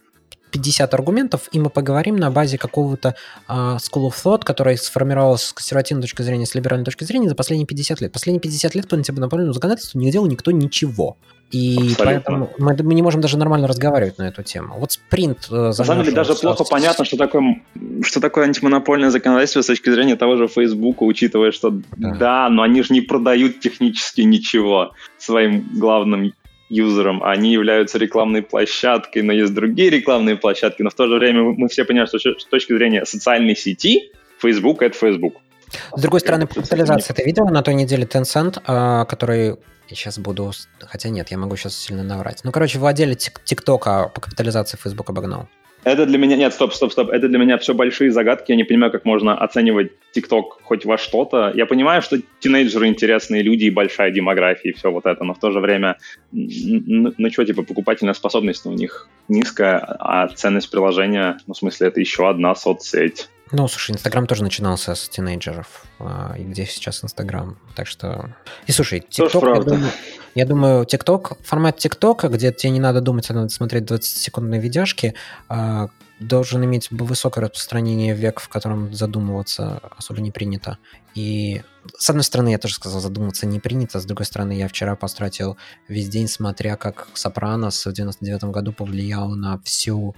50 0.54 0.94
аргументов, 0.94 1.50
и 1.52 1.60
мы 1.60 1.70
поговорим 1.70 2.16
на 2.16 2.30
базе 2.30 2.58
какого-то 2.58 3.16
uh, 3.50 3.78
school 3.78 4.08
of 4.08 4.14
thought, 4.24 4.44
который 4.46 4.78
сформировался 4.78 5.48
с 5.48 5.54
консервативной 5.54 6.04
точки 6.04 6.22
зрения, 6.22 6.46
с 6.46 6.54
либеральной 6.54 6.86
точки 6.86 7.04
зрения 7.04 7.28
за 7.28 7.36
последние 7.36 7.66
50 7.66 8.02
лет. 8.02 8.12
Последние 8.12 8.40
50 8.40 8.76
лет 8.76 8.88
по 8.88 8.96
антимонопольному 8.96 9.52
законодательству 9.52 10.00
не 10.00 10.12
делал 10.12 10.28
никто 10.28 10.52
ничего. 10.52 11.18
И 11.52 11.76
Абсолютно. 11.76 12.06
поэтому 12.06 12.50
мы, 12.58 12.76
мы 12.84 12.94
не 12.94 13.02
можем 13.02 13.22
даже 13.22 13.38
нормально 13.38 13.68
разговаривать 13.68 14.18
на 14.18 14.28
эту 14.28 14.44
тему. 14.44 14.76
Вот 14.78 14.92
спринт... 14.92 15.48
Э, 15.52 15.68
на 15.68 15.74
самом 15.74 16.04
деле 16.04 16.16
даже 16.16 16.36
плохо 16.36 16.64
понятно, 16.64 17.06
что 17.06 17.18
такое, 17.18 17.62
что 18.04 18.20
такое 18.20 18.46
антимонопольное 18.46 19.12
законодательство 19.12 19.62
с 19.62 19.68
точки 19.68 19.92
зрения 19.92 20.16
того 20.16 20.36
же 20.36 20.48
Facebook, 20.48 21.02
учитывая, 21.02 21.52
что 21.52 21.72
да, 21.98 22.16
да 22.16 22.50
но 22.50 22.64
они 22.64 22.82
же 22.82 22.94
не 22.94 23.02
продают 23.02 23.60
технически 23.60 24.22
ничего 24.22 24.94
своим 25.18 25.70
главным 25.74 26.34
юзерам, 26.70 27.24
они 27.24 27.52
являются 27.52 27.98
рекламной 27.98 28.42
площадкой, 28.42 29.22
но 29.22 29.34
есть 29.34 29.54
другие 29.54 29.90
рекламные 29.90 30.36
площадки, 30.36 30.82
но 30.82 30.90
в 30.90 30.96
то 30.96 31.08
же 31.08 31.16
время 31.16 31.44
мы 31.44 31.68
все 31.68 31.86
понимаем, 31.86 32.08
что 32.08 32.20
с 32.20 32.46
точки 32.46 32.74
зрения 32.74 33.06
социальной 33.06 33.56
сети 33.56 34.12
Facebook— 34.40 34.82
это 34.82 34.98
Facebook. 34.98 35.36
С 35.96 36.02
другой 36.02 36.20
стороны, 36.20 36.48
по 36.48 36.56
капитализации 36.56 37.14
ты 37.14 37.24
видел 37.24 37.46
на 37.46 37.64
той 37.64 37.74
неделе 37.74 38.06
Tencent, 38.06 38.62
а, 38.66 39.06
который 39.06 39.58
я 39.90 39.96
сейчас 39.96 40.20
буду... 40.20 40.52
Хотя 40.80 41.10
нет, 41.10 41.32
я 41.32 41.38
могу 41.38 41.56
сейчас 41.56 41.76
сильно 41.76 42.04
наврать. 42.04 42.42
Ну, 42.44 42.52
короче, 42.52 42.80
владелец 42.80 43.32
ТикТока 43.44 44.12
по 44.14 44.22
капитализации 44.22 44.78
Facebook 44.78 45.10
обогнал. 45.10 45.48
Это 45.84 46.06
для 46.06 46.18
меня... 46.18 46.36
Нет, 46.36 46.54
стоп, 46.54 46.74
стоп, 46.74 46.92
стоп. 46.92 47.10
Это 47.10 47.28
для 47.28 47.38
меня 47.38 47.58
все 47.58 47.74
большие 47.74 48.12
загадки. 48.12 48.52
Я 48.52 48.58
не 48.58 48.64
понимаю, 48.64 48.92
как 48.92 49.06
можно 49.06 49.38
оценивать 49.38 49.92
ТикТок 50.12 50.60
хоть 50.64 50.86
во 50.86 50.98
что-то. 50.98 51.52
Я 51.56 51.66
понимаю, 51.66 52.02
что 52.02 52.18
тинейджеры 52.40 52.88
интересные 52.88 53.42
люди 53.42 53.66
и 53.66 53.70
большая 53.70 54.12
демография 54.12 54.72
и 54.72 54.74
все 54.74 54.92
вот 54.92 55.06
это, 55.06 55.24
но 55.24 55.34
в 55.34 55.40
то 55.40 55.52
же 55.52 55.60
время, 55.60 55.98
ну, 56.32 57.14
ну 57.18 57.32
что, 57.32 57.46
типа, 57.46 57.64
покупательная 57.64 58.14
способность 58.14 58.66
у 58.66 58.72
них 58.72 59.10
низкая, 59.28 59.80
а 59.80 60.28
ценность 60.28 60.72
приложения, 60.72 61.38
ну, 61.48 61.54
в 61.54 61.58
смысле, 61.58 61.88
это 61.88 62.00
еще 62.00 62.30
одна 62.30 62.56
соцсеть. 62.56 63.30
Ну, 63.52 63.68
слушай, 63.68 63.92
Инстаграм 63.92 64.26
тоже 64.26 64.44
начинался 64.44 64.96
с 64.96 65.10
тинейджеров. 65.10 65.84
А, 66.00 66.34
и 66.38 66.44
где 66.44 66.66
сейчас 66.66 67.04
Инстаграм? 67.04 67.58
Так 67.76 67.88
что... 67.88 68.32
И 68.66 68.72
слушай, 68.72 69.02
ТикТок, 69.08 69.44
я 69.44 69.62
думаю, 69.62 69.92
я 70.36 70.46
думаю, 70.46 70.86
ТикТок, 70.86 71.38
формат 71.44 71.78
ТикТока, 71.78 72.28
где 72.28 72.52
тебе 72.52 72.72
не 72.72 72.80
надо 72.80 73.02
думать, 73.02 73.30
а 73.30 73.34
надо 73.34 73.50
смотреть 73.50 73.84
20-секундные 73.84 74.60
видяшки, 74.60 75.14
а, 75.48 75.90
должен 76.20 76.64
иметь 76.64 76.90
высокое 76.92 77.44
распространение 77.44 78.14
век, 78.14 78.40
в 78.40 78.50
котором 78.50 78.94
задумываться 78.94 79.82
особо 79.98 80.22
не 80.22 80.32
принято. 80.32 80.78
И 81.16 81.62
с 81.98 82.10
одной 82.10 82.24
стороны, 82.24 82.50
я 82.50 82.58
тоже 82.58 82.76
сказал, 82.76 83.02
задумываться 83.02 83.46
не 83.46 83.60
принято, 83.60 84.00
с 84.00 84.06
другой 84.06 84.26
стороны, 84.26 84.54
я 84.54 84.68
вчера 84.68 84.96
потратил 84.96 85.58
весь 85.88 86.10
день, 86.10 86.28
смотря 86.28 86.78
как 86.78 87.08
«Сопранос» 87.14 87.86
в 87.86 87.94
99 87.94 88.46
году 88.46 88.72
повлиял 88.74 89.30
на 89.30 89.60
всю 89.64 90.16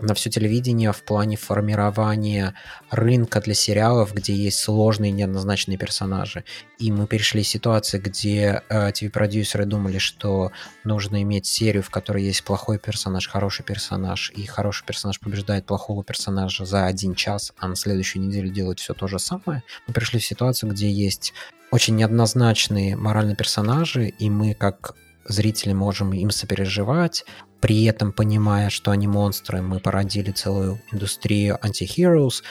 на 0.00 0.14
все 0.14 0.30
телевидение 0.30 0.92
в 0.92 1.02
плане 1.02 1.36
формирования 1.36 2.54
рынка 2.90 3.40
для 3.40 3.54
сериалов, 3.54 4.12
где 4.14 4.34
есть 4.34 4.58
сложные 4.58 5.12
неоднозначные 5.12 5.78
персонажи. 5.78 6.44
И 6.78 6.90
мы 6.90 7.06
перешли 7.06 7.42
из 7.42 7.48
ситуации, 7.48 7.98
где 7.98 8.62
э, 8.68 8.90
TV-продюсеры 8.90 9.66
думали, 9.66 9.98
что 9.98 10.52
нужно 10.84 11.22
иметь 11.22 11.46
серию, 11.46 11.82
в 11.82 11.90
которой 11.90 12.24
есть 12.24 12.44
плохой 12.44 12.78
персонаж, 12.78 13.28
хороший 13.28 13.64
персонаж, 13.64 14.32
и 14.34 14.46
хороший 14.46 14.84
персонаж 14.84 15.20
побеждает 15.20 15.66
плохого 15.66 16.02
персонажа 16.02 16.64
за 16.64 16.86
один 16.86 17.14
час, 17.14 17.52
а 17.58 17.68
на 17.68 17.76
следующую 17.76 18.26
неделю 18.26 18.50
делают 18.50 18.80
все 18.80 18.94
то 18.94 19.06
же 19.06 19.18
самое. 19.18 19.62
Мы 19.86 19.94
пришли 19.94 20.18
в 20.18 20.26
ситуацию, 20.26 20.70
где 20.70 20.90
есть 20.90 21.32
очень 21.70 21.96
неоднозначные 21.96 22.96
моральные 22.96 23.36
персонажи, 23.36 24.08
и 24.08 24.30
мы 24.30 24.54
как 24.54 24.94
зрители 25.26 25.72
можем 25.72 26.12
им 26.12 26.30
сопереживать, 26.30 27.24
при 27.60 27.84
этом 27.84 28.12
понимая, 28.12 28.70
что 28.70 28.90
они 28.90 29.06
монстры, 29.06 29.62
мы 29.62 29.80
породили 29.80 30.32
целую 30.32 30.80
индустрию 30.92 31.58
антихероes, 31.62 32.42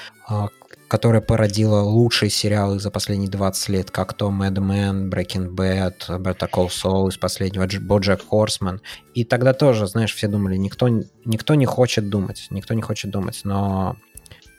которая 0.88 1.22
породила 1.22 1.82
лучшие 1.82 2.30
сериалы 2.30 2.80
за 2.80 2.92
последние 2.92 3.30
20 3.30 3.70
лет, 3.70 3.92
как 3.92 4.14
то 4.14 4.30
Mad 4.30 4.56
Men, 4.56 5.10
Breaking 5.10 5.56
Bad, 5.56 6.08
Better 6.20 6.50
Call 6.50 6.68
Saul 6.68 7.10
из 7.10 7.18
последнего, 7.18 7.66
Bojack 7.66 8.22
Horseman. 8.32 8.80
И 9.14 9.24
тогда 9.24 9.54
тоже, 9.54 9.88
знаешь, 9.88 10.14
все 10.14 10.28
думали, 10.28 10.56
никто, 10.56 10.88
никто 11.26 11.56
не 11.56 11.66
хочет 11.66 12.10
думать, 12.10 12.48
никто 12.52 12.74
не 12.74 12.82
хочет 12.82 13.12
думать, 13.12 13.42
но 13.44 13.98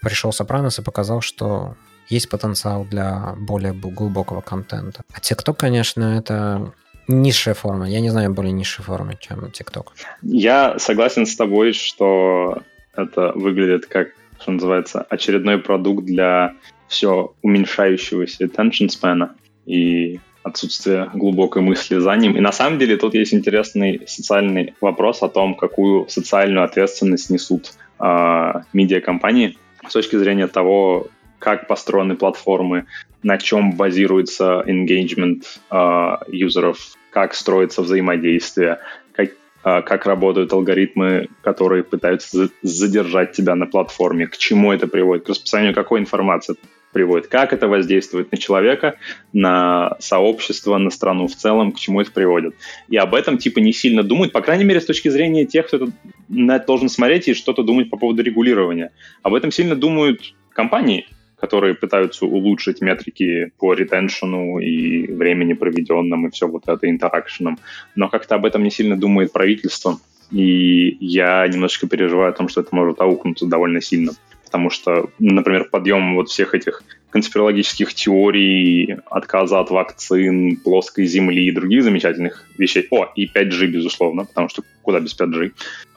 пришел 0.03 0.33
Сопранос 0.33 0.79
и 0.79 0.83
показал, 0.83 1.21
что 1.21 1.77
есть 2.09 2.29
потенциал 2.29 2.85
для 2.85 3.35
более 3.39 3.73
глубокого 3.73 4.41
контента. 4.41 5.03
А 5.13 5.21
TikTok, 5.21 5.55
конечно, 5.55 6.19
это 6.19 6.73
Низшая 7.09 7.55
форма. 7.55 7.89
Я 7.89 8.01
не 8.01 8.11
знаю 8.11 8.33
более 8.33 8.53
низшей 8.53 8.85
формы, 8.85 9.17
чем 9.21 9.47
TikTok. 9.47 9.89
Я 10.23 10.79
согласен 10.79 11.27
с 11.27 11.37
тобой, 11.37 11.73
что 11.73 12.63
это 12.95 13.33
выглядит 13.35 13.87
как, 13.87 14.09
что 14.41 14.53
называется, 14.53 15.03
очередной 15.03 15.59
продукт 15.59 16.05
для 16.05 16.55
все 16.89 17.35
уменьшающегося 17.43 18.45
attention 18.45 18.89
span 18.89 19.31
и 19.67 20.21
отсутствие 20.43 21.11
глубокой 21.15 21.63
мысли 21.63 21.99
за 21.99 22.15
ним. 22.17 22.37
И 22.37 22.41
на 22.41 22.53
самом 22.53 22.79
деле 22.79 22.97
тут 22.97 23.15
есть 23.15 23.35
интересный 23.35 24.03
социальный 24.07 24.75
вопрос 24.81 25.23
о 25.23 25.29
том, 25.29 25.55
какую 25.55 26.07
социальную 26.09 26.65
ответственность 26.65 27.31
несут 27.31 27.73
э, 27.99 28.53
медиакомпании 28.73 29.57
с 29.89 29.93
точки 29.93 30.17
зрения 30.17 30.47
того, 30.47 31.09
как 31.45 31.67
построены 31.67 32.17
платформы, 32.17 32.87
на 33.23 33.37
чем 33.37 33.73
базируется 33.73 34.65
engagement 34.67 35.43
э, 35.71 36.17
юзеров, 36.33 36.79
как 37.11 37.35
строится 37.35 37.83
взаимодействие, 37.83 38.79
как, 39.13 39.29
э, 39.29 39.83
как 39.83 40.07
работают 40.07 40.55
алгоритмы, 40.55 41.29
которые 41.43 41.85
пытаются 41.85 42.49
задержать 42.63 43.33
тебя 43.33 43.55
на 43.57 43.67
платформе, 43.67 44.27
к 44.27 44.39
чему 44.39 44.73
это 44.73 44.87
приводит, 44.87 45.27
к 45.27 45.29
распространению 45.29 45.75
какой 45.75 46.01
информации. 46.01 46.57
приводит, 46.95 47.27
как 47.27 47.53
это 47.53 47.69
воздействует 47.69 48.33
на 48.33 48.39
человека, 48.39 48.95
на 49.35 49.97
сообщество, 49.99 50.79
на 50.79 50.91
страну 50.91 51.27
в 51.27 51.35
целом, 51.35 51.73
к 51.73 51.79
чему 51.79 52.01
это 52.01 52.11
приводит. 52.11 52.55
И 52.89 52.97
об 52.97 53.15
этом 53.15 53.37
типа 53.37 53.59
не 53.59 53.73
сильно 53.73 54.03
думают, 54.03 54.33
по 54.33 54.41
крайней 54.41 54.65
мере, 54.65 54.81
с 54.81 54.87
точки 54.87 55.11
зрения 55.11 55.45
тех, 55.45 55.67
кто 55.67 55.89
на 56.29 56.57
это 56.57 56.67
должен 56.67 56.89
смотреть 56.89 57.29
и 57.29 57.35
что-то 57.35 57.63
думать 57.63 57.91
по 57.91 57.99
поводу 57.99 58.23
регулирования. 58.23 58.93
Об 59.23 59.35
этом 59.35 59.51
сильно 59.51 59.75
думают 59.75 60.35
компании, 60.55 61.07
которые 61.45 61.75
пытаются 61.75 62.25
улучшить 62.25 62.81
метрики 62.81 63.53
по 63.59 63.75
ретеншену 63.75 64.61
и 64.61 65.07
времени 65.13 65.53
проведенным 65.53 66.27
и 66.27 66.31
все 66.31 66.49
вот 66.49 66.63
это 66.69 66.89
интеракшеном. 66.89 67.59
Но 67.95 68.09
как-то 68.09 68.37
об 68.37 68.47
этом 68.47 68.63
не 68.63 68.71
сильно 68.71 68.97
думает 68.97 69.31
правительство. 69.31 69.99
И 70.31 70.97
я 71.01 71.47
немножечко 71.47 71.87
переживаю 71.87 72.31
о 72.31 72.33
том, 72.33 72.49
что 72.49 72.63
это 72.63 72.75
может 72.75 72.99
аукнуться 73.03 73.45
довольно 73.45 73.83
сильно. 73.83 74.13
Потому 74.47 74.71
что, 74.71 75.11
например, 75.19 75.69
подъем 75.71 76.15
вот 76.15 76.31
всех 76.31 76.55
этих 76.55 76.83
конспирологических 77.11 77.93
теорий, 77.93 78.97
отказа 79.11 79.61
от 79.61 79.71
вакцин, 79.71 80.57
плоской 80.57 81.05
земли 81.05 81.45
и 81.45 81.53
других 81.53 81.83
замечательных 81.83 82.47
вещей. 82.57 82.87
О, 82.91 83.05
и 83.15 83.27
5G, 83.27 83.67
безусловно, 83.67 84.25
потому 84.25 84.49
что 84.49 84.63
куда 84.81 84.99
без 84.99 85.15
5G. 85.21 85.53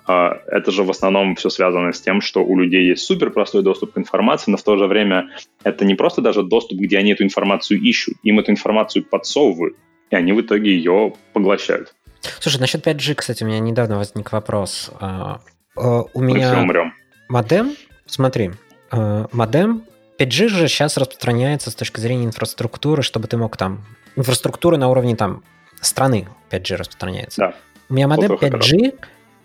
А, 0.08 0.40
это 0.48 0.72
же 0.72 0.84
в 0.84 0.90
основном 0.90 1.36
все 1.36 1.50
связано 1.50 1.92
с 1.92 2.00
тем, 2.00 2.22
что 2.22 2.44
у 2.44 2.58
людей 2.58 2.88
есть 2.88 3.04
супер 3.04 3.30
простой 3.30 3.62
доступ 3.62 3.94
к 3.94 3.98
информации, 3.98 4.52
но 4.52 4.58
в 4.58 4.64
то 4.64 4.78
же 4.78 4.88
время 4.88 5.30
это 5.64 5.84
не 5.84 5.96
просто 5.96 6.22
даже 6.22 6.44
доступ, 6.44 6.80
где 6.80 6.98
они 6.98 7.12
эту 7.12 7.24
информацию 7.24 7.82
ищут, 7.82 8.16
им 8.24 8.40
эту 8.40 8.52
информацию 8.52 9.04
подсовывают, 9.04 9.76
и 10.10 10.16
они 10.16 10.32
в 10.32 10.40
итоге 10.40 10.72
ее 10.72 11.14
поглощают. 11.34 11.94
Слушай, 12.40 12.62
насчет 12.62 12.88
5G, 12.88 13.16
кстати, 13.16 13.44
у 13.44 13.48
меня 13.48 13.60
недавно 13.60 13.98
возник 13.98 14.32
вопрос. 14.32 14.92
А, 15.02 15.42
а, 15.76 16.04
у 16.14 16.22
меня 16.22 16.56
Мы 16.56 16.62
умрем. 16.62 16.94
модем, 17.28 17.76
смотри, 18.06 18.52
модем 18.92 19.84
5G 20.18 20.48
же 20.48 20.68
сейчас 20.70 20.98
распространяется 20.98 21.70
с 21.70 21.76
точки 21.76 22.00
зрения 22.00 22.26
инфраструктуры, 22.26 23.04
чтобы 23.04 23.28
ты 23.28 23.36
мог 23.36 23.58
там... 23.58 23.84
Инфраструктура 24.16 24.78
на 24.78 24.90
уровне 24.90 25.18
там 25.18 25.44
страны 25.82 26.30
5G 26.50 26.76
распространяется. 26.78 27.42
Да. 27.42 27.54
У 27.90 27.94
меня 27.94 28.08
модем 28.08 28.32
5G, 28.34 28.98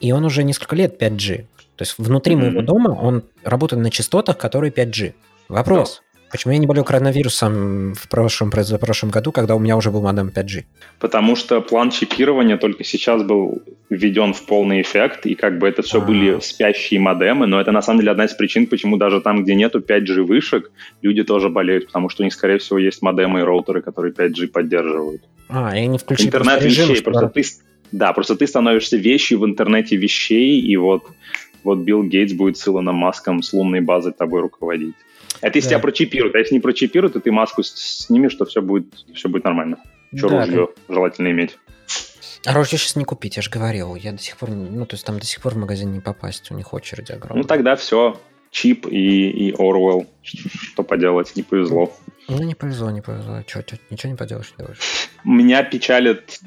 и 0.03 0.13
он 0.13 0.25
уже 0.25 0.43
несколько 0.43 0.77
лет 0.77 1.01
5G. 1.01 1.47
То 1.77 1.83
есть 1.83 1.95
внутри 1.97 2.35
mm-hmm. 2.35 2.39
моего 2.39 2.63
дома 2.63 2.91
он 2.91 3.23
работает 3.45 3.83
на 3.83 3.91
частотах, 3.91 4.37
которые 4.37 4.71
5G. 4.73 5.15
Вопрос. 5.49 6.03
Да. 6.05 6.13
Почему 6.33 6.55
я 6.55 6.59
не 6.59 6.67
болел 6.67 6.83
коронавирусом 6.83 7.93
в 7.95 8.09
прошлом, 8.09 8.51
прошлом 8.51 9.11
году, 9.11 9.33
когда 9.33 9.55
у 9.55 9.59
меня 9.59 9.77
уже 9.77 9.91
был 9.91 10.01
модем 10.01 10.33
5G? 10.35 10.65
Потому 10.99 11.37
что 11.37 11.61
план 11.61 11.91
чипирования 11.91 12.57
только 12.57 12.85
сейчас 12.85 13.23
был 13.23 13.63
введен 13.91 14.33
в 14.33 14.47
полный 14.47 14.81
эффект, 14.81 15.27
и 15.27 15.35
как 15.35 15.59
бы 15.59 15.69
это 15.69 15.83
все 15.83 15.99
А-а-а. 15.99 16.07
были 16.07 16.41
спящие 16.41 17.01
модемы, 17.01 17.47
но 17.47 17.61
это 17.61 17.71
на 17.71 17.83
самом 17.83 18.01
деле 18.01 18.13
одна 18.13 18.25
из 18.25 18.33
причин, 18.33 18.67
почему 18.67 18.97
даже 18.97 19.21
там, 19.21 19.45
где 19.45 19.55
нету 19.55 19.81
5G 19.81 20.23
вышек, 20.23 20.71
люди 21.03 21.23
тоже 21.23 21.51
болеют, 21.51 21.87
потому 21.87 22.09
что 22.09 22.23
у 22.23 22.25
них, 22.25 22.33
скорее 22.33 22.57
всего, 22.59 22.79
есть 22.79 23.03
модемы 23.03 23.41
и 23.41 23.43
роутеры, 23.43 23.83
которые 23.83 24.15
5G 24.15 24.47
поддерживают. 24.47 25.23
А, 25.51 25.77
и 25.77 25.81
они 25.81 25.99
включили 25.99 26.29
Интернет 26.29 26.63
режим, 26.63 26.89
вещей, 26.89 27.03
просто 27.03 27.29
ты, 27.29 27.43
да, 27.93 28.13
просто 28.13 28.37
ты 28.37 28.47
становишься 28.47 28.97
вещью 28.97 29.39
в 29.39 29.47
интернете 29.47 29.97
вещей, 29.97 30.61
и 30.61 30.77
вот, 30.77 31.05
вот 31.63 31.79
Билл 31.79 32.03
Гейтс 32.03 32.33
будет 32.33 32.57
с 32.57 32.67
Илоном 32.67 32.97
Маском 32.97 33.43
с 33.43 33.53
лунной 33.53 33.81
базой 33.81 34.13
тобой 34.13 34.41
руководить. 34.41 34.95
Это 35.41 35.59
если 35.59 35.71
да. 35.71 35.75
тебя 35.77 35.83
прочипируют. 35.83 36.35
А 36.35 36.39
если 36.39 36.55
не 36.55 36.61
прочипируют, 36.61 37.15
то 37.15 37.21
ты 37.21 37.31
маску 37.33 37.63
снимешь, 37.63 38.35
то 38.35 38.45
все 38.45 38.63
будет, 38.63 38.87
все 39.15 39.29
будет 39.29 39.45
нормально. 39.45 39.79
Что 40.15 40.29
да, 40.29 40.45
ружье 40.45 40.69
да. 40.89 40.95
желательно 40.95 41.31
иметь. 41.31 41.59
А 42.45 42.55
ружье 42.55 42.79
сейчас 42.79 42.97
не 42.97 43.05
купить, 43.05 43.37
я 43.37 43.43
же 43.43 43.51
говорил. 43.51 43.95
Я 43.95 44.13
до 44.13 44.19
сих 44.19 44.37
пор, 44.37 44.51
ну, 44.51 44.85
то 44.87 44.95
есть 44.95 45.05
там 45.05 45.19
до 45.19 45.27
сих 45.27 45.41
пор 45.41 45.55
в 45.55 45.59
магазин 45.59 45.93
не 45.93 46.01
попасть, 46.01 46.51
у 46.51 46.55
них 46.55 46.73
очередь 46.73 47.11
огромная. 47.11 47.43
Ну, 47.43 47.49
тогда 47.49 47.77
все. 47.77 48.21
Чип 48.51 48.87
и, 48.87 49.31
и 49.31 49.53
Орвелл. 49.53 50.07
Что 50.23 50.83
поделать, 50.83 51.35
не 51.37 51.43
повезло. 51.43 51.93
Ну, 52.29 52.43
не 52.43 52.55
повезло, 52.55 52.91
не 52.91 53.01
повезло. 53.01 53.43
Че, 53.47 53.63
че, 53.63 53.79
ничего 53.91 54.13
не 54.13 54.17
поделаешь, 54.17 54.53
не 54.59 54.65
делаешь. 54.65 54.79
Меня 55.25 55.63
печалит, 55.63 56.41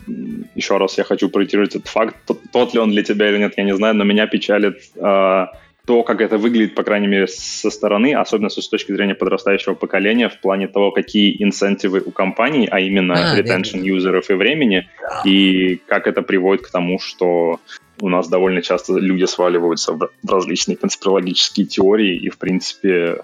еще 0.56 0.78
раз 0.78 0.98
я 0.98 1.04
хочу 1.04 1.30
проитировать 1.30 1.76
этот 1.76 1.88
факт, 1.88 2.16
тот, 2.26 2.40
тот 2.52 2.74
ли 2.74 2.80
он 2.80 2.92
для 2.92 3.04
тебя 3.04 3.30
или 3.30 3.38
нет, 3.38 3.54
я 3.58 3.64
не 3.64 3.76
знаю, 3.76 3.96
но 3.96 4.04
меня 4.04 4.28
печалит 4.28 4.78
э, 4.96 5.46
то, 5.86 6.04
как 6.04 6.22
это 6.22 6.38
выглядит, 6.38 6.76
по 6.76 6.84
крайней 6.84 7.08
мере, 7.08 7.28
со 7.28 7.70
стороны, 7.70 8.16
особенно 8.16 8.50
с 8.50 8.68
точки 8.68 8.92
зрения 8.92 9.16
подрастающего 9.16 9.76
поколения, 9.76 10.30
в 10.30 10.40
плане 10.40 10.68
того, 10.68 10.92
какие 10.92 11.42
инцентивы 11.44 12.02
у 12.06 12.12
компаний, 12.12 12.68
а 12.70 12.80
именно 12.80 13.14
а, 13.14 13.40
retention 13.40 13.78
верно. 13.78 13.86
юзеров 13.86 14.30
и 14.30 14.34
времени, 14.34 14.90
и 15.24 15.78
как 15.88 16.08
это 16.08 16.22
приводит 16.22 16.66
к 16.66 16.72
тому, 16.72 17.00
что 17.00 17.60
у 18.02 18.10
нас 18.10 18.28
довольно 18.28 18.62
часто 18.62 18.98
люди 18.98 19.26
сваливаются 19.26 19.94
в 19.94 20.10
различные 20.28 20.76
конспирологические 20.76 21.66
теории 21.66 22.18
и, 22.18 22.30
в 22.30 22.38
принципе, 22.38 23.22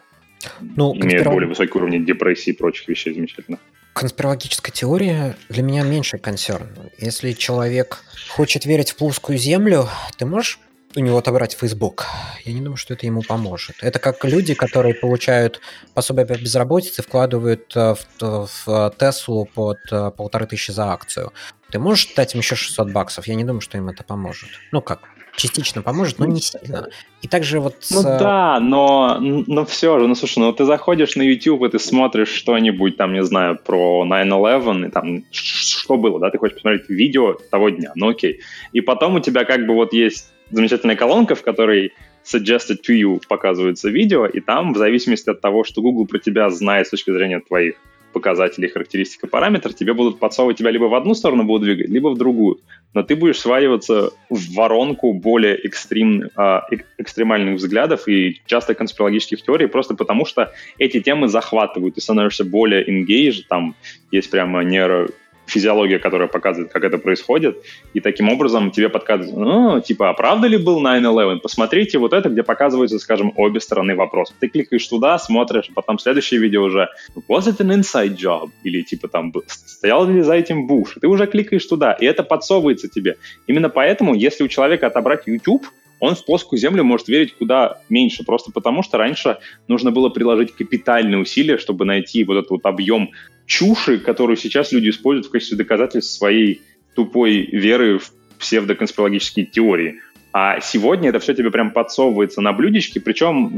ну, 0.59 0.93
имеют 0.93 1.01
конспирол... 1.01 1.33
более 1.33 1.49
высокий 1.49 1.77
уровень 1.77 2.05
депрессии 2.05 2.51
и 2.51 2.53
прочих 2.53 2.87
вещей 2.87 3.13
замечательных. 3.13 3.59
Конспирологическая 3.93 4.71
теория 4.71 5.35
для 5.49 5.63
меня 5.63 5.83
меньше 5.83 6.17
консерн. 6.17 6.69
Если 6.97 7.33
человек 7.33 8.03
хочет 8.29 8.65
верить 8.65 8.91
в 8.91 8.95
плоскую 8.95 9.37
землю, 9.37 9.87
ты 10.17 10.25
можешь 10.25 10.59
у 10.95 10.99
него 10.99 11.17
отобрать 11.17 11.53
Facebook. 11.53 12.05
Я 12.43 12.53
не 12.53 12.61
думаю, 12.61 12.77
что 12.77 12.93
это 12.93 13.05
ему 13.05 13.21
поможет. 13.21 13.77
Это 13.81 13.99
как 13.99 14.23
люди, 14.25 14.53
которые 14.53 14.93
получают 14.93 15.61
пособие 15.93 16.25
по 16.25 16.33
безработице, 16.33 17.01
вкладывают 17.01 17.71
э, 17.75 17.95
в, 18.19 18.47
в 18.65 18.93
Теслу 18.99 19.45
под 19.45 19.79
э, 19.91 20.11
полторы 20.11 20.47
тысячи 20.47 20.71
за 20.71 20.91
акцию. 20.91 21.31
Ты 21.71 21.79
можешь 21.79 22.13
дать 22.15 22.33
им 22.33 22.41
еще 22.41 22.55
600 22.55 22.91
баксов? 22.91 23.27
Я 23.27 23.35
не 23.35 23.45
думаю, 23.45 23.61
что 23.61 23.77
им 23.77 23.87
это 23.89 24.03
поможет. 24.03 24.49
Ну 24.71 24.81
как, 24.81 25.01
частично 25.35 25.81
поможет, 25.81 26.19
но 26.19 26.25
не 26.25 26.41
сильно. 26.41 26.89
И 27.21 27.27
также 27.27 27.59
вот... 27.59 27.75
Ну 27.91 28.03
да, 28.03 28.59
но, 28.59 29.17
но 29.19 29.65
все 29.65 29.99
же, 29.99 30.07
ну 30.07 30.15
слушай, 30.15 30.39
ну 30.39 30.51
ты 30.53 30.65
заходишь 30.65 31.15
на 31.15 31.21
YouTube, 31.21 31.63
и 31.63 31.69
ты 31.69 31.79
смотришь 31.79 32.29
что-нибудь 32.29 32.97
там, 32.97 33.13
не 33.13 33.23
знаю, 33.23 33.57
про 33.63 34.05
9-11, 34.05 34.87
и 34.87 34.91
там 34.91 35.23
что 35.31 35.97
было, 35.97 36.19
да, 36.19 36.29
ты 36.29 36.37
хочешь 36.37 36.55
посмотреть 36.55 36.89
видео 36.89 37.33
того 37.49 37.69
дня, 37.69 37.91
ну 37.95 38.09
окей. 38.09 38.41
И 38.73 38.81
потом 38.81 39.15
у 39.15 39.19
тебя 39.19 39.45
как 39.45 39.65
бы 39.65 39.73
вот 39.73 39.93
есть 39.93 40.31
замечательная 40.51 40.95
колонка, 40.95 41.35
в 41.35 41.43
которой 41.43 41.93
suggested 42.23 42.79
to 42.87 42.95
you 42.95 43.21
показывается 43.27 43.89
видео, 43.89 44.25
и 44.25 44.39
там, 44.41 44.73
в 44.73 44.77
зависимости 44.77 45.29
от 45.29 45.41
того, 45.41 45.63
что 45.63 45.81
Google 45.81 46.05
про 46.05 46.19
тебя 46.19 46.49
знает 46.49 46.87
с 46.87 46.91
точки 46.91 47.11
зрения 47.11 47.39
твоих 47.39 47.75
показателей, 48.11 48.69
характеристик 48.69 49.23
и 49.23 49.27
параметров, 49.27 49.75
тебе 49.75 49.93
будут 49.93 50.19
подсовывать 50.19 50.57
тебя 50.57 50.71
либо 50.71 50.85
в 50.85 50.95
одну 50.95 51.13
сторону 51.13 51.43
будут 51.43 51.63
двигать, 51.63 51.89
либо 51.89 52.09
в 52.09 52.17
другую. 52.17 52.59
Но 52.93 53.03
ты 53.03 53.15
будешь 53.15 53.39
сваливаться 53.39 54.11
в 54.29 54.53
воронку 54.53 55.13
более 55.13 55.55
экстрем, 55.55 56.23
э, 56.23 56.59
экстремальных 56.97 57.57
взглядов 57.57 58.07
и 58.07 58.41
часто 58.45 58.73
конспирологических 58.73 59.41
теорий, 59.41 59.67
просто 59.67 59.95
потому 59.95 60.25
что 60.25 60.51
эти 60.77 60.99
темы 60.99 61.27
захватывают, 61.27 61.95
ты 61.95 62.01
становишься 62.01 62.43
более 62.43 62.83
engaged, 62.85 63.43
там 63.49 63.75
есть 64.11 64.29
прямо 64.29 64.63
нейро 64.63 65.07
физиология, 65.45 65.99
которая 65.99 66.27
показывает, 66.27 66.71
как 66.71 66.83
это 66.83 66.97
происходит, 66.97 67.57
и 67.93 67.99
таким 67.99 68.29
образом 68.29 68.71
тебе 68.71 68.89
подсказывают, 68.89 69.37
ну, 69.37 69.81
типа, 69.81 70.09
а 70.09 70.13
правда 70.13 70.47
ли 70.47 70.57
был 70.57 70.83
9-11? 70.83 71.39
Посмотрите 71.39 71.97
вот 71.97 72.13
это, 72.13 72.29
где 72.29 72.43
показываются, 72.43 72.99
скажем, 72.99 73.33
обе 73.35 73.59
стороны 73.59 73.95
вопроса. 73.95 74.33
Ты 74.39 74.47
кликаешь 74.47 74.87
туда, 74.87 75.17
смотришь, 75.17 75.69
потом 75.73 75.99
следующее 75.99 76.39
видео 76.39 76.63
уже 76.63 76.89
was 77.27 77.47
it 77.47 77.57
an 77.57 77.79
inside 77.79 78.17
job? 78.17 78.49
Или 78.63 78.81
типа 78.81 79.07
там, 79.07 79.33
стоял 79.47 80.07
ли 80.07 80.21
за 80.21 80.33
этим 80.33 80.67
Буш? 80.67 80.97
Ты 81.01 81.07
уже 81.07 81.27
кликаешь 81.27 81.65
туда, 81.65 81.93
и 81.93 82.05
это 82.05 82.23
подсовывается 82.23 82.87
тебе. 82.87 83.17
Именно 83.47 83.69
поэтому, 83.69 84.13
если 84.13 84.43
у 84.43 84.47
человека 84.47 84.87
отобрать 84.87 85.27
YouTube, 85.27 85.65
он 86.01 86.15
в 86.15 86.25
плоскую 86.25 86.59
землю 86.59 86.83
может 86.83 87.07
верить 87.07 87.33
куда 87.33 87.77
меньше, 87.87 88.25
просто 88.25 88.51
потому 88.51 88.83
что 88.83 88.97
раньше 88.97 89.37
нужно 89.67 89.91
было 89.91 90.09
приложить 90.09 90.51
капитальные 90.51 91.19
усилия, 91.19 91.57
чтобы 91.57 91.85
найти 91.85 92.23
вот 92.23 92.37
этот 92.37 92.49
вот 92.49 92.65
объем 92.65 93.11
чуши, 93.45 93.99
которую 93.99 94.35
сейчас 94.35 94.71
люди 94.71 94.89
используют 94.89 95.27
в 95.27 95.31
качестве 95.31 95.57
доказательств 95.57 96.17
своей 96.17 96.61
тупой 96.95 97.47
веры 97.51 97.99
в 97.99 98.11
псевдоконспирологические 98.39 99.45
теории. 99.45 99.99
А 100.33 100.59
сегодня 100.61 101.09
это 101.09 101.19
все 101.19 101.35
тебе 101.35 101.51
прям 101.51 101.71
подсовывается 101.71 102.41
на 102.41 102.53
блюдечке, 102.53 102.99
причем 102.99 103.51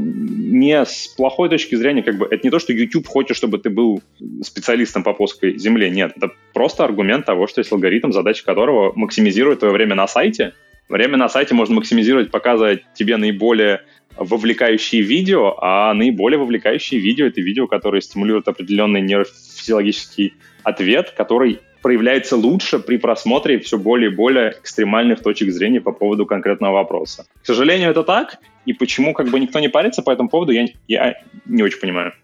не 0.58 0.84
с 0.84 1.08
плохой 1.16 1.48
точки 1.48 1.76
зрения, 1.76 2.02
как 2.02 2.18
бы, 2.18 2.26
это 2.26 2.40
не 2.42 2.50
то, 2.50 2.58
что 2.58 2.72
YouTube 2.72 3.06
хочет, 3.06 3.36
чтобы 3.36 3.58
ты 3.58 3.70
был 3.70 4.02
специалистом 4.42 5.02
по 5.02 5.14
плоской 5.14 5.56
земле, 5.56 5.88
нет, 5.88 6.12
это 6.16 6.32
просто 6.52 6.84
аргумент 6.84 7.24
того, 7.24 7.46
что 7.46 7.60
есть 7.60 7.72
алгоритм, 7.72 8.10
задача 8.10 8.44
которого 8.44 8.92
максимизирует 8.96 9.60
твое 9.60 9.72
время 9.72 9.94
на 9.94 10.08
сайте. 10.08 10.52
Время 10.88 11.16
на 11.16 11.28
сайте 11.28 11.54
можно 11.54 11.76
максимизировать, 11.76 12.30
показывать 12.30 12.82
тебе 12.94 13.16
наиболее 13.16 13.82
вовлекающие 14.16 15.02
видео, 15.02 15.56
а 15.60 15.92
наиболее 15.94 16.38
вовлекающие 16.38 17.00
видео— 17.00 17.26
это 17.28 17.40
видео, 17.40 17.66
которые 17.66 18.02
стимулируют 18.02 18.46
определенный 18.48 19.00
нейрофизиологический 19.00 20.34
ответ, 20.62 21.10
который 21.16 21.60
проявляется 21.82 22.36
лучше 22.36 22.78
при 22.78 22.96
просмотре 22.96 23.58
все 23.58 23.76
более 23.76 24.10
и 24.10 24.14
более 24.14 24.52
экстремальных 24.52 25.22
точек 25.22 25.50
зрения 25.50 25.80
по 25.80 25.92
поводу 25.92 26.26
конкретного 26.26 26.72
вопроса. 26.72 27.26
К 27.42 27.46
сожалению, 27.46 27.90
это 27.90 28.02
так, 28.04 28.38
и 28.64 28.72
почему 28.72 29.12
как 29.12 29.28
бы 29.28 29.38
никто 29.38 29.60
не 29.60 29.68
парится 29.68 30.02
по 30.02 30.10
этому 30.10 30.28
поводу, 30.28 30.52
я, 30.52 30.66
я 30.88 31.14
не 31.44 31.62
очень 31.62 31.80
понимаю. 31.80 32.14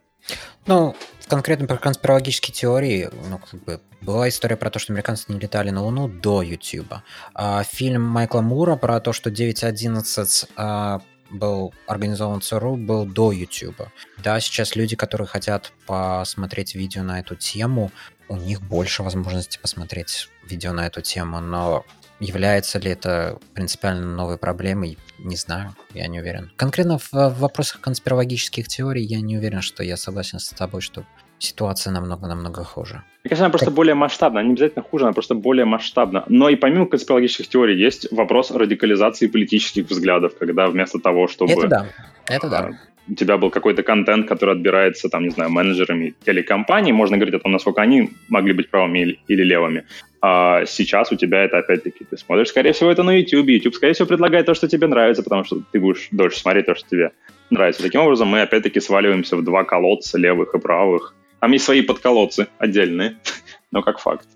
Ну, 0.66 0.94
конкретно 1.26 1.66
про 1.66 1.76
конспирологические 1.76 2.54
теории, 2.54 3.08
ну, 3.28 3.38
как 3.38 3.62
бы, 3.64 3.80
была 4.00 4.28
история 4.28 4.56
про 4.56 4.70
то, 4.70 4.78
что 4.78 4.92
американцы 4.92 5.26
не 5.28 5.38
летали 5.38 5.70
на 5.70 5.82
Луну 5.82 6.08
до 6.08 6.42
YouTube. 6.42 6.94
А, 7.34 7.62
фильм 7.64 8.02
Майкла 8.02 8.40
Мура 8.40 8.76
про 8.76 9.00
то, 9.00 9.12
что 9.12 9.30
9.11 9.30 11.02
был 11.30 11.72
организован 11.86 12.40
ЦРУ, 12.40 12.76
был 12.76 13.06
до 13.06 13.32
YouTube. 13.32 13.88
Да, 14.18 14.40
сейчас 14.40 14.74
люди, 14.76 14.96
которые 14.96 15.28
хотят 15.28 15.72
посмотреть 15.86 16.74
видео 16.74 17.02
на 17.02 17.20
эту 17.20 17.36
тему, 17.36 17.92
у 18.28 18.36
них 18.36 18.60
больше 18.62 19.02
возможностей 19.02 19.58
посмотреть 19.60 20.28
видео 20.44 20.72
на 20.72 20.86
эту 20.86 21.02
тему, 21.02 21.40
но 21.40 21.84
является 22.20 22.78
ли 22.78 22.90
это 22.90 23.38
принципиально 23.54 24.14
новой 24.14 24.38
проблемой, 24.38 24.98
не 25.18 25.36
знаю, 25.36 25.74
я 25.94 26.06
не 26.06 26.20
уверен. 26.20 26.50
Конкретно 26.56 26.98
в, 26.98 27.12
в 27.12 27.38
вопросах 27.40 27.80
конспирологических 27.80 28.68
теорий 28.68 29.02
я 29.02 29.20
не 29.20 29.38
уверен, 29.38 29.62
что 29.62 29.82
я 29.82 29.96
согласен 29.96 30.38
с 30.38 30.50
тобой, 30.50 30.80
что 30.80 31.04
ситуация 31.38 31.92
намного-намного 31.92 32.64
хуже. 32.64 33.02
Мне 33.24 33.30
кажется, 33.30 33.44
она 33.44 33.50
просто 33.50 33.70
более 33.70 33.94
масштабна. 33.94 34.40
Она 34.40 34.48
не 34.48 34.54
обязательно 34.54 34.82
хуже, 34.82 35.04
она 35.04 35.12
просто 35.12 35.34
более 35.34 35.64
масштабна. 35.64 36.24
Но 36.28 36.48
и 36.48 36.56
помимо 36.56 36.86
конспирологических 36.86 37.48
теорий 37.48 37.78
есть 37.78 38.10
вопрос 38.12 38.50
радикализации 38.50 39.26
политических 39.26 39.88
взглядов, 39.88 40.36
когда 40.38 40.68
вместо 40.68 40.98
того, 40.98 41.28
чтобы... 41.28 41.52
Это 41.52 41.68
да, 41.68 41.86
это 42.26 42.48
да. 42.48 42.58
А, 42.58 42.70
у 43.08 43.14
тебя 43.14 43.38
был 43.38 43.50
какой-то 43.50 43.82
контент, 43.82 44.28
который 44.28 44.54
отбирается, 44.54 45.08
там, 45.08 45.24
не 45.24 45.30
знаю, 45.30 45.50
менеджерами 45.50 46.14
телекомпаний, 46.24 46.92
можно 46.92 47.16
говорить 47.16 47.34
о 47.34 47.40
том, 47.40 47.52
насколько 47.52 47.82
они 47.82 48.10
могли 48.28 48.52
быть 48.52 48.70
правыми 48.70 49.18
или 49.26 49.42
левыми. 49.42 49.84
А 50.22 50.66
сейчас 50.66 51.10
у 51.12 51.16
тебя 51.16 51.44
это 51.44 51.58
опять-таки, 51.58 52.04
ты 52.04 52.16
смотришь, 52.18 52.48
скорее 52.48 52.72
всего, 52.72 52.90
это 52.90 53.02
на 53.02 53.18
YouTube. 53.18 53.48
YouTube, 53.48 53.74
скорее 53.74 53.94
всего, 53.94 54.06
предлагает 54.06 54.46
то, 54.46 54.54
что 54.54 54.68
тебе 54.68 54.86
нравится, 54.86 55.22
потому 55.22 55.44
что 55.44 55.62
ты 55.72 55.80
будешь 55.80 56.08
дольше 56.10 56.38
смотреть 56.38 56.66
то, 56.66 56.74
что 56.74 56.88
тебе 56.88 57.12
нравится. 57.48 57.82
Таким 57.82 58.02
образом, 58.02 58.28
мы 58.28 58.42
опять-таки 58.42 58.80
сваливаемся 58.80 59.36
в 59.36 59.44
два 59.44 59.64
колодца, 59.64 60.18
левых 60.18 60.54
и 60.54 60.58
правых, 60.58 61.14
там 61.40 61.52
есть 61.52 61.64
свои 61.64 61.80
подколодцы 61.80 62.48
отдельные, 62.58 63.16
но 63.70 63.82
как 63.82 63.98
факт. 63.98 64.26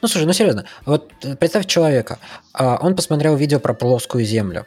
Ну, 0.00 0.06
слушай, 0.08 0.26
ну 0.26 0.32
серьезно, 0.32 0.64
вот 0.86 1.12
представь 1.40 1.66
человека, 1.66 2.20
а, 2.52 2.78
он 2.80 2.94
посмотрел 2.94 3.34
видео 3.34 3.58
про 3.58 3.74
плоскую 3.74 4.24
землю, 4.24 4.66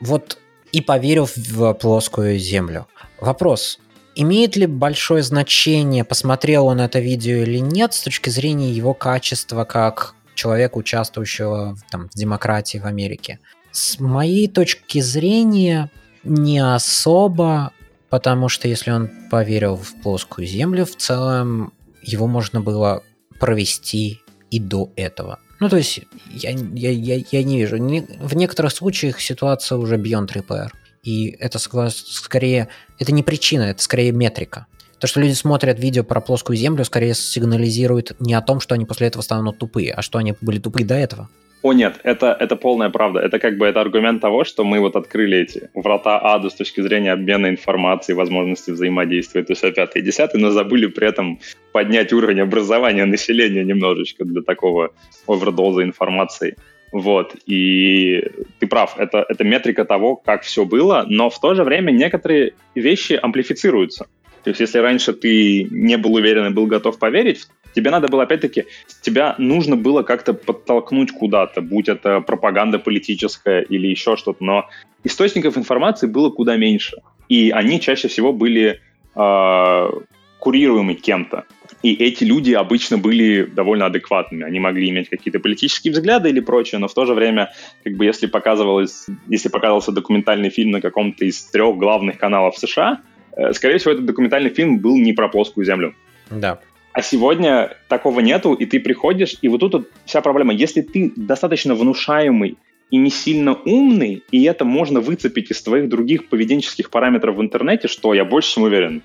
вот 0.00 0.38
и 0.72 0.80
поверил 0.80 1.28
в 1.32 1.72
плоскую 1.74 2.36
землю. 2.38 2.88
Вопрос, 3.20 3.78
имеет 4.16 4.56
ли 4.56 4.66
большое 4.66 5.22
значение, 5.22 6.02
посмотрел 6.02 6.66
он 6.66 6.80
это 6.80 6.98
видео 6.98 7.36
или 7.42 7.58
нет, 7.58 7.94
с 7.94 8.02
точки 8.02 8.30
зрения 8.30 8.72
его 8.72 8.94
качества 8.94 9.64
как 9.64 10.14
человека, 10.34 10.78
участвующего 10.78 11.76
там, 11.90 12.08
в 12.08 12.14
демократии 12.14 12.78
в 12.78 12.86
Америке? 12.86 13.38
С 13.70 14.00
моей 14.00 14.48
точки 14.48 15.00
зрения, 15.00 15.90
не 16.24 16.58
особо, 16.58 17.72
потому 18.08 18.48
что 18.48 18.68
если 18.68 18.90
он 18.90 19.10
поверил 19.30 19.76
в 19.76 19.94
плоскую 20.02 20.46
землю, 20.46 20.86
в 20.86 20.96
целом 20.96 21.72
его 22.02 22.26
можно 22.26 22.60
было 22.60 23.02
провести 23.38 24.20
и 24.50 24.58
до 24.58 24.90
этого. 24.96 25.38
Ну, 25.60 25.68
то 25.68 25.76
есть, 25.76 26.00
я, 26.30 26.50
я, 26.50 26.90
я, 26.90 27.22
я 27.30 27.42
не 27.42 27.58
вижу. 27.58 27.76
В 27.76 28.34
некоторых 28.34 28.72
случаях 28.72 29.20
ситуация 29.20 29.78
уже 29.78 29.96
beyond 29.96 30.32
repair. 30.34 30.68
И 31.06 31.36
это 31.38 31.58
скорее, 31.60 32.68
это 32.98 33.12
не 33.12 33.22
причина, 33.22 33.62
это 33.62 33.80
скорее 33.80 34.10
метрика. 34.10 34.66
То, 34.98 35.06
что 35.06 35.20
люди 35.20 35.34
смотрят 35.34 35.78
видео 35.78 36.02
про 36.02 36.20
плоскую 36.20 36.56
землю, 36.56 36.84
скорее 36.84 37.14
сигнализирует 37.14 38.18
не 38.18 38.34
о 38.34 38.42
том, 38.42 38.58
что 38.60 38.74
они 38.74 38.86
после 38.86 39.06
этого 39.06 39.22
станут 39.22 39.58
тупые, 39.58 39.92
а 39.92 40.02
что 40.02 40.18
они 40.18 40.34
были 40.40 40.58
тупые 40.58 40.84
до 40.84 40.94
этого. 40.94 41.28
О 41.62 41.72
нет, 41.72 42.00
это, 42.02 42.36
это 42.38 42.56
полная 42.56 42.90
правда. 42.90 43.20
Это 43.20 43.38
как 43.38 43.56
бы 43.56 43.66
это 43.66 43.80
аргумент 43.80 44.20
того, 44.20 44.44
что 44.44 44.64
мы 44.64 44.80
вот 44.80 44.96
открыли 44.96 45.38
эти 45.38 45.70
врата 45.74 46.20
ада 46.22 46.50
с 46.50 46.54
точки 46.54 46.80
зрения 46.80 47.12
обмена 47.12 47.48
информацией, 47.48 48.16
возможности 48.16 48.72
взаимодействия, 48.72 49.44
то 49.44 49.52
есть 49.52 49.62
5 49.62 49.96
и 49.96 50.00
10, 50.00 50.34
но 50.34 50.50
забыли 50.50 50.86
при 50.86 51.08
этом 51.08 51.38
поднять 51.72 52.12
уровень 52.12 52.40
образования 52.40 53.04
населения 53.04 53.64
немножечко 53.64 54.24
для 54.24 54.42
такого 54.42 54.90
овердоза 55.28 55.82
информации. 55.82 56.56
Вот, 56.96 57.36
и 57.44 58.24
ты 58.58 58.66
прав, 58.66 58.94
это, 58.96 59.22
это 59.28 59.44
метрика 59.44 59.84
того, 59.84 60.16
как 60.16 60.44
все 60.44 60.64
было, 60.64 61.04
но 61.06 61.28
в 61.28 61.38
то 61.38 61.54
же 61.54 61.62
время 61.62 61.90
некоторые 61.90 62.54
вещи 62.74 63.20
амплифицируются. 63.22 64.06
То 64.44 64.48
есть 64.48 64.60
если 64.60 64.78
раньше 64.78 65.12
ты 65.12 65.64
не 65.64 65.98
был 65.98 66.14
уверен 66.14 66.46
и 66.46 66.54
был 66.54 66.64
готов 66.64 66.98
поверить, 66.98 67.48
тебе 67.74 67.90
надо 67.90 68.08
было, 68.08 68.22
опять-таки, 68.22 68.64
тебя 69.02 69.34
нужно 69.36 69.76
было 69.76 70.04
как-то 70.04 70.32
подтолкнуть 70.32 71.12
куда-то, 71.12 71.60
будь 71.60 71.90
это 71.90 72.22
пропаганда 72.22 72.78
политическая 72.78 73.60
или 73.60 73.88
еще 73.88 74.16
что-то, 74.16 74.42
но 74.42 74.70
источников 75.04 75.58
информации 75.58 76.06
было 76.06 76.30
куда 76.30 76.56
меньше. 76.56 76.96
И 77.28 77.50
они 77.50 77.78
чаще 77.78 78.08
всего 78.08 78.32
были 78.32 78.80
э, 79.14 79.90
курируемы 80.38 80.94
кем-то. 80.94 81.44
И 81.82 81.94
эти 81.94 82.24
люди 82.24 82.52
обычно 82.52 82.98
были 82.98 83.44
довольно 83.44 83.86
адекватными. 83.86 84.44
Они 84.44 84.58
могли 84.58 84.88
иметь 84.88 85.08
какие-то 85.08 85.38
политические 85.38 85.92
взгляды 85.92 86.30
или 86.30 86.40
прочее, 86.40 86.78
но 86.78 86.88
в 86.88 86.94
то 86.94 87.04
же 87.04 87.14
время, 87.14 87.52
как 87.84 87.94
бы 87.94 88.04
если 88.04 88.26
показывалось, 88.26 89.06
если 89.28 89.48
показывался 89.48 89.92
документальный 89.92 90.50
фильм 90.50 90.70
на 90.70 90.80
каком-то 90.80 91.24
из 91.24 91.44
трех 91.44 91.76
главных 91.76 92.18
каналов 92.18 92.56
США, 92.58 93.00
Э, 93.36 93.52
скорее 93.52 93.78
всего, 93.78 93.92
этот 93.92 94.06
документальный 94.06 94.50
фильм 94.50 94.78
был 94.78 94.96
не 94.96 95.12
про 95.12 95.28
плоскую 95.28 95.64
землю. 95.64 95.94
Да. 96.30 96.58
А 96.92 97.02
сегодня 97.02 97.76
такого 97.88 98.20
нету, 98.20 98.54
и 98.54 98.64
ты 98.64 98.80
приходишь, 98.80 99.36
и 99.42 99.48
вот 99.48 99.60
тут 99.60 99.74
вот 99.74 99.90
вся 100.06 100.22
проблема. 100.22 100.54
Если 100.54 100.80
ты 100.80 101.12
достаточно 101.14 101.74
внушаемый 101.74 102.56
и 102.90 102.96
не 102.96 103.10
сильно 103.10 103.54
умный, 103.54 104.22
и 104.30 104.44
это 104.44 104.64
можно 104.64 105.00
выцепить 105.00 105.50
из 105.50 105.60
твоих 105.60 105.90
других 105.90 106.28
поведенческих 106.28 106.90
параметров 106.90 107.36
в 107.36 107.42
интернете, 107.42 107.88
что 107.88 108.14
я 108.14 108.24
больше 108.24 108.54
чем 108.54 108.62
уверен, 108.62 109.02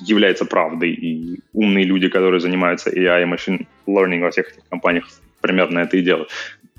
является 0.00 0.44
правдой, 0.44 0.92
и 0.92 1.40
умные 1.52 1.84
люди, 1.84 2.08
которые 2.08 2.40
занимаются 2.40 2.90
AI 2.90 3.22
и 3.22 3.26
machine 3.26 3.66
learning 3.86 4.20
во 4.20 4.30
всех 4.30 4.52
этих 4.52 4.68
компаниях, 4.68 5.08
примерно 5.40 5.80
это 5.80 5.96
и 5.96 6.02
делают. 6.02 6.30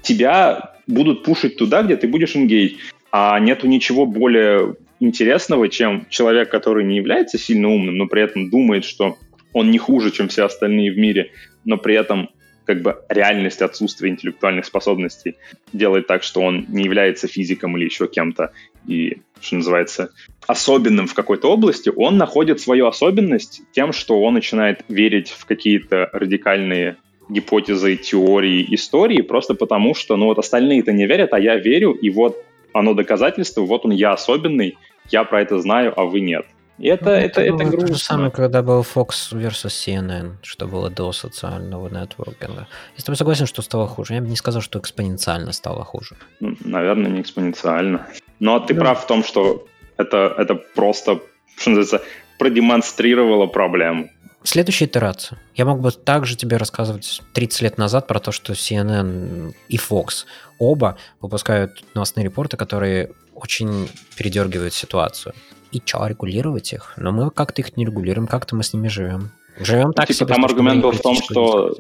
Тебя 0.01 0.75
будут 0.87 1.23
пушить 1.23 1.57
туда, 1.57 1.83
где 1.83 1.95
ты 1.95 2.07
будешь 2.07 2.35
engage, 2.35 2.77
а 3.11 3.39
нету 3.39 3.67
ничего 3.67 4.05
более 4.05 4.75
интересного, 4.99 5.69
чем 5.69 6.05
человек, 6.09 6.49
который 6.49 6.83
не 6.83 6.97
является 6.97 7.37
сильно 7.37 7.69
умным, 7.69 7.97
но 7.97 8.07
при 8.07 8.21
этом 8.21 8.49
думает, 8.49 8.85
что 8.85 9.17
он 9.53 9.71
не 9.71 9.77
хуже, 9.77 10.11
чем 10.11 10.27
все 10.27 10.45
остальные 10.45 10.91
в 10.91 10.97
мире, 10.97 11.31
но 11.63 11.77
при 11.77 11.95
этом 11.95 12.29
как 12.65 12.81
бы 12.81 12.97
реальность 13.09 13.61
отсутствия 13.61 14.09
интеллектуальных 14.09 14.65
способностей 14.65 15.35
делает 15.73 16.07
так, 16.07 16.23
что 16.23 16.41
он 16.41 16.65
не 16.67 16.83
является 16.83 17.27
физиком 17.27 17.77
или 17.77 17.85
еще 17.85 18.07
кем-то, 18.07 18.51
и, 18.87 19.21
что 19.39 19.55
называется, 19.55 20.11
особенным 20.47 21.07
в 21.07 21.13
какой-то 21.13 21.51
области, 21.51 21.91
он 21.95 22.17
находит 22.17 22.59
свою 22.59 22.87
особенность 22.87 23.61
тем, 23.71 23.93
что 23.93 24.21
он 24.21 24.33
начинает 24.33 24.83
верить 24.87 25.29
в 25.29 25.45
какие-то 25.45 26.09
радикальные 26.11 26.97
гипотезы, 27.29 27.95
теории, 27.95 28.65
истории, 28.75 29.21
просто 29.21 29.55
потому 29.55 29.95
что, 29.95 30.15
ну 30.15 30.25
вот 30.25 30.39
остальные-то 30.39 30.91
не 30.91 31.07
верят, 31.07 31.33
а 31.33 31.39
я 31.39 31.55
верю, 31.55 31.91
и 31.91 32.09
вот 32.09 32.43
оно 32.73 32.93
доказательство, 32.93 33.61
вот 33.61 33.85
он, 33.85 33.91
я 33.91 34.13
особенный, 34.13 34.77
я 35.09 35.23
про 35.23 35.41
это 35.41 35.59
знаю, 35.59 35.93
а 35.95 36.05
вы 36.05 36.19
нет. 36.19 36.45
И 36.77 36.87
это, 36.87 37.05
ну, 37.05 37.11
это, 37.11 37.41
это, 37.41 37.41
это 37.41 37.63
грустно. 37.65 37.87
То 37.87 37.93
же 37.93 37.99
самое, 37.99 38.31
когда 38.31 38.61
был 38.61 38.81
Fox 38.81 39.31
versus 39.31 39.67
CNN, 39.67 40.33
что 40.41 40.67
было 40.67 40.89
до 40.89 41.11
социального 41.13 41.87
нетворкинга. 41.87 42.67
Я 42.95 43.01
с 43.01 43.03
тобой 43.03 43.17
согласен, 43.17 43.45
что 43.45 43.61
стало 43.61 43.87
хуже. 43.87 44.15
Я 44.15 44.21
бы 44.21 44.27
не 44.27 44.35
сказал, 44.35 44.61
что 44.61 44.79
экспоненциально 44.79 45.53
стало 45.53 45.83
хуже. 45.85 46.15
Ну, 46.41 46.55
наверное, 46.65 47.09
не 47.09 47.21
экспоненциально. 47.21 48.07
Но 48.39 48.59
ты 48.59 48.73
да. 48.73 48.81
прав 48.81 49.03
в 49.03 49.07
том, 49.07 49.23
что 49.23 49.67
это, 49.97 50.33
это 50.37 50.55
просто, 50.55 51.21
что 51.57 51.69
называется, 51.69 52.01
продемонстрировало 52.37 53.47
проблему. 53.47 54.09
Следующая 54.43 54.85
итерация. 54.85 55.39
Я 55.55 55.65
мог 55.65 55.79
бы 55.79 55.91
также 55.91 56.35
тебе 56.35 56.57
рассказывать 56.57 57.21
30 57.33 57.61
лет 57.61 57.77
назад 57.77 58.05
про 58.05 58.19
то, 58.19 58.31
что 58.31 58.53
CNN 58.53 59.55
и 59.69 59.77
Fox 59.77 60.25
оба 60.59 60.97
выпускают 61.19 61.83
новостные 61.95 62.25
репорты, 62.25 62.55
которые 62.55 63.11
очень 63.33 63.89
передергивают 64.15 64.73
ситуацию. 64.73 65.33
И 65.71 65.81
что, 65.83 66.05
регулировать 66.07 66.73
их? 66.73 66.93
Но 66.97 67.11
мы 67.11 67.29
как-то 67.31 67.61
их 67.61 67.75
не 67.77 67.85
регулируем, 67.85 68.27
как-то 68.27 68.55
мы 68.55 68.63
с 68.63 68.73
ними 68.73 68.87
живем. 68.87 69.31
Живем 69.59 69.93
так 69.93 70.07
типа, 70.07 70.17
себе. 70.17 70.33
Там 70.33 70.45
аргумент 70.45 70.81
был 70.81 70.91
в 70.91 71.01
том, 71.01 71.15
что 71.15 71.75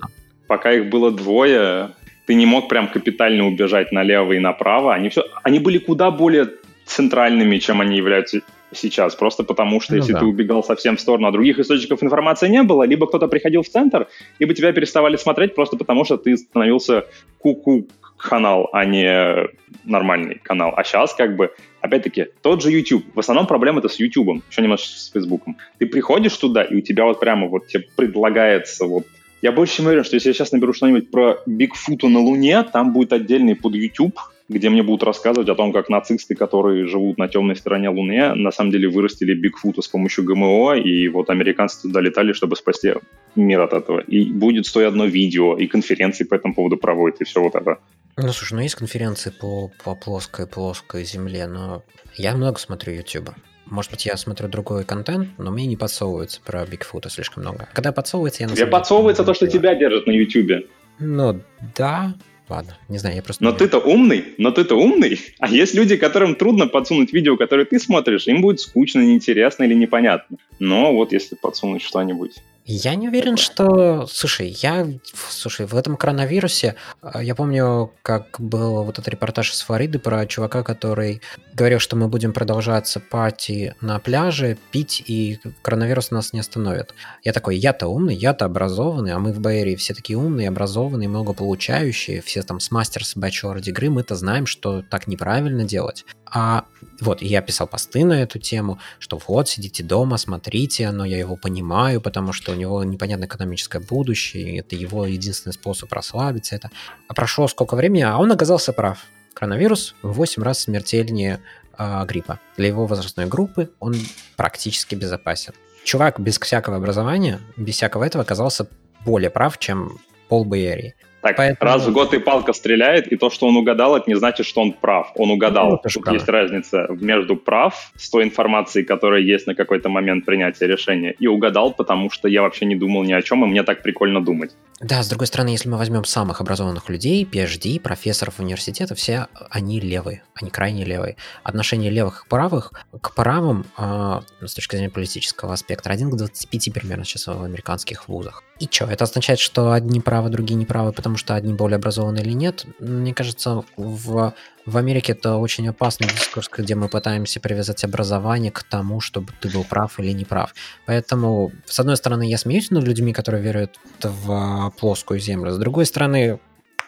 пока 0.47 0.71
их 0.71 0.89
было 0.89 1.11
двое, 1.11 1.91
ты 2.25 2.33
не 2.35 2.45
мог 2.45 2.69
прям 2.69 2.87
капитально 2.87 3.47
убежать 3.47 3.91
налево 3.91 4.33
и 4.33 4.39
направо. 4.39 4.93
Они, 4.93 5.09
все, 5.09 5.23
они 5.43 5.59
были 5.59 5.77
куда 5.77 6.11
более 6.11 6.49
центральными, 6.85 7.57
чем 7.57 7.81
они 7.81 7.97
являются 7.97 8.41
сейчас, 8.73 9.15
просто 9.15 9.43
потому 9.43 9.79
что 9.81 9.93
ну, 9.93 9.97
если 9.99 10.13
да. 10.13 10.19
ты 10.19 10.25
убегал 10.25 10.63
совсем 10.63 10.97
в 10.97 11.01
сторону, 11.01 11.27
а 11.27 11.31
других 11.31 11.59
источников 11.59 12.03
информации 12.03 12.47
не 12.47 12.63
было, 12.63 12.83
либо 12.83 13.07
кто-то 13.07 13.27
приходил 13.27 13.61
в 13.61 13.69
центр, 13.69 14.07
либо 14.39 14.53
тебя 14.53 14.73
переставали 14.73 15.17
смотреть 15.17 15.55
просто 15.55 15.77
потому, 15.77 16.05
что 16.05 16.17
ты 16.17 16.37
становился 16.37 17.05
ку-ку 17.39 17.87
канал, 18.17 18.69
а 18.73 18.85
не 18.85 19.47
нормальный 19.83 20.35
канал. 20.35 20.73
А 20.75 20.83
сейчас 20.83 21.13
как 21.13 21.35
бы, 21.35 21.51
опять-таки, 21.85 22.27
тот 22.41 22.61
же 22.61 22.71
YouTube. 22.71 23.05
В 23.13 23.19
основном 23.19 23.47
проблема 23.47 23.79
это 23.79 23.89
с 23.89 23.99
YouTube, 23.99 24.43
еще 24.49 24.61
немножко 24.61 24.87
с 24.87 25.11
Facebook. 25.13 25.43
Ты 25.79 25.85
приходишь 25.85 26.37
туда, 26.37 26.63
и 26.63 26.75
у 26.75 26.81
тебя 26.81 27.05
вот 27.05 27.19
прямо 27.19 27.47
вот 27.47 27.67
тебе 27.67 27.85
предлагается 27.95 28.85
вот 28.85 29.05
я 29.41 29.51
больше 29.51 29.75
чем 29.75 29.85
уверен, 29.85 30.03
что 30.03 30.15
если 30.15 30.29
я 30.29 30.33
сейчас 30.33 30.51
наберу 30.53 30.73
что-нибудь 30.73 31.11
про 31.11 31.37
Бигфута 31.45 32.07
на 32.07 32.19
Луне, 32.19 32.63
там 32.63 32.93
будет 32.93 33.13
отдельный 33.13 33.55
под 33.55 33.75
YouTube, 33.75 34.17
где 34.49 34.69
мне 34.69 34.81
будут 34.81 35.03
рассказывать 35.03 35.49
о 35.49 35.55
том, 35.55 35.71
как 35.71 35.89
нацисты, 35.89 36.33
которые 36.33 36.87
живут 36.87 37.17
на 37.17 37.27
темной 37.27 37.55
стороне 37.55 37.89
Луны, 37.89 38.33
на 38.33 38.51
самом 38.51 38.71
деле 38.71 38.87
вырастили 38.87 39.35
Бигфута 39.35 39.81
с 39.81 39.87
помощью 39.87 40.23
ГМО, 40.23 40.77
и 40.77 41.07
вот 41.09 41.29
американцы 41.29 41.81
туда 41.81 42.01
летали, 42.01 42.33
чтобы 42.33 42.55
спасти 42.55 42.93
мир 43.35 43.61
от 43.61 43.73
этого. 43.73 43.99
И 43.99 44.31
будет 44.31 44.65
стоять 44.65 44.89
одно 44.89 45.05
видео, 45.05 45.55
и 45.57 45.67
конференции 45.67 46.23
по 46.23 46.35
этому 46.35 46.55
поводу 46.55 46.77
проводят, 46.77 47.21
и 47.21 47.23
все 47.25 47.41
вот 47.41 47.55
это. 47.55 47.77
Ну, 48.17 48.31
слушай, 48.31 48.53
ну 48.53 48.61
есть 48.61 48.75
конференции 48.75 49.29
по, 49.29 49.69
по 49.83 49.93
плоской, 49.93 50.47
плоской 50.47 51.03
земле, 51.03 51.47
но 51.47 51.83
я 52.15 52.35
много 52.35 52.59
смотрю 52.59 52.93
YouTube. 52.93 53.31
Может 53.65 53.91
быть, 53.91 54.05
я 54.05 54.15
смотрю 54.15 54.47
другой 54.47 54.85
контент, 54.85 55.29
но 55.37 55.51
мне 55.51 55.65
не 55.65 55.75
подсовывается 55.75 56.39
про 56.41 56.65
Бигфута 56.65 57.09
слишком 57.09 57.43
много. 57.43 57.67
Когда 57.73 57.91
подсовывается, 57.91 58.43
я... 58.43 58.49
Тебе 58.49 58.67
подсовывается 58.67 59.23
то, 59.23 59.33
что 59.33 59.47
тебя 59.47 59.75
держат 59.75 60.07
на 60.07 60.11
YouTube. 60.11 60.67
Ну, 60.99 61.41
да, 61.75 62.13
Ладно, 62.47 62.77
не 62.89 62.99
знаю, 62.99 63.15
я 63.15 63.23
просто... 63.23 63.43
Но 63.43 63.53
ты-то 63.53 63.79
умный, 63.79 64.35
но 64.37 64.51
ты-то 64.51 64.75
умный. 64.75 65.19
А 65.39 65.49
есть 65.49 65.73
люди, 65.73 65.97
которым 65.97 66.35
трудно 66.35 66.67
подсунуть 66.67 67.11
видео, 67.11 67.37
которое 67.37 67.65
ты 67.65 67.79
смотришь, 67.79 68.27
им 68.27 68.41
будет 68.41 68.59
скучно, 68.59 68.99
неинтересно 68.99 69.63
или 69.63 69.73
непонятно. 69.73 70.37
Но 70.59 70.93
вот 70.93 71.11
если 71.11 71.35
подсунуть 71.35 71.81
что-нибудь... 71.81 72.35
Я 72.67 72.95
не 72.95 73.09
уверен, 73.09 73.37
что... 73.37 74.07
Слушай, 74.07 74.57
я... 74.63 74.87
Слушай, 75.29 75.67
в 75.67 75.75
этом 75.75 75.97
коронавирусе... 75.97 76.73
А, 76.99 77.21
я 77.21 77.35
помню, 77.35 77.93
как 78.01 78.39
был 78.39 78.83
вот 78.83 78.97
этот 78.97 79.07
репортаж 79.07 79.51
из 79.51 79.61
Флориды 79.61 79.99
про 79.99 80.25
чувака, 80.25 80.63
который 80.63 81.21
говорил, 81.53 81.77
что 81.77 81.95
мы 81.95 82.07
будем 82.07 82.33
продолжаться 82.33 82.99
пати 82.99 83.75
на 83.81 83.99
пляже, 83.99 84.57
пить, 84.71 85.03
и 85.05 85.39
коронавирус 85.61 86.09
нас 86.09 86.33
не 86.33 86.39
остановит. 86.39 86.95
Я 87.23 87.33
такой, 87.33 87.55
я-то 87.55 87.87
умный, 87.87 88.15
я-то 88.15 88.45
образованный, 88.45 89.13
а 89.13 89.19
мы 89.19 89.31
в 89.31 89.39
Бэйре 89.39 89.75
все 89.75 89.93
такие 89.93 90.17
умные, 90.17 90.49
образованные, 90.49 91.07
многополучающие, 91.07 92.23
все 92.23 92.41
там 92.41 92.59
с 92.59 92.71
мастерс, 92.71 93.15
бachelor 93.15 93.61
дегры, 93.61 93.91
мы-то 93.91 94.15
знаем, 94.15 94.47
что 94.47 94.81
так 94.81 95.05
неправильно 95.05 95.65
делать. 95.65 96.03
А 96.25 96.65
вот, 96.99 97.21
я 97.21 97.41
писал 97.41 97.67
посты 97.67 98.03
на 98.03 98.21
эту 98.23 98.39
тему, 98.39 98.79
что 98.99 99.21
вот, 99.27 99.47
сидите 99.47 99.83
дома, 99.83 100.17
смотрите, 100.17 100.89
но 100.91 101.05
я 101.05 101.19
его 101.19 101.35
понимаю, 101.35 102.01
потому 102.01 102.33
что 102.33 102.54
у 102.55 102.57
него 102.57 102.83
непонятное 102.83 103.27
экономическое 103.27 103.79
будущее, 103.79 104.59
это 104.59 104.75
его 104.75 105.05
единственный 105.05 105.53
способ 105.53 105.91
расслабиться. 105.93 106.55
Это... 106.55 106.71
А 107.07 107.13
прошло 107.13 107.47
сколько 107.47 107.75
времени, 107.75 108.01
а 108.01 108.17
он 108.17 108.31
оказался 108.31 108.73
прав. 108.73 109.05
Коронавирус 109.33 109.95
в 110.01 110.13
8 110.13 110.41
раз 110.43 110.59
смертельнее 110.61 111.41
э, 111.77 112.05
гриппа. 112.05 112.39
Для 112.57 112.67
его 112.67 112.85
возрастной 112.85 113.25
группы 113.25 113.71
он 113.79 113.95
практически 114.37 114.95
безопасен. 114.95 115.53
Чувак 115.83 116.19
без 116.19 116.39
всякого 116.39 116.77
образования, 116.77 117.39
без 117.57 117.75
всякого 117.75 118.05
этого 118.05 118.23
оказался 118.23 118.67
более 119.03 119.29
прав, 119.29 119.57
чем 119.59 119.99
Пол 120.29 120.45
Бейери. 120.45 120.95
Так, 121.25 121.37
Поэтому... 121.37 121.71
раз 121.71 121.87
в 121.87 121.91
год 121.91 122.13
и 122.13 122.19
палка 122.19 122.53
стреляет, 122.53 123.07
и 123.07 123.17
то, 123.17 123.31
что 123.31 123.47
он 123.47 123.57
угадал, 123.57 123.97
это 123.97 124.07
не 124.07 124.15
значит, 124.15 124.45
что 124.45 124.61
он 124.61 124.73
прав. 124.73 125.11
Он 125.15 125.31
угадал. 125.31 125.71
Ну, 125.71 125.89
Тут 125.91 126.13
есть 126.13 126.29
разница 126.29 126.85
между 127.01 127.35
прав 127.35 127.91
с 127.95 128.11
той 128.11 128.25
информацией, 128.25 128.85
которая 128.85 129.21
есть 129.21 129.47
на 129.47 129.55
какой-то 129.55 129.89
момент 129.89 130.23
принятия 130.23 130.67
решения, 130.67 131.15
и 131.17 131.25
угадал, 131.25 131.73
потому 131.73 132.11
что 132.11 132.27
я 132.27 132.43
вообще 132.43 132.65
не 132.65 132.75
думал 132.75 133.03
ни 133.05 133.11
о 133.11 133.23
чем, 133.23 133.43
и 133.43 133.47
мне 133.47 133.63
так 133.63 133.81
прикольно 133.81 134.23
думать. 134.23 134.51
Да, 134.81 135.01
с 135.01 135.07
другой 135.07 135.27
стороны, 135.27 135.49
если 135.49 135.69
мы 135.69 135.77
возьмем 135.77 136.03
самых 136.03 136.41
образованных 136.41 136.89
людей, 136.89 137.23
PhD, 137.23 137.79
профессоров 137.79 138.39
университета, 138.39 138.93
все 138.93 139.27
они 139.49 139.79
левые, 139.79 140.23
они 140.33 140.49
крайне 140.49 140.83
левые. 140.83 141.15
Отношение 141.43 141.89
левых 141.89 142.23
к 142.23 142.27
правых, 142.27 142.73
к 143.01 143.15
правым 143.15 143.65
э, 143.77 144.21
с 144.41 144.53
точки 144.53 144.75
зрения 144.75 144.91
политического 144.91 145.53
аспекта, 145.53 145.91
один 145.91 146.11
к 146.11 146.17
25 146.17 146.73
примерно 146.73 147.05
сейчас 147.05 147.27
в 147.27 147.41
американских 147.41 148.09
вузах. 148.09 148.43
И 148.59 148.67
что, 148.69 148.85
это 148.85 149.05
означает, 149.05 149.39
что 149.39 149.71
одни 149.71 150.01
правы, 150.01 150.29
другие 150.29 150.57
неправы, 150.57 150.91
потому 150.91 151.15
что 151.15 151.35
одни 151.35 151.53
более 151.53 151.77
образованы 151.77 152.19
или 152.19 152.33
нет? 152.33 152.65
Мне 152.79 153.13
кажется, 153.13 153.63
в 153.77 154.33
в 154.65 154.77
Америке 154.77 155.13
это 155.13 155.35
очень 155.35 155.67
опасный 155.67 156.07
дискурс, 156.07 156.49
где 156.55 156.75
мы 156.75 156.89
пытаемся 156.89 157.39
привязать 157.39 157.83
образование 157.83 158.51
к 158.51 158.63
тому, 158.63 158.99
чтобы 158.99 159.31
ты 159.39 159.49
был 159.49 159.63
прав 159.63 159.99
или 159.99 160.11
не 160.11 160.25
прав. 160.25 160.53
Поэтому, 160.85 161.51
с 161.65 161.79
одной 161.79 161.97
стороны, 161.97 162.27
я 162.29 162.37
смеюсь 162.37 162.71
над 162.71 162.83
людьми, 162.83 163.13
которые 163.13 163.43
веруют 163.43 163.79
в 164.01 164.73
плоскую 164.79 165.19
землю, 165.19 165.51
с 165.51 165.57
другой 165.57 165.85
стороны, 165.85 166.39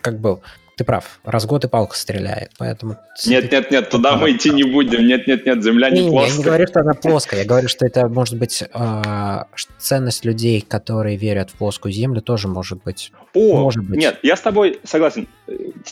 как 0.01 0.19
бы 0.19 0.41
ты 0.77 0.83
прав, 0.83 1.19
раз 1.23 1.45
в 1.45 1.47
год 1.47 1.65
и 1.65 1.67
палка 1.67 1.97
стреляет, 1.97 2.51
поэтому... 2.59 2.97
Нет, 3.25 3.51
нет, 3.51 3.71
нет, 3.71 3.89
туда 3.89 4.15
мы 4.15 4.31
идти 4.31 4.51
не 4.51 4.63
будем, 4.63 5.07
нет, 5.07 5.25
нет, 5.25 5.43
нет, 5.43 5.63
земля 5.63 5.89
не, 5.89 6.03
не 6.03 6.11
плоская. 6.11 6.31
Я 6.31 6.37
не 6.37 6.43
говорю, 6.43 6.67
что 6.67 6.79
она 6.81 6.93
плоская, 6.93 7.39
я 7.39 7.45
говорю, 7.47 7.67
что 7.67 7.85
это 7.87 8.07
может 8.07 8.37
быть 8.37 8.61
э, 8.61 9.43
ценность 9.79 10.23
людей, 10.23 10.61
которые 10.61 11.17
верят 11.17 11.49
в 11.49 11.55
плоскую 11.55 11.91
землю, 11.91 12.21
тоже 12.21 12.47
может 12.47 12.83
быть. 12.83 13.11
О, 13.33 13.57
может 13.57 13.83
быть. 13.83 13.97
нет, 13.97 14.19
я 14.21 14.35
с 14.35 14.41
тобой 14.41 14.79
согласен. 14.83 15.27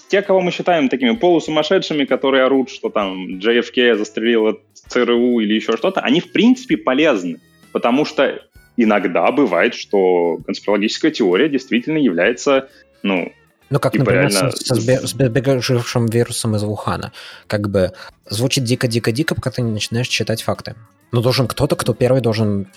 Те, 0.07 0.21
кого 0.21 0.39
мы 0.41 0.51
считаем 0.51 0.87
такими 0.87 1.15
полусумасшедшими, 1.15 2.05
которые 2.05 2.43
орут, 2.43 2.69
что 2.69 2.89
там 2.89 3.39
JFK 3.39 3.95
застрелил 3.95 4.59
ЦРУ 4.87 5.39
или 5.39 5.55
еще 5.55 5.77
что-то, 5.77 6.01
они 6.01 6.21
в 6.21 6.31
принципе 6.31 6.77
полезны, 6.77 7.39
потому 7.71 8.05
что 8.05 8.39
иногда 8.77 9.31
бывает, 9.31 9.73
что 9.73 10.37
конспирологическая 10.45 11.09
теория 11.09 11.49
действительно 11.49 11.97
является, 11.97 12.69
ну, 13.01 13.31
ну, 13.69 13.79
как, 13.79 13.93
типа 13.93 14.05
например, 14.05 14.29
реально... 14.29 14.51
с, 14.51 14.67
с, 14.67 15.09
с 15.09 15.13
бегавшим 15.13 16.05
вирусом 16.07 16.55
из 16.55 16.63
Вухана. 16.63 17.11
Как 17.47 17.69
бы 17.69 17.93
звучит 18.29 18.63
дико-дико-дико, 18.63 19.35
пока 19.35 19.51
ты 19.51 19.61
не 19.61 19.71
начинаешь 19.71 20.07
читать 20.07 20.43
факты. 20.43 20.75
Но 21.11 21.21
должен 21.21 21.47
кто-то, 21.47 21.75
кто 21.75 21.93
первый 21.93 22.21
должен, 22.21 22.67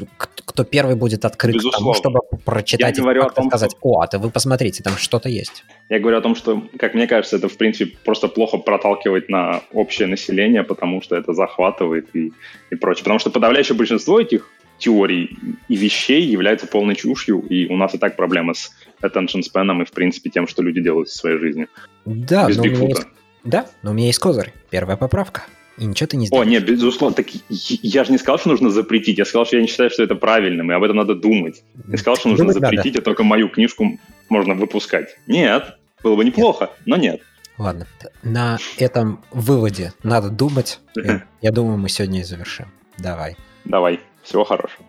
кто 0.45 0.65
первый 0.65 0.95
будет 0.95 1.25
открыт 1.25 1.55
Безусловно. 1.55 1.77
к 1.77 1.79
тому, 1.79 1.95
чтобы 1.95 2.21
прочитать 2.45 2.97
Я 2.97 3.03
говорю 3.03 3.23
факты 3.23 3.43
и 3.43 3.47
сказать, 3.49 3.71
что... 3.73 3.79
о, 3.83 4.01
а 4.03 4.07
ты 4.07 4.19
вы 4.19 4.31
посмотрите, 4.31 4.83
там 4.83 4.97
что-то 4.97 5.29
есть. 5.29 5.65
Я 5.89 5.99
говорю 5.99 6.19
о 6.19 6.21
том, 6.21 6.37
что, 6.37 6.63
как 6.79 6.95
мне 6.95 7.07
кажется, 7.07 7.37
это, 7.37 7.49
в 7.49 7.57
принципе, 7.57 7.97
просто 8.05 8.29
плохо 8.29 8.59
проталкивать 8.59 9.29
на 9.29 9.63
общее 9.73 10.07
население, 10.07 10.63
потому 10.63 11.03
что 11.03 11.17
это 11.17 11.33
захватывает 11.33 12.15
и, 12.15 12.33
и 12.71 12.75
прочее. 12.77 13.05
Потому 13.05 13.19
что 13.19 13.31
подавляющее 13.31 13.77
большинство 13.77 14.21
этих 14.21 14.49
теорий 14.79 15.37
и 15.69 15.77
вещей 15.77 16.23
является 16.23 16.67
полной 16.67 16.95
чушью, 16.95 17.41
и 17.41 17.67
у 17.67 17.77
нас 17.77 17.95
и 17.95 17.99
так 17.99 18.17
проблема 18.17 18.55
с 18.55 18.71
attention 19.03 19.43
span 19.43 19.83
и, 19.83 19.85
в 19.85 19.91
принципе, 19.91 20.31
тем, 20.31 20.47
что 20.47 20.63
люди 20.63 20.81
делают 20.81 21.09
в 21.09 21.15
своей 21.15 21.39
жизни. 21.39 21.69
Да, 22.05 22.49
Без 22.49 22.57
но 22.57 22.65
меня 22.65 22.89
есть... 22.89 23.07
Да, 23.45 23.67
но 23.83 23.91
у 23.91 23.95
меня 23.95 24.07
есть 24.07 24.19
козырь. 24.19 24.53
Первая 24.71 24.97
поправка. 24.97 25.45
И 25.79 25.85
ничего 25.85 26.09
ты 26.09 26.17
не 26.17 26.27
сделаешь. 26.27 26.47
О, 26.47 26.51
нет, 26.51 26.65
безусловно. 26.65 27.15
Так 27.15 27.27
я 27.49 28.05
же 28.05 28.11
не 28.11 28.19
сказал, 28.19 28.39
что 28.39 28.49
нужно 28.49 28.71
запретить. 28.71 29.19
Я 29.19 29.25
сказал, 29.25 29.47
что 29.47 29.57
я 29.57 29.63
не 29.63 29.69
считаю, 29.69 29.91
что 29.91 30.03
это 30.03 30.17
правильным, 30.17 30.71
и 30.73 30.75
об 30.75 30.83
этом 30.83 30.97
надо 30.97 31.15
думать. 31.15 31.63
Я 31.87 31.99
сказал, 31.99 32.17
что 32.17 32.29
нужно 32.29 32.47
Думать 32.47 32.61
запретить, 32.61 32.95
надо. 32.95 32.99
и 32.99 33.05
только 33.05 33.23
мою 33.23 33.49
книжку 33.49 33.99
можно 34.29 34.55
выпускать. 34.55 35.17
Нет, 35.29 35.77
было 36.03 36.17
бы 36.17 36.25
неплохо, 36.25 36.65
нет. 36.65 36.87
но 36.87 36.97
нет. 36.97 37.21
Ладно, 37.59 37.87
на 38.23 38.59
этом 38.77 39.25
выводе 39.31 39.93
надо 40.03 40.31
думать. 40.31 40.81
Я 41.41 41.53
думаю, 41.53 41.79
мы 41.79 41.89
сегодня 41.89 42.21
и 42.21 42.25
завершим. 42.25 42.67
Давай. 42.99 43.37
Давай. 43.65 44.01
Всего 44.29 44.45
хорошего. 44.45 44.85